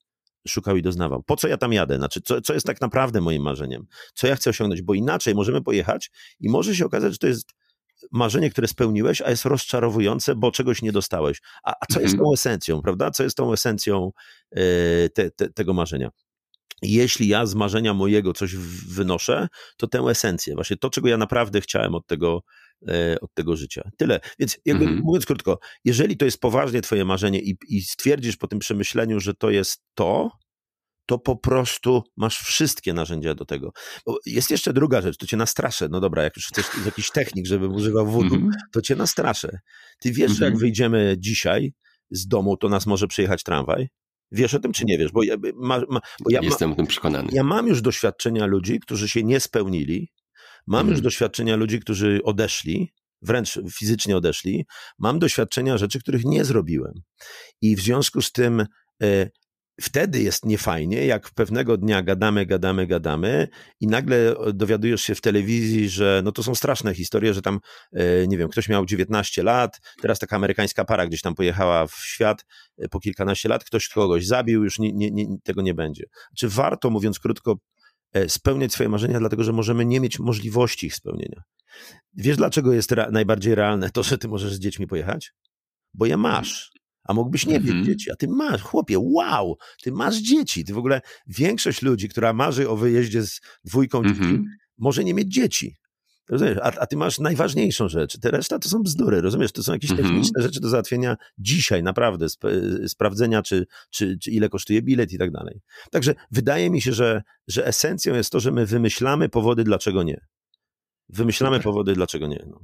szukał 0.48 0.78
i 0.78 0.82
doznawał. 0.82 1.24
Po 1.24 1.36
co 1.36 1.48
ja 1.48 1.58
tam 1.58 1.74
jadę? 1.74 1.98
Znaczy, 1.98 2.22
co, 2.22 2.42
co 2.42 2.54
jest 2.54 2.66
tak 2.66 2.82
naprawdę 2.82 3.22
moim 3.22 3.44
marzeniem? 3.44 3.86
Co 4.14 4.28
ja 4.28 4.36
chcę 4.36 4.50
osiągnąć? 4.50 4.82
Bo 4.82 4.94
inaczej 4.94 5.36
możemy 5.36 5.62
pojechać 5.62 6.12
i 6.40 6.50
może 6.50 6.76
się 6.76 6.86
okazać, 6.86 7.12
że 7.14 7.18
to 7.18 7.28
jest 7.28 7.54
marzenie, 8.12 8.50
które 8.50 8.68
spełniłeś, 8.68 9.22
a 9.22 9.30
jest 9.30 9.46
rozczarowujące, 9.46 10.36
bo 10.36 10.52
czegoś 10.52 10.82
nie 10.82 10.92
dostałeś. 10.92 11.42
A, 11.64 11.74
a 11.82 11.86
co 11.94 12.00
jest 12.00 12.14
mhm. 12.14 12.28
tą 12.28 12.34
esencją, 12.34 12.82
prawda? 12.82 13.12
Co 13.12 13.24
jest 13.24 13.38
tą 13.38 13.54
esencją 13.54 14.12
e, 14.52 14.62
te, 15.10 15.32
te, 15.32 15.50
tego 15.50 15.74
marzenia? 15.74 16.10
Jeśli 16.82 17.28
ja 17.28 17.46
z 17.46 17.56
marzenia 17.56 17.94
mojego 17.94 18.34
coś 18.34 18.56
wynoszę, 18.56 19.48
to 19.78 19.88
tę 19.88 20.00
esencję, 20.00 20.56
właśnie 20.56 20.78
to, 20.78 20.90
czego 20.90 21.08
ja 21.08 21.18
naprawdę 21.18 21.62
chciałem 21.62 21.96
od 21.96 22.08
tego, 22.08 22.42
od 23.22 23.34
tego 23.34 23.56
życia. 23.56 23.90
Tyle. 23.98 24.20
Więc 24.40 24.58
jakby 24.66 24.84
mhm. 24.84 25.04
mówiąc 25.04 25.26
krótko, 25.26 25.60
jeżeli 25.86 26.18
to 26.18 26.26
jest 26.26 26.40
poważnie 26.40 26.82
twoje 26.82 27.06
marzenie 27.06 27.40
i, 27.40 27.58
i 27.70 27.82
stwierdzisz 27.82 28.38
po 28.38 28.48
tym 28.48 28.60
przemyśleniu, 28.60 29.20
że 29.20 29.34
to 29.34 29.50
jest 29.50 29.84
to, 29.94 30.30
to 31.08 31.20
po 31.20 31.36
prostu 31.36 32.04
masz 32.18 32.38
wszystkie 32.38 32.94
narzędzia 32.94 33.36
do 33.36 33.46
tego. 33.46 33.72
Bo 34.06 34.20
jest 34.26 34.52
jeszcze 34.52 34.74
druga 34.74 35.02
rzecz, 35.02 35.18
to 35.18 35.26
cię 35.26 35.38
nastraszę. 35.38 35.88
No 35.92 36.00
dobra, 36.00 36.24
jak 36.24 36.36
już 36.36 36.48
chcesz 36.48 36.66
jakiś 36.86 37.12
technik, 37.12 37.48
żebym 37.48 37.74
używał 37.74 38.08
wodu, 38.08 38.36
mm 38.36 38.50
-hmm. 38.50 38.54
to 38.72 38.82
cię 38.82 38.96
nastraszę. 38.96 39.60
Ty 40.00 40.12
wiesz, 40.12 40.20
mm 40.20 40.36
-hmm. 40.36 40.38
że 40.38 40.46
jak 40.46 40.54
mhm. 40.54 40.60
wyjdziemy 40.60 41.16
dzisiaj 41.20 41.74
z 42.12 42.28
domu, 42.28 42.58
to 42.58 42.70
nas 42.70 42.86
może 42.86 43.08
przyjechać 43.08 43.44
tramwaj? 43.44 43.88
Wiesz 44.32 44.54
o 44.54 44.60
tym, 44.60 44.74
czy 44.74 44.86
nie 44.86 44.98
wiesz? 44.98 45.12
Bo 45.12 45.24
ja, 45.24 45.36
ma, 45.56 45.82
ma, 45.90 46.00
bo 46.20 46.30
ja 46.30 46.40
Jestem 46.42 46.72
o 46.72 46.76
tym 46.76 46.88
przekonany. 46.88 47.30
Ja 47.32 47.44
mam 47.44 47.68
już 47.68 47.82
doświadczenia 47.82 48.46
ludzi, 48.46 48.80
którzy 48.80 49.10
się 49.10 49.24
nie 49.24 49.40
spełnili, 49.40 50.10
Mam 50.68 50.88
już 50.88 50.98
mhm. 50.98 51.04
doświadczenia 51.04 51.56
ludzi, 51.56 51.80
którzy 51.80 52.20
odeszli, 52.24 52.94
wręcz 53.22 53.60
fizycznie 53.72 54.18
odeszli. 54.18 54.66
Mam 55.00 55.20
doświadczenia 55.20 55.78
rzeczy, 55.78 56.00
których 56.00 56.26
nie 56.26 56.46
zrobiłem. 56.46 56.94
I 57.62 57.76
w 57.76 57.80
związku 57.80 58.22
z 58.22 58.32
tym 58.32 58.66
e, 59.04 59.30
wtedy 59.82 60.22
jest 60.22 60.46
niefajnie, 60.46 61.06
jak 61.06 61.30
pewnego 61.32 61.78
dnia 61.78 62.04
gadamy, 62.04 62.46
gadamy, 62.46 62.88
gadamy 62.88 63.48
i 63.80 63.88
nagle 63.88 64.36
dowiadujesz 64.54 65.02
się 65.02 65.16
w 65.16 65.22
telewizji, 65.22 65.90
że 65.90 66.22
no 66.26 66.32
to 66.32 66.44
są 66.44 66.56
straszne 66.56 66.94
historie, 66.94 67.34
że 67.34 67.42
tam, 67.42 67.60
e, 67.94 68.28
nie 68.28 68.38
wiem, 68.38 68.50
ktoś 68.50 68.70
miał 68.70 68.86
19 68.86 69.44
lat, 69.44 69.80
teraz 70.02 70.20
taka 70.20 70.36
amerykańska 70.36 70.86
para 70.86 71.08
gdzieś 71.08 71.22
tam 71.22 71.36
pojechała 71.36 71.88
w 71.88 71.96
świat 71.96 72.46
e, 72.78 72.90
po 72.90 73.00
kilkanaście 73.00 73.50
lat, 73.50 73.64
ktoś 73.64 73.88
kogoś 73.88 74.28
zabił, 74.28 74.64
już 74.64 74.80
nie, 74.80 74.94
nie, 74.94 75.12
nie, 75.12 75.26
tego 75.44 75.62
nie 75.62 75.74
będzie. 75.74 76.04
Czy 76.38 76.50
warto, 76.50 76.90
mówiąc 76.90 77.20
krótko, 77.20 77.56
E, 77.56 77.77
spełniać 78.28 78.74
swoje 78.74 78.90
marzenia, 78.90 79.20
dlatego 79.20 79.44
że 79.44 79.54
możemy 79.54 79.86
nie 79.86 80.00
mieć 80.00 80.20
możliwości 80.20 80.88
ich 80.88 80.96
spełnienia. 80.96 81.44
Wiesz, 82.14 82.38
dlaczego 82.38 82.74
jest 82.74 82.92
re 82.92 83.08
najbardziej 83.12 83.56
realne 83.56 83.90
to, 83.90 84.04
że 84.04 84.18
ty 84.18 84.28
możesz 84.28 84.54
z 84.54 84.60
dziećmi 84.60 84.88
pojechać? 84.88 85.34
Bo 85.94 86.06
je 86.06 86.18
masz. 86.18 86.72
A 87.04 87.14
mógłbyś 87.14 87.46
nie 87.46 87.60
mieć 87.60 87.70
-hmm. 87.72 87.86
dzieci, 87.86 88.12
a 88.12 88.16
ty 88.16 88.28
masz, 88.28 88.62
chłopie, 88.62 89.00
wow, 89.00 89.58
ty 89.84 89.92
masz 89.92 90.16
dzieci. 90.16 90.66
Ty 90.66 90.74
w 90.74 90.78
ogóle, 90.78 91.02
większość 91.28 91.82
ludzi, 91.82 92.10
która 92.10 92.34
marzy 92.34 92.70
o 92.70 92.78
wyjeździe 92.78 93.24
z 93.24 93.42
dwójką 93.64 94.04
dzieci, 94.04 94.44
może 94.78 95.04
nie 95.04 95.14
mieć 95.14 95.34
dzieci. 95.34 95.76
Rozumiesz? 96.30 96.58
A, 96.58 96.72
a 96.80 96.88
ty 96.88 96.98
masz 96.98 97.20
najważniejszą 97.20 97.90
rzecz. 97.90 98.20
Te 98.20 98.32
reszta 98.32 98.60
to 98.60 98.70
są 98.70 98.84
bzdury, 98.84 99.22
rozumiesz? 99.22 99.52
To 99.52 99.64
są 99.64 99.74
jakieś 99.74 99.92
mhm. 99.92 100.08
techniczne 100.08 100.42
rzeczy 100.42 100.60
do 100.60 100.70
załatwienia 100.70 101.18
dzisiaj, 101.38 101.84
naprawdę, 101.84 102.26
sp 102.36 102.44
sprawdzenia, 102.88 103.42
czy, 103.42 103.66
czy, 103.90 104.18
czy 104.18 104.32
ile 104.32 104.50
kosztuje 104.50 104.82
bilet 104.82 105.14
i 105.14 105.18
tak 105.18 105.32
dalej. 105.32 105.62
Także 105.92 106.16
wydaje 106.32 106.70
mi 106.70 106.82
się, 106.82 106.94
że, 106.94 107.24
że 107.48 107.66
esencją 107.66 108.16
jest 108.16 108.32
to, 108.32 108.40
że 108.40 108.52
my 108.52 108.66
wymyślamy 108.66 109.30
powody, 109.30 109.64
dlaczego 109.64 110.04
nie. 110.04 110.22
Wymyślamy 111.10 111.56
Super. 111.56 111.64
powody, 111.64 111.94
dlaczego 111.94 112.28
nie. 112.28 112.46
No. 112.48 112.60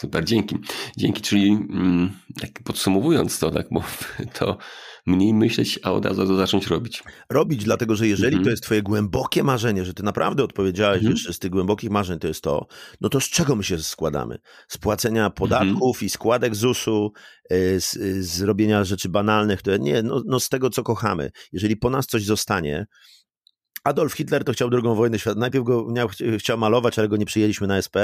Super, 0.00 0.24
dzięki. 0.24 0.56
Dzięki, 0.96 1.22
czyli 1.22 1.50
mm, 1.50 2.10
tak 2.40 2.50
podsumowując 2.64 3.38
to, 3.38 3.50
tak, 3.50 3.66
bo 3.70 3.84
to 4.38 4.58
mniej 5.06 5.34
myśleć, 5.34 5.78
a 5.82 5.92
od 5.92 6.04
razu 6.04 6.26
to 6.26 6.36
zacząć 6.36 6.66
robić. 6.66 7.02
Robić, 7.30 7.64
dlatego 7.64 7.96
że 7.96 8.08
jeżeli 8.08 8.32
mhm. 8.32 8.44
to 8.44 8.50
jest 8.50 8.62
twoje 8.62 8.82
głębokie 8.82 9.44
marzenie, 9.44 9.84
że 9.84 9.94
ty 9.94 10.02
naprawdę 10.02 10.44
odpowiedziałeś, 10.44 10.98
mhm. 10.98 11.16
że 11.16 11.32
z 11.32 11.38
tych 11.38 11.50
głębokich 11.50 11.90
marzeń 11.90 12.18
to 12.18 12.28
jest 12.28 12.42
to, 12.42 12.66
no 13.00 13.08
to 13.08 13.20
z 13.20 13.24
czego 13.24 13.56
my 13.56 13.64
się 13.64 13.78
składamy? 13.78 14.38
Z 14.68 14.78
płacenia 14.78 15.30
podatków 15.30 15.96
mhm. 15.96 16.06
i 16.06 16.08
składek 16.08 16.54
ZUS-u, 16.54 17.12
y, 17.52 17.80
z, 17.80 17.98
z 18.26 18.42
robienia 18.42 18.84
rzeczy 18.84 19.08
banalnych, 19.08 19.62
to 19.62 19.76
nie, 19.76 20.02
no, 20.02 20.22
no 20.26 20.40
z 20.40 20.48
tego, 20.48 20.70
co 20.70 20.82
kochamy. 20.82 21.30
Jeżeli 21.52 21.76
po 21.76 21.90
nas 21.90 22.06
coś 22.06 22.24
zostanie, 22.24 22.86
Adolf 23.84 24.12
Hitler 24.12 24.44
to 24.44 24.52
chciał 24.52 24.70
drugą 24.70 24.94
wojnę 24.94 25.18
światową. 25.18 25.40
Najpierw 25.40 25.64
go 25.64 25.86
miał, 25.92 26.08
chciał 26.38 26.58
malować, 26.58 26.98
ale 26.98 27.08
go 27.08 27.16
nie 27.16 27.26
przyjęliśmy 27.26 27.66
na 27.66 27.76
SP. 27.86 27.96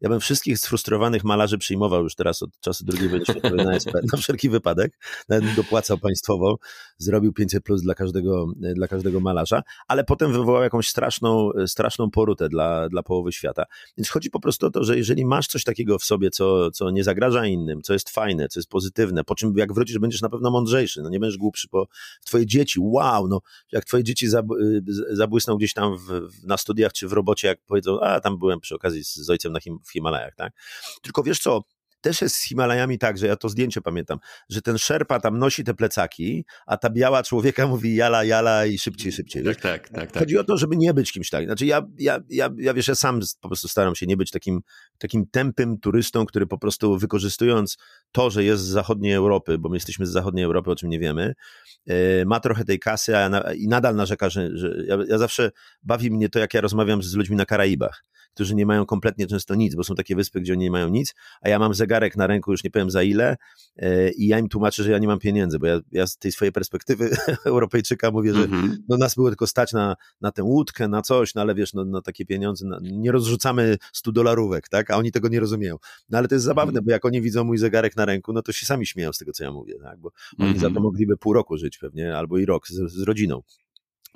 Ja 0.00 0.08
bym 0.08 0.20
wszystkich 0.20 0.58
sfrustrowanych 0.58 1.24
malarzy 1.24 1.58
przyjmował 1.58 2.02
już 2.02 2.14
teraz 2.14 2.42
od 2.42 2.60
czasu 2.60 2.84
II 2.98 3.08
wojny 3.08 3.24
światowej 3.24 3.66
na 3.66 3.74
SP, 3.82 3.94
na 4.12 4.18
wszelki 4.22 4.50
wypadek. 4.50 4.98
Nawet 5.28 5.54
dopłacał 5.54 5.98
państwowo, 5.98 6.58
zrobił 6.98 7.32
500 7.32 7.64
plus 7.64 7.82
dla 7.82 7.94
każdego, 7.94 8.46
dla 8.56 8.88
każdego 8.88 9.20
malarza, 9.20 9.62
ale 9.88 10.04
potem 10.04 10.32
wywołał 10.32 10.62
jakąś 10.62 10.88
straszną, 10.88 11.50
straszną 11.66 12.10
porutę 12.10 12.48
dla, 12.48 12.88
dla 12.88 13.02
połowy 13.02 13.32
świata. 13.32 13.64
Więc 13.96 14.10
chodzi 14.10 14.30
po 14.30 14.40
prostu 14.40 14.66
o 14.66 14.70
to, 14.70 14.84
że 14.84 14.96
jeżeli 14.96 15.26
masz 15.26 15.46
coś 15.46 15.64
takiego 15.64 15.98
w 15.98 16.04
sobie, 16.04 16.30
co, 16.30 16.70
co 16.70 16.90
nie 16.90 17.04
zagraża 17.04 17.46
innym, 17.46 17.82
co 17.82 17.92
jest 17.92 18.10
fajne, 18.10 18.48
co 18.48 18.60
jest 18.60 18.68
pozytywne, 18.68 19.24
po 19.24 19.34
czym 19.34 19.52
jak 19.56 19.72
wrócisz, 19.72 19.98
będziesz 19.98 20.22
na 20.22 20.28
pewno 20.28 20.50
mądrzejszy, 20.50 21.02
no 21.02 21.10
nie 21.10 21.20
będziesz 21.20 21.38
głupszy, 21.38 21.68
bo 21.72 21.86
twoje 22.24 22.46
dzieci, 22.46 22.80
wow, 22.82 23.28
no 23.28 23.40
jak 23.72 23.84
twoje 23.84 24.04
dzieci 24.04 24.26
zabłysną 25.10 25.56
gdzieś 25.56 25.72
tam 25.72 25.96
w, 25.98 26.28
na 26.46 26.56
studiach 26.56 26.92
czy 26.92 27.08
w 27.08 27.12
robocie, 27.12 27.48
jak 27.48 27.60
powiedzą, 27.66 28.00
a 28.00 28.20
tam 28.20 28.38
byłem 28.38 28.60
przy 28.60 28.74
okazji 28.74 29.04
z, 29.04 29.14
z 29.14 29.30
ojcem 29.30 29.52
na 29.52 29.60
Him 29.60 29.78
w 29.90 29.92
Himalajach, 29.92 30.34
tak? 30.36 30.52
Tylko 31.02 31.22
wiesz 31.22 31.38
co, 31.38 31.62
też 32.00 32.22
jest 32.22 32.36
z 32.36 32.48
Himalajami 32.48 32.98
tak, 32.98 33.18
że 33.18 33.26
ja 33.26 33.36
to 33.36 33.48
zdjęcie 33.48 33.80
pamiętam, 33.80 34.18
że 34.48 34.62
ten 34.62 34.78
szerpa 34.78 35.20
tam 35.20 35.38
nosi 35.38 35.64
te 35.64 35.74
plecaki, 35.74 36.44
a 36.66 36.76
ta 36.76 36.90
biała 36.90 37.22
człowieka 37.22 37.66
mówi 37.66 37.94
jala, 37.94 38.24
jala 38.24 38.66
i 38.66 38.78
szybciej, 38.78 39.12
szybciej. 39.12 39.44
Tak, 39.44 39.56
tak, 39.56 39.88
tak, 39.88 40.12
tak. 40.12 40.22
Chodzi 40.22 40.38
o 40.38 40.44
to, 40.44 40.56
żeby 40.56 40.76
nie 40.76 40.94
być 40.94 41.12
kimś 41.12 41.30
tak. 41.30 41.44
Znaczy 41.44 41.66
ja, 41.66 41.82
ja, 41.98 42.20
ja, 42.28 42.50
ja 42.58 42.74
wiesz, 42.74 42.88
ja 42.88 42.94
sam 42.94 43.20
po 43.40 43.48
prostu 43.48 43.68
staram 43.68 43.94
się 43.94 44.06
nie 44.06 44.16
być 44.16 44.30
takim, 44.30 44.60
takim 44.98 45.26
tępym 45.26 45.78
turystą, 45.78 46.26
który 46.26 46.46
po 46.46 46.58
prostu 46.58 46.98
wykorzystując 46.98 47.76
to, 48.12 48.30
że 48.30 48.44
jest 48.44 48.62
z 48.62 48.68
zachodniej 48.68 49.14
Europy, 49.14 49.58
bo 49.58 49.68
my 49.68 49.76
jesteśmy 49.76 50.06
z 50.06 50.10
zachodniej 50.10 50.44
Europy, 50.44 50.70
o 50.70 50.76
czym 50.76 50.88
nie 50.88 50.98
wiemy, 50.98 51.34
e, 51.86 52.24
ma 52.24 52.40
trochę 52.40 52.64
tej 52.64 52.78
kasy 52.78 53.16
a 53.16 53.28
na, 53.28 53.54
i 53.54 53.68
nadal 53.68 53.96
narzeka, 53.96 54.30
że, 54.30 54.48
że 54.54 54.84
ja, 54.86 54.98
ja 55.08 55.18
zawsze 55.18 55.50
bawi 55.82 56.10
mnie 56.10 56.28
to, 56.28 56.38
jak 56.38 56.54
ja 56.54 56.60
rozmawiam 56.60 57.02
z 57.02 57.14
ludźmi 57.14 57.36
na 57.36 57.46
Karaibach 57.46 58.04
którzy 58.34 58.54
nie 58.54 58.66
mają 58.66 58.86
kompletnie 58.86 59.26
często 59.26 59.54
nic, 59.54 59.74
bo 59.74 59.84
są 59.84 59.94
takie 59.94 60.16
wyspy, 60.16 60.40
gdzie 60.40 60.52
oni 60.52 60.62
nie 60.62 60.70
mają 60.70 60.88
nic, 60.88 61.14
a 61.42 61.48
ja 61.48 61.58
mam 61.58 61.74
zegarek 61.74 62.16
na 62.16 62.26
ręku, 62.26 62.50
już 62.50 62.64
nie 62.64 62.70
powiem 62.70 62.90
za 62.90 63.02
ile, 63.02 63.36
e, 63.76 64.10
i 64.10 64.26
ja 64.26 64.38
im 64.38 64.48
tłumaczę, 64.48 64.84
że 64.84 64.90
ja 64.90 64.98
nie 64.98 65.06
mam 65.06 65.18
pieniędzy, 65.18 65.58
bo 65.58 65.66
ja, 65.66 65.80
ja 65.92 66.06
z 66.06 66.16
tej 66.16 66.32
swojej 66.32 66.52
perspektywy 66.52 67.10
Europejczyka 67.44 68.10
mówię, 68.10 68.34
że 68.34 68.44
mm 68.44 68.50
-hmm. 68.50 68.76
no 68.88 68.96
nas 68.96 69.14
było 69.14 69.28
tylko 69.28 69.46
stać 69.46 69.72
na, 69.72 69.96
na 70.20 70.32
tę 70.32 70.42
łódkę, 70.42 70.88
na 70.88 71.02
coś, 71.02 71.34
no 71.34 71.40
ale 71.40 71.54
wiesz, 71.54 71.74
no, 71.74 71.84
no 71.84 72.02
takie 72.02 72.26
pieniądze, 72.26 72.66
no, 72.66 72.78
nie 72.82 73.12
rozrzucamy 73.12 73.76
100 73.92 74.12
dolarówek, 74.12 74.68
tak, 74.68 74.90
a 74.90 74.96
oni 74.96 75.12
tego 75.12 75.28
nie 75.28 75.40
rozumieją. 75.40 75.76
No 76.10 76.18
ale 76.18 76.28
to 76.28 76.34
jest 76.34 76.44
zabawne, 76.44 76.70
mm 76.70 76.82
-hmm. 76.82 76.86
bo 76.86 76.92
jak 76.92 77.04
oni 77.04 77.22
widzą 77.22 77.44
mój 77.44 77.58
zegarek 77.58 77.96
na 77.96 78.04
ręku, 78.04 78.32
no 78.32 78.42
to 78.42 78.52
się 78.52 78.66
sami 78.66 78.86
śmieją 78.86 79.12
z 79.12 79.18
tego, 79.18 79.32
co 79.32 79.44
ja 79.44 79.52
mówię, 79.52 79.74
tak, 79.82 79.98
bo 79.98 80.10
oni 80.38 80.48
mm 80.48 80.56
-hmm. 80.56 80.60
za 80.60 80.66
to 80.66 80.68
mhm. 80.68 80.82
mogliby 80.82 81.16
pół 81.16 81.32
roku 81.32 81.58
żyć 81.58 81.78
pewnie, 81.78 82.16
albo 82.16 82.38
i 82.38 82.46
rok 82.46 82.68
z, 82.68 82.92
z 82.92 83.02
rodziną. 83.02 83.42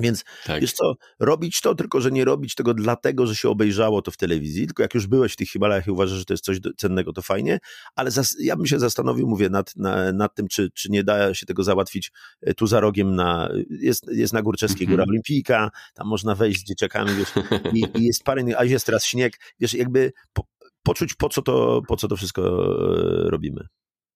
Więc 0.00 0.24
tak. 0.46 0.60
wiesz 0.60 0.72
co, 0.72 0.94
robić 1.20 1.60
to, 1.60 1.74
tylko 1.74 2.00
że 2.00 2.10
nie 2.10 2.24
robić 2.24 2.54
tego 2.54 2.74
dlatego, 2.74 3.26
że 3.26 3.36
się 3.36 3.48
obejrzało 3.48 4.02
to 4.02 4.10
w 4.10 4.16
telewizji, 4.16 4.66
tylko 4.66 4.82
jak 4.82 4.94
już 4.94 5.06
byłeś 5.06 5.32
w 5.32 5.36
tych 5.36 5.50
Himalajach 5.50 5.86
i 5.86 5.90
uważasz, 5.90 6.18
że 6.18 6.24
to 6.24 6.34
jest 6.34 6.44
coś 6.44 6.58
cennego, 6.76 7.12
to 7.12 7.22
fajnie, 7.22 7.58
ale 7.94 8.10
zas, 8.10 8.36
ja 8.40 8.56
bym 8.56 8.66
się 8.66 8.78
zastanowił, 8.78 9.28
mówię, 9.28 9.50
nad, 9.50 9.76
na, 9.76 10.12
nad 10.12 10.34
tym, 10.34 10.48
czy, 10.48 10.70
czy 10.70 10.90
nie 10.90 11.04
da 11.04 11.34
się 11.34 11.46
tego 11.46 11.64
załatwić 11.64 12.12
e, 12.42 12.54
tu 12.54 12.66
za 12.66 12.80
rogiem 12.80 13.14
na, 13.14 13.48
jest, 13.70 14.06
jest 14.12 14.32
na 14.32 14.42
Górczewskiej 14.42 14.86
Góra 14.86 15.02
mhm. 15.02 15.10
Olimpijka, 15.10 15.70
tam 15.94 16.06
można 16.06 16.34
wejść 16.34 16.60
z 16.60 16.64
dzieciakami, 16.64 17.10
wiesz, 17.14 17.32
i, 17.74 17.84
i 18.00 18.04
jest 18.04 18.24
parę, 18.24 18.44
a 18.56 18.64
jest 18.64 18.86
teraz 18.86 19.04
śnieg, 19.04 19.32
wiesz, 19.60 19.74
jakby 19.74 20.12
po, 20.32 20.46
poczuć 20.82 21.14
po 21.14 21.28
co 21.28 21.42
to, 21.42 21.82
po 21.88 21.96
co 21.96 22.08
to 22.08 22.16
wszystko 22.16 22.42
e, 22.42 23.30
robimy. 23.30 23.66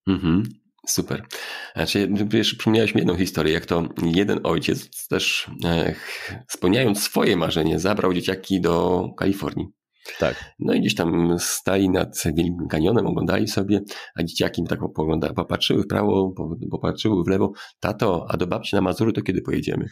Mhm. 0.07 0.43
Super. 0.89 1.26
Znaczy, 1.76 2.09
przypomniałeś 2.43 2.95
mi 2.95 2.99
jedną 2.99 3.16
historię, 3.16 3.55
jak 3.55 3.66
to 3.66 3.89
jeden 4.03 4.41
ojciec 4.45 5.09
też 5.09 5.51
e, 5.64 5.95
spełniając 6.49 7.03
swoje 7.03 7.36
marzenie, 7.36 7.78
zabrał 7.78 8.14
dzieciaki 8.14 8.61
do 8.61 9.05
Kalifornii. 9.16 9.78
Tak. 10.19 10.55
No 10.59 10.75
i 10.75 10.81
gdzieś 10.81 10.95
tam 10.95 11.39
stali 11.39 11.91
nad 11.91 12.23
Wielkim 12.25 12.69
Kanionem, 12.71 13.07
oglądali 13.07 13.49
sobie, 13.49 13.81
a 14.15 14.23
dzieciaki 14.23 14.65
tak 14.69 14.79
popatrzyły 15.37 15.83
w 15.83 15.87
prawo, 15.87 16.35
popatrzyły 16.71 17.25
w 17.25 17.29
lewo. 17.29 17.53
Tato, 17.81 18.27
a 18.29 18.37
do 18.37 18.47
babci 18.47 18.77
na 18.77 18.81
Mazury 18.81 19.13
to 19.13 19.23
kiedy 19.23 19.43
pojedziemy? 19.43 19.89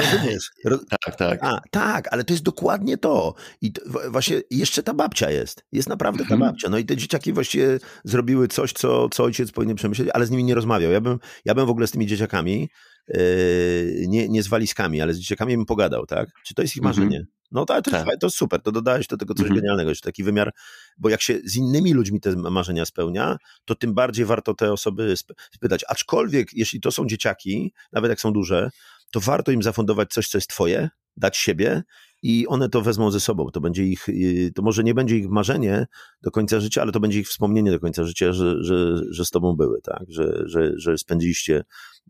Rozumiesz? 0.00 0.50
tak, 1.04 1.16
tak. 1.16 1.38
A, 1.42 1.60
tak, 1.70 2.12
ale 2.12 2.24
to 2.24 2.32
jest 2.32 2.44
dokładnie 2.44 2.98
to. 2.98 3.34
I 3.62 3.72
to, 3.72 3.82
właśnie 4.10 4.42
jeszcze 4.50 4.82
ta 4.82 4.94
babcia 4.94 5.30
jest. 5.30 5.64
Jest 5.72 5.88
naprawdę 5.88 6.24
ta 6.24 6.34
mhm. 6.34 6.40
babcia. 6.40 6.68
No 6.68 6.78
i 6.78 6.84
te 6.84 6.96
dzieciaki 6.96 7.32
właściwie 7.32 7.78
zrobiły 8.04 8.48
coś, 8.48 8.72
co, 8.72 9.08
co 9.08 9.24
ojciec 9.24 9.52
powinien 9.52 9.76
przemyśleć, 9.76 10.08
ale 10.14 10.26
z 10.26 10.30
nimi 10.30 10.44
nie 10.44 10.54
rozmawiał. 10.54 10.92
Ja 10.92 11.00
bym, 11.00 11.18
ja 11.44 11.54
bym 11.54 11.66
w 11.66 11.70
ogóle 11.70 11.86
z 11.86 11.90
tymi 11.90 12.06
dzieciakami, 12.06 12.68
yy, 13.08 14.04
nie, 14.08 14.28
nie 14.28 14.42
z 14.42 14.48
walizkami, 14.48 15.00
ale 15.00 15.14
z 15.14 15.18
dzieciakami 15.18 15.56
bym 15.56 15.66
pogadał, 15.66 16.06
tak? 16.06 16.28
Czy 16.46 16.54
to 16.54 16.62
jest 16.62 16.76
ich 16.76 16.82
mhm. 16.82 16.96
marzenie? 16.96 17.26
No 17.52 17.66
to, 17.66 17.82
to, 17.82 17.90
tak. 17.90 18.06
to 18.20 18.26
jest 18.26 18.36
super, 18.36 18.62
to 18.62 18.72
dodałeś 18.72 19.06
do 19.06 19.16
tego 19.16 19.34
coś 19.34 19.46
mhm. 19.46 19.60
genialnego, 19.60 19.94
że 19.94 20.00
taki 20.00 20.24
wymiar, 20.24 20.52
bo 20.98 21.08
jak 21.08 21.22
się 21.22 21.38
z 21.44 21.56
innymi 21.56 21.92
ludźmi 21.92 22.20
te 22.20 22.36
marzenia 22.36 22.84
spełnia, 22.84 23.36
to 23.64 23.74
tym 23.74 23.94
bardziej 23.94 24.24
warto 24.24 24.54
te 24.54 24.72
osoby 24.72 25.14
spytać. 25.54 25.84
Aczkolwiek, 25.88 26.48
jeśli 26.52 26.80
to 26.80 26.90
są 26.90 27.06
dzieciaki, 27.06 27.72
nawet 27.92 28.08
jak 28.08 28.20
są 28.20 28.32
duże, 28.32 28.70
to 29.12 29.20
warto 29.20 29.52
im 29.52 29.62
zafundować 29.62 30.12
coś, 30.12 30.28
co 30.28 30.38
jest 30.38 30.50
twoje, 30.50 30.88
dać 31.16 31.36
siebie 31.36 31.82
i 32.22 32.46
one 32.46 32.68
to 32.68 32.82
wezmą 32.82 33.10
ze 33.10 33.20
sobą. 33.20 33.50
To 33.50 33.60
będzie 33.60 33.84
ich, 33.84 34.08
y, 34.08 34.52
to 34.54 34.62
może 34.62 34.84
nie 34.84 34.94
będzie 34.94 35.16
ich 35.16 35.28
marzenie 35.28 35.86
do 36.22 36.30
końca 36.30 36.60
życia, 36.60 36.82
ale 36.82 36.92
to 36.92 37.00
będzie 37.00 37.20
ich 37.20 37.28
wspomnienie 37.28 37.70
do 37.70 37.80
końca 37.80 38.04
życia, 38.04 38.32
że, 38.32 38.64
że, 38.64 39.00
że 39.10 39.24
z 39.24 39.30
tobą 39.30 39.56
były, 39.56 39.80
tak? 39.82 40.04
Że, 40.08 40.42
że, 40.44 40.72
że 40.76 40.98
spędziliście 40.98 41.64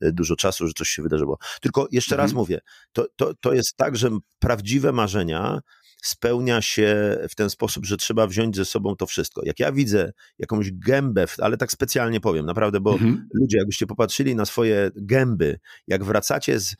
y, 0.04 0.12
dużo 0.12 0.36
czasu, 0.36 0.66
że 0.66 0.72
coś 0.72 0.88
się 0.88 1.02
wydarzyło. 1.02 1.38
Tylko 1.60 1.88
jeszcze 1.90 2.14
mhm. 2.14 2.26
raz 2.26 2.34
mówię, 2.34 2.60
to, 2.92 3.06
to, 3.16 3.34
to 3.40 3.52
jest 3.52 3.76
tak, 3.76 3.96
że 3.96 4.10
prawdziwe 4.38 4.92
marzenia 4.92 5.60
spełnia 6.02 6.62
się 6.62 7.18
w 7.28 7.34
ten 7.34 7.50
sposób, 7.50 7.86
że 7.86 7.96
trzeba 7.96 8.26
wziąć 8.26 8.56
ze 8.56 8.64
sobą 8.64 8.96
to 8.96 9.06
wszystko. 9.06 9.42
Jak 9.44 9.60
ja 9.60 9.72
widzę 9.72 10.12
jakąś 10.38 10.72
gębę, 10.72 11.24
ale 11.38 11.56
tak 11.56 11.72
specjalnie 11.72 12.20
powiem, 12.20 12.46
naprawdę, 12.46 12.80
bo 12.80 12.92
mhm. 12.92 13.28
ludzie, 13.34 13.58
jakbyście 13.58 13.86
popatrzyli 13.86 14.34
na 14.34 14.44
swoje 14.44 14.90
gęby, 14.96 15.58
jak 15.86 16.04
wracacie 16.04 16.60
z 16.60 16.76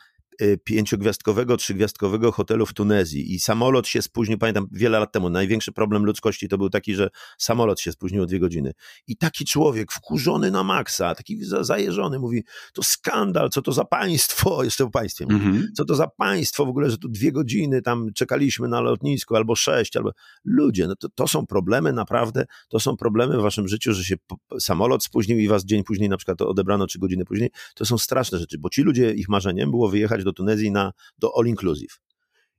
pięciogwiazdkowego, 0.65 1.57
trzygwiazdkowego 1.57 2.33
hotelu 2.33 2.67
w 2.67 2.75
Tunezji. 2.75 3.35
I 3.35 3.41
samolot 3.41 3.89
się 3.89 4.03
spóźnił, 4.03 4.39
pamiętam 4.39 4.67
wiele 4.73 4.99
lat 4.99 5.13
temu, 5.13 5.31
największy 5.31 5.73
problem 5.73 6.05
ludzkości 6.05 6.49
to 6.49 6.59
był 6.59 6.71
taki, 6.71 6.95
że 6.95 7.11
samolot 7.39 7.81
się 7.81 7.93
spóźnił 7.93 8.23
o 8.23 8.27
dwie 8.27 8.41
godziny. 8.41 8.73
I 9.07 9.17
taki 9.17 9.45
człowiek 9.45 9.93
wkurzony 9.93 10.51
na 10.51 10.65
maksa, 10.65 11.15
taki 11.15 11.39
zajeżony 11.45 12.19
mówi, 12.19 12.45
to 12.73 12.83
skandal, 12.83 13.51
co 13.51 13.63
to 13.63 13.73
za 13.73 13.85
państwo, 13.85 14.65
jeszcze 14.65 14.85
o 14.85 14.91
państwie 14.91 15.27
mówi, 15.31 15.47
-hmm. 15.47 15.67
co 15.75 15.85
to 15.85 15.95
za 15.95 16.07
państwo 16.07 16.67
w 16.67 16.69
ogóle, 16.69 16.91
że 16.91 16.99
tu 16.99 17.09
dwie 17.09 17.33
godziny 17.33 17.83
tam 17.83 18.09
czekaliśmy 18.15 18.69
na 18.69 18.81
lotnisku, 18.81 19.37
albo 19.37 19.55
sześć, 19.55 19.97
albo... 19.97 20.13
Ludzie, 20.45 20.87
no 20.87 20.97
to, 20.97 21.09
to 21.09 21.29
są 21.29 21.47
problemy 21.47 21.93
naprawdę, 21.93 22.45
to 22.69 22.81
są 22.81 22.97
problemy 22.97 23.39
w 23.39 23.43
waszym 23.43 23.69
życiu, 23.69 23.93
że 23.93 24.05
się 24.05 24.17
samolot 24.61 25.05
spóźnił 25.05 25.39
i 25.39 25.49
was 25.49 25.65
dzień 25.65 25.85
później 25.85 26.09
na 26.09 26.17
przykład 26.17 26.43
odebrano 26.43 26.87
trzy 26.87 26.99
godziny 26.99 27.25
później, 27.25 27.51
to 27.75 27.85
są 27.85 27.99
straszne 27.99 28.39
rzeczy, 28.39 28.59
bo 28.59 28.71
ci 28.71 28.83
ludzie, 28.83 29.15
ich 29.15 29.29
marzeniem 29.29 29.71
było 29.71 29.89
wyjechać 29.89 30.25
do 30.25 30.30
do 30.31 30.33
Tunezji 30.33 30.71
na, 30.71 30.93
do 31.19 31.29
All 31.37 31.47
Inclusive. 31.47 31.95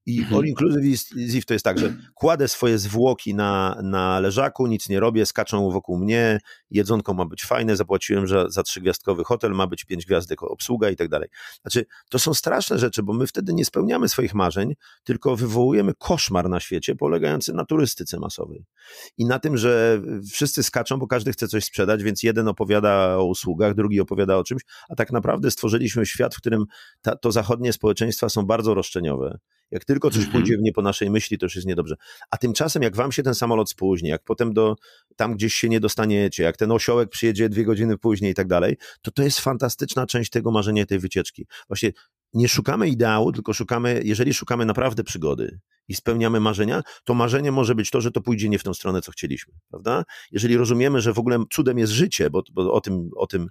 I 0.06 0.20
mhm. 0.20 0.38
all 0.38 0.46
inclusive 0.46 1.46
to 1.46 1.54
jest 1.54 1.66
tak, 1.66 1.80
że 1.80 1.96
kładę 2.14 2.48
swoje 2.48 2.78
zwłoki 2.78 3.36
na, 3.36 3.78
na 3.84 4.20
leżaku, 4.20 4.68
nic 4.68 4.90
nie 4.90 5.00
robię, 5.00 5.26
skaczą 5.26 5.72
wokół 5.72 5.98
mnie, 5.98 6.40
jedzonko 6.70 7.14
ma 7.14 7.26
być 7.26 7.46
fajne, 7.46 7.76
zapłaciłem 7.76 8.28
za, 8.28 8.50
za 8.50 8.64
trzygwiazdkowy 8.64 9.24
hotel, 9.24 9.52
ma 9.52 9.68
być 9.68 9.86
pięć 9.86 10.06
gwiazdek 10.06 10.44
obsługa 10.44 10.90
i 10.90 10.96
tak 10.96 11.10
dalej. 11.10 11.30
Znaczy, 11.62 11.86
to 12.10 12.20
są 12.20 12.34
straszne 12.34 12.80
rzeczy, 12.80 13.04
bo 13.04 13.14
my 13.14 13.28
wtedy 13.28 13.54
nie 13.54 13.66
spełniamy 13.66 14.10
swoich 14.10 14.34
marzeń, 14.34 14.74
tylko 15.04 15.36
wywołujemy 15.36 15.94
koszmar 15.98 16.50
na 16.50 16.60
świecie 16.60 16.96
polegający 16.96 17.54
na 17.54 17.66
turystyce 17.66 18.20
masowej. 18.20 18.66
I 19.18 19.26
na 19.26 19.40
tym, 19.40 19.58
że 19.58 20.02
wszyscy 20.32 20.64
skaczą, 20.64 20.98
bo 20.98 21.08
każdy 21.08 21.32
chce 21.32 21.48
coś 21.48 21.66
sprzedać, 21.66 22.04
więc 22.04 22.24
jeden 22.24 22.48
opowiada 22.48 23.18
o 23.18 23.26
usługach, 23.26 23.76
drugi 23.76 24.00
opowiada 24.00 24.38
o 24.38 24.44
czymś, 24.44 24.62
a 24.90 24.96
tak 24.96 25.12
naprawdę 25.12 25.52
stworzyliśmy 25.52 26.06
świat, 26.06 26.36
w 26.36 26.38
którym 26.38 26.66
ta, 27.02 27.16
to 27.16 27.32
zachodnie 27.32 27.74
społeczeństwa 27.74 28.30
są 28.30 28.46
bardzo 28.46 28.74
roszczeniowe 28.74 29.38
Jak 29.72 29.86
tylko 29.86 30.10
coś 30.10 30.26
mhm. 30.26 30.32
pójdzie 30.32 30.58
nie 30.62 30.74
po 30.74 30.82
naszej 30.82 31.10
myśli, 31.10 31.38
to 31.38 31.46
już 31.46 31.56
jest 31.56 31.68
niedobrze. 31.68 31.96
A 32.32 32.38
tymczasem, 32.38 32.84
jak 32.84 32.96
wam 32.96 33.12
się 33.12 33.24
ten 33.24 33.36
samolot 33.36 33.70
spóźni, 33.70 34.10
jak 34.10 34.24
potem 34.24 34.54
do, 34.54 34.76
tam 35.16 35.36
gdzieś 35.36 35.54
się 35.54 35.70
nie 35.70 35.80
dostaniecie, 35.80 36.44
jak 36.44 36.58
ten 36.58 36.72
osiołek 36.72 37.10
przyjedzie 37.10 37.50
dwie 37.50 37.66
godziny 37.66 37.98
później 37.98 38.32
i 38.32 38.36
tak 38.36 38.48
dalej, 38.48 38.78
to 39.02 39.12
to 39.12 39.24
jest 39.24 39.40
fantastyczna 39.40 40.06
część 40.06 40.30
tego 40.30 40.52
marzenia, 40.52 40.86
tej 40.86 41.00
wycieczki. 41.00 41.48
Właśnie 41.68 41.92
nie 42.34 42.48
szukamy 42.48 42.88
ideału, 42.88 43.32
tylko 43.32 43.54
szukamy, 43.54 44.02
jeżeli 44.06 44.34
szukamy 44.34 44.66
naprawdę 44.66 45.04
przygody 45.04 45.60
i 45.88 45.96
spełniamy 45.96 46.40
marzenia, 46.40 46.84
to 47.04 47.14
marzenie 47.14 47.52
może 47.52 47.76
być 47.76 47.90
to, 47.90 48.02
że 48.02 48.12
to 48.12 48.22
pójdzie 48.22 48.50
nie 48.50 48.60
w 48.60 48.64
tą 48.64 48.74
stronę, 48.74 49.02
co 49.02 49.12
chcieliśmy, 49.12 49.54
prawda? 49.70 50.04
Jeżeli 50.32 50.58
rozumiemy, 50.58 51.02
że 51.02 51.14
w 51.14 51.20
ogóle 51.20 51.44
cudem 51.52 51.78
jest 51.78 51.94
życie, 51.94 52.30
bo, 52.30 52.44
bo 52.52 52.74
o, 52.74 52.82
tym, 52.82 53.10
o, 53.16 53.28
tym, 53.28 53.48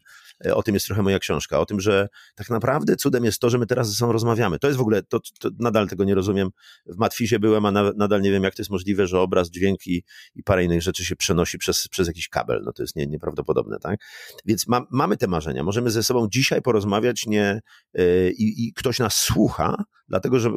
e, 0.47 0.55
o 0.55 0.63
tym 0.63 0.75
jest 0.75 0.87
trochę 0.87 1.03
moja 1.03 1.19
książka, 1.19 1.61
o 1.61 1.67
tym, 1.67 1.81
że 1.81 2.09
tak 2.35 2.51
naprawdę 2.51 2.97
cudem 2.97 3.25
jest 3.25 3.41
to, 3.41 3.51
że 3.51 3.59
my 3.59 3.67
teraz 3.67 3.89
ze 3.89 3.95
sobą 3.95 4.13
rozmawiamy. 4.13 4.59
To 4.59 4.67
jest 4.67 4.79
w 4.79 4.81
ogóle, 4.81 5.03
to, 5.03 5.21
to 5.41 5.51
nadal 5.59 5.89
tego 5.89 6.05
nie 6.05 6.15
rozumiem. 6.15 6.51
W 6.87 6.97
Matwizie 6.97 7.39
byłem, 7.39 7.67
a 7.67 7.71
na, 7.71 7.93
nadal 7.97 8.23
nie 8.23 8.31
wiem, 8.31 8.43
jak 8.43 8.55
to 8.55 8.63
jest 8.63 8.71
możliwe, 8.71 9.07
że 9.07 9.21
obraz, 9.21 9.51
dźwięk 9.51 9.87
i, 9.87 10.05
parę 10.45 10.65
innych 10.65 10.83
rzeczy 10.83 11.05
się 11.05 11.17
przenosi 11.17 11.59
przez, 11.59 11.89
przez 11.89 12.09
jakiś 12.09 12.29
kabel. 12.29 12.63
No 12.65 12.73
to 12.73 12.83
jest 12.83 12.97
nie, 12.97 13.07
nieprawdopodobne, 13.07 13.79
tak? 13.79 14.01
Więc 14.45 14.69
ma, 14.69 14.87
mamy 14.91 15.17
te 15.17 15.27
marzenia. 15.27 15.63
Możemy 15.63 15.91
ze 15.91 16.03
sobą 16.03 16.29
dzisiaj 16.29 16.63
porozmawiać 16.63 17.27
nie, 17.27 17.61
yy, 17.95 18.33
i 18.37 18.73
ktoś 18.73 18.99
nas 18.99 19.15
słucha, 19.15 19.85
dlatego 20.09 20.39
że 20.39 20.51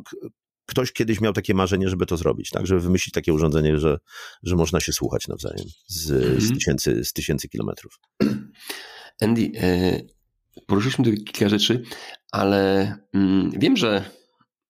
ktoś 0.65 0.91
kiedyś 0.91 1.21
miał 1.21 1.33
takie 1.33 1.53
marzenie, 1.53 1.89
żeby 1.89 2.05
to 2.05 2.17
zrobić, 2.17 2.49
tak? 2.49 2.67
Żeby 2.67 2.81
wymyślić 2.81 3.13
takie 3.13 3.33
urządzenie, 3.33 3.77
że, 3.77 3.97
że 4.43 4.55
można 4.55 4.79
się 4.79 4.93
słuchać 4.93 5.27
nawzajem 5.27 5.65
z, 5.87 6.11
mm. 6.11 6.41
z, 6.41 6.53
tysięcy, 6.53 7.05
z 7.05 7.13
tysięcy 7.13 7.49
kilometrów. 7.49 7.99
Andy, 9.21 9.51
e, 9.55 10.01
poruszyliśmy 10.67 11.05
tu 11.05 11.11
kilka 11.11 11.49
rzeczy, 11.49 11.83
ale 12.31 12.93
mm, 13.13 13.51
wiem, 13.51 13.77
że 13.77 14.05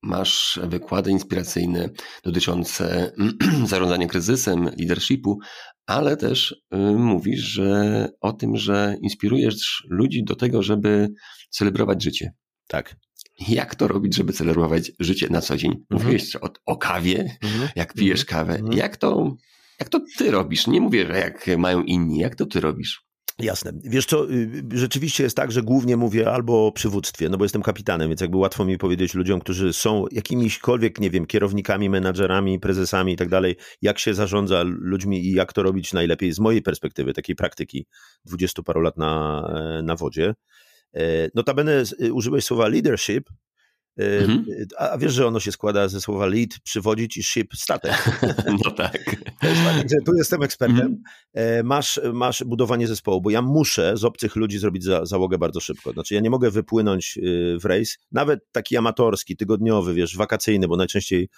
masz 0.03 0.59
wykłady 0.63 1.11
inspiracyjne 1.11 1.89
dotyczące 2.23 3.11
zarządzania 3.67 4.07
kryzysem, 4.07 4.69
leadershipu, 4.77 5.39
ale 5.85 6.17
też 6.17 6.51
y, 6.51 6.77
mówisz 6.77 7.41
że 7.41 8.09
o 8.21 8.33
tym, 8.33 8.57
że 8.57 8.95
inspirujesz 9.01 9.87
ludzi 9.89 10.23
do 10.23 10.35
tego, 10.35 10.63
żeby 10.63 11.07
celebrować 11.49 12.03
życie. 12.03 12.33
Tak. 12.67 12.95
Jak 13.39 13.75
to 13.75 13.87
robić, 13.87 14.15
żeby 14.15 14.33
celebrować 14.33 14.91
życie 14.99 15.27
na 15.29 15.41
co 15.41 15.57
dzień? 15.57 15.71
Mhm. 15.71 15.87
Mówiłeś 15.91 16.35
o, 16.35 16.49
o 16.65 16.77
kawie, 16.77 17.37
mhm. 17.43 17.69
jak 17.75 17.93
pijesz 17.93 18.21
mhm. 18.21 18.45
kawę. 18.45 18.59
Mhm. 18.59 18.77
Jak, 18.77 18.97
to, 18.97 19.35
jak 19.79 19.89
to 19.89 20.01
ty 20.17 20.31
robisz? 20.31 20.67
Nie 20.67 20.81
mówię, 20.81 21.07
że 21.07 21.19
jak 21.19 21.57
mają 21.57 21.83
inni. 21.83 22.19
Jak 22.19 22.35
to 22.35 22.45
ty 22.45 22.59
robisz? 22.59 23.03
Jasne. 23.39 23.71
Wiesz 23.83 24.05
co, 24.05 24.31
y, 24.31 24.63
rzeczywiście 24.71 25.23
jest 25.23 25.37
tak, 25.37 25.51
że 25.51 25.61
głównie 25.61 25.97
mówię 25.97 26.31
albo 26.31 26.67
o 26.67 26.71
przywództwie, 26.71 27.29
no 27.29 27.37
bo 27.37 27.45
jestem 27.45 27.61
kapitanem, 27.61 28.09
więc 28.09 28.21
jakby 28.21 28.37
łatwo 28.37 28.65
mi 28.65 28.77
powiedzieć 28.77 29.13
ludziom, 29.13 29.39
którzy 29.39 29.73
są 29.73 30.05
jakimiśkolwiek, 30.11 30.99
nie 30.99 31.09
wiem, 31.09 31.25
kierownikami, 31.25 31.89
menadżerami, 31.89 32.59
prezesami 32.59 33.13
i 33.13 33.15
tak 33.15 33.29
dalej, 33.29 33.55
jak 33.81 33.99
się 33.99 34.13
zarządza 34.13 34.63
ludźmi 34.63 35.25
i 35.25 35.31
jak 35.31 35.53
to 35.53 35.63
robić 35.63 35.93
najlepiej 35.93 36.33
z 36.33 36.39
mojej 36.39 36.61
perspektywy, 36.61 37.13
takiej 37.13 37.35
praktyki 37.35 37.85
dwudziestu 38.25 38.63
paru 38.63 38.81
lat 38.81 38.97
na, 38.97 39.43
e, 39.79 39.83
na 39.83 39.95
wodzie. 39.95 40.33
E, 40.93 41.29
notabene 41.35 41.83
y, 42.01 42.13
użyłeś 42.13 42.45
słowa 42.45 42.67
leadership, 42.67 43.29
e, 43.99 44.19
mhm. 44.19 44.45
a 44.77 44.97
wiesz, 44.97 45.13
że 45.13 45.27
ono 45.27 45.39
się 45.39 45.51
składa 45.51 45.87
ze 45.87 46.01
słowa 46.01 46.25
lead, 46.25 46.49
przywodzić 46.63 47.17
i 47.17 47.23
ship, 47.23 47.53
statek. 47.55 48.21
No 48.63 48.71
tak. 48.71 49.15
tak 49.41 50.05
tu 50.05 50.15
jestem 50.15 50.43
ekspertem. 50.43 50.79
Mhm. 50.79 51.01
E, 51.33 51.63
masz, 51.63 51.99
masz 52.13 52.43
budowanie 52.43 52.87
zespołu, 52.87 53.21
bo 53.21 53.29
ja 53.29 53.41
muszę 53.41 53.97
z 53.97 54.03
obcych 54.03 54.35
ludzi 54.35 54.59
zrobić 54.59 54.83
za, 54.83 55.05
załogę 55.05 55.37
bardzo 55.37 55.59
szybko. 55.59 55.91
Znaczy 55.91 56.15
ja 56.15 56.21
nie 56.21 56.29
mogę 56.29 56.51
wypłynąć 56.51 57.17
y, 57.17 57.57
w 57.59 57.65
rejs, 57.65 57.97
nawet 58.11 58.39
taki 58.51 58.77
amatorski, 58.77 59.37
tygodniowy, 59.37 59.93
wiesz, 59.93 60.17
wakacyjny, 60.17 60.67
bo 60.67 60.77
najczęściej 60.77 61.29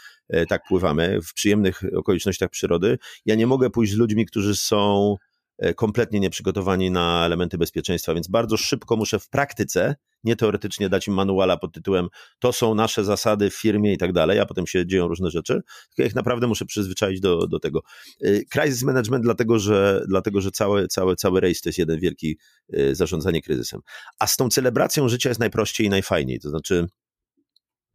tak 0.49 0.61
pływamy 0.67 1.19
w 1.21 1.33
przyjemnych 1.33 1.81
okolicznościach 1.97 2.49
przyrody. 2.49 2.97
Ja 3.25 3.35
nie 3.35 3.47
mogę 3.47 3.69
pójść 3.69 3.93
z 3.93 3.95
ludźmi, 3.95 4.25
którzy 4.25 4.55
są 4.55 5.15
E, 5.15 5.34
kompletnie 5.75 6.19
nieprzygotowani 6.19 6.91
na 6.91 7.25
elementy 7.25 7.57
bezpieczeństwa, 7.57 8.13
więc 8.13 8.27
bardzo 8.27 8.57
szybko 8.57 8.97
muszę 8.97 9.19
w 9.19 9.29
praktyce, 9.29 9.95
nie 10.23 10.35
teoretycznie 10.35 10.89
dać 10.89 11.07
im 11.07 11.13
manuala 11.13 11.57
pod 11.57 11.73
tytułem 11.73 12.07
to 12.39 12.53
są 12.53 12.75
nasze 12.75 13.03
zasady 13.03 13.49
w 13.49 13.55
firmie 13.55 13.93
i 13.93 13.97
tak 13.97 14.13
dalej, 14.13 14.39
a 14.39 14.45
potem 14.45 14.67
się 14.67 14.87
dzieją 14.87 15.07
różne 15.07 15.29
rzeczy, 15.29 15.61
tylko 15.95 16.07
ich 16.07 16.15
naprawdę 16.15 16.47
muszę 16.47 16.65
przyzwyczaić 16.65 17.19
do, 17.19 17.47
do 17.47 17.59
tego. 17.59 17.81
E, 18.21 18.45
crisis 18.45 18.83
management 18.83 19.23
dlatego, 19.23 19.59
że, 19.59 20.05
dlatego, 20.07 20.41
że 20.41 20.51
cały, 20.51 20.87
cały, 20.87 21.15
cały 21.15 21.41
rejs 21.41 21.61
to 21.61 21.69
jest 21.69 21.79
jeden 21.79 21.99
wielki 21.99 22.37
e, 22.73 22.95
zarządzanie 22.95 23.41
kryzysem. 23.41 23.81
A 24.19 24.27
z 24.27 24.37
tą 24.37 24.49
celebracją 24.49 25.09
życia 25.09 25.29
jest 25.29 25.39
najprościej 25.39 25.87
i 25.87 25.89
najfajniej, 25.89 26.39
to 26.39 26.49
znaczy 26.49 26.87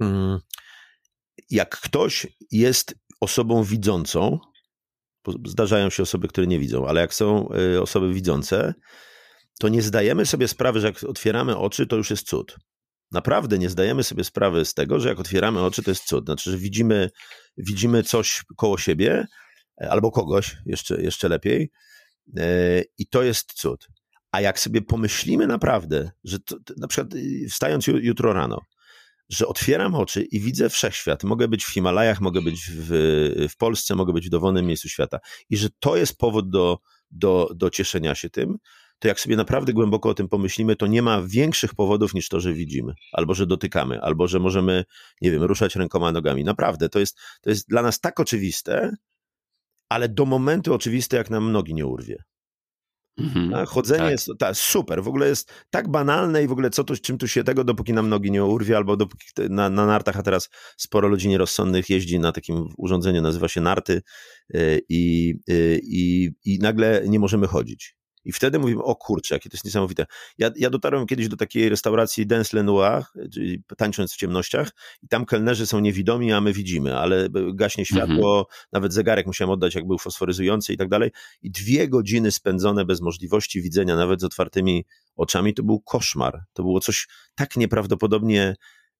mm, 0.00 0.38
jak 1.50 1.80
ktoś 1.80 2.26
jest 2.50 2.94
osobą 3.20 3.64
widzącą, 3.64 4.38
zdarzają 5.46 5.90
się 5.90 6.02
osoby, 6.02 6.28
które 6.28 6.46
nie 6.46 6.58
widzą, 6.58 6.88
ale 6.88 7.00
jak 7.00 7.14
są 7.14 7.48
y, 7.74 7.82
osoby 7.82 8.14
widzące, 8.14 8.74
to 9.60 9.68
nie 9.68 9.82
zdajemy 9.82 10.26
sobie 10.26 10.48
sprawy, 10.48 10.80
że 10.80 10.86
jak 10.86 11.04
otwieramy 11.04 11.56
oczy, 11.56 11.86
to 11.86 11.96
już 11.96 12.10
jest 12.10 12.26
cud. 12.26 12.56
Naprawdę 13.12 13.58
nie 13.58 13.70
zdajemy 13.70 14.02
sobie 14.02 14.24
sprawy 14.24 14.64
z 14.64 14.74
tego, 14.74 15.00
że 15.00 15.08
jak 15.08 15.20
otwieramy 15.20 15.60
oczy, 15.60 15.82
to 15.82 15.90
jest 15.90 16.04
cud. 16.04 16.24
Znaczy, 16.24 16.50
że 16.50 16.58
widzimy, 16.58 17.10
widzimy 17.56 18.02
coś 18.02 18.42
koło 18.56 18.78
siebie, 18.78 19.26
e, 19.82 19.90
albo 19.90 20.10
kogoś, 20.10 20.56
jeszcze, 20.66 21.02
jeszcze 21.02 21.28
lepiej, 21.28 21.70
e, 22.36 22.82
i 22.98 23.06
to 23.06 23.22
jest 23.22 23.52
cud. 23.52 23.88
A 24.32 24.40
jak 24.40 24.60
sobie 24.60 24.82
pomyślimy 24.82 25.46
naprawdę, 25.46 26.10
że 26.24 26.38
to, 26.38 26.56
na 26.76 26.88
przykład 26.88 27.14
y, 27.14 27.46
wstając 27.50 27.86
jutro 27.86 28.32
rano, 28.32 28.60
że 29.30 29.46
otwieram 29.46 29.94
oczy 29.94 30.22
i 30.22 30.40
widzę 30.40 30.70
wszechświat. 30.70 31.24
Mogę 31.24 31.48
być 31.48 31.64
w 31.64 31.72
Himalajach, 31.72 32.20
mogę 32.20 32.42
być 32.42 32.70
w, 32.70 32.88
w 33.50 33.56
Polsce, 33.56 33.94
mogę 33.94 34.12
być 34.12 34.26
w 34.26 34.30
dowolnym 34.30 34.66
miejscu 34.66 34.88
świata. 34.88 35.18
I 35.50 35.56
że 35.56 35.68
to 35.80 35.96
jest 35.96 36.18
powód 36.18 36.50
do, 36.50 36.78
do, 37.10 37.50
do 37.54 37.70
cieszenia 37.70 38.14
się 38.14 38.30
tym, 38.30 38.58
to 38.98 39.08
jak 39.08 39.20
sobie 39.20 39.36
naprawdę 39.36 39.72
głęboko 39.72 40.08
o 40.08 40.14
tym 40.14 40.28
pomyślimy, 40.28 40.76
to 40.76 40.86
nie 40.86 41.02
ma 41.02 41.22
większych 41.22 41.74
powodów 41.74 42.14
niż 42.14 42.28
to, 42.28 42.40
że 42.40 42.52
widzimy, 42.52 42.94
albo 43.12 43.34
że 43.34 43.46
dotykamy, 43.46 44.02
albo 44.02 44.28
że 44.28 44.38
możemy, 44.38 44.84
nie 45.20 45.30
wiem, 45.30 45.42
ruszać 45.42 45.76
rękoma, 45.76 46.12
nogami. 46.12 46.44
Naprawdę, 46.44 46.88
to 46.88 46.98
jest, 46.98 47.18
to 47.40 47.50
jest 47.50 47.68
dla 47.68 47.82
nas 47.82 48.00
tak 48.00 48.20
oczywiste, 48.20 48.96
ale 49.88 50.08
do 50.08 50.26
momentu 50.26 50.74
oczywiste, 50.74 51.16
jak 51.16 51.30
nam 51.30 51.52
nogi 51.52 51.74
nie 51.74 51.86
urwie. 51.86 52.24
Mhm, 53.20 53.66
Chodzenie 53.66 54.02
tak. 54.02 54.10
jest 54.10 54.30
ta, 54.38 54.54
super, 54.54 55.02
w 55.02 55.08
ogóle 55.08 55.28
jest 55.28 55.52
tak 55.70 55.88
banalne 55.88 56.42
i 56.44 56.46
w 56.46 56.52
ogóle 56.52 56.70
co 56.70 56.84
tu, 56.84 56.96
czym 56.96 57.18
tu 57.18 57.28
się 57.28 57.44
tego, 57.44 57.64
dopóki 57.64 57.92
nam 57.92 58.08
nogi 58.08 58.30
nie 58.30 58.44
urwie, 58.44 58.76
albo 58.76 58.96
dopóki 58.96 59.26
na, 59.50 59.70
na 59.70 59.86
nartach, 59.86 60.16
a 60.16 60.22
teraz 60.22 60.48
sporo 60.76 61.08
ludzi 61.08 61.28
nierozsądnych 61.28 61.90
jeździ 61.90 62.18
na 62.18 62.32
takim 62.32 62.68
urządzeniu, 62.76 63.22
nazywa 63.22 63.48
się 63.48 63.60
narty 63.60 64.02
y, 64.54 64.80
i, 64.88 65.34
y, 65.50 65.80
i, 65.82 66.30
i 66.44 66.58
nagle 66.58 67.02
nie 67.08 67.18
możemy 67.18 67.46
chodzić. 67.46 67.99
I 68.24 68.32
wtedy 68.32 68.58
mówimy, 68.58 68.82
o 68.82 68.96
kurczę, 68.96 69.34
jakie 69.34 69.50
to 69.50 69.54
jest 69.54 69.64
niesamowite. 69.64 70.06
Ja, 70.38 70.50
ja 70.56 70.70
dotarłem 70.70 71.06
kiedyś 71.06 71.28
do 71.28 71.36
takiej 71.36 71.68
restauracji 71.68 72.26
Dance 72.26 72.56
Lenoir, 72.56 73.02
czyli 73.32 73.62
tańcząc 73.76 74.12
w 74.12 74.16
ciemnościach, 74.16 74.70
i 75.02 75.08
tam 75.08 75.26
kelnerzy 75.26 75.66
są 75.66 75.80
niewidomi, 75.80 76.32
a 76.32 76.40
my 76.40 76.52
widzimy, 76.52 76.96
ale 76.96 77.28
gaśnie 77.54 77.86
światło, 77.86 78.38
mhm. 78.38 78.66
nawet 78.72 78.92
zegarek 78.92 79.26
musiałem 79.26 79.50
oddać, 79.50 79.74
jak 79.74 79.86
był 79.86 79.98
fosforyzujący 79.98 80.72
i 80.72 80.76
tak 80.76 80.88
dalej. 80.88 81.10
I 81.42 81.50
dwie 81.50 81.88
godziny 81.88 82.30
spędzone 82.30 82.84
bez 82.84 83.00
możliwości 83.00 83.62
widzenia, 83.62 83.96
nawet 83.96 84.20
z 84.20 84.24
otwartymi 84.24 84.84
oczami, 85.16 85.54
to 85.54 85.62
był 85.62 85.80
koszmar. 85.80 86.44
To 86.52 86.62
było 86.62 86.80
coś 86.80 87.08
tak 87.34 87.56
nieprawdopodobnie 87.56 88.56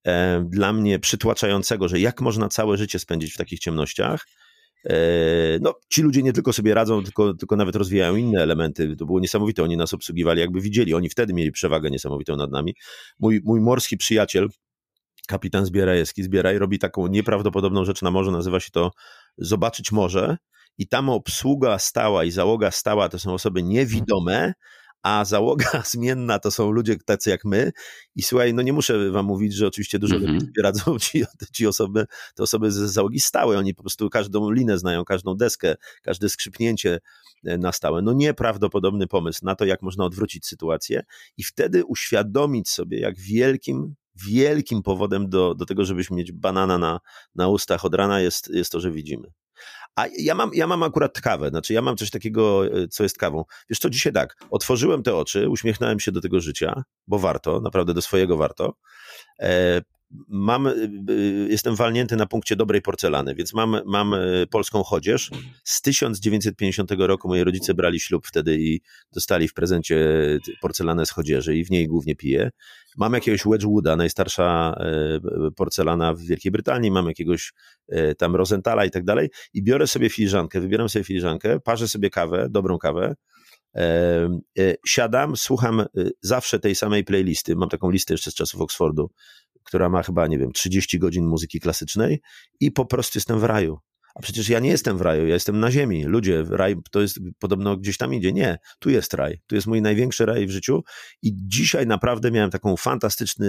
e, 0.06 0.44
dla 0.48 0.72
mnie 0.72 0.98
przytłaczającego, 0.98 1.88
że 1.88 2.00
jak 2.00 2.20
można 2.20 2.48
całe 2.48 2.76
życie 2.76 2.98
spędzić 2.98 3.34
w 3.34 3.36
takich 3.36 3.58
ciemnościach, 3.58 4.26
E, 4.26 4.39
no, 5.60 5.74
ci 5.88 6.02
ludzie 6.02 6.22
nie 6.22 6.32
tylko 6.32 6.52
sobie 6.52 6.74
radzą, 6.74 7.04
tylko, 7.04 7.34
tylko 7.34 7.56
nawet 7.56 7.76
rozwijają 7.76 8.16
inne 8.16 8.42
elementy. 8.42 8.96
To 8.96 9.06
było 9.06 9.20
niesamowite. 9.20 9.62
Oni 9.62 9.76
nas 9.76 9.94
obsługiwali, 9.94 10.40
jakby 10.40 10.60
widzieli. 10.60 10.94
Oni 10.94 11.08
wtedy 11.08 11.32
mieli 11.32 11.52
przewagę 11.52 11.90
niesamowitą 11.90 12.36
nad 12.36 12.50
nami. 12.50 12.74
Mój, 13.18 13.40
mój 13.44 13.60
morski 13.60 13.96
przyjaciel, 13.96 14.48
kapitan 15.28 15.66
Zbierajewski, 15.66 16.22
Zbieraj, 16.22 16.58
robi 16.58 16.78
taką 16.78 17.06
nieprawdopodobną 17.06 17.84
rzecz 17.84 18.02
na 18.02 18.10
morzu. 18.10 18.30
Nazywa 18.30 18.60
się 18.60 18.70
to 18.70 18.90
Zobaczyć 19.38 19.92
Morze. 19.92 20.36
I 20.78 20.88
tam 20.88 21.08
obsługa 21.08 21.78
stała 21.78 22.24
i 22.24 22.30
załoga 22.30 22.70
stała 22.70 23.08
to 23.08 23.18
są 23.18 23.34
osoby 23.34 23.62
niewidome, 23.62 24.52
a 25.02 25.24
załoga 25.24 25.82
zmienna 25.92 26.38
to 26.38 26.50
są 26.50 26.70
ludzie 26.70 26.96
tacy 26.96 27.30
jak 27.30 27.44
my 27.44 27.72
i 28.16 28.22
słuchaj, 28.22 28.54
no 28.54 28.62
nie 28.62 28.72
muszę 28.72 29.10
wam 29.10 29.26
mówić, 29.26 29.54
że 29.54 29.66
oczywiście 29.66 29.98
dużo 29.98 30.16
mm 30.16 30.28
-hmm. 30.28 30.34
lepiej 30.34 30.62
radzą 30.62 30.98
ci, 30.98 31.24
ci 31.52 31.66
osoby, 31.66 32.06
te 32.34 32.42
osoby 32.42 32.70
z 32.70 32.76
załogi 32.76 33.20
stałe, 33.20 33.58
oni 33.58 33.74
po 33.74 33.82
prostu 33.82 34.10
każdą 34.10 34.50
linę 34.50 34.78
znają, 34.78 35.04
każdą 35.04 35.34
deskę, 35.34 35.74
każde 36.02 36.28
skrzypnięcie 36.28 36.98
e, 37.44 37.58
na 37.58 37.72
stałe. 37.72 38.02
No 38.02 38.12
nieprawdopodobny 38.12 39.06
pomysł 39.06 39.40
na 39.42 39.54
to, 39.54 39.64
jak 39.64 39.82
można 39.82 40.04
odwrócić 40.04 40.46
sytuację 40.46 41.02
i 41.36 41.44
wtedy 41.44 41.84
uświadomić 41.84 42.68
sobie, 42.68 43.00
jak 43.00 43.18
wielkim 43.18 43.94
wielkim 44.14 44.82
powodem 44.82 45.28
do, 45.28 45.54
do 45.54 45.66
tego, 45.66 45.84
żebyśmy 45.84 46.16
mieć 46.16 46.32
banana 46.32 46.78
na, 46.78 47.00
na 47.34 47.48
ustach 47.48 47.84
od 47.84 47.94
rana 47.94 48.20
jest, 48.20 48.48
jest 48.48 48.72
to, 48.72 48.80
że 48.80 48.90
widzimy. 48.90 49.32
A 49.96 50.06
ja 50.18 50.34
mam, 50.34 50.50
ja 50.54 50.66
mam 50.66 50.82
akurat 50.82 51.20
kawę, 51.20 51.48
znaczy 51.48 51.72
ja 51.72 51.82
mam 51.82 51.96
coś 51.96 52.10
takiego, 52.10 52.66
e, 52.66 52.88
co 52.88 53.02
jest 53.02 53.18
kawą. 53.18 53.44
Wiesz 53.70 53.78
co, 53.78 53.90
dzisiaj 53.90 54.12
tak, 54.12 54.36
otworzyłem 54.50 55.02
te 55.02 55.16
oczy, 55.16 55.48
uśmiechnąłem 55.48 56.00
się 56.00 56.12
do 56.12 56.20
tego 56.20 56.40
życia, 56.40 56.82
bo 57.06 57.18
warto, 57.18 57.60
naprawdę 57.60 57.94
do 57.94 58.02
swojego 58.02 58.36
warto. 58.36 58.74
Mam, 60.28 60.68
jestem 61.48 61.76
walnięty 61.76 62.16
na 62.16 62.26
punkcie 62.26 62.56
dobrej 62.56 62.82
porcelany, 62.82 63.34
więc 63.34 63.54
mam, 63.54 63.80
mam 63.86 64.14
polską 64.50 64.82
chodzież. 64.82 65.30
Z 65.64 65.82
1950 65.82 66.90
roku 66.98 67.28
moi 67.28 67.44
rodzice 67.44 67.74
brali 67.74 68.00
ślub 68.00 68.26
wtedy 68.26 68.56
i 68.60 68.80
dostali 69.12 69.48
w 69.48 69.54
prezencie 69.54 69.98
porcelanę 70.60 71.06
z 71.06 71.10
chodzieży 71.10 71.56
i 71.56 71.64
w 71.64 71.70
niej 71.70 71.88
głównie 71.88 72.16
piję. 72.16 72.50
Mam 72.96 73.12
jakiegoś 73.12 73.42
Wedgwooda, 73.46 73.96
najstarsza 73.96 74.74
porcelana 75.56 76.14
w 76.14 76.20
Wielkiej 76.20 76.52
Brytanii, 76.52 76.90
mam 76.90 77.06
jakiegoś 77.06 77.52
tam 78.18 78.36
Rosenthala 78.36 78.84
i 78.84 78.90
tak 78.90 79.04
dalej 79.04 79.28
i 79.54 79.62
biorę 79.62 79.86
sobie 79.86 80.10
filiżankę, 80.10 80.60
wybieram 80.60 80.88
sobie 80.88 81.04
filiżankę, 81.04 81.60
parzę 81.60 81.88
sobie 81.88 82.10
kawę, 82.10 82.46
dobrą 82.50 82.78
kawę, 82.78 83.14
siadam, 84.86 85.36
słucham 85.36 85.80
y, 85.80 86.10
zawsze 86.20 86.58
tej 86.58 86.74
samej 86.74 87.04
playlisty. 87.04 87.56
Mam 87.56 87.68
taką 87.68 87.90
listę 87.90 88.14
jeszcze 88.14 88.30
z 88.30 88.34
czasów 88.34 88.60
Oxfordu, 88.60 89.10
która 89.70 89.88
ma 89.88 90.02
chyba, 90.02 90.26
nie 90.26 90.38
wiem, 90.38 90.52
30 90.52 90.98
godzin 90.98 91.26
muzyki 91.26 91.60
klasycznej 91.60 92.20
i 92.60 92.72
po 92.72 92.86
prostu 92.86 93.18
jestem 93.18 93.40
w 93.40 93.44
raju. 93.44 93.78
A 94.14 94.20
przecież 94.22 94.48
ja 94.48 94.60
nie 94.60 94.70
jestem 94.70 94.98
w 94.98 95.00
raju, 95.00 95.26
ja 95.26 95.34
jestem 95.34 95.60
na 95.60 95.70
ziemi. 95.70 96.04
Ludzie, 96.04 96.44
raj 96.50 96.76
to 96.90 97.00
jest 97.00 97.20
podobno 97.38 97.76
gdzieś 97.76 97.96
tam 97.96 98.14
idzie. 98.14 98.32
Nie, 98.32 98.58
tu 98.78 98.90
jest 98.90 99.14
raj. 99.14 99.40
Tu 99.46 99.54
jest 99.54 99.66
mój 99.66 99.82
największy 99.82 100.26
raj 100.26 100.46
w 100.46 100.50
życiu 100.50 100.84
i 101.22 101.32
dzisiaj 101.34 101.86
naprawdę 101.86 102.30
miałem 102.30 102.50
taką 102.50 102.76
fantastyczne 102.76 103.46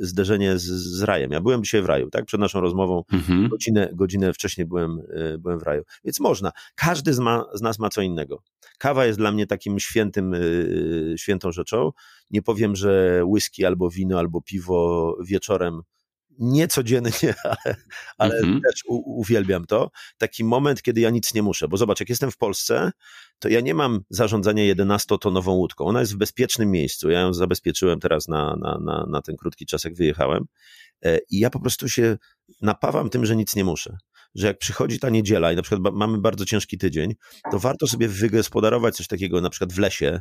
zderzenie 0.00 0.58
z, 0.58 0.64
z 0.64 1.02
rajem. 1.02 1.32
Ja 1.32 1.40
byłem 1.40 1.64
dzisiaj 1.64 1.82
w 1.82 1.86
raju, 1.86 2.10
tak? 2.10 2.24
Przed 2.24 2.40
naszą 2.40 2.60
rozmową 2.60 3.04
mhm. 3.12 3.48
godzinę, 3.48 3.90
godzinę 3.94 4.32
wcześniej 4.32 4.66
byłem, 4.66 5.02
e, 5.14 5.38
byłem 5.38 5.58
w 5.58 5.62
raju. 5.62 5.82
Więc 6.04 6.20
można. 6.20 6.52
Każdy 6.74 7.14
z, 7.14 7.18
ma, 7.18 7.44
z 7.54 7.62
nas 7.62 7.78
ma 7.78 7.88
co 7.88 8.02
innego. 8.02 8.42
Kawa 8.78 9.06
jest 9.06 9.18
dla 9.18 9.32
mnie 9.32 9.46
takim 9.46 9.78
świętym, 9.78 10.34
e, 10.34 10.38
świętą 11.16 11.52
rzeczą. 11.52 11.90
Nie 12.30 12.42
powiem, 12.42 12.76
że 12.76 13.22
whisky 13.24 13.64
albo 13.64 13.90
wino 13.90 14.18
albo 14.18 14.40
piwo 14.40 15.16
wieczorem 15.24 15.82
nie 16.38 16.68
codziennie, 16.68 17.34
ale, 17.44 17.76
ale 18.18 18.34
mhm. 18.34 18.60
też 18.60 18.80
u, 18.88 19.20
uwielbiam 19.20 19.64
to. 19.66 19.90
Taki 20.18 20.44
moment, 20.44 20.82
kiedy 20.82 21.00
ja 21.00 21.10
nic 21.10 21.34
nie 21.34 21.42
muszę, 21.42 21.68
bo 21.68 21.76
zobacz, 21.76 22.00
jak 22.00 22.08
jestem 22.08 22.30
w 22.30 22.36
Polsce, 22.36 22.92
to 23.38 23.48
ja 23.48 23.60
nie 23.60 23.74
mam 23.74 24.00
zarządzania 24.10 24.74
11-tonową 24.74 25.50
łódką. 25.50 25.84
Ona 25.84 26.00
jest 26.00 26.14
w 26.14 26.16
bezpiecznym 26.16 26.70
miejscu. 26.70 27.10
Ja 27.10 27.20
ją 27.20 27.34
zabezpieczyłem 27.34 28.00
teraz 28.00 28.28
na, 28.28 28.56
na, 28.56 28.78
na, 28.78 29.06
na 29.10 29.22
ten 29.22 29.36
krótki 29.36 29.66
czas, 29.66 29.84
jak 29.84 29.94
wyjechałem. 29.94 30.44
E, 31.04 31.18
I 31.30 31.38
ja 31.38 31.50
po 31.50 31.60
prostu 31.60 31.88
się 31.88 32.16
napawam 32.60 33.10
tym, 33.10 33.26
że 33.26 33.36
nic 33.36 33.56
nie 33.56 33.64
muszę. 33.64 33.96
Że 34.34 34.46
jak 34.46 34.58
przychodzi 34.58 34.98
ta 34.98 35.10
niedziela 35.10 35.52
i 35.52 35.56
na 35.56 35.62
przykład 35.62 35.94
mamy 35.94 36.18
bardzo 36.18 36.44
ciężki 36.44 36.78
tydzień, 36.78 37.14
to 37.50 37.58
warto 37.58 37.86
sobie 37.86 38.08
wygospodarować 38.08 38.96
coś 38.96 39.06
takiego 39.06 39.40
na 39.40 39.50
przykład 39.50 39.72
w 39.72 39.78
lesie, 39.78 40.20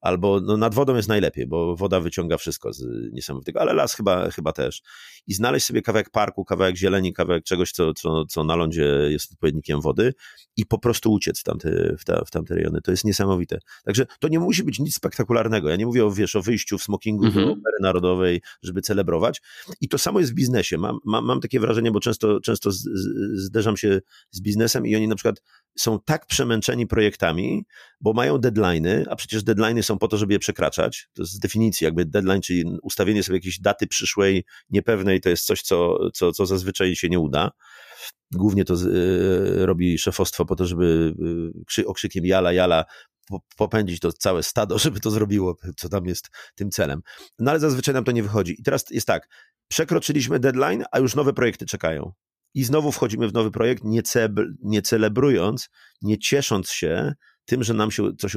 albo 0.00 0.40
no, 0.40 0.56
nad 0.56 0.74
wodą 0.74 0.96
jest 0.96 1.08
najlepiej, 1.08 1.46
bo 1.46 1.76
woda 1.76 2.00
wyciąga 2.00 2.36
wszystko 2.36 2.72
z 2.72 2.84
niesamowitego, 3.12 3.60
ale 3.60 3.72
las 3.72 3.94
chyba, 3.94 4.30
chyba 4.30 4.52
też. 4.52 4.82
I 5.26 5.34
znaleźć 5.34 5.66
sobie 5.66 5.82
kawałek 5.82 6.10
parku, 6.10 6.44
kawałek 6.44 6.76
zieleni, 6.76 7.12
kawałek 7.12 7.44
czegoś, 7.44 7.72
co, 7.72 7.94
co, 7.94 8.24
co 8.26 8.44
na 8.44 8.56
lądzie 8.56 8.82
jest 9.10 9.32
odpowiednikiem 9.32 9.80
wody 9.80 10.14
i 10.56 10.66
po 10.66 10.78
prostu 10.78 11.12
uciec 11.12 11.40
w 11.40 11.42
tamte, 11.42 11.96
w, 11.98 12.04
ta, 12.04 12.24
w 12.24 12.30
tamte 12.30 12.54
rejony. 12.54 12.80
To 12.80 12.90
jest 12.90 13.04
niesamowite. 13.04 13.58
Także 13.84 14.06
to 14.20 14.28
nie 14.28 14.40
musi 14.40 14.64
być 14.64 14.78
nic 14.78 14.94
spektakularnego. 14.94 15.68
Ja 15.68 15.76
nie 15.76 15.86
mówię 15.86 16.06
o, 16.06 16.10
wiesz, 16.10 16.36
o 16.36 16.42
wyjściu 16.42 16.78
w 16.78 16.82
smokingu 16.82 17.24
-hmm. 17.24 17.34
do 17.34 17.40
opery 17.42 17.76
narodowej, 17.80 18.42
żeby 18.62 18.82
celebrować. 18.82 19.40
I 19.80 19.88
to 19.88 19.98
samo 19.98 20.20
jest 20.20 20.32
w 20.32 20.34
biznesie. 20.34 20.78
Mam, 20.78 20.98
mam, 21.04 21.24
mam 21.24 21.40
takie 21.40 21.60
wrażenie, 21.60 21.90
bo 21.90 22.00
często, 22.00 22.40
często 22.40 22.72
z, 22.72 22.76
z, 22.76 23.08
zderzam 23.34 23.76
się 23.76 24.00
z 24.30 24.40
biznesem 24.40 24.86
i 24.86 24.96
oni 24.96 25.08
na 25.08 25.14
przykład 25.14 25.42
są 25.78 25.98
tak 26.04 26.26
przemęczeni 26.26 26.86
projektami, 26.86 27.64
bo 28.00 28.12
mają 28.12 28.38
deadlines, 28.38 29.08
a 29.10 29.16
przecież 29.16 29.42
deadlines 29.42 29.89
są 29.90 29.98
po 29.98 30.08
to, 30.08 30.16
żeby 30.16 30.32
je 30.32 30.38
przekraczać. 30.38 31.08
To 31.14 31.24
z 31.24 31.38
definicji 31.38 31.84
jakby 31.84 32.04
deadline, 32.04 32.40
czyli 32.40 32.64
ustawienie 32.82 33.22
sobie 33.22 33.36
jakiejś 33.36 33.60
daty 33.60 33.86
przyszłej, 33.86 34.44
niepewnej, 34.70 35.20
to 35.20 35.28
jest 35.28 35.46
coś, 35.46 35.62
co, 35.62 35.98
co, 36.14 36.32
co 36.32 36.46
zazwyczaj 36.46 36.96
się 36.96 37.08
nie 37.08 37.18
uda. 37.18 37.50
Głównie 38.32 38.64
to 38.64 38.74
y, 38.74 39.66
robi 39.66 39.98
szefostwo 39.98 40.46
po 40.46 40.56
to, 40.56 40.66
żeby 40.66 41.14
y, 41.78 41.86
okrzykiem 41.86 42.26
jala, 42.26 42.52
jala 42.52 42.84
popędzić 43.56 44.00
to 44.00 44.12
całe 44.12 44.42
stado, 44.42 44.78
żeby 44.84 45.00
to 45.00 45.10
zrobiło, 45.10 45.56
co 45.76 45.88
tam 45.88 46.06
jest 46.06 46.30
tym 46.54 46.70
celem. 46.70 47.02
No 47.38 47.50
ale 47.50 47.60
zazwyczaj 47.60 47.94
nam 47.94 48.04
to 48.04 48.12
nie 48.12 48.22
wychodzi. 48.22 48.60
I 48.60 48.62
teraz 48.62 48.84
jest 48.90 49.06
tak, 49.06 49.28
przekroczyliśmy 49.68 50.40
deadline, 50.40 50.84
a 50.92 50.98
już 50.98 51.14
nowe 51.14 51.32
projekty 51.32 51.66
czekają. 51.66 52.12
I 52.54 52.64
znowu 52.64 52.92
wchodzimy 52.92 53.28
w 53.28 53.32
nowy 53.32 53.50
projekt, 53.50 53.84
nie, 53.84 54.02
nie 54.62 54.82
celebrując, 54.82 55.68
nie 56.02 56.18
ciesząc 56.18 56.70
się 56.70 57.14
tym, 57.50 57.62
że 57.62 57.74
nam 57.74 57.90
się 57.90 58.16
coś 58.18 58.34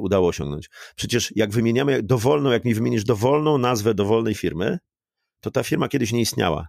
udało 0.00 0.28
osiągnąć. 0.28 0.70
Przecież 0.96 1.32
jak 1.36 1.50
wymieniamy 1.50 2.02
dowolną, 2.02 2.50
jak 2.50 2.64
mi 2.64 2.74
wymienisz 2.74 3.04
dowolną 3.04 3.58
nazwę 3.58 3.94
dowolnej 3.94 4.34
firmy, 4.34 4.78
to 5.40 5.50
ta 5.50 5.62
firma 5.62 5.88
kiedyś 5.88 6.12
nie 6.12 6.20
istniała. 6.20 6.68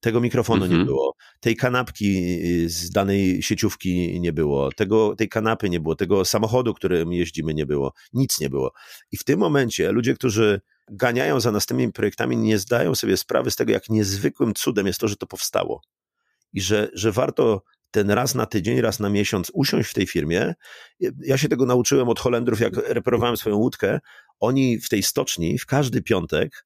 Tego 0.00 0.20
mikrofonu 0.20 0.60
nie 0.60 0.66
mhm. 0.66 0.86
było, 0.86 1.14
tej 1.40 1.56
kanapki 1.56 2.18
y, 2.64 2.68
z 2.68 2.90
danej 2.90 3.42
sieciówki 3.42 4.20
nie 4.20 4.32
było, 4.32 4.72
tego, 4.72 5.16
tej 5.16 5.28
kanapy 5.28 5.70
nie 5.70 5.80
było, 5.80 5.94
tego 5.94 6.24
samochodu, 6.24 6.74
którym 6.74 7.12
jeździmy 7.12 7.54
nie 7.54 7.66
było, 7.66 7.92
nic 8.12 8.40
nie 8.40 8.50
było. 8.50 8.72
I 9.12 9.16
w 9.16 9.24
tym 9.24 9.38
momencie 9.40 9.92
ludzie, 9.92 10.14
którzy 10.14 10.60
ganiają 10.90 11.40
za 11.40 11.52
następnymi 11.52 11.92
projektami, 11.92 12.36
nie 12.36 12.58
zdają 12.58 12.94
sobie 12.94 13.16
sprawy 13.16 13.50
z 13.50 13.56
tego, 13.56 13.72
jak 13.72 13.88
niezwykłym 13.88 14.54
cudem 14.54 14.86
jest 14.86 15.00
to, 15.00 15.08
że 15.08 15.16
to 15.16 15.26
powstało 15.26 15.82
i 16.52 16.60
że, 16.60 16.88
że 16.92 17.12
warto 17.12 17.62
ten 17.90 18.10
raz 18.10 18.34
na 18.34 18.46
tydzień, 18.46 18.80
raz 18.80 19.00
na 19.00 19.10
miesiąc 19.10 19.50
usiąść 19.54 19.90
w 19.90 19.94
tej 19.94 20.06
firmie. 20.06 20.54
Ja 21.20 21.38
się 21.38 21.48
tego 21.48 21.66
nauczyłem 21.66 22.08
od 22.08 22.20
Holendrów, 22.20 22.60
jak 22.60 22.76
reperowałem 22.76 23.36
swoją 23.36 23.56
łódkę. 23.56 24.00
Oni 24.40 24.78
w 24.78 24.88
tej 24.88 25.02
stoczni 25.02 25.58
w 25.58 25.66
każdy 25.66 26.02
piątek 26.02 26.64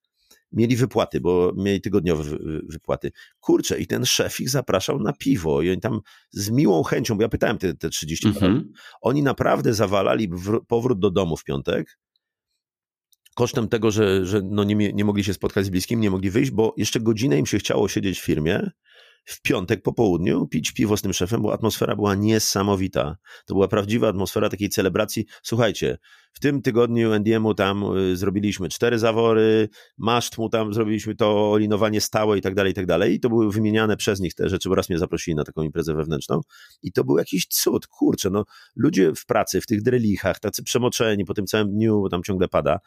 mieli 0.52 0.76
wypłaty, 0.76 1.20
bo 1.20 1.52
mieli 1.56 1.80
tygodniowe 1.80 2.24
wypłaty. 2.68 3.12
Kurczę, 3.40 3.80
i 3.80 3.86
ten 3.86 4.04
szef 4.04 4.40
ich 4.40 4.50
zapraszał 4.50 5.00
na 5.00 5.12
piwo 5.12 5.62
i 5.62 5.70
oni 5.70 5.80
tam 5.80 6.00
z 6.30 6.50
miłą 6.50 6.82
chęcią, 6.82 7.16
bo 7.16 7.22
ja 7.22 7.28
pytałem 7.28 7.58
te, 7.58 7.74
te 7.74 7.90
30 7.90 8.28
mhm. 8.28 8.72
oni 9.00 9.22
naprawdę 9.22 9.74
zawalali 9.74 10.30
powrót 10.68 10.98
do 10.98 11.10
domu 11.10 11.36
w 11.36 11.44
piątek, 11.44 11.98
kosztem 13.34 13.68
tego, 13.68 13.90
że, 13.90 14.26
że 14.26 14.40
no 14.44 14.64
nie, 14.64 14.92
nie 14.92 15.04
mogli 15.04 15.24
się 15.24 15.34
spotkać 15.34 15.66
z 15.66 15.70
bliskim, 15.70 16.00
nie 16.00 16.10
mogli 16.10 16.30
wyjść, 16.30 16.50
bo 16.50 16.74
jeszcze 16.76 17.00
godzinę 17.00 17.38
im 17.38 17.46
się 17.46 17.58
chciało 17.58 17.88
siedzieć 17.88 18.20
w 18.20 18.24
firmie, 18.24 18.70
w 19.24 19.42
piątek 19.42 19.82
po 19.82 19.92
południu 19.92 20.46
pić 20.46 20.72
piwo 20.72 20.96
z 20.96 21.02
tym 21.02 21.12
szefem, 21.12 21.42
bo 21.42 21.52
atmosfera 21.52 21.96
była 21.96 22.14
niesamowita. 22.14 23.16
To 23.46 23.54
była 23.54 23.68
prawdziwa 23.68 24.08
atmosfera 24.08 24.48
takiej 24.48 24.68
celebracji. 24.68 25.26
Słuchajcie, 25.42 25.98
w 26.32 26.40
tym 26.40 26.62
tygodniu 26.62 27.12
NDM-u 27.12 27.54
tam 27.54 27.96
y, 27.96 28.16
zrobiliśmy 28.16 28.68
cztery 28.68 28.98
zawory, 28.98 29.68
maszt 29.98 30.38
mu 30.38 30.48
tam 30.48 30.74
zrobiliśmy 30.74 31.14
to 31.14 31.52
olinowanie 31.52 32.00
stałe 32.00 32.38
i 32.38 32.40
tak 32.40 32.54
dalej, 32.54 32.72
i 32.72 32.74
tak 32.74 32.86
dalej. 32.86 33.14
I 33.14 33.20
to 33.20 33.28
były 33.28 33.50
wymieniane 33.50 33.96
przez 33.96 34.20
nich 34.20 34.34
te 34.34 34.48
rzeczy, 34.48 34.68
bo 34.68 34.74
raz 34.74 34.88
mnie 34.88 34.98
zaprosili 34.98 35.34
na 35.34 35.44
taką 35.44 35.62
imprezę 35.62 35.94
wewnętrzną. 35.94 36.40
I 36.82 36.92
to 36.92 37.04
był 37.04 37.18
jakiś 37.18 37.46
cud, 37.46 37.86
kurczę, 37.86 38.30
no 38.30 38.44
ludzie 38.76 39.12
w 39.14 39.26
pracy, 39.26 39.60
w 39.60 39.66
tych 39.66 39.82
drelichach, 39.82 40.40
tacy 40.40 40.62
przemoczeni 40.62 41.24
po 41.24 41.34
tym 41.34 41.46
całym 41.46 41.70
dniu, 41.70 42.00
bo 42.00 42.08
tam 42.08 42.22
ciągle 42.22 42.48
pada, 42.48 42.78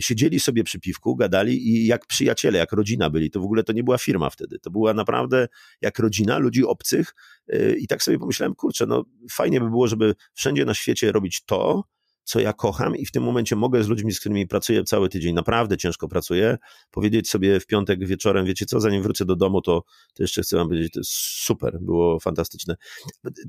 siedzieli 0.00 0.40
sobie 0.40 0.64
przy 0.64 0.80
piwku, 0.80 1.16
gadali 1.16 1.68
i 1.68 1.86
jak 1.86 2.06
przyjaciele, 2.06 2.58
jak 2.58 2.72
rodzina 2.72 3.10
byli. 3.10 3.30
To 3.30 3.40
w 3.40 3.44
ogóle 3.44 3.64
to 3.64 3.72
nie 3.72 3.84
była 3.84 3.98
firma 3.98 4.30
wtedy. 4.30 4.58
To 4.58 4.70
była 4.70 4.94
naprawdę 4.94 5.48
jak 5.80 5.98
rodzina 5.98 6.38
ludzi 6.38 6.64
obcych. 6.64 7.14
E, 7.48 7.76
I 7.76 7.86
tak 7.86 8.02
sobie 8.02 8.18
pomyślałem, 8.18 8.54
kurczę, 8.54 8.86
no 8.86 9.04
fajnie 9.30 9.60
by 9.60 9.70
było, 9.70 9.88
żeby 9.88 10.14
wszędzie 10.34 10.64
na 10.64 10.74
świecie 10.74 11.12
robić 11.12 11.44
to, 11.44 11.84
co 12.24 12.40
ja 12.40 12.52
kocham 12.52 12.96
i 12.96 13.06
w 13.06 13.10
tym 13.10 13.22
momencie 13.22 13.56
mogę 13.56 13.84
z 13.84 13.88
ludźmi, 13.88 14.12
z 14.12 14.20
którymi 14.20 14.46
pracuję 14.46 14.84
cały 14.84 15.08
tydzień, 15.08 15.34
naprawdę 15.34 15.76
ciężko 15.76 16.08
pracuję, 16.08 16.58
powiedzieć 16.90 17.30
sobie 17.30 17.60
w 17.60 17.66
piątek 17.66 18.06
wieczorem, 18.06 18.46
wiecie 18.46 18.66
co, 18.66 18.80
zanim 18.80 19.02
wrócę 19.02 19.24
do 19.24 19.36
domu, 19.36 19.60
to, 19.60 19.84
to 20.14 20.22
jeszcze 20.22 20.42
chcę 20.42 20.56
wam 20.56 20.68
powiedzieć, 20.68 20.92
to 20.92 21.00
jest 21.00 21.10
super, 21.44 21.78
było 21.80 22.20
fantastyczne. 22.20 22.76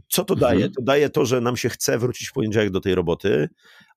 Co 0.10 0.26
to 0.26 0.36
daje? 0.36 0.56
Mhm. 0.56 0.74
To 0.74 0.82
daje 0.82 1.10
to, 1.10 1.26
że 1.26 1.42
nam 1.42 1.58
się 1.58 1.70
chce 1.70 1.98
wrócić 1.98 2.30
w 2.30 2.34
poniedziałek 2.34 2.70
do 2.70 2.82
tej 2.82 2.96
roboty, 2.96 3.50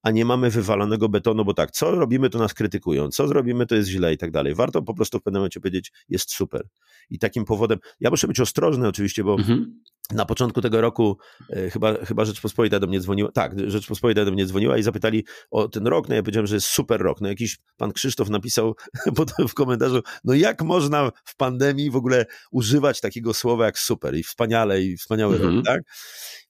a 0.02 0.10
nie 0.10 0.24
mamy 0.24 0.50
wywalonego 0.50 1.08
betonu, 1.08 1.44
bo 1.44 1.54
tak, 1.54 1.70
co 1.70 1.90
robimy, 1.90 2.30
to 2.30 2.38
nas 2.38 2.54
krytykują, 2.54 3.08
co 3.08 3.28
zrobimy, 3.28 3.66
to 3.66 3.74
jest 3.74 3.88
źle 3.88 4.12
i 4.12 4.18
tak 4.18 4.30
dalej. 4.30 4.54
Warto 4.54 4.82
po 4.82 4.94
prostu 4.94 5.18
w 5.18 5.22
pewnym 5.22 5.40
momencie 5.40 5.60
powiedzieć, 5.60 5.92
jest 6.08 6.32
super. 6.32 6.68
I 7.10 7.18
takim 7.18 7.44
powodem, 7.44 7.78
ja 8.00 8.10
muszę 8.10 8.28
być 8.28 8.40
ostrożny 8.40 8.88
oczywiście, 8.88 9.24
bo 9.24 9.34
mhm. 9.34 9.80
na 10.12 10.24
początku 10.24 10.60
tego 10.60 10.80
roku 10.80 11.18
e, 11.50 11.70
chyba, 11.70 12.04
chyba 12.04 12.24
Rzeczpospolita 12.24 12.80
do 12.80 12.86
mnie 12.86 13.00
dzwoniła, 13.00 13.32
tak, 13.32 13.70
Rzeczpospolita 13.70 14.24
do 14.24 14.30
mnie 14.30 14.46
dzwoniła 14.46 14.78
i 14.78 14.82
zapytali 14.82 15.24
o 15.50 15.68
ten 15.68 15.86
rok, 15.86 16.08
no 16.08 16.14
ja 16.14 16.22
powiedziałem, 16.22 16.46
że 16.46 16.54
jest 16.54 16.66
super 16.66 17.00
rok. 17.00 17.20
No 17.20 17.28
jakiś 17.28 17.58
pan 17.76 17.92
Krzysztof 17.92 18.28
napisał 18.28 18.74
w 19.48 19.54
komentarzu, 19.54 20.02
no 20.24 20.34
jak 20.34 20.62
można 20.62 21.12
w 21.24 21.36
pandemii 21.36 21.90
w 21.90 21.96
ogóle 21.96 22.26
używać 22.50 23.00
takiego 23.00 23.34
słowa 23.34 23.64
jak 23.64 23.78
super 23.78 24.16
i 24.16 24.22
wspaniale 24.22 24.82
i 24.82 24.96
wspaniały 24.96 25.34
mhm. 25.36 25.56
rok, 25.56 25.64
tak? 25.64 25.82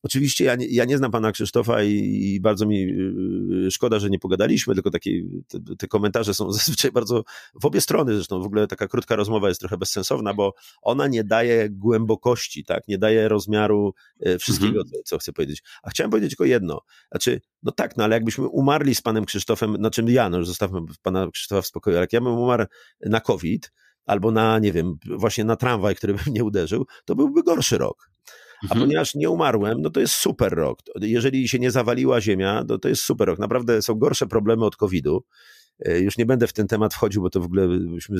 Oczywiście 0.02 0.44
ja 0.44 0.54
nie, 0.54 0.66
ja 0.66 0.84
nie 0.84 0.98
znam 0.98 1.10
pana 1.10 1.32
Krzysztofa 1.32 1.82
i, 1.82 1.92
i 2.34 2.40
bardzo 2.40 2.66
mi 2.66 2.80
yy, 2.80 3.70
szkoda, 3.70 3.98
że 3.98 4.10
nie 4.10 4.18
pogadaliśmy, 4.18 4.74
tylko 4.74 4.90
takie 4.90 5.10
te, 5.48 5.58
te, 5.78 5.88
komentarze 5.88 6.34
są 6.34 6.52
zazwyczaj 6.58 6.92
bardzo 6.92 7.24
w 7.62 7.64
obie 7.66 7.80
strony. 7.80 8.14
Zresztą 8.14 8.42
w 8.42 8.46
ogóle 8.46 8.66
taka 8.66 8.88
krótka 8.88 9.16
rozmowa 9.16 9.48
jest 9.48 9.60
trochę 9.60 9.78
bezsensowna, 9.78 10.34
bo 10.34 10.54
ona 10.82 11.06
nie 11.06 11.24
daje 11.24 11.70
głębokości, 11.70 12.64
tak, 12.64 12.88
nie 12.88 12.98
daje 12.98 13.28
rozmiaru 13.28 13.94
yy, 14.20 14.38
wszystkiego, 14.38 14.80
mhm. 14.80 15.02
co, 15.04 15.18
chcę 15.18 15.32
powiedzieć. 15.32 15.62
A 15.82 15.90
chciałem 15.90 16.10
powiedzieć 16.10 16.30
tylko 16.30 16.44
jedno. 16.44 16.80
Znaczy, 17.10 17.40
no 17.62 17.72
tak, 17.72 17.96
no 17.96 18.04
ale 18.04 18.16
jakbyśmy 18.16 18.46
umarli 18.46 18.94
z 18.94 19.02
panem 19.02 19.24
Krzysztofem, 19.24 19.76
na 19.78 19.90
czym 19.90 20.08
ja, 20.08 20.30
no 20.30 20.38
już 20.38 20.46
zostawmy 20.46 20.80
pana 21.02 21.30
Krzysztofa 21.30 21.62
w 21.62 21.66
spokoju, 21.66 21.96
ale 21.96 22.02
jak 22.04 22.12
ja 22.12 22.20
bym 22.20 22.32
umarł 22.32 22.64
na 23.00 23.20
COVID, 23.20 23.72
albo 24.06 24.30
na, 24.30 24.58
nie 24.58 24.72
wiem, 24.72 24.98
właśnie 25.06 25.44
na 25.44 25.56
tramwaj, 25.56 25.96
który 25.96 26.14
by 26.14 26.30
mnie 26.30 26.44
uderzył, 26.44 26.86
to 27.04 27.14
byłby 27.14 27.42
gorszy 27.42 27.78
rok. 27.78 28.10
A 28.62 28.64
mhm. 28.64 28.80
ponieważ 28.80 29.14
nie 29.14 29.30
umarłem, 29.30 29.82
no 29.82 29.90
to 29.90 30.00
jest 30.00 30.14
super 30.14 30.52
rok. 30.52 30.78
Jeżeli 31.00 31.48
się 31.48 31.58
nie 31.58 31.70
zawaliła 31.70 32.20
ziemia, 32.20 32.64
to 32.64 32.78
to 32.78 32.88
jest 32.88 33.02
super 33.02 33.28
rok. 33.28 33.38
Naprawdę 33.38 33.82
są 33.82 33.94
gorsze 33.94 34.26
problemy 34.26 34.64
od 34.64 34.76
COVID-u. 34.76 35.24
E, 35.84 36.00
już 36.00 36.18
nie 36.18 36.26
będę 36.26 36.46
w 36.46 36.52
ten 36.52 36.66
temat 36.66 36.94
wchodził, 36.94 37.22
bo 37.22 37.30
to 37.30 37.40
w 37.40 37.44
ogóle 37.44 37.68
byśmy 37.68 38.18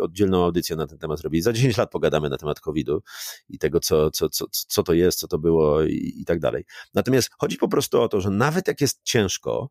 oddzielną 0.00 0.44
audycję 0.44 0.76
na 0.76 0.86
ten 0.86 0.98
temat 0.98 1.20
robili. 1.20 1.42
Za 1.42 1.52
10 1.52 1.76
lat 1.76 1.90
pogadamy 1.90 2.28
na 2.28 2.36
temat 2.36 2.60
COVID-u 2.60 3.02
i 3.48 3.58
tego, 3.58 3.80
co, 3.80 4.10
co, 4.10 4.28
co, 4.28 4.46
co 4.50 4.82
to 4.82 4.92
jest, 4.92 5.18
co 5.18 5.28
to 5.28 5.38
było 5.38 5.82
i, 5.82 6.14
i 6.16 6.24
tak 6.24 6.40
dalej. 6.40 6.64
Natomiast 6.94 7.30
chodzi 7.38 7.56
po 7.56 7.68
prostu 7.68 8.00
o 8.00 8.08
to, 8.08 8.20
że 8.20 8.30
nawet 8.30 8.68
jak 8.68 8.80
jest 8.80 9.00
ciężko 9.02 9.70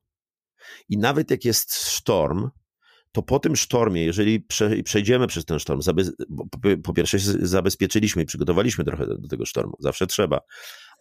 i 0.89 0.97
nawet 0.97 1.31
jak 1.31 1.45
jest 1.45 1.75
sztorm, 1.75 2.49
to 3.17 3.21
po 3.21 3.39
tym 3.39 3.55
sztormie, 3.55 4.05
jeżeli 4.05 4.45
przejdziemy 4.83 5.27
przez 5.27 5.45
ten 5.45 5.59
sztorm, 5.59 5.81
po 6.83 6.93
pierwsze 6.93 7.19
zabezpieczyliśmy 7.41 8.23
i 8.23 8.25
przygotowaliśmy 8.25 8.83
trochę 8.83 9.07
do 9.07 9.27
tego 9.27 9.45
sztormu, 9.45 9.77
zawsze 9.79 10.07
trzeba, 10.07 10.39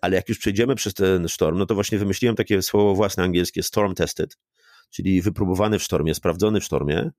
ale 0.00 0.16
jak 0.16 0.28
już 0.28 0.38
przejdziemy 0.38 0.74
przez 0.74 0.94
ten 0.94 1.28
sztorm, 1.28 1.58
no 1.58 1.66
to 1.66 1.74
właśnie 1.74 1.98
wymyśliłem 1.98 2.36
takie 2.36 2.62
słowo 2.62 2.94
własne 2.94 3.22
angielskie, 3.22 3.62
storm 3.62 3.94
tested, 3.94 4.38
czyli 4.90 5.22
wypróbowany 5.22 5.78
w 5.78 5.82
sztormie, 5.82 6.14
sprawdzony 6.14 6.60
w 6.60 6.64
sztormie, 6.64 7.10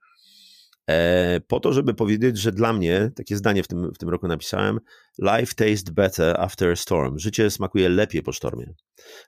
po 1.48 1.60
to, 1.60 1.74
żeby 1.74 1.94
powiedzieć, 1.94 2.38
że 2.38 2.52
dla 2.52 2.74
mnie, 2.74 3.12
takie 3.16 3.36
zdanie 3.38 3.64
w 3.64 3.68
tym, 3.68 3.92
w 3.94 3.98
tym 3.98 4.10
roku 4.10 4.28
napisałem, 4.28 4.80
life 5.20 5.56
tastes 5.56 5.90
better 5.90 6.42
after 6.42 6.72
a 6.72 6.76
storm. 6.76 7.20
Życie 7.20 7.50
smakuje 7.50 7.90
lepiej 7.90 8.24
po 8.24 8.32
sztormie. 8.32 8.74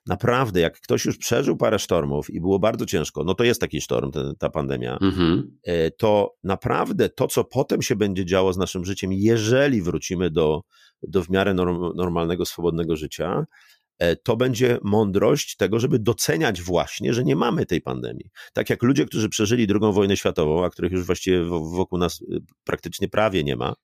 Naprawdę, 0.06 0.60
jak 0.60 0.80
ktoś 0.80 1.04
już 1.04 1.18
przeżył 1.18 1.56
parę 1.56 1.78
sztormów 1.78 2.30
i 2.30 2.40
było 2.40 2.58
bardzo 2.58 2.86
ciężko, 2.86 3.24
no 3.24 3.34
to 3.34 3.44
jest 3.44 3.60
taki 3.60 3.80
sztorm, 3.80 4.10
ten, 4.10 4.34
ta 4.38 4.50
pandemia, 4.50 4.98
mhm. 5.02 5.58
E, 5.62 5.90
to 5.90 6.34
naprawdę 6.44 7.08
to, 7.08 7.26
co 7.26 7.44
potem 7.44 7.82
się 7.82 7.96
będzie 7.96 8.24
działo 8.24 8.52
z 8.52 8.58
naszym 8.58 8.84
życiem, 8.84 9.12
jeżeli 9.12 9.82
wrócimy 9.82 10.30
do, 10.30 10.60
do 11.02 11.22
w 11.22 11.30
miarę 11.30 11.54
norm, 11.54 11.96
normalnego, 11.96 12.44
swobodnego 12.44 12.96
życia, 12.96 13.46
E, 13.46 13.79
to 14.22 14.36
będzie 14.36 14.78
mądrość 14.82 15.56
tego, 15.56 15.80
żeby 15.80 15.98
doceniać 15.98 16.62
właśnie, 16.62 17.14
że 17.14 17.24
nie 17.24 17.36
mamy 17.36 17.66
tej 17.66 17.80
pandemii. 17.80 18.30
Tak 18.52 18.70
jak 18.70 18.82
ludzie, 18.82 19.06
którzy 19.06 19.28
przeżyli 19.28 19.66
II 19.70 19.92
wojnę 19.92 20.16
światową, 20.16 20.64
a 20.64 20.70
których 20.70 20.92
już 20.92 21.06
właściwie 21.06 21.44
wokół 21.44 21.98
nas 21.98 22.20
y, 22.20 22.26
praktycznie 22.64 23.08
prawie 23.08 23.44
nie 23.44 23.56
ma, 23.56 23.74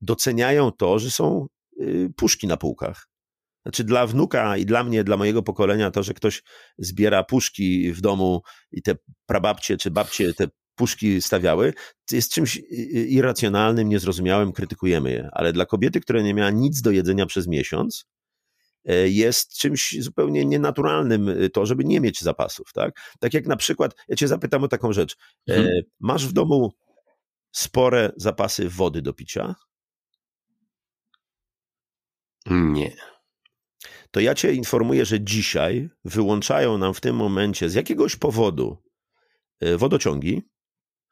doceniają 0.00 0.72
to, 0.72 0.98
że 0.98 1.10
są 1.10 1.46
y, 1.80 2.12
puszki 2.16 2.46
na 2.46 2.56
półkach. 2.56 3.08
Znaczy 3.62 3.84
dla 3.84 4.06
wnuka 4.06 4.56
i 4.56 4.66
dla 4.66 4.84
mnie, 4.84 5.04
dla 5.04 5.16
mojego 5.16 5.42
pokolenia, 5.42 5.90
to, 5.90 6.02
że 6.02 6.14
ktoś 6.14 6.42
zbiera 6.78 7.24
puszki 7.24 7.92
w 7.92 8.00
domu 8.00 8.42
i 8.72 8.82
te 8.82 8.94
prababcie 9.26 9.76
czy 9.76 9.90
babcie 9.90 10.34
te 10.34 10.48
puszki 10.74 11.22
stawiały, 11.22 11.74
jest 12.10 12.32
czymś 12.32 12.56
y, 12.56 12.60
irracjonalnym, 13.08 13.88
niezrozumiałym, 13.88 14.52
krytykujemy 14.52 15.10
je. 15.10 15.28
Ale 15.32 15.52
dla 15.52 15.66
kobiety, 15.66 16.00
która 16.00 16.22
nie 16.22 16.34
miała 16.34 16.50
nic 16.50 16.80
do 16.80 16.90
jedzenia 16.90 17.26
przez 17.26 17.46
miesiąc, 17.46 18.04
E, 18.04 18.19
jest 19.04 19.58
czymś 19.58 19.96
zupełnie 20.00 20.44
nienaturalnym 20.44 21.28
e, 21.28 21.48
to, 21.48 21.66
żeby 21.66 21.84
nie 21.84 22.00
mieć 22.00 22.20
zapasów, 22.20 22.72
tak? 22.72 23.00
Tak 23.20 23.34
jak 23.34 23.46
na 23.46 23.56
przykład, 23.56 23.94
ja 24.08 24.16
cię 24.16 24.28
zapytam 24.28 24.64
o 24.64 24.68
taką 24.68 24.92
rzecz. 24.92 25.16
E, 25.48 25.54
mhm. 25.54 25.82
Masz 26.00 26.26
w 26.26 26.32
domu 26.32 26.72
spore 27.52 28.12
zapasy 28.16 28.68
wody 28.68 29.02
do 29.02 29.12
picia? 29.12 29.54
Nie. 32.46 32.96
To 34.10 34.20
ja 34.20 34.34
cię 34.34 34.52
informuję, 34.52 35.04
że 35.04 35.20
dzisiaj 35.20 35.90
wyłączają 36.04 36.78
nam 36.78 36.94
w 36.94 37.00
tym 37.00 37.16
momencie 37.16 37.70
z 37.70 37.74
jakiegoś 37.74 38.16
powodu 38.16 38.76
wodociągi, 39.76 40.42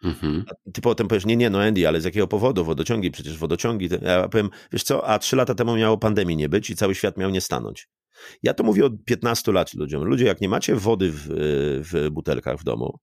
Mhm. 0.04 0.44
Ty 0.72 0.80
potem 0.80 1.08
powiesz, 1.08 1.26
nie, 1.26 1.36
nie, 1.36 1.50
no 1.50 1.60
Andy, 1.60 1.88
ale 1.88 2.00
z 2.00 2.04
jakiego 2.04 2.28
powodu 2.28 2.64
wodociągi? 2.64 3.10
Przecież 3.10 3.38
wodociągi. 3.38 3.88
Ja 4.02 4.28
powiem, 4.28 4.50
wiesz 4.72 4.82
co, 4.82 5.06
a 5.06 5.18
trzy 5.18 5.36
lata 5.36 5.54
temu 5.54 5.76
miało 5.76 5.98
pandemii 5.98 6.36
nie 6.36 6.48
być 6.48 6.70
i 6.70 6.76
cały 6.76 6.94
świat 6.94 7.16
miał 7.16 7.30
nie 7.30 7.40
stanąć. 7.40 7.88
Ja 8.42 8.54
to 8.54 8.64
mówię 8.64 8.84
od 8.84 9.04
15 9.04 9.52
lat 9.52 9.74
ludziom. 9.74 10.04
Ludzie, 10.04 10.24
jak 10.24 10.40
nie 10.40 10.48
macie 10.48 10.74
wody 10.74 11.12
w, 11.12 11.26
w 11.92 12.10
butelkach 12.10 12.58
w 12.60 12.64
domu, 12.64 12.98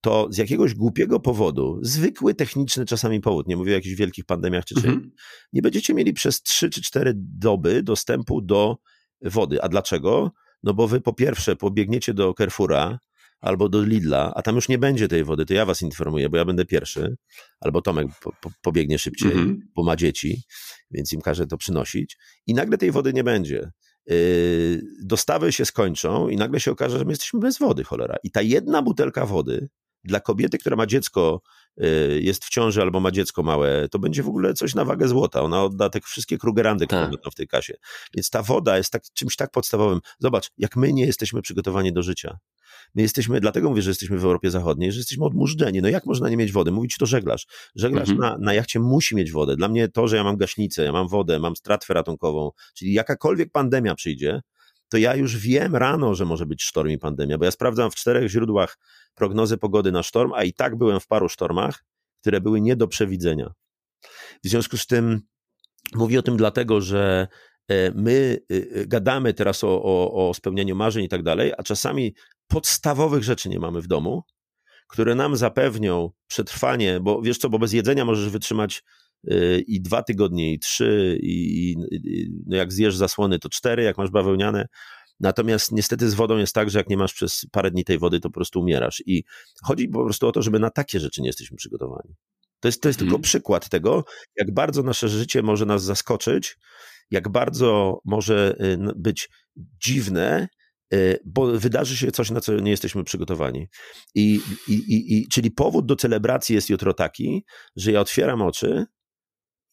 to 0.00 0.28
z 0.30 0.38
jakiegoś 0.38 0.74
głupiego 0.74 1.20
powodu, 1.20 1.78
zwykły 1.82 2.34
techniczny 2.34 2.86
czasami 2.86 3.20
powód, 3.20 3.46
nie 3.48 3.56
mówię 3.56 3.72
o 3.72 3.74
jakichś 3.74 3.94
wielkich 3.94 4.24
pandemiach 4.24 4.64
czy 4.64 4.74
czymś, 4.74 4.86
mhm. 4.86 5.10
nie 5.52 5.62
będziecie 5.62 5.94
mieli 5.94 6.12
przez 6.12 6.42
3 6.42 6.70
czy 6.70 6.82
4 6.82 7.12
doby 7.16 7.82
dostępu 7.82 8.40
do 8.40 8.76
wody. 9.22 9.62
A 9.62 9.68
dlaczego? 9.68 10.30
No 10.62 10.74
bo 10.74 10.88
wy 10.88 11.00
po 11.00 11.12
pierwsze 11.12 11.56
pobiegniecie 11.56 12.14
do 12.14 12.34
Carrefoura, 12.38 12.98
albo 13.40 13.68
do 13.68 13.82
Lidla, 13.82 14.32
a 14.34 14.42
tam 14.42 14.54
już 14.54 14.68
nie 14.68 14.78
będzie 14.78 15.08
tej 15.08 15.24
wody, 15.24 15.46
to 15.46 15.54
ja 15.54 15.66
was 15.66 15.82
informuję, 15.82 16.28
bo 16.28 16.36
ja 16.36 16.44
będę 16.44 16.64
pierwszy, 16.64 17.16
albo 17.60 17.82
Tomek 17.82 18.08
po, 18.22 18.32
po, 18.40 18.50
pobiegnie 18.62 18.98
szybciej, 18.98 19.32
mhm. 19.32 19.60
bo 19.74 19.82
ma 19.82 19.96
dzieci, 19.96 20.42
więc 20.90 21.12
im 21.12 21.20
każe 21.20 21.46
to 21.46 21.56
przynosić 21.56 22.16
i 22.46 22.54
nagle 22.54 22.78
tej 22.78 22.90
wody 22.90 23.12
nie 23.12 23.24
będzie. 23.24 23.70
Yy, 24.06 24.80
dostawy 25.02 25.52
się 25.52 25.64
skończą 25.64 26.28
i 26.28 26.36
nagle 26.36 26.60
się 26.60 26.70
okaże, 26.70 26.98
że 26.98 27.04
my 27.04 27.12
jesteśmy 27.12 27.40
bez 27.40 27.58
wody, 27.58 27.84
cholera. 27.84 28.16
I 28.24 28.30
ta 28.30 28.42
jedna 28.42 28.82
butelka 28.82 29.26
wody 29.26 29.68
dla 30.04 30.20
kobiety, 30.20 30.58
która 30.58 30.76
ma 30.76 30.86
dziecko, 30.86 31.42
jest 32.20 32.44
w 32.44 32.48
ciąży 32.48 32.82
albo 32.82 33.00
ma 33.00 33.10
dziecko 33.10 33.42
małe, 33.42 33.88
to 33.88 33.98
będzie 33.98 34.22
w 34.22 34.28
ogóle 34.28 34.54
coś 34.54 34.74
na 34.74 34.84
wagę 34.84 35.08
złota. 35.08 35.42
Ona 35.42 35.64
odda 35.64 35.90
te 35.90 36.00
wszystkie 36.00 36.38
krugerandy, 36.38 36.86
które 36.86 37.02
tak. 37.02 37.10
będą 37.10 37.30
w 37.30 37.34
tej 37.34 37.48
kasie. 37.48 37.74
Więc 38.14 38.30
ta 38.30 38.42
woda 38.42 38.76
jest 38.76 38.92
tak, 38.92 39.02
czymś 39.14 39.36
tak 39.36 39.50
podstawowym. 39.50 40.00
Zobacz, 40.18 40.50
jak 40.58 40.76
my 40.76 40.92
nie 40.92 41.06
jesteśmy 41.06 41.42
przygotowani 41.42 41.92
do 41.92 42.02
życia. 42.02 42.38
My 42.94 43.02
jesteśmy, 43.02 43.40
dlatego 43.40 43.68
mówię, 43.68 43.82
że 43.82 43.90
jesteśmy 43.90 44.18
w 44.18 44.24
Europie 44.24 44.50
Zachodniej, 44.50 44.92
że 44.92 44.98
jesteśmy 44.98 45.24
odmurzdzeni. 45.24 45.82
No 45.82 45.88
jak 45.88 46.06
można 46.06 46.28
nie 46.28 46.36
mieć 46.36 46.52
wody? 46.52 46.70
Mówić 46.70 46.96
to 46.96 47.06
żeglarz. 47.06 47.46
Żeglarz 47.74 48.08
mhm. 48.08 48.18
na, 48.18 48.38
na 48.46 48.54
jachcie 48.54 48.80
musi 48.80 49.16
mieć 49.16 49.32
wodę. 49.32 49.56
Dla 49.56 49.68
mnie 49.68 49.88
to, 49.88 50.08
że 50.08 50.16
ja 50.16 50.24
mam 50.24 50.36
gaśnicę, 50.36 50.84
ja 50.84 50.92
mam 50.92 51.08
wodę, 51.08 51.38
mam 51.38 51.56
stratwę 51.56 51.94
ratunkową, 51.94 52.50
czyli 52.74 52.92
jakakolwiek 52.92 53.52
pandemia 53.52 53.94
przyjdzie, 53.94 54.40
to 54.88 54.98
ja 54.98 55.14
już 55.14 55.36
wiem 55.36 55.76
rano, 55.76 56.14
że 56.14 56.24
może 56.24 56.46
być 56.46 56.62
sztorm 56.62 56.88
i 56.90 56.98
pandemia, 56.98 57.38
bo 57.38 57.44
ja 57.44 57.50
sprawdzam 57.50 57.90
w 57.90 57.94
czterech 57.94 58.30
źródłach 58.30 58.78
prognozy 59.14 59.58
pogody 59.58 59.92
na 59.92 60.02
sztorm, 60.02 60.32
a 60.32 60.44
i 60.44 60.52
tak 60.52 60.76
byłem 60.76 61.00
w 61.00 61.06
paru 61.06 61.28
sztormach, 61.28 61.84
które 62.20 62.40
były 62.40 62.60
nie 62.60 62.76
do 62.76 62.88
przewidzenia. 62.88 63.52
W 64.44 64.48
związku 64.48 64.76
z 64.76 64.86
tym 64.86 65.20
mówię 65.94 66.18
o 66.18 66.22
tym 66.22 66.36
dlatego, 66.36 66.80
że 66.80 67.28
e, 67.68 67.90
my 67.90 68.38
e, 68.50 68.54
e, 68.80 68.86
gadamy 68.86 69.34
teraz 69.34 69.64
o, 69.64 69.82
o, 69.82 70.28
o 70.28 70.34
spełnianiu 70.34 70.76
marzeń 70.76 71.04
i 71.04 71.08
tak 71.08 71.22
dalej, 71.22 71.52
a 71.58 71.62
czasami 71.62 72.14
podstawowych 72.48 73.24
rzeczy 73.24 73.48
nie 73.48 73.58
mamy 73.58 73.82
w 73.82 73.86
domu, 73.86 74.22
które 74.88 75.14
nam 75.14 75.36
zapewnią 75.36 76.10
przetrwanie, 76.26 77.00
bo 77.00 77.22
wiesz 77.22 77.38
co, 77.38 77.48
bo 77.48 77.58
bez 77.58 77.72
jedzenia 77.72 78.04
możesz 78.04 78.30
wytrzymać 78.30 78.82
i 79.66 79.80
dwa 79.82 80.02
tygodnie, 80.02 80.52
i 80.52 80.58
trzy, 80.58 81.18
i, 81.22 81.70
i 81.92 82.30
no 82.46 82.56
jak 82.56 82.72
zjesz 82.72 82.96
zasłony, 82.96 83.38
to 83.38 83.48
cztery, 83.48 83.82
jak 83.82 83.98
masz 83.98 84.10
bawełniane. 84.10 84.66
Natomiast 85.20 85.72
niestety 85.72 86.10
z 86.10 86.14
wodą 86.14 86.36
jest 86.36 86.54
tak, 86.54 86.70
że 86.70 86.78
jak 86.78 86.88
nie 86.88 86.96
masz 86.96 87.14
przez 87.14 87.46
parę 87.52 87.70
dni 87.70 87.84
tej 87.84 87.98
wody, 87.98 88.20
to 88.20 88.28
po 88.28 88.34
prostu 88.34 88.60
umierasz. 88.60 89.02
I 89.06 89.24
chodzi 89.62 89.88
po 89.88 90.04
prostu 90.04 90.28
o 90.28 90.32
to, 90.32 90.42
żeby 90.42 90.58
na 90.58 90.70
takie 90.70 91.00
rzeczy 91.00 91.22
nie 91.22 91.26
jesteśmy 91.26 91.56
przygotowani. 91.56 92.14
To 92.60 92.68
jest, 92.68 92.82
to 92.82 92.88
jest 92.88 92.98
hmm. 92.98 93.08
tylko 93.08 93.16
mhm. 93.16 93.22
przykład 93.22 93.68
tego, 93.68 94.04
jak 94.36 94.54
bardzo 94.54 94.82
nasze 94.82 95.08
życie 95.08 95.42
może 95.42 95.66
nas 95.66 95.84
zaskoczyć, 95.84 96.56
jak 97.10 97.28
bardzo 97.28 98.00
może 98.04 98.56
y, 98.60 98.78
być 98.96 99.28
dziwne 99.84 100.48
Y, 100.94 101.18
bo 101.24 101.46
wydarzy 101.46 101.96
się 101.96 102.10
coś, 102.10 102.30
na 102.30 102.40
co 102.40 102.60
nie 102.60 102.70
jesteśmy 102.70 103.04
przygotowani. 103.04 103.68
I, 104.14 104.40
i, 104.68 104.72
i, 104.72 105.18
i, 105.18 105.28
czyli 105.28 105.50
powód 105.50 105.86
do 105.86 105.96
celebracji 105.96 106.54
jest 106.54 106.70
jutro 106.70 106.94
taki, 106.94 107.44
że 107.76 107.92
ja 107.92 108.00
otwieram 108.00 108.42
oczy 108.42 108.84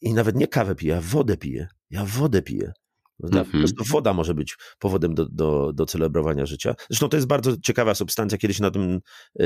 i 0.02 0.14
nawet 0.14 0.36
nie 0.36 0.48
kawę 0.48 0.76
piję, 0.76 0.98
a 0.98 1.02
wodę 1.02 1.38
piję. 1.38 1.68
Ja 1.90 2.06
wodę 2.06 2.42
piję. 2.42 2.74
Mm 3.24 3.44
-hmm. 3.44 3.92
woda 3.92 4.14
może 4.14 4.34
być 4.34 4.56
powodem 4.80 5.16
do, 5.16 5.26
do, 5.26 5.74
do 5.74 5.86
celebrowania 5.86 6.46
życia. 6.46 6.76
Zresztą 6.90 7.10
to 7.10 7.18
jest 7.18 7.28
bardzo 7.28 7.58
ciekawa 7.64 7.96
substancja. 7.96 8.38
Kiedyś 8.38 8.60
na, 8.60 8.72
tym, 8.72 9.00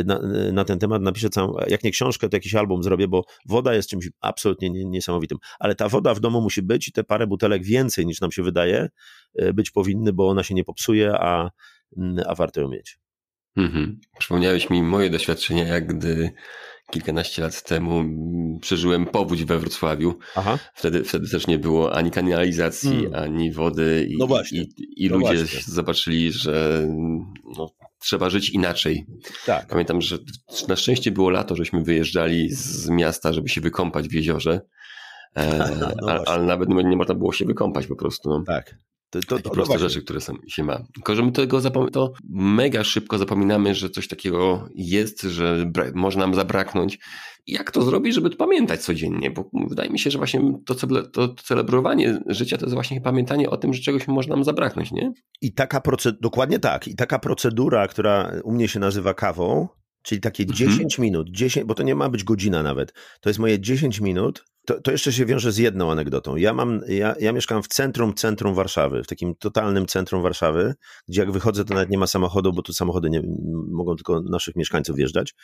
na, 0.06 0.20
na 0.54 0.66
ten 0.66 0.80
temat 0.80 1.02
napiszę 1.02 1.30
całą, 1.30 1.54
jak 1.68 1.84
nie 1.84 1.91
książkę, 1.91 2.30
to 2.30 2.38
jakiś 2.38 2.56
album 2.56 2.84
zrobię, 2.84 3.08
bo 3.08 3.24
woda 3.45 3.74
jest 3.74 3.89
czymś 3.89 4.10
absolutnie 4.22 4.70
niesamowitym. 4.70 5.38
Ale 5.60 5.76
ta 5.76 5.89
woda 5.89 6.14
w 6.14 6.20
domu 6.20 6.41
musi 6.41 6.62
być 6.62 6.88
i 6.88 6.91
te 6.91 7.04
parę 7.04 7.28
butelek 7.28 7.64
więcej 7.64 8.06
niż 8.06 8.22
nam 8.22 8.32
się 8.32 8.43
wydaje 8.43 8.89
e, 9.36 9.54
być 9.54 9.72
powinny, 9.72 10.14
bo 10.14 10.30
ona 10.30 10.43
się 10.43 10.56
nie 10.56 10.64
popsuje, 10.64 11.14
a, 11.14 11.50
a 12.26 12.36
warto 12.36 12.62
ją 12.62 12.70
mieć. 12.70 13.00
Mhm. 13.58 14.00
Przypomniałeś 14.20 14.70
mi 14.70 14.84
moje 14.84 15.10
doświadczenia, 15.10 15.68
jak 15.68 15.88
gdy 15.88 16.32
kilkanaście 16.92 17.42
lat 17.42 17.64
temu 17.64 18.04
przeżyłem 18.62 19.06
powódź 19.06 19.44
we 19.44 19.60
Wrocławiu. 19.60 20.14
Aha. 20.36 20.60
Wtedy, 20.74 21.04
wtedy 21.04 21.30
też 21.30 21.48
nie 21.48 21.60
było 21.60 21.96
ani 21.96 22.12
kanalizacji, 22.12 22.90
hmm. 22.90 23.14
ani 23.14 23.52
wody 23.52 24.08
i, 24.10 24.18
no 24.18 24.28
właśnie. 24.28 24.62
i, 24.62 25.06
i 25.06 25.10
no 25.10 25.18
ludzie 25.18 25.36
właśnie. 25.36 25.74
zobaczyli, 25.74 26.32
że 26.32 26.88
no, 27.58 27.70
trzeba 28.00 28.30
żyć 28.30 28.50
inaczej. 28.50 29.06
Tak. 29.46 29.68
Pamiętam, 29.68 30.02
że 30.02 30.18
na 30.68 30.76
szczęście 30.76 31.12
było 31.12 31.30
lato, 31.30 31.56
żeśmy 31.56 31.84
wyjeżdżali 31.84 32.50
z 32.52 32.90
miasta, 32.90 33.34
żeby 33.34 33.50
się 33.50 33.62
wykąpać 33.62 34.08
w 34.08 34.14
jeziorze. 34.14 34.62
E, 35.36 35.70
no 36.02 36.24
ale 36.26 36.44
nawet 36.44 36.70
nie 36.70 36.98
można 36.98 37.16
było 37.16 37.34
się 37.34 37.46
wykąpać 37.46 37.88
po 37.88 37.96
prostu. 37.96 38.30
No. 38.30 38.44
Tak. 38.48 38.76
To, 39.10 39.20
to, 39.20 39.36
Takie 39.36 39.41
to, 39.41 39.49
proste 39.49 39.80
rzeczy, 39.80 40.01
które 40.01 40.22
są, 40.22 40.34
się 40.47 40.64
ma. 40.64 40.84
Tylko, 40.93 41.16
że 41.16 41.24
my 41.24 41.32
tego 41.32 41.62
to 41.91 42.14
mega 42.30 42.84
szybko 42.84 43.18
zapominamy, 43.18 43.76
że 43.76 43.89
coś 43.89 44.07
takiego 44.07 44.70
jest, 44.76 45.22
że 45.22 45.72
może 45.93 46.20
nam 46.20 46.36
zabraknąć. 46.36 46.99
Jak 47.47 47.72
to 47.72 47.82
zrobić, 47.82 48.16
żeby 48.16 48.30
to 48.30 48.38
pamiętać 48.38 48.82
codziennie? 48.82 49.32
Bo 49.32 49.49
wydaje 49.70 49.89
mi 49.89 49.99
się, 49.99 50.12
że 50.12 50.18
właśnie 50.18 50.41
to, 50.66 50.76
to, 50.76 51.03
to 51.03 51.34
celebrowanie 51.34 52.20
życia 52.28 52.57
to 52.57 52.66
jest 52.66 52.74
właśnie 52.74 53.01
pamiętanie 53.01 53.49
o 53.49 53.57
tym, 53.57 53.74
że 53.74 53.82
czegoś 53.82 54.07
może 54.07 54.30
nam 54.30 54.43
zabraknąć, 54.43 54.91
nie? 54.91 55.14
I 55.41 55.53
taka 55.53 55.82
procedura, 55.82 56.22
dokładnie 56.22 56.60
tak. 56.60 56.88
I 56.88 56.95
taka 56.95 57.20
procedura, 57.20 57.88
która 57.88 58.32
u 58.43 58.51
mnie 58.51 58.68
się 58.68 58.80
nazywa 58.80 59.14
kawą, 59.14 59.68
czyli 60.02 60.22
takie 60.22 60.45
10 60.45 60.72
mhm. 60.72 60.89
minut, 61.00 61.30
10, 61.30 61.66
bo 61.66 61.76
to 61.76 61.84
nie 61.84 61.95
ma 61.95 62.10
być 62.10 62.24
godzina 62.24 62.64
nawet. 62.64 62.93
To 63.22 63.30
jest 63.30 63.39
moje 63.39 63.60
10 63.60 64.00
minut 64.00 64.43
to, 64.70 64.82
to, 64.82 64.91
jeszcze 64.91 65.14
się 65.14 65.26
wiąże 65.26 65.52
z 65.52 65.58
jedną 65.58 65.91
anegdotą. 65.91 66.36
Ja, 66.36 66.54
mam, 66.54 66.82
ja, 66.88 67.16
ja 67.20 67.32
mieszkam 67.32 67.64
w 67.64 67.68
centrum, 67.68 68.14
centrum 68.14 68.54
Warszawy, 68.54 69.04
w 69.04 69.08
takim 69.08 69.36
totalnym 69.36 69.86
centrum 69.86 70.22
Warszawy, 70.22 70.76
gdzie 71.08 71.22
jak 71.22 71.32
wychodzę, 71.32 71.66
to 71.66 71.74
nawet 71.74 71.89
nie 71.89 71.97
ma 71.97 72.08
samochodu, 72.08 72.54
bo 72.54 72.62
tu 72.62 72.74
samochody 72.74 73.10
nie, 73.10 73.22
mogą 73.72 73.95
tylko 73.95 74.22
naszych 74.22 74.56
mieszkańców 74.56 74.95
wjeżdżać. 74.95 75.36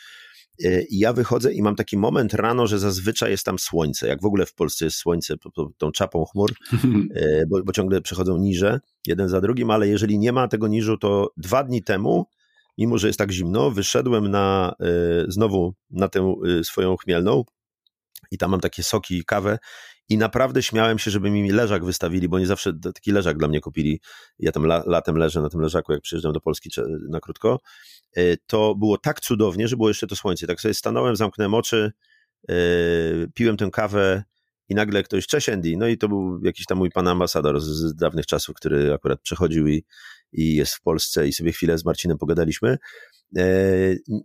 E, 0.64 0.82
I 0.82 0.98
ja 0.98 1.12
wychodzę 1.12 1.52
i 1.52 1.62
mam 1.62 1.76
taki 1.76 1.96
moment 1.96 2.34
rano, 2.34 2.66
że 2.66 2.78
zazwyczaj 2.78 3.30
jest 3.30 3.44
tam 3.44 3.58
słońce. 3.58 4.08
Jak 4.08 4.22
w 4.22 4.24
ogóle 4.24 4.46
w 4.46 4.54
Polsce 4.54 4.84
jest 4.84 4.96
słońce 4.96 5.36
pod 5.36 5.54
tą 5.78 5.90
czapą 5.90 6.24
chmur, 6.24 6.52
e, 7.14 7.46
bo, 7.46 7.62
bo 7.62 7.72
ciągle 7.72 8.00
przechodzą 8.00 8.38
niże, 8.38 8.80
jeden 9.06 9.28
za 9.28 9.40
drugim, 9.40 9.70
ale 9.70 9.88
jeżeli 9.88 10.18
nie 10.18 10.32
ma 10.32 10.48
tego 10.48 10.68
niżu, 10.68 10.98
to 10.98 11.30
dwa 11.36 11.64
dni 11.64 11.82
temu 11.82 12.26
mimo 12.78 12.98
że 12.98 13.06
jest 13.06 13.18
tak 13.18 13.32
zimno, 13.32 13.70
wyszedłem 13.70 14.30
na, 14.30 14.74
e, 14.80 14.84
znowu 15.28 15.74
na 15.90 16.08
tę 16.08 16.34
swoją 16.62 16.96
chmielną 16.96 17.44
i 18.30 18.38
tam 18.38 18.50
mam 18.50 18.60
takie 18.60 18.82
soki 18.82 19.18
i 19.18 19.24
kawę 19.24 19.58
i 20.08 20.18
naprawdę 20.18 20.62
śmiałem 20.62 20.98
się, 20.98 21.10
żeby 21.10 21.30
mi 21.30 21.50
leżak 21.50 21.84
wystawili, 21.84 22.28
bo 22.28 22.38
nie 22.38 22.46
zawsze 22.46 22.72
taki 22.94 23.12
leżak 23.12 23.38
dla 23.38 23.48
mnie 23.48 23.60
kupili. 23.60 24.00
Ja 24.38 24.52
tam 24.52 24.64
la, 24.64 24.82
latem 24.86 25.16
leżę 25.16 25.40
na 25.40 25.48
tym 25.48 25.60
leżaku, 25.60 25.92
jak 25.92 26.02
przyjeżdżam 26.02 26.32
do 26.32 26.40
Polski 26.40 26.70
na 27.08 27.20
krótko. 27.20 27.60
E, 28.16 28.36
to 28.36 28.74
było 28.74 28.98
tak 28.98 29.20
cudownie, 29.20 29.68
że 29.68 29.76
było 29.76 29.88
jeszcze 29.88 30.06
to 30.06 30.16
słońce. 30.16 30.46
Tak 30.46 30.60
sobie 30.60 30.74
stanąłem, 30.74 31.16
zamknąłem 31.16 31.54
oczy, 31.54 31.92
e, 32.48 32.54
piłem 33.34 33.56
tę 33.56 33.68
kawę 33.72 34.24
i 34.68 34.74
nagle 34.74 35.02
ktoś, 35.02 35.26
cześć 35.26 35.48
Andy, 35.48 35.76
no 35.76 35.88
i 35.88 35.98
to 35.98 36.08
był 36.08 36.40
jakiś 36.44 36.66
tam 36.66 36.78
mój 36.78 36.90
pan 36.90 37.08
ambasador 37.08 37.60
z 37.60 37.94
dawnych 37.94 38.26
czasów, 38.26 38.56
który 38.56 38.92
akurat 38.92 39.20
przechodził 39.20 39.68
i, 39.68 39.84
i 40.32 40.54
jest 40.54 40.74
w 40.74 40.80
Polsce 40.80 41.28
i 41.28 41.32
sobie 41.32 41.52
chwilę 41.52 41.78
z 41.78 41.84
Marcinem 41.84 42.18
pogadaliśmy 42.18 42.78
E, 43.36 43.42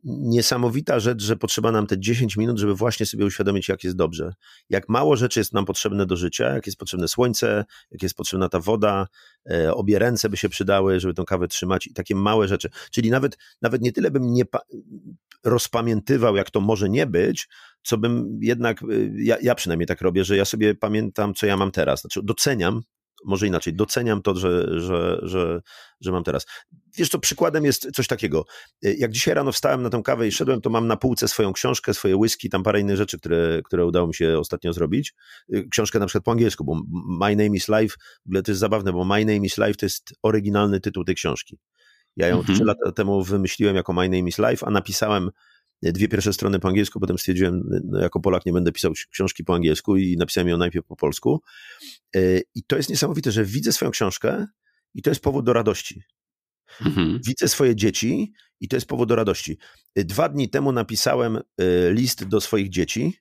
niesamowita 0.03 0.99
rzecz, 0.99 1.23
że 1.23 1.35
potrzeba 1.35 1.71
nam 1.71 1.87
te 1.87 1.99
10 1.99 2.37
minut, 2.37 2.59
żeby 2.59 2.75
właśnie 2.75 3.05
sobie 3.05 3.25
uświadomić, 3.25 3.69
jak 3.69 3.83
jest 3.83 3.95
dobrze. 3.95 4.33
Jak 4.69 4.89
mało 4.89 5.15
rzeczy 5.15 5.39
jest 5.39 5.53
nam 5.53 5.65
potrzebne 5.65 6.05
do 6.05 6.15
życia, 6.15 6.53
jak 6.53 6.65
jest 6.65 6.77
potrzebne 6.77 7.07
słońce, 7.07 7.65
jak 7.91 8.03
jest 8.03 8.15
potrzebna 8.15 8.49
ta 8.49 8.59
woda, 8.59 9.07
e, 9.51 9.73
obie 9.73 9.99
ręce 9.99 10.29
by 10.29 10.37
się 10.37 10.49
przydały, 10.49 10.99
żeby 10.99 11.13
tą 11.13 11.25
kawę 11.25 11.47
trzymać 11.47 11.87
i 11.87 11.93
takie 11.93 12.15
małe 12.15 12.47
rzeczy. 12.47 12.69
Czyli 12.91 13.09
nawet, 13.09 13.37
nawet 13.61 13.81
nie 13.81 13.91
tyle 13.91 14.11
bym 14.11 14.33
nie 14.33 14.43
rozpamiętywał, 15.43 16.35
jak 16.35 16.49
to 16.49 16.61
może 16.61 16.89
nie 16.89 17.07
być, 17.07 17.47
co 17.83 17.97
bym 17.97 18.39
jednak, 18.41 18.83
e, 18.83 18.85
ja, 19.15 19.37
ja 19.41 19.55
przynajmniej 19.55 19.87
tak 19.87 20.01
robię, 20.01 20.23
że 20.23 20.37
ja 20.37 20.45
sobie 20.45 20.75
pamiętam, 20.75 21.33
co 21.33 21.45
ja 21.45 21.57
mam 21.57 21.71
teraz. 21.71 22.01
Znaczy 22.01 22.19
doceniam 22.23 22.81
może 23.25 23.47
inaczej, 23.47 23.73
doceniam 23.73 24.21
to, 24.21 24.35
że, 24.35 24.79
że, 24.79 25.19
że, 25.21 25.61
że 26.01 26.11
mam 26.11 26.23
teraz. 26.23 26.45
Wiesz 26.97 27.09
co, 27.09 27.19
przykładem 27.19 27.65
jest 27.65 27.91
coś 27.91 28.07
takiego. 28.07 28.45
Jak 28.81 29.11
dzisiaj 29.11 29.33
rano 29.33 29.51
wstałem 29.51 29.81
na 29.81 29.89
tę 29.89 30.01
kawę 30.03 30.27
i 30.27 30.31
szedłem, 30.31 30.61
to 30.61 30.69
mam 30.69 30.87
na 30.87 30.97
półce 30.97 31.27
swoją 31.27 31.53
książkę, 31.53 31.93
swoje 31.93 32.17
whisky, 32.17 32.49
tam 32.49 32.63
parę 32.63 32.79
innych 32.79 32.97
rzeczy, 32.97 33.19
które, 33.19 33.61
które 33.65 33.85
udało 33.85 34.07
mi 34.07 34.13
się 34.13 34.39
ostatnio 34.39 34.73
zrobić. 34.73 35.13
Książkę 35.71 35.99
na 35.99 36.05
przykład 36.05 36.23
po 36.23 36.31
angielsku, 36.31 36.63
bo 36.63 36.81
My 37.19 37.35
Name 37.35 37.57
is 37.57 37.67
Life, 37.67 37.95
w 38.25 38.27
ogóle 38.29 38.43
to 38.43 38.51
jest 38.51 38.59
zabawne, 38.59 38.93
bo 38.93 39.05
My 39.05 39.25
Name 39.25 39.45
is 39.45 39.57
Life 39.57 39.73
to 39.73 39.85
jest 39.85 40.13
oryginalny 40.23 40.79
tytuł 40.79 41.03
tej 41.03 41.15
książki. 41.15 41.59
Ja 42.15 42.27
ją 42.27 42.37
mhm. 42.37 42.55
trzy 42.55 42.65
lata 42.65 42.91
temu 42.91 43.23
wymyśliłem 43.23 43.75
jako 43.75 43.93
My 43.93 44.09
Name 44.09 44.29
is 44.29 44.37
Life, 44.37 44.65
a 44.65 44.71
napisałem 44.71 45.29
dwie 45.81 46.07
pierwsze 46.07 46.33
strony 46.33 46.59
po 46.59 46.67
angielsku, 46.67 46.99
potem 46.99 47.17
stwierdziłem, 47.17 47.63
no 47.83 47.99
jako 47.99 48.19
Polak 48.19 48.45
nie 48.45 48.53
będę 48.53 48.71
pisał 48.71 48.93
książki 49.11 49.43
po 49.43 49.55
angielsku 49.55 49.97
i 49.97 50.17
napisałem 50.17 50.47
ją 50.47 50.57
najpierw 50.57 50.85
po 50.85 50.95
polsku. 50.95 51.41
E, 52.15 52.19
I 52.55 52.63
to 52.63 52.77
jest 52.77 52.89
niesamowite, 52.89 53.31
że 53.31 53.45
widzę 53.45 53.71
swoją 53.71 53.91
książkę 53.91 54.47
i 54.93 55.01
to 55.01 55.09
jest 55.09 55.21
powód 55.21 55.45
do 55.45 55.53
radości. 55.53 56.03
Mhm. 56.85 57.19
Widzę 57.25 57.47
swoje 57.47 57.75
dzieci 57.75 58.33
i 58.59 58.67
to 58.67 58.75
jest 58.75 58.87
powód 58.87 59.09
do 59.09 59.15
radości. 59.15 59.57
E, 59.95 60.03
dwa 60.03 60.29
dni 60.29 60.49
temu 60.49 60.71
napisałem 60.71 61.37
e, 61.37 61.41
list 61.93 62.23
do 62.23 62.41
swoich 62.41 62.69
dzieci, 62.69 63.17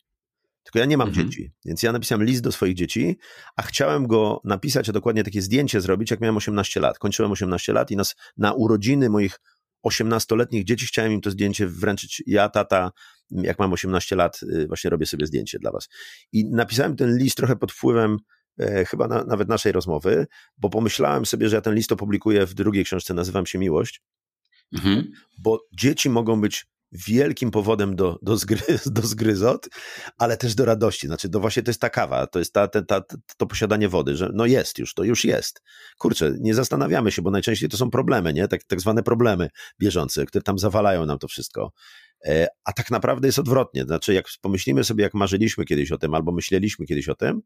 tylko 0.63 0.79
ja 0.79 0.85
nie 0.85 0.97
mam 0.97 1.09
mhm. 1.09 1.31
dzieci, 1.31 1.53
więc 1.65 1.83
ja 1.83 1.93
napisałem 1.93 2.25
list 2.25 2.43
do 2.43 2.53
swoich 2.53 2.75
dzieci, 2.75 3.19
a 3.57 3.63
chciałem 3.63 4.07
go 4.07 4.41
napisać, 4.45 4.89
a 4.89 4.93
dokładnie 4.93 5.25
takie 5.25 5.43
zdjęcie 5.43 5.81
zrobić, 5.81 6.11
jak 6.11 6.21
miałem 6.21 6.37
18 6.37 6.81
lat. 6.81 6.99
Kończyłem 6.99 7.33
18 7.33 7.73
lat 7.73 7.91
i 7.91 7.97
nas 7.97 8.17
na 8.37 8.53
urodziny 8.53 9.11
moich 9.11 9.41
18-letnich 9.87 10.65
dzieci, 10.65 10.87
chciałem 10.87 11.13
im 11.13 11.21
to 11.21 11.31
zdjęcie 11.31 11.67
wręczyć. 11.67 12.23
Ja, 12.27 12.49
tata, 12.49 12.91
jak 13.31 13.59
mam 13.59 13.73
18 13.73 14.17
lat, 14.17 14.41
y, 14.43 14.67
właśnie 14.67 14.91
robię 14.91 15.07
sobie 15.07 15.27
zdjęcie 15.27 15.59
dla 15.59 15.73
was. 15.73 15.89
I 16.33 16.45
napisałem 16.51 16.97
ten 16.97 17.19
list 17.19 17.37
trochę 17.37 17.57
pod 17.57 17.73
wpływem 17.73 18.17
e, 18.59 18.85
chyba 18.85 19.09
na, 19.09 19.25
nawet 19.25 19.49
naszej 19.49 19.73
rozmowy, 19.73 20.27
bo 20.59 20.71
pomyślałem 20.71 21.27
sobie, 21.27 21.49
że 21.49 21.57
ja 21.57 21.63
ten 21.63 21.75
list 21.75 21.93
opublikuję 21.93 22.47
w 22.47 22.55
drugiej 22.55 22.85
książce, 22.85 23.15
nazywam 23.15 23.47
się 23.47 23.59
Miłość, 23.59 24.03
mhm. 24.73 25.13
bo 25.39 25.67
dzieci 25.73 26.11
mogą 26.11 26.41
być 26.41 26.67
wielkim 26.93 27.51
powodem 27.51 27.97
do, 27.97 28.19
do, 28.23 28.37
do 28.87 29.03
zgryzot, 29.03 29.69
ale 30.19 30.37
też 30.37 30.55
do 30.55 30.65
radości. 30.65 31.07
Znaczy, 31.07 31.29
to 31.29 31.41
właśnie 31.41 31.63
to 31.63 31.71
jest 31.71 31.81
ta 31.81 31.91
kawa, 31.91 32.27
to 32.27 32.39
jest 32.39 32.53
ta, 32.53 32.69
ta, 32.69 32.83
ta, 32.83 33.03
to 33.37 33.47
posiadanie 33.47 33.89
wody, 33.89 34.17
że 34.17 34.31
no 34.35 34.47
jest 34.47 34.79
już, 34.79 34.95
to 34.95 35.05
już 35.05 35.25
jest. 35.25 35.63
Kurczę, 35.99 36.35
nie 36.41 36.55
zastanawiamy 36.55 37.13
się, 37.13 37.23
bo 37.23 37.31
najczęściej 37.31 37.69
to 37.69 37.77
są 37.77 37.91
problemy, 37.91 38.33
nie? 38.33 38.49
Tak, 38.49 38.65
tak 38.65 38.81
zwane 38.81 39.03
problemy 39.03 39.49
bieżące, 39.81 40.27
które 40.27 40.43
tam 40.43 40.59
zawalają 40.59 41.07
nam 41.07 41.19
to 41.19 41.29
wszystko. 41.29 41.73
E, 42.25 42.47
a 42.65 42.73
tak 42.73 42.91
naprawdę 42.91 43.29
jest 43.29 43.39
odwrotnie. 43.39 43.83
Znaczy, 43.83 44.15
jak 44.15 44.27
pomyślimy 44.41 44.85
sobie, 44.85 45.03
jak 45.03 45.15
marzyliśmy 45.15 45.65
kiedyś 45.65 45.93
o 45.93 45.99
tym, 45.99 46.15
albo 46.15 46.33
myśleliśmy 46.33 46.87
kiedyś 46.87 47.09
o 47.09 47.15
tym, 47.15 47.43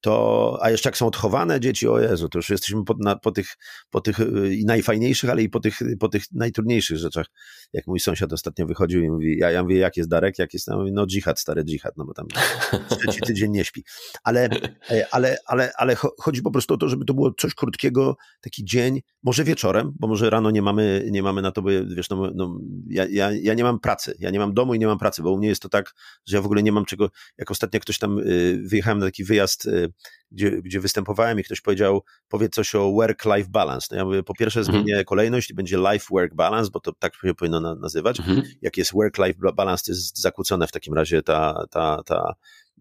to, 0.00 0.58
a 0.62 0.70
jeszcze 0.70 0.88
jak 0.88 0.96
są 0.96 1.06
odchowane 1.06 1.60
dzieci, 1.60 1.88
o 1.88 2.00
Jezu, 2.00 2.28
to 2.28 2.38
już 2.38 2.50
jesteśmy 2.50 2.84
po, 2.84 2.94
na, 2.98 3.16
po 3.16 3.30
tych, 3.30 3.56
po 3.90 4.00
tych 4.00 4.20
y, 4.20 4.54
i 4.54 4.64
najfajniejszych, 4.64 5.30
ale 5.30 5.42
i 5.42 5.48
po 5.48 5.60
tych, 5.60 5.78
po 6.00 6.08
tych 6.08 6.22
najtrudniejszych 6.32 6.98
rzeczach. 6.98 7.26
Jak 7.72 7.86
mój 7.86 8.00
sąsiad 8.00 8.32
ostatnio 8.32 8.66
wychodził 8.66 9.02
i 9.02 9.10
mówi, 9.10 9.38
ja, 9.38 9.50
ja 9.50 9.62
mówię, 9.62 9.78
jak 9.78 9.96
jest 9.96 10.08
Darek, 10.08 10.38
jak 10.38 10.54
jest, 10.54 10.68
no, 10.68 10.84
no 10.92 11.06
dżihad, 11.06 11.40
stary 11.40 11.64
dżihad, 11.64 11.96
no 11.96 12.04
bo 12.04 12.14
tam 12.14 12.26
trzeci 12.98 13.20
tydzień 13.20 13.50
nie 13.50 13.64
śpi. 13.64 13.84
Ale, 14.24 14.48
e, 14.90 15.06
ale, 15.10 15.36
ale, 15.46 15.72
ale 15.76 15.96
chodzi 16.18 16.42
po 16.42 16.50
prostu 16.50 16.74
o 16.74 16.76
to, 16.76 16.88
żeby 16.88 17.04
to 17.04 17.14
było 17.14 17.34
coś 17.38 17.54
krótkiego, 17.54 18.16
taki 18.40 18.64
dzień, 18.64 19.00
może 19.22 19.44
wieczorem, 19.44 19.92
bo 19.98 20.08
może 20.08 20.30
rano 20.30 20.50
nie 20.50 20.62
mamy, 20.62 21.08
nie 21.10 21.22
mamy 21.22 21.42
na 21.42 21.52
to, 21.52 21.62
bo 21.62 21.70
wiesz, 21.96 22.10
no, 22.10 22.30
no 22.34 22.58
ja, 22.86 23.06
ja, 23.10 23.32
ja 23.32 23.54
nie 23.54 23.62
mam 23.62 23.80
pracy, 23.80 24.14
ja 24.18 24.30
nie 24.30 24.38
mam 24.38 24.54
domu 24.54 24.74
i 24.74 24.78
nie 24.78 24.86
mam 24.86 24.98
pracy, 24.98 25.22
bo 25.22 25.32
u 25.32 25.38
mnie 25.38 25.48
jest 25.48 25.62
to 25.62 25.68
tak, 25.68 25.94
że 26.26 26.36
ja 26.36 26.42
w 26.42 26.46
ogóle 26.46 26.62
nie 26.62 26.72
mam 26.72 26.84
czego, 26.84 27.10
jak 27.38 27.50
ostatnio 27.50 27.80
ktoś 27.80 27.98
tam, 27.98 28.18
y, 28.18 28.62
wyjechałem 28.64 28.98
na 28.98 29.06
taki 29.06 29.24
wyjazd 29.24 29.66
y, 29.66 29.89
gdzie, 30.30 30.50
gdzie 30.62 30.80
występowałem 30.80 31.40
i 31.40 31.44
ktoś 31.44 31.60
powiedział, 31.60 32.02
powiedz 32.28 32.54
coś 32.54 32.74
o 32.74 32.92
work-life 32.92 33.50
balance. 33.50 33.86
No 33.90 33.96
ja 33.96 34.04
mówię, 34.04 34.22
po 34.22 34.34
pierwsze 34.34 34.60
mhm. 34.60 34.76
zmienię 34.76 34.92
mhm. 34.92 35.04
kolejność 35.04 35.50
i 35.50 35.54
będzie 35.54 35.76
life-work 35.76 36.34
balance, 36.34 36.70
bo 36.70 36.80
to 36.80 36.92
tak 36.98 37.14
się 37.14 37.34
powinno 37.34 37.74
nazywać. 37.74 38.20
Mhm. 38.20 38.42
Jak 38.62 38.76
jest 38.76 38.92
work-life 38.92 39.52
balance, 39.54 39.84
to 39.84 39.92
jest 39.92 40.20
zakłócone 40.20 40.66
w 40.66 40.72
takim 40.72 40.94
razie 40.94 41.22
ta, 41.22 41.64
ta, 41.70 42.02
ta, 42.06 42.34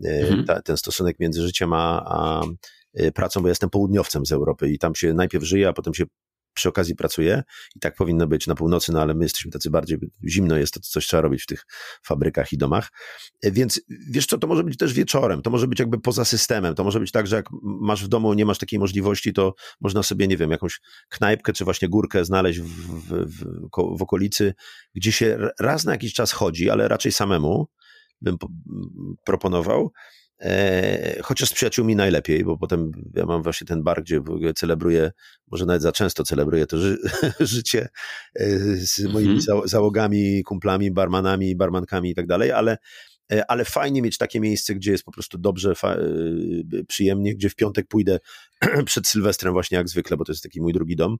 e, 0.05 0.09
mhm. 0.09 0.45
ta 0.45 0.61
ten 0.61 0.77
stosunek 0.77 1.19
między 1.19 1.41
życiem 1.41 1.73
a, 1.73 2.05
a 2.05 2.41
e, 2.93 3.11
pracą, 3.11 3.41
bo 3.41 3.47
ja 3.47 3.51
jestem 3.51 3.69
południowcem 3.69 4.25
z 4.25 4.31
Europy 4.31 4.69
i 4.69 4.79
tam 4.79 4.95
się 4.95 5.13
najpierw 5.13 5.43
żyje, 5.43 5.67
a 5.67 5.73
potem 5.73 5.93
się 5.93 6.03
przy 6.59 6.69
okazji 6.69 6.95
pracuje 6.95 7.43
i 7.75 7.79
tak 7.79 7.95
powinno 7.95 8.27
być 8.27 8.47
na 8.47 8.55
północy, 8.55 8.91
no 8.91 9.01
ale 9.01 9.13
my 9.13 9.25
jesteśmy 9.25 9.51
tacy 9.51 9.69
bardziej, 9.69 9.97
zimno 10.29 10.57
jest, 10.57 10.73
to 10.73 10.79
coś 10.79 11.07
trzeba 11.07 11.21
robić 11.21 11.43
w 11.43 11.45
tych 11.45 11.65
fabrykach 12.05 12.53
i 12.53 12.57
domach. 12.57 12.89
E, 13.43 13.51
więc 13.51 13.81
wiesz 14.09 14.25
co, 14.25 14.37
to 14.37 14.47
może 14.47 14.63
być 14.63 14.77
też 14.77 14.93
wieczorem, 14.93 15.41
to 15.41 15.49
może 15.49 15.67
być 15.67 15.79
jakby 15.79 15.99
poza 16.01 16.25
systemem, 16.25 16.75
to 16.75 16.83
może 16.83 16.99
być 16.99 17.11
tak, 17.11 17.27
że 17.27 17.35
jak 17.35 17.45
masz 17.61 18.05
w 18.05 18.07
domu, 18.07 18.33
nie 18.33 18.45
masz 18.45 18.57
takiej 18.57 18.79
możliwości, 18.79 19.33
to 19.33 19.53
można 19.81 20.03
sobie, 20.03 20.27
nie 20.27 20.37
wiem, 20.37 20.51
jakąś 20.51 20.79
knajpkę 21.09 21.53
czy 21.53 21.65
właśnie 21.65 21.89
górkę 21.89 22.25
znaleźć 22.25 22.59
w, 22.59 22.65
w, 22.65 23.25
w, 23.25 23.97
w 23.97 24.01
okolicy, 24.01 24.53
gdzie 24.95 25.11
się 25.11 25.49
raz 25.59 25.85
na 25.85 25.91
jakiś 25.91 26.13
czas 26.13 26.31
chodzi, 26.31 26.69
ale 26.69 26.87
raczej 26.87 27.11
samemu 27.11 27.67
bym 28.21 28.37
proponował 29.25 29.91
chociaż 31.23 31.49
z 31.49 31.53
przyjaciółmi 31.53 31.95
najlepiej, 31.95 32.43
bo 32.43 32.57
potem 32.57 32.91
ja 33.13 33.25
mam 33.25 33.43
właśnie 33.43 33.67
ten 33.67 33.83
bar, 33.83 34.03
gdzie 34.03 34.21
celebruję, 34.55 35.11
może 35.47 35.65
nawet 35.65 35.81
za 35.81 35.91
często 35.91 36.23
celebruję 36.23 36.67
to 36.67 36.77
ży 36.77 36.97
życie 37.39 37.89
e, 38.35 38.49
z 38.75 38.99
moimi 38.99 39.35
mhm. 39.35 39.67
załogami, 39.67 40.43
kumplami, 40.43 40.91
barmanami, 40.91 41.55
barmankami 41.55 42.09
i 42.09 42.15
tak 42.15 42.27
dalej, 42.27 42.51
ale, 42.51 42.77
e, 43.31 43.51
ale 43.51 43.65
fajnie 43.65 44.01
mieć 44.01 44.17
takie 44.17 44.39
miejsce, 44.39 44.75
gdzie 44.75 44.91
jest 44.91 45.03
po 45.03 45.11
prostu 45.11 45.37
dobrze, 45.37 45.73
przyjemnie, 46.87 47.35
gdzie 47.35 47.49
w 47.49 47.55
piątek 47.55 47.87
pójdę 47.87 48.19
przed 48.85 49.07
Sylwestrem 49.07 49.53
właśnie 49.53 49.77
jak 49.77 49.89
zwykle, 49.89 50.17
bo 50.17 50.25
to 50.25 50.31
jest 50.31 50.43
taki 50.43 50.61
mój 50.61 50.73
drugi 50.73 50.95
dom 50.95 51.17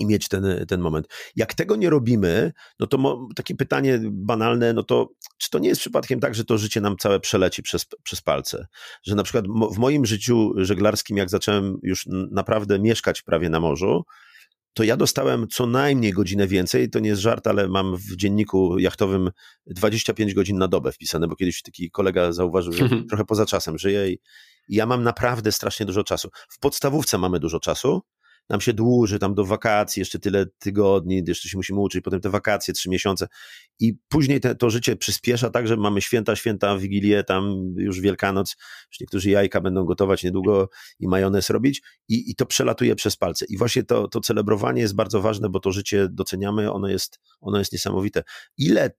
i 0.00 0.06
mieć 0.06 0.28
ten, 0.28 0.66
ten 0.68 0.80
moment. 0.80 1.08
Jak 1.36 1.54
tego 1.54 1.76
nie 1.76 1.90
robimy, 1.90 2.52
no 2.80 2.86
to 2.86 2.98
mo, 2.98 3.28
takie 3.36 3.54
pytanie 3.54 4.00
banalne, 4.04 4.72
no 4.72 4.82
to 4.82 5.08
czy 5.38 5.50
to 5.50 5.58
nie 5.58 5.68
jest 5.68 5.80
przypadkiem 5.80 6.20
tak, 6.20 6.34
że 6.34 6.44
to 6.44 6.58
życie 6.58 6.80
nam 6.80 6.96
całe 6.96 7.20
przeleci 7.20 7.62
przez, 7.62 7.86
przez 8.02 8.20
palce? 8.20 8.66
Że 9.02 9.14
na 9.14 9.22
przykład 9.22 9.44
w 9.72 9.78
moim 9.78 10.06
życiu 10.06 10.52
żeglarskim, 10.56 11.16
jak 11.16 11.30
zacząłem 11.30 11.78
już 11.82 12.06
naprawdę 12.30 12.78
mieszkać 12.78 13.22
prawie 13.22 13.48
na 13.48 13.60
morzu, 13.60 14.04
to 14.74 14.84
ja 14.84 14.96
dostałem 14.96 15.48
co 15.48 15.66
najmniej 15.66 16.12
godzinę 16.12 16.46
więcej. 16.46 16.90
To 16.90 16.98
nie 16.98 17.08
jest 17.08 17.22
żart, 17.22 17.46
ale 17.46 17.68
mam 17.68 17.96
w 17.96 18.16
dzienniku 18.16 18.78
jachtowym 18.78 19.30
25 19.66 20.34
godzin 20.34 20.58
na 20.58 20.68
dobę 20.68 20.92
wpisane, 20.92 21.28
bo 21.28 21.36
kiedyś 21.36 21.62
taki 21.62 21.90
kolega 21.90 22.32
zauważył, 22.32 22.72
że 22.72 22.88
trochę 23.08 23.24
poza 23.24 23.46
czasem 23.46 23.78
żyje 23.78 24.12
i 24.12 24.18
ja 24.68 24.86
mam 24.86 25.02
naprawdę 25.02 25.52
strasznie 25.52 25.86
dużo 25.86 26.04
czasu. 26.04 26.28
W 26.48 26.58
podstawówce 26.58 27.18
mamy 27.18 27.40
dużo 27.40 27.60
czasu, 27.60 28.02
nam 28.48 28.60
się 28.60 28.72
dłuży, 28.72 29.18
tam 29.18 29.34
do 29.34 29.44
wakacji 29.44 30.00
jeszcze 30.00 30.18
tyle 30.18 30.46
tygodni, 30.58 31.22
jeszcze 31.28 31.48
się 31.48 31.56
musimy 31.56 31.80
uczyć, 31.80 32.04
potem 32.04 32.20
te 32.20 32.30
wakacje, 32.30 32.74
trzy 32.74 32.90
miesiące 32.90 33.28
i 33.80 33.94
później 34.08 34.40
te, 34.40 34.54
to 34.54 34.70
życie 34.70 34.96
przyspiesza 34.96 35.50
tak, 35.50 35.68
że 35.68 35.76
mamy 35.76 36.00
święta, 36.00 36.36
święta, 36.36 36.78
Wigilię, 36.78 37.24
tam 37.24 37.74
już 37.76 38.00
Wielkanoc, 38.00 38.56
już 38.90 39.00
niektórzy 39.00 39.30
jajka 39.30 39.60
będą 39.60 39.84
gotować 39.84 40.22
niedługo 40.22 40.68
i 40.98 41.08
majonez 41.08 41.50
robić 41.50 41.82
i, 42.08 42.30
i 42.30 42.34
to 42.34 42.46
przelatuje 42.46 42.96
przez 42.96 43.16
palce. 43.16 43.44
I 43.48 43.58
właśnie 43.58 43.82
to, 43.82 44.08
to 44.08 44.20
celebrowanie 44.20 44.82
jest 44.82 44.94
bardzo 44.94 45.20
ważne, 45.20 45.48
bo 45.48 45.60
to 45.60 45.72
życie 45.72 46.08
doceniamy, 46.10 46.72
ono 46.72 46.88
jest, 46.88 47.20
ono 47.40 47.58
jest 47.58 47.72
niesamowite. 47.72 48.22
Ile, 48.58 48.90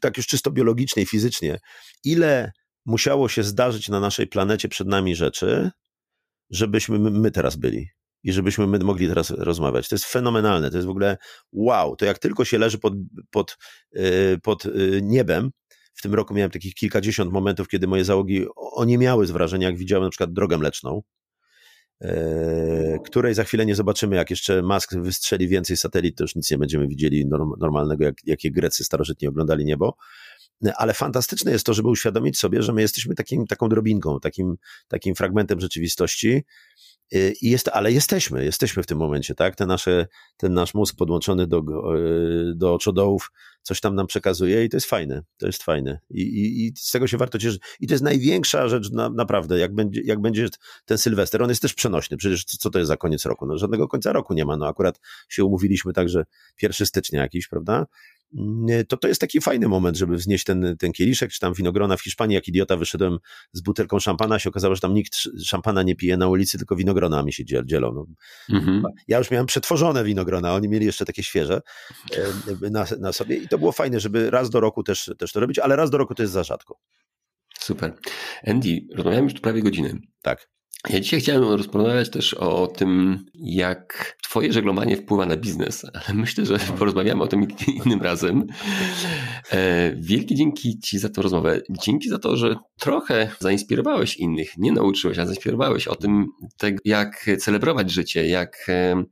tak 0.00 0.16
już 0.16 0.26
czysto 0.26 0.50
biologicznie 0.50 1.02
i 1.02 1.06
fizycznie, 1.06 1.58
ile 2.04 2.52
musiało 2.86 3.28
się 3.28 3.42
zdarzyć 3.42 3.88
na 3.88 4.00
naszej 4.00 4.26
planecie 4.26 4.68
przed 4.68 4.88
nami 4.88 5.14
rzeczy, 5.14 5.70
żebyśmy 6.50 6.98
my 6.98 7.30
teraz 7.30 7.56
byli 7.56 7.95
i 8.26 8.32
żebyśmy 8.32 8.66
my 8.66 8.78
mogli 8.78 9.08
teraz 9.08 9.30
rozmawiać. 9.30 9.88
To 9.88 9.94
jest 9.94 10.04
fenomenalne, 10.04 10.70
to 10.70 10.76
jest 10.76 10.86
w 10.86 10.90
ogóle 10.90 11.16
wow. 11.52 11.96
To 11.96 12.04
jak 12.04 12.18
tylko 12.18 12.44
się 12.44 12.58
leży 12.58 12.78
pod, 12.78 12.94
pod, 13.30 13.58
y, 13.96 14.38
pod 14.42 14.66
y, 14.66 15.00
niebem, 15.02 15.50
w 15.94 16.02
tym 16.02 16.14
roku 16.14 16.34
miałem 16.34 16.50
takich 16.50 16.74
kilkadziesiąt 16.74 17.32
momentów, 17.32 17.68
kiedy 17.68 17.86
moje 17.86 18.04
załogi 18.04 18.46
oniemiały 18.56 19.26
z 19.26 19.30
wrażenia, 19.30 19.68
jak 19.68 19.76
widziałem 19.76 20.04
na 20.04 20.10
przykład 20.10 20.32
drogę 20.32 20.58
mleczną, 20.58 21.02
e, 22.00 22.98
której 23.04 23.34
za 23.34 23.44
chwilę 23.44 23.66
nie 23.66 23.74
zobaczymy, 23.74 24.16
jak 24.16 24.30
jeszcze 24.30 24.62
Musk 24.62 24.94
wystrzeli 24.94 25.48
więcej 25.48 25.76
satelit, 25.76 26.16
to 26.16 26.24
już 26.24 26.36
nic 26.36 26.50
nie 26.50 26.58
będziemy 26.58 26.88
widzieli 26.88 27.26
normalnego, 27.58 28.04
jak, 28.04 28.14
jakie 28.24 28.50
Grecy 28.50 28.84
starożytnie 28.84 29.28
oglądali 29.28 29.64
niebo. 29.64 29.96
Ale 30.76 30.94
fantastyczne 30.94 31.52
jest 31.52 31.66
to, 31.66 31.74
żeby 31.74 31.88
uświadomić 31.88 32.38
sobie, 32.38 32.62
że 32.62 32.72
my 32.72 32.80
jesteśmy 32.80 33.14
takim, 33.14 33.46
taką 33.46 33.68
drobinką, 33.68 34.20
takim, 34.20 34.56
takim 34.88 35.14
fragmentem 35.14 35.60
rzeczywistości, 35.60 36.44
I 37.12 37.50
jest, 37.50 37.68
ale 37.68 37.92
jesteśmy, 37.92 38.44
jesteśmy 38.44 38.82
w 38.82 38.86
tym 38.86 38.98
momencie, 38.98 39.34
tak? 39.34 39.56
Ten, 39.56 39.68
nasze, 39.68 40.06
ten 40.36 40.54
nasz 40.54 40.74
mózg 40.74 40.96
podłączony 40.96 41.46
do, 41.46 41.58
y, 41.58 42.54
do 42.54 42.74
oczodołów 42.74 43.30
coś 43.66 43.80
tam 43.80 43.94
nam 43.94 44.06
przekazuje 44.06 44.64
i 44.64 44.68
to 44.68 44.76
jest 44.76 44.86
fajne, 44.86 45.22
to 45.36 45.46
jest 45.46 45.62
fajne. 45.62 46.00
I, 46.10 46.22
i, 46.22 46.66
i 46.66 46.72
z 46.76 46.90
tego 46.90 47.06
się 47.06 47.16
warto 47.16 47.38
cieszyć. 47.38 47.62
I 47.80 47.86
to 47.86 47.94
jest 47.94 48.04
największa 48.04 48.68
rzecz 48.68 48.90
na, 48.90 49.10
naprawdę, 49.10 49.58
jak 49.58 49.74
będzie, 49.74 50.00
jak 50.04 50.20
będzie 50.20 50.48
ten 50.84 50.98
Sylwester. 50.98 51.42
On 51.42 51.48
jest 51.48 51.62
też 51.62 51.74
przenośny, 51.74 52.16
przecież 52.16 52.44
co 52.44 52.70
to 52.70 52.78
jest 52.78 52.88
za 52.88 52.96
koniec 52.96 53.24
roku? 53.24 53.46
No 53.46 53.58
żadnego 53.58 53.88
końca 53.88 54.12
roku 54.12 54.34
nie 54.34 54.44
ma, 54.44 54.56
no 54.56 54.66
akurat 54.66 55.00
się 55.28 55.44
umówiliśmy 55.44 55.92
tak, 55.92 56.08
że 56.08 56.24
1 56.62 56.86
stycznia 56.86 57.22
jakiś, 57.22 57.48
prawda? 57.48 57.86
To 58.88 58.96
to 58.96 59.08
jest 59.08 59.20
taki 59.20 59.40
fajny 59.40 59.68
moment, 59.68 59.96
żeby 59.96 60.16
wznieść 60.16 60.44
ten, 60.44 60.76
ten 60.78 60.92
kieliszek, 60.92 61.30
czy 61.30 61.40
tam 61.40 61.54
winogrona 61.54 61.96
w 61.96 62.02
Hiszpanii, 62.02 62.34
jak 62.34 62.48
idiota 62.48 62.76
wyszedłem 62.76 63.18
z 63.52 63.60
butelką 63.60 63.98
szampana, 63.98 64.38
się 64.38 64.50
okazało, 64.50 64.74
że 64.74 64.80
tam 64.80 64.94
nikt 64.94 65.14
szampana 65.44 65.82
nie 65.82 65.96
pije 65.96 66.16
na 66.16 66.28
ulicy, 66.28 66.58
tylko 66.58 66.76
winogronami 66.76 67.32
się 67.32 67.44
dzielą. 67.64 67.92
No. 67.92 68.06
Mhm. 68.56 68.82
Ja 69.08 69.18
już 69.18 69.30
miałem 69.30 69.46
przetworzone 69.46 70.04
winogrona, 70.04 70.54
oni 70.54 70.68
mieli 70.68 70.86
jeszcze 70.86 71.04
takie 71.04 71.22
świeże 71.22 71.60
e, 72.62 72.70
na, 72.70 72.86
na 73.00 73.12
sobie 73.12 73.36
i 73.36 73.48
to 73.48 73.58
było 73.58 73.72
fajne, 73.72 74.00
żeby 74.00 74.30
raz 74.30 74.50
do 74.50 74.60
roku 74.60 74.82
też, 74.82 75.10
też 75.18 75.32
to 75.32 75.40
robić, 75.40 75.58
ale 75.58 75.76
raz 75.76 75.90
do 75.90 75.98
roku 75.98 76.14
to 76.14 76.22
jest 76.22 76.32
za 76.32 76.44
rzadko. 76.44 76.78
Super. 77.58 77.94
Andy, 78.46 78.80
rozmawiamy 78.94 79.24
już 79.24 79.34
tu 79.34 79.40
prawie 79.40 79.62
godzinę. 79.62 79.94
Tak. 80.22 80.48
Ja 80.88 81.00
dzisiaj 81.00 81.20
chciałem 81.20 81.42
rozmawiać 81.44 82.10
też 82.10 82.34
o 82.34 82.66
tym, 82.66 83.24
jak 83.34 84.16
Twoje 84.22 84.52
żeglowanie 84.52 84.96
wpływa 84.96 85.26
na 85.26 85.36
biznes, 85.36 85.86
ale 85.94 86.14
myślę, 86.20 86.46
że 86.46 86.58
porozmawiamy 86.78 87.22
o 87.22 87.26
tym 87.26 87.46
innym 87.84 88.02
razem. 88.02 88.46
E, 89.50 89.92
wielkie 89.96 90.34
dzięki 90.34 90.78
Ci 90.78 90.98
za 90.98 91.08
tę 91.08 91.22
rozmowę. 91.22 91.60
Dzięki 91.70 92.08
za 92.08 92.18
to, 92.18 92.36
że 92.36 92.56
trochę 92.80 93.30
zainspirowałeś 93.38 94.16
innych, 94.16 94.50
nie 94.58 94.72
nauczyłeś, 94.72 95.18
a 95.18 95.26
zainspirowałeś 95.26 95.88
o 95.88 95.96
tym, 95.96 96.26
jak 96.84 97.30
celebrować 97.38 97.90
życie, 97.90 98.26
jak 98.26 98.66
e, 98.68 99.04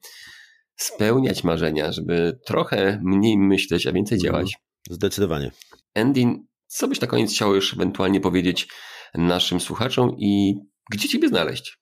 spełniać 0.76 1.44
marzenia, 1.44 1.92
żeby 1.92 2.38
trochę 2.46 3.00
mniej 3.04 3.38
myśleć, 3.38 3.86
a 3.86 3.92
więcej 3.92 4.16
mhm. 4.16 4.32
działać. 4.32 4.56
Zdecydowanie. 4.90 5.50
Andy, 5.94 6.24
co 6.66 6.88
byś 6.88 7.00
na 7.00 7.06
koniec 7.06 7.30
chciał 7.30 7.54
już 7.54 7.74
ewentualnie 7.74 8.20
powiedzieć 8.20 8.68
naszym 9.14 9.60
słuchaczom 9.60 10.16
i 10.18 10.54
gdzie 10.90 11.08
ciebie 11.08 11.28
znaleźć? 11.28 11.78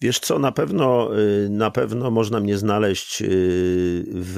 Wiesz 0.00 0.18
co, 0.18 0.38
na 0.38 0.52
pewno, 0.52 1.18
y, 1.18 1.48
na 1.50 1.70
pewno 1.70 2.10
można 2.10 2.40
mnie 2.40 2.58
znaleźć 2.58 3.22
y, 3.22 3.26
w, 4.14 4.36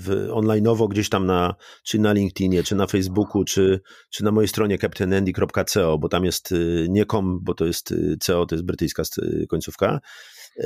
w 0.00 0.28
online'owo 0.30 0.88
gdzieś 0.88 1.08
tam 1.08 1.26
na, 1.26 1.54
czy 1.84 1.98
na 1.98 2.12
LinkedInie, 2.12 2.62
czy 2.62 2.74
na 2.74 2.86
Facebooku, 2.86 3.44
czy, 3.44 3.80
czy 4.10 4.24
na 4.24 4.30
mojej 4.30 4.48
stronie 4.48 4.78
captainandy.co, 4.78 5.98
bo 5.98 6.08
tam 6.08 6.24
jest 6.24 6.52
y, 6.52 6.86
nie 6.90 7.06
com, 7.06 7.38
bo 7.42 7.54
to 7.54 7.66
jest 7.66 7.94
CO, 8.20 8.46
to 8.46 8.54
jest 8.54 8.64
brytyjska 8.64 9.02
końcówka, 9.48 10.00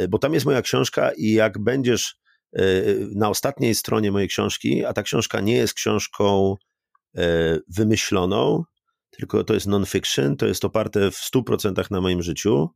bo 0.09 0.19
tam 0.19 0.35
jest 0.35 0.47
moja 0.47 0.63
książka 0.63 1.11
i 1.17 1.33
jak 1.33 1.59
będziesz 1.59 2.17
na 3.17 3.29
ostatniej 3.29 3.75
stronie 3.75 4.13
mojej 4.13 4.29
książki, 4.29 4.85
a 4.85 4.93
ta 4.93 5.03
książka 5.03 5.41
nie 5.41 5.57
jest 5.57 5.75
książką 5.75 6.55
wymyśloną, 7.69 8.65
tylko 9.19 9.45
to 9.45 9.55
jest 9.55 9.67
non-fiction, 9.67 10.37
to 10.37 10.47
jest 10.47 10.65
oparte 10.65 11.11
w 11.11 11.31
100% 11.35 11.91
na 11.91 12.01
moim 12.01 12.23
życiu, 12.23 12.69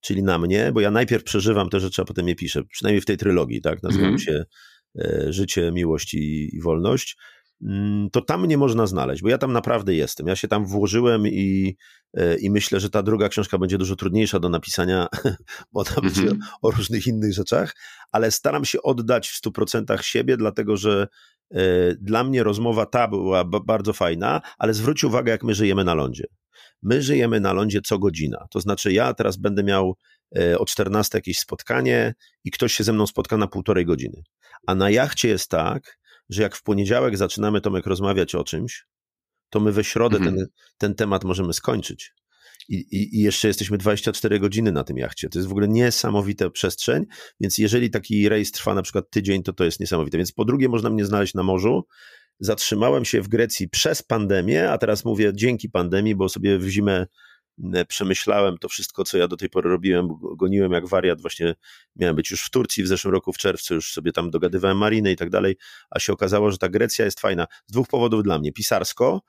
czyli 0.00 0.22
na 0.22 0.38
mnie, 0.38 0.72
bo 0.72 0.80
ja 0.80 0.90
najpierw 0.90 1.24
przeżywam 1.24 1.68
te 1.68 1.80
rzeczy, 1.80 2.02
a 2.02 2.04
potem 2.04 2.28
je 2.28 2.34
piszę, 2.34 2.64
przynajmniej 2.64 3.00
w 3.00 3.06
tej 3.06 3.16
trylogii, 3.16 3.60
tak, 3.60 3.82
nazywam 3.82 4.16
-hmm. 4.16 4.18
się 4.18 4.44
e, 4.98 5.32
Życie, 5.32 5.72
Miłość 5.72 6.14
i, 6.14 6.56
i 6.56 6.60
Wolność, 6.60 7.16
mm, 7.62 8.10
to 8.10 8.20
tam 8.20 8.46
nie 8.46 8.58
można 8.58 8.86
znaleźć, 8.86 9.22
bo 9.22 9.28
ja 9.28 9.38
tam 9.38 9.52
naprawdę 9.52 9.94
jestem. 9.94 10.26
Ja 10.26 10.36
się 10.36 10.48
tam 10.48 10.66
włożyłem 10.66 11.26
i, 11.26 11.76
e, 12.14 12.38
i 12.38 12.50
myślę, 12.50 12.80
że 12.80 12.90
ta 12.90 13.02
druga 13.02 13.28
książka 13.28 13.58
będzie 13.58 13.78
dużo 13.78 13.96
trudniejsza 13.96 14.38
do 14.38 14.48
napisania, 14.48 15.06
bo 15.72 15.84
tam 15.84 16.04
mm 16.04 16.12
-hmm. 16.12 16.36
o 16.62 16.70
różnych 16.70 17.06
innych 17.06 17.34
rzeczach, 17.34 17.76
ale 18.12 18.30
staram 18.30 18.64
się 18.64 18.82
oddać 18.82 19.28
w 19.28 19.42
100% 19.42 20.02
siebie, 20.02 20.36
dlatego 20.36 20.76
że 20.76 21.08
dla 22.00 22.24
mnie 22.24 22.42
rozmowa 22.42 22.86
ta 22.86 23.08
była 23.08 23.44
bardzo 23.44 23.92
fajna, 23.92 24.40
ale 24.58 24.74
zwróć 24.74 25.04
uwagę, 25.04 25.32
jak 25.32 25.44
my 25.44 25.54
żyjemy 25.54 25.84
na 25.84 25.94
lądzie. 25.94 26.24
My 26.82 27.02
żyjemy 27.02 27.40
na 27.40 27.52
lądzie 27.52 27.80
co 27.80 27.98
godzina. 27.98 28.46
To 28.50 28.60
znaczy, 28.60 28.92
ja 28.92 29.14
teraz 29.14 29.36
będę 29.36 29.64
miał 29.64 29.96
e, 30.38 30.58
o 30.58 30.66
14 30.66 31.18
jakieś 31.18 31.38
spotkanie 31.38 32.14
i 32.44 32.50
ktoś 32.50 32.72
się 32.72 32.84
ze 32.84 32.92
mną 32.92 33.06
spotka 33.06 33.36
na 33.36 33.46
półtorej 33.46 33.86
godziny. 33.86 34.22
A 34.66 34.74
na 34.74 34.90
jachcie 34.90 35.28
jest 35.28 35.50
tak, 35.50 35.98
że 36.28 36.42
jak 36.42 36.56
w 36.56 36.62
poniedziałek 36.62 37.16
zaczynamy 37.16 37.60
Tomek 37.60 37.86
rozmawiać 37.86 38.34
o 38.34 38.44
czymś, 38.44 38.86
to 39.50 39.60
my 39.60 39.72
we 39.72 39.84
środę 39.84 40.16
mhm. 40.16 40.36
ten, 40.36 40.46
ten 40.78 40.94
temat 40.94 41.24
możemy 41.24 41.52
skończyć 41.52 42.12
i, 42.68 42.74
i, 42.74 43.16
i 43.16 43.22
jeszcze 43.22 43.48
jesteśmy 43.48 43.78
24 43.78 44.40
godziny 44.40 44.72
na 44.72 44.84
tym 44.84 44.96
jachcie. 44.96 45.28
To 45.28 45.38
jest 45.38 45.48
w 45.48 45.52
ogóle 45.52 45.68
niesamowita 45.68 46.50
przestrzeń, 46.50 47.04
więc 47.40 47.58
jeżeli 47.58 47.90
taki 47.90 48.28
rejs 48.28 48.52
trwa 48.52 48.74
na 48.74 48.82
przykład 48.82 49.10
tydzień, 49.10 49.42
to 49.42 49.52
to 49.52 49.64
jest 49.64 49.80
niesamowite. 49.80 50.18
Więc 50.18 50.32
po 50.32 50.44
drugie 50.44 50.68
można 50.68 50.90
mnie 50.90 51.04
znaleźć 51.04 51.34
na 51.34 51.42
morzu, 51.42 51.86
zatrzymałem 52.40 53.04
się 53.04 53.22
w 53.22 53.28
Grecji 53.28 53.68
przez 53.68 54.02
pandemię, 54.02 54.70
a 54.70 54.78
teraz 54.78 55.04
mówię 55.04 55.32
dzięki 55.34 55.70
pandemii, 55.70 56.14
bo 56.14 56.28
sobie 56.28 56.58
w 56.58 56.68
zimę 56.68 57.06
przemyślałem 57.88 58.58
to 58.58 58.68
wszystko, 58.68 59.04
co 59.04 59.18
ja 59.18 59.28
do 59.28 59.36
tej 59.36 59.50
pory 59.50 59.70
robiłem, 59.70 60.08
goniłem 60.36 60.72
jak 60.72 60.88
wariat, 60.88 61.20
właśnie 61.20 61.54
miałem 61.96 62.16
być 62.16 62.30
już 62.30 62.42
w 62.42 62.50
Turcji 62.50 62.82
w 62.82 62.86
zeszłym 62.86 63.14
roku, 63.14 63.32
w 63.32 63.38
czerwcu, 63.38 63.74
już 63.74 63.92
sobie 63.92 64.12
tam 64.12 64.30
dogadywałem 64.30 64.78
marinę 64.78 65.12
i 65.12 65.16
tak 65.16 65.30
dalej, 65.30 65.56
a 65.90 65.98
się 65.98 66.12
okazało, 66.12 66.50
że 66.50 66.58
ta 66.58 66.68
Grecja 66.68 67.04
jest 67.04 67.20
fajna. 67.20 67.46
Z 67.66 67.72
dwóch 67.72 67.88
powodów 67.88 68.22
dla 68.22 68.38
mnie. 68.38 68.52
Pisarsko, 68.52 69.20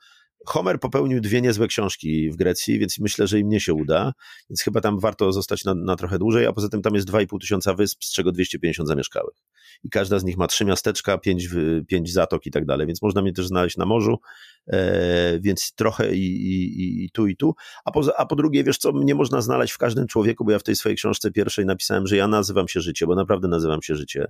Homer 0.46 0.80
popełnił 0.80 1.20
dwie 1.20 1.40
niezłe 1.40 1.66
książki 1.66 2.30
w 2.30 2.36
Grecji, 2.36 2.78
więc 2.78 2.98
myślę, 2.98 3.26
że 3.26 3.38
i 3.38 3.44
mnie 3.44 3.60
się 3.60 3.74
uda, 3.74 4.12
więc 4.50 4.62
chyba 4.62 4.80
tam 4.80 5.00
warto 5.00 5.32
zostać 5.32 5.64
na, 5.64 5.74
na 5.74 5.96
trochę 5.96 6.18
dłużej, 6.18 6.46
a 6.46 6.52
poza 6.52 6.68
tym 6.68 6.82
tam 6.82 6.94
jest 6.94 7.08
2,5 7.08 7.40
tysiąca 7.40 7.74
wysp, 7.74 8.04
z 8.04 8.12
czego 8.12 8.32
250 8.32 8.88
zamieszkałych. 8.88 9.36
I 9.84 9.90
każda 9.90 10.18
z 10.18 10.24
nich 10.24 10.36
ma 10.36 10.46
trzy 10.46 10.64
miasteczka, 10.64 11.18
pięć, 11.18 11.48
pięć 11.88 12.12
zatok 12.12 12.46
i 12.46 12.50
tak 12.50 12.66
dalej, 12.66 12.86
więc 12.86 13.02
można 13.02 13.22
mnie 13.22 13.32
też 13.32 13.46
znaleźć 13.46 13.76
na 13.76 13.86
morzu, 13.86 14.18
e, 14.66 15.40
więc 15.40 15.72
trochę 15.74 16.14
i, 16.14 16.24
i, 16.24 17.04
i, 17.04 17.10
tu, 17.10 17.26
i 17.26 17.36
tu. 17.36 17.54
A, 17.84 17.90
a 18.16 18.26
po 18.26 18.36
drugie, 18.36 18.64
wiesz 18.64 18.78
co, 18.78 18.92
mnie 18.92 19.14
można 19.14 19.40
znaleźć 19.40 19.72
w 19.72 19.78
każdym 19.78 20.06
człowieku, 20.06 20.44
bo 20.44 20.50
ja 20.50 20.58
w 20.58 20.62
tej 20.62 20.76
swojej 20.76 20.96
książce 20.96 21.30
pierwszej 21.30 21.66
napisałem, 21.66 22.06
że 22.06 22.16
ja 22.16 22.28
nazywam 22.28 22.68
się 22.68 22.80
życie, 22.80 23.06
bo 23.06 23.14
naprawdę 23.14 23.48
nazywam 23.48 23.82
się 23.82 23.94
życie. 23.94 24.26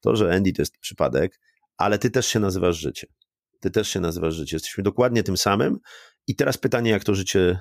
To, 0.00 0.16
że 0.16 0.34
Andy 0.34 0.52
to 0.52 0.62
jest 0.62 0.78
przypadek, 0.78 1.40
ale 1.76 1.98
ty 1.98 2.10
też 2.10 2.26
się 2.26 2.40
nazywasz 2.40 2.76
życie. 2.76 3.06
Ty 3.60 3.70
też 3.70 3.88
się 3.88 4.00
nazywasz 4.00 4.34
życie. 4.34 4.56
Jesteśmy 4.56 4.84
dokładnie 4.84 5.22
tym 5.22 5.36
samym. 5.36 5.78
I 6.26 6.36
teraz 6.36 6.58
pytanie, 6.58 6.90
jak 6.90 7.04
to 7.04 7.14
życie 7.14 7.60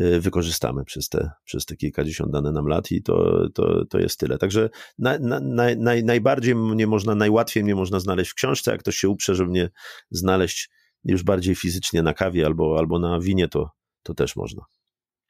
y, 0.00 0.20
wykorzystamy 0.20 0.84
przez 0.84 1.08
te, 1.08 1.30
przez 1.44 1.66
te 1.66 1.76
kilkadziesiąt 1.76 2.32
dane 2.32 2.52
nam 2.52 2.66
lat 2.66 2.90
i 2.90 3.02
to, 3.02 3.48
to, 3.54 3.84
to 3.84 3.98
jest 3.98 4.20
tyle. 4.20 4.38
Także 4.38 4.70
na, 4.98 5.18
na, 5.18 5.40
naj, 5.76 6.04
najbardziej 6.04 6.54
mnie 6.54 6.86
można, 6.86 7.14
najłatwiej 7.14 7.64
mnie 7.64 7.74
można 7.74 8.00
znaleźć 8.00 8.30
w 8.30 8.34
książce, 8.34 8.70
jak 8.70 8.80
ktoś 8.80 8.96
się 8.96 9.08
uprze, 9.08 9.34
żeby 9.34 9.50
mnie 9.50 9.70
znaleźć 10.10 10.70
już 11.04 11.22
bardziej 11.22 11.54
fizycznie 11.54 12.02
na 12.02 12.14
kawie 12.14 12.46
albo, 12.46 12.78
albo 12.78 12.98
na 12.98 13.20
winie, 13.20 13.48
to, 13.48 13.70
to 14.02 14.14
też 14.14 14.36
można. 14.36 14.62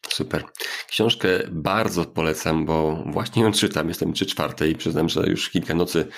Super. 0.08 0.44
Książkę 0.88 1.28
bardzo 1.50 2.04
polecam, 2.04 2.66
bo 2.66 3.04
właśnie 3.06 3.42
ją 3.42 3.52
czytam. 3.52 3.88
Jestem 3.88 4.12
trzy 4.12 4.26
czwarte 4.26 4.68
i 4.68 4.74
przyznam, 4.74 5.08
że 5.08 5.26
już 5.26 5.50
kilka 5.50 5.74
nocy 5.74 6.08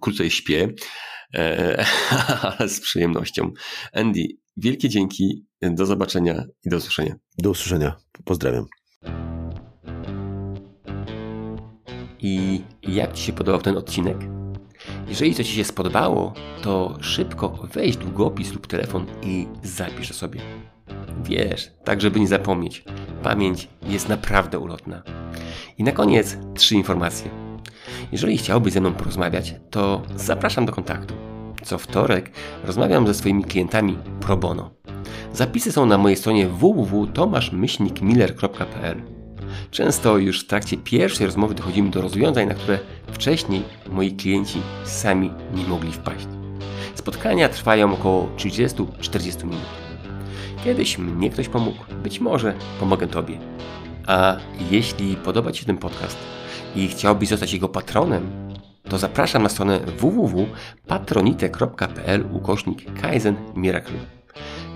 krócej 0.00 0.30
śpię, 0.30 0.74
ale 2.58 2.68
z 2.68 2.80
przyjemnością. 2.80 3.50
Andy, 3.92 4.26
wielkie 4.56 4.88
dzięki. 4.88 5.46
Do 5.62 5.86
zobaczenia 5.86 6.44
i 6.64 6.68
do 6.70 6.76
usłyszenia. 6.76 7.14
Do 7.38 7.50
usłyszenia. 7.50 7.96
Pozdrawiam. 8.24 8.66
I 12.20 12.60
jak 12.82 13.12
Ci 13.12 13.22
się 13.22 13.32
podobał 13.32 13.62
ten 13.62 13.76
odcinek? 13.76 14.16
Jeżeli 15.08 15.34
to 15.34 15.44
Ci 15.44 15.52
się 15.52 15.64
spodobało, 15.64 16.34
to 16.62 16.98
szybko 17.00 17.68
weź 17.72 17.96
długopis 17.96 18.52
lub 18.52 18.66
telefon 18.66 19.06
i 19.22 19.46
zapisz 19.62 20.12
sobie. 20.12 20.40
Wiesz, 21.24 21.70
tak 21.84 22.00
żeby 22.00 22.20
nie 22.20 22.28
zapomnieć. 22.28 22.84
Pamięć 23.22 23.68
jest 23.82 24.08
naprawdę 24.08 24.58
ulotna. 24.58 25.02
I 25.78 25.84
na 25.84 25.92
koniec 25.92 26.38
trzy 26.54 26.74
informacje. 26.74 27.43
Jeżeli 28.12 28.38
chciałbyś 28.38 28.72
ze 28.72 28.80
mną 28.80 28.92
porozmawiać, 28.92 29.54
to 29.70 30.02
zapraszam 30.16 30.66
do 30.66 30.72
kontaktu. 30.72 31.14
Co 31.62 31.78
wtorek 31.78 32.30
rozmawiam 32.64 33.06
ze 33.06 33.14
swoimi 33.14 33.44
klientami 33.44 33.98
pro 34.20 34.36
bono. 34.36 34.70
Zapisy 35.32 35.72
są 35.72 35.86
na 35.86 35.98
mojej 35.98 36.16
stronie 36.16 36.48
www.tomaszmyślnikmiller.pl 36.48 39.02
Często 39.70 40.18
już 40.18 40.44
w 40.44 40.46
trakcie 40.46 40.76
pierwszej 40.76 41.26
rozmowy 41.26 41.54
dochodzimy 41.54 41.90
do 41.90 42.00
rozwiązań, 42.00 42.46
na 42.46 42.54
które 42.54 42.78
wcześniej 43.12 43.62
moi 43.90 44.12
klienci 44.12 44.60
sami 44.84 45.30
nie 45.54 45.64
mogli 45.64 45.92
wpaść. 45.92 46.26
Spotkania 46.94 47.48
trwają 47.48 47.92
około 47.92 48.28
30-40 48.36 49.44
minut. 49.44 49.60
Kiedyś 50.64 50.98
mnie 50.98 51.30
ktoś 51.30 51.48
pomógł, 51.48 51.78
być 52.02 52.20
może 52.20 52.54
pomogę 52.80 53.06
Tobie. 53.06 53.38
A 54.06 54.36
jeśli 54.70 55.16
podoba 55.16 55.52
Ci 55.52 55.60
się 55.60 55.66
ten 55.66 55.78
podcast 55.78 56.16
i 56.74 56.88
chciałbyś 56.88 57.28
zostać 57.28 57.52
jego 57.52 57.68
patronem, 57.68 58.54
to 58.88 58.98
zapraszam 58.98 59.42
na 59.42 59.48
stronę 59.48 59.80
www.patronite.pl 59.80 62.24
ukośnik 62.32 63.00
Kaizen 63.00 63.36
Miracle. 63.56 63.98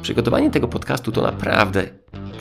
Przygotowanie 0.02 0.50
tego 0.50 0.68
podcastu 0.68 1.12
to 1.12 1.22
naprawdę 1.22 1.82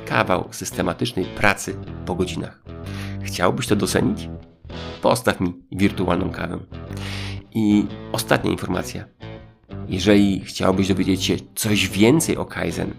kawał 0.05 0.47
systematycznej 0.51 1.25
pracy 1.25 1.75
po 2.05 2.15
godzinach. 2.15 2.63
Chciałbyś 3.23 3.67
to 3.67 3.75
docenić? 3.75 4.29
Postaw 5.01 5.39
mi 5.39 5.53
wirtualną 5.71 6.29
kawę. 6.29 6.59
I 7.51 7.85
ostatnia 8.11 8.51
informacja. 8.51 9.05
Jeżeli 9.89 10.39
chciałbyś 10.39 10.87
dowiedzieć 10.87 11.23
się 11.23 11.35
coś 11.55 11.89
więcej 11.89 12.37
o 12.37 12.45
Kaizen, 12.45 12.93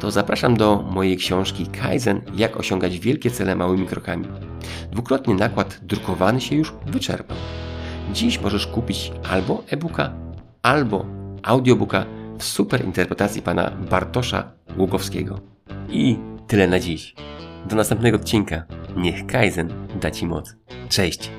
to 0.00 0.10
zapraszam 0.10 0.56
do 0.56 0.82
mojej 0.82 1.16
książki 1.16 1.66
Kaizen 1.66 2.20
Jak 2.36 2.56
osiągać 2.56 2.98
wielkie 2.98 3.30
cele 3.30 3.56
małymi 3.56 3.86
krokami. 3.86 4.26
Dwukrotnie 4.92 5.34
nakład 5.34 5.80
drukowany 5.82 6.40
się 6.40 6.56
już 6.56 6.74
wyczerpał. 6.86 7.36
Dziś 8.12 8.40
możesz 8.40 8.66
kupić 8.66 9.12
albo 9.30 9.62
e-booka, 9.70 10.12
albo 10.62 11.06
audiobooka 11.42 12.06
w 12.38 12.44
super 12.44 12.84
interpretacji 12.84 13.42
pana 13.42 13.70
Bartosza 13.90 14.52
Ługowskiego. 14.78 15.40
I 15.88 16.16
tyle 16.46 16.68
na 16.68 16.80
dziś. 16.80 17.14
Do 17.68 17.76
następnego 17.76 18.16
odcinka. 18.16 18.62
Niech 18.96 19.26
Kaizen 19.26 19.72
da 20.00 20.10
Ci 20.10 20.26
moc. 20.26 20.56
Cześć! 20.88 21.30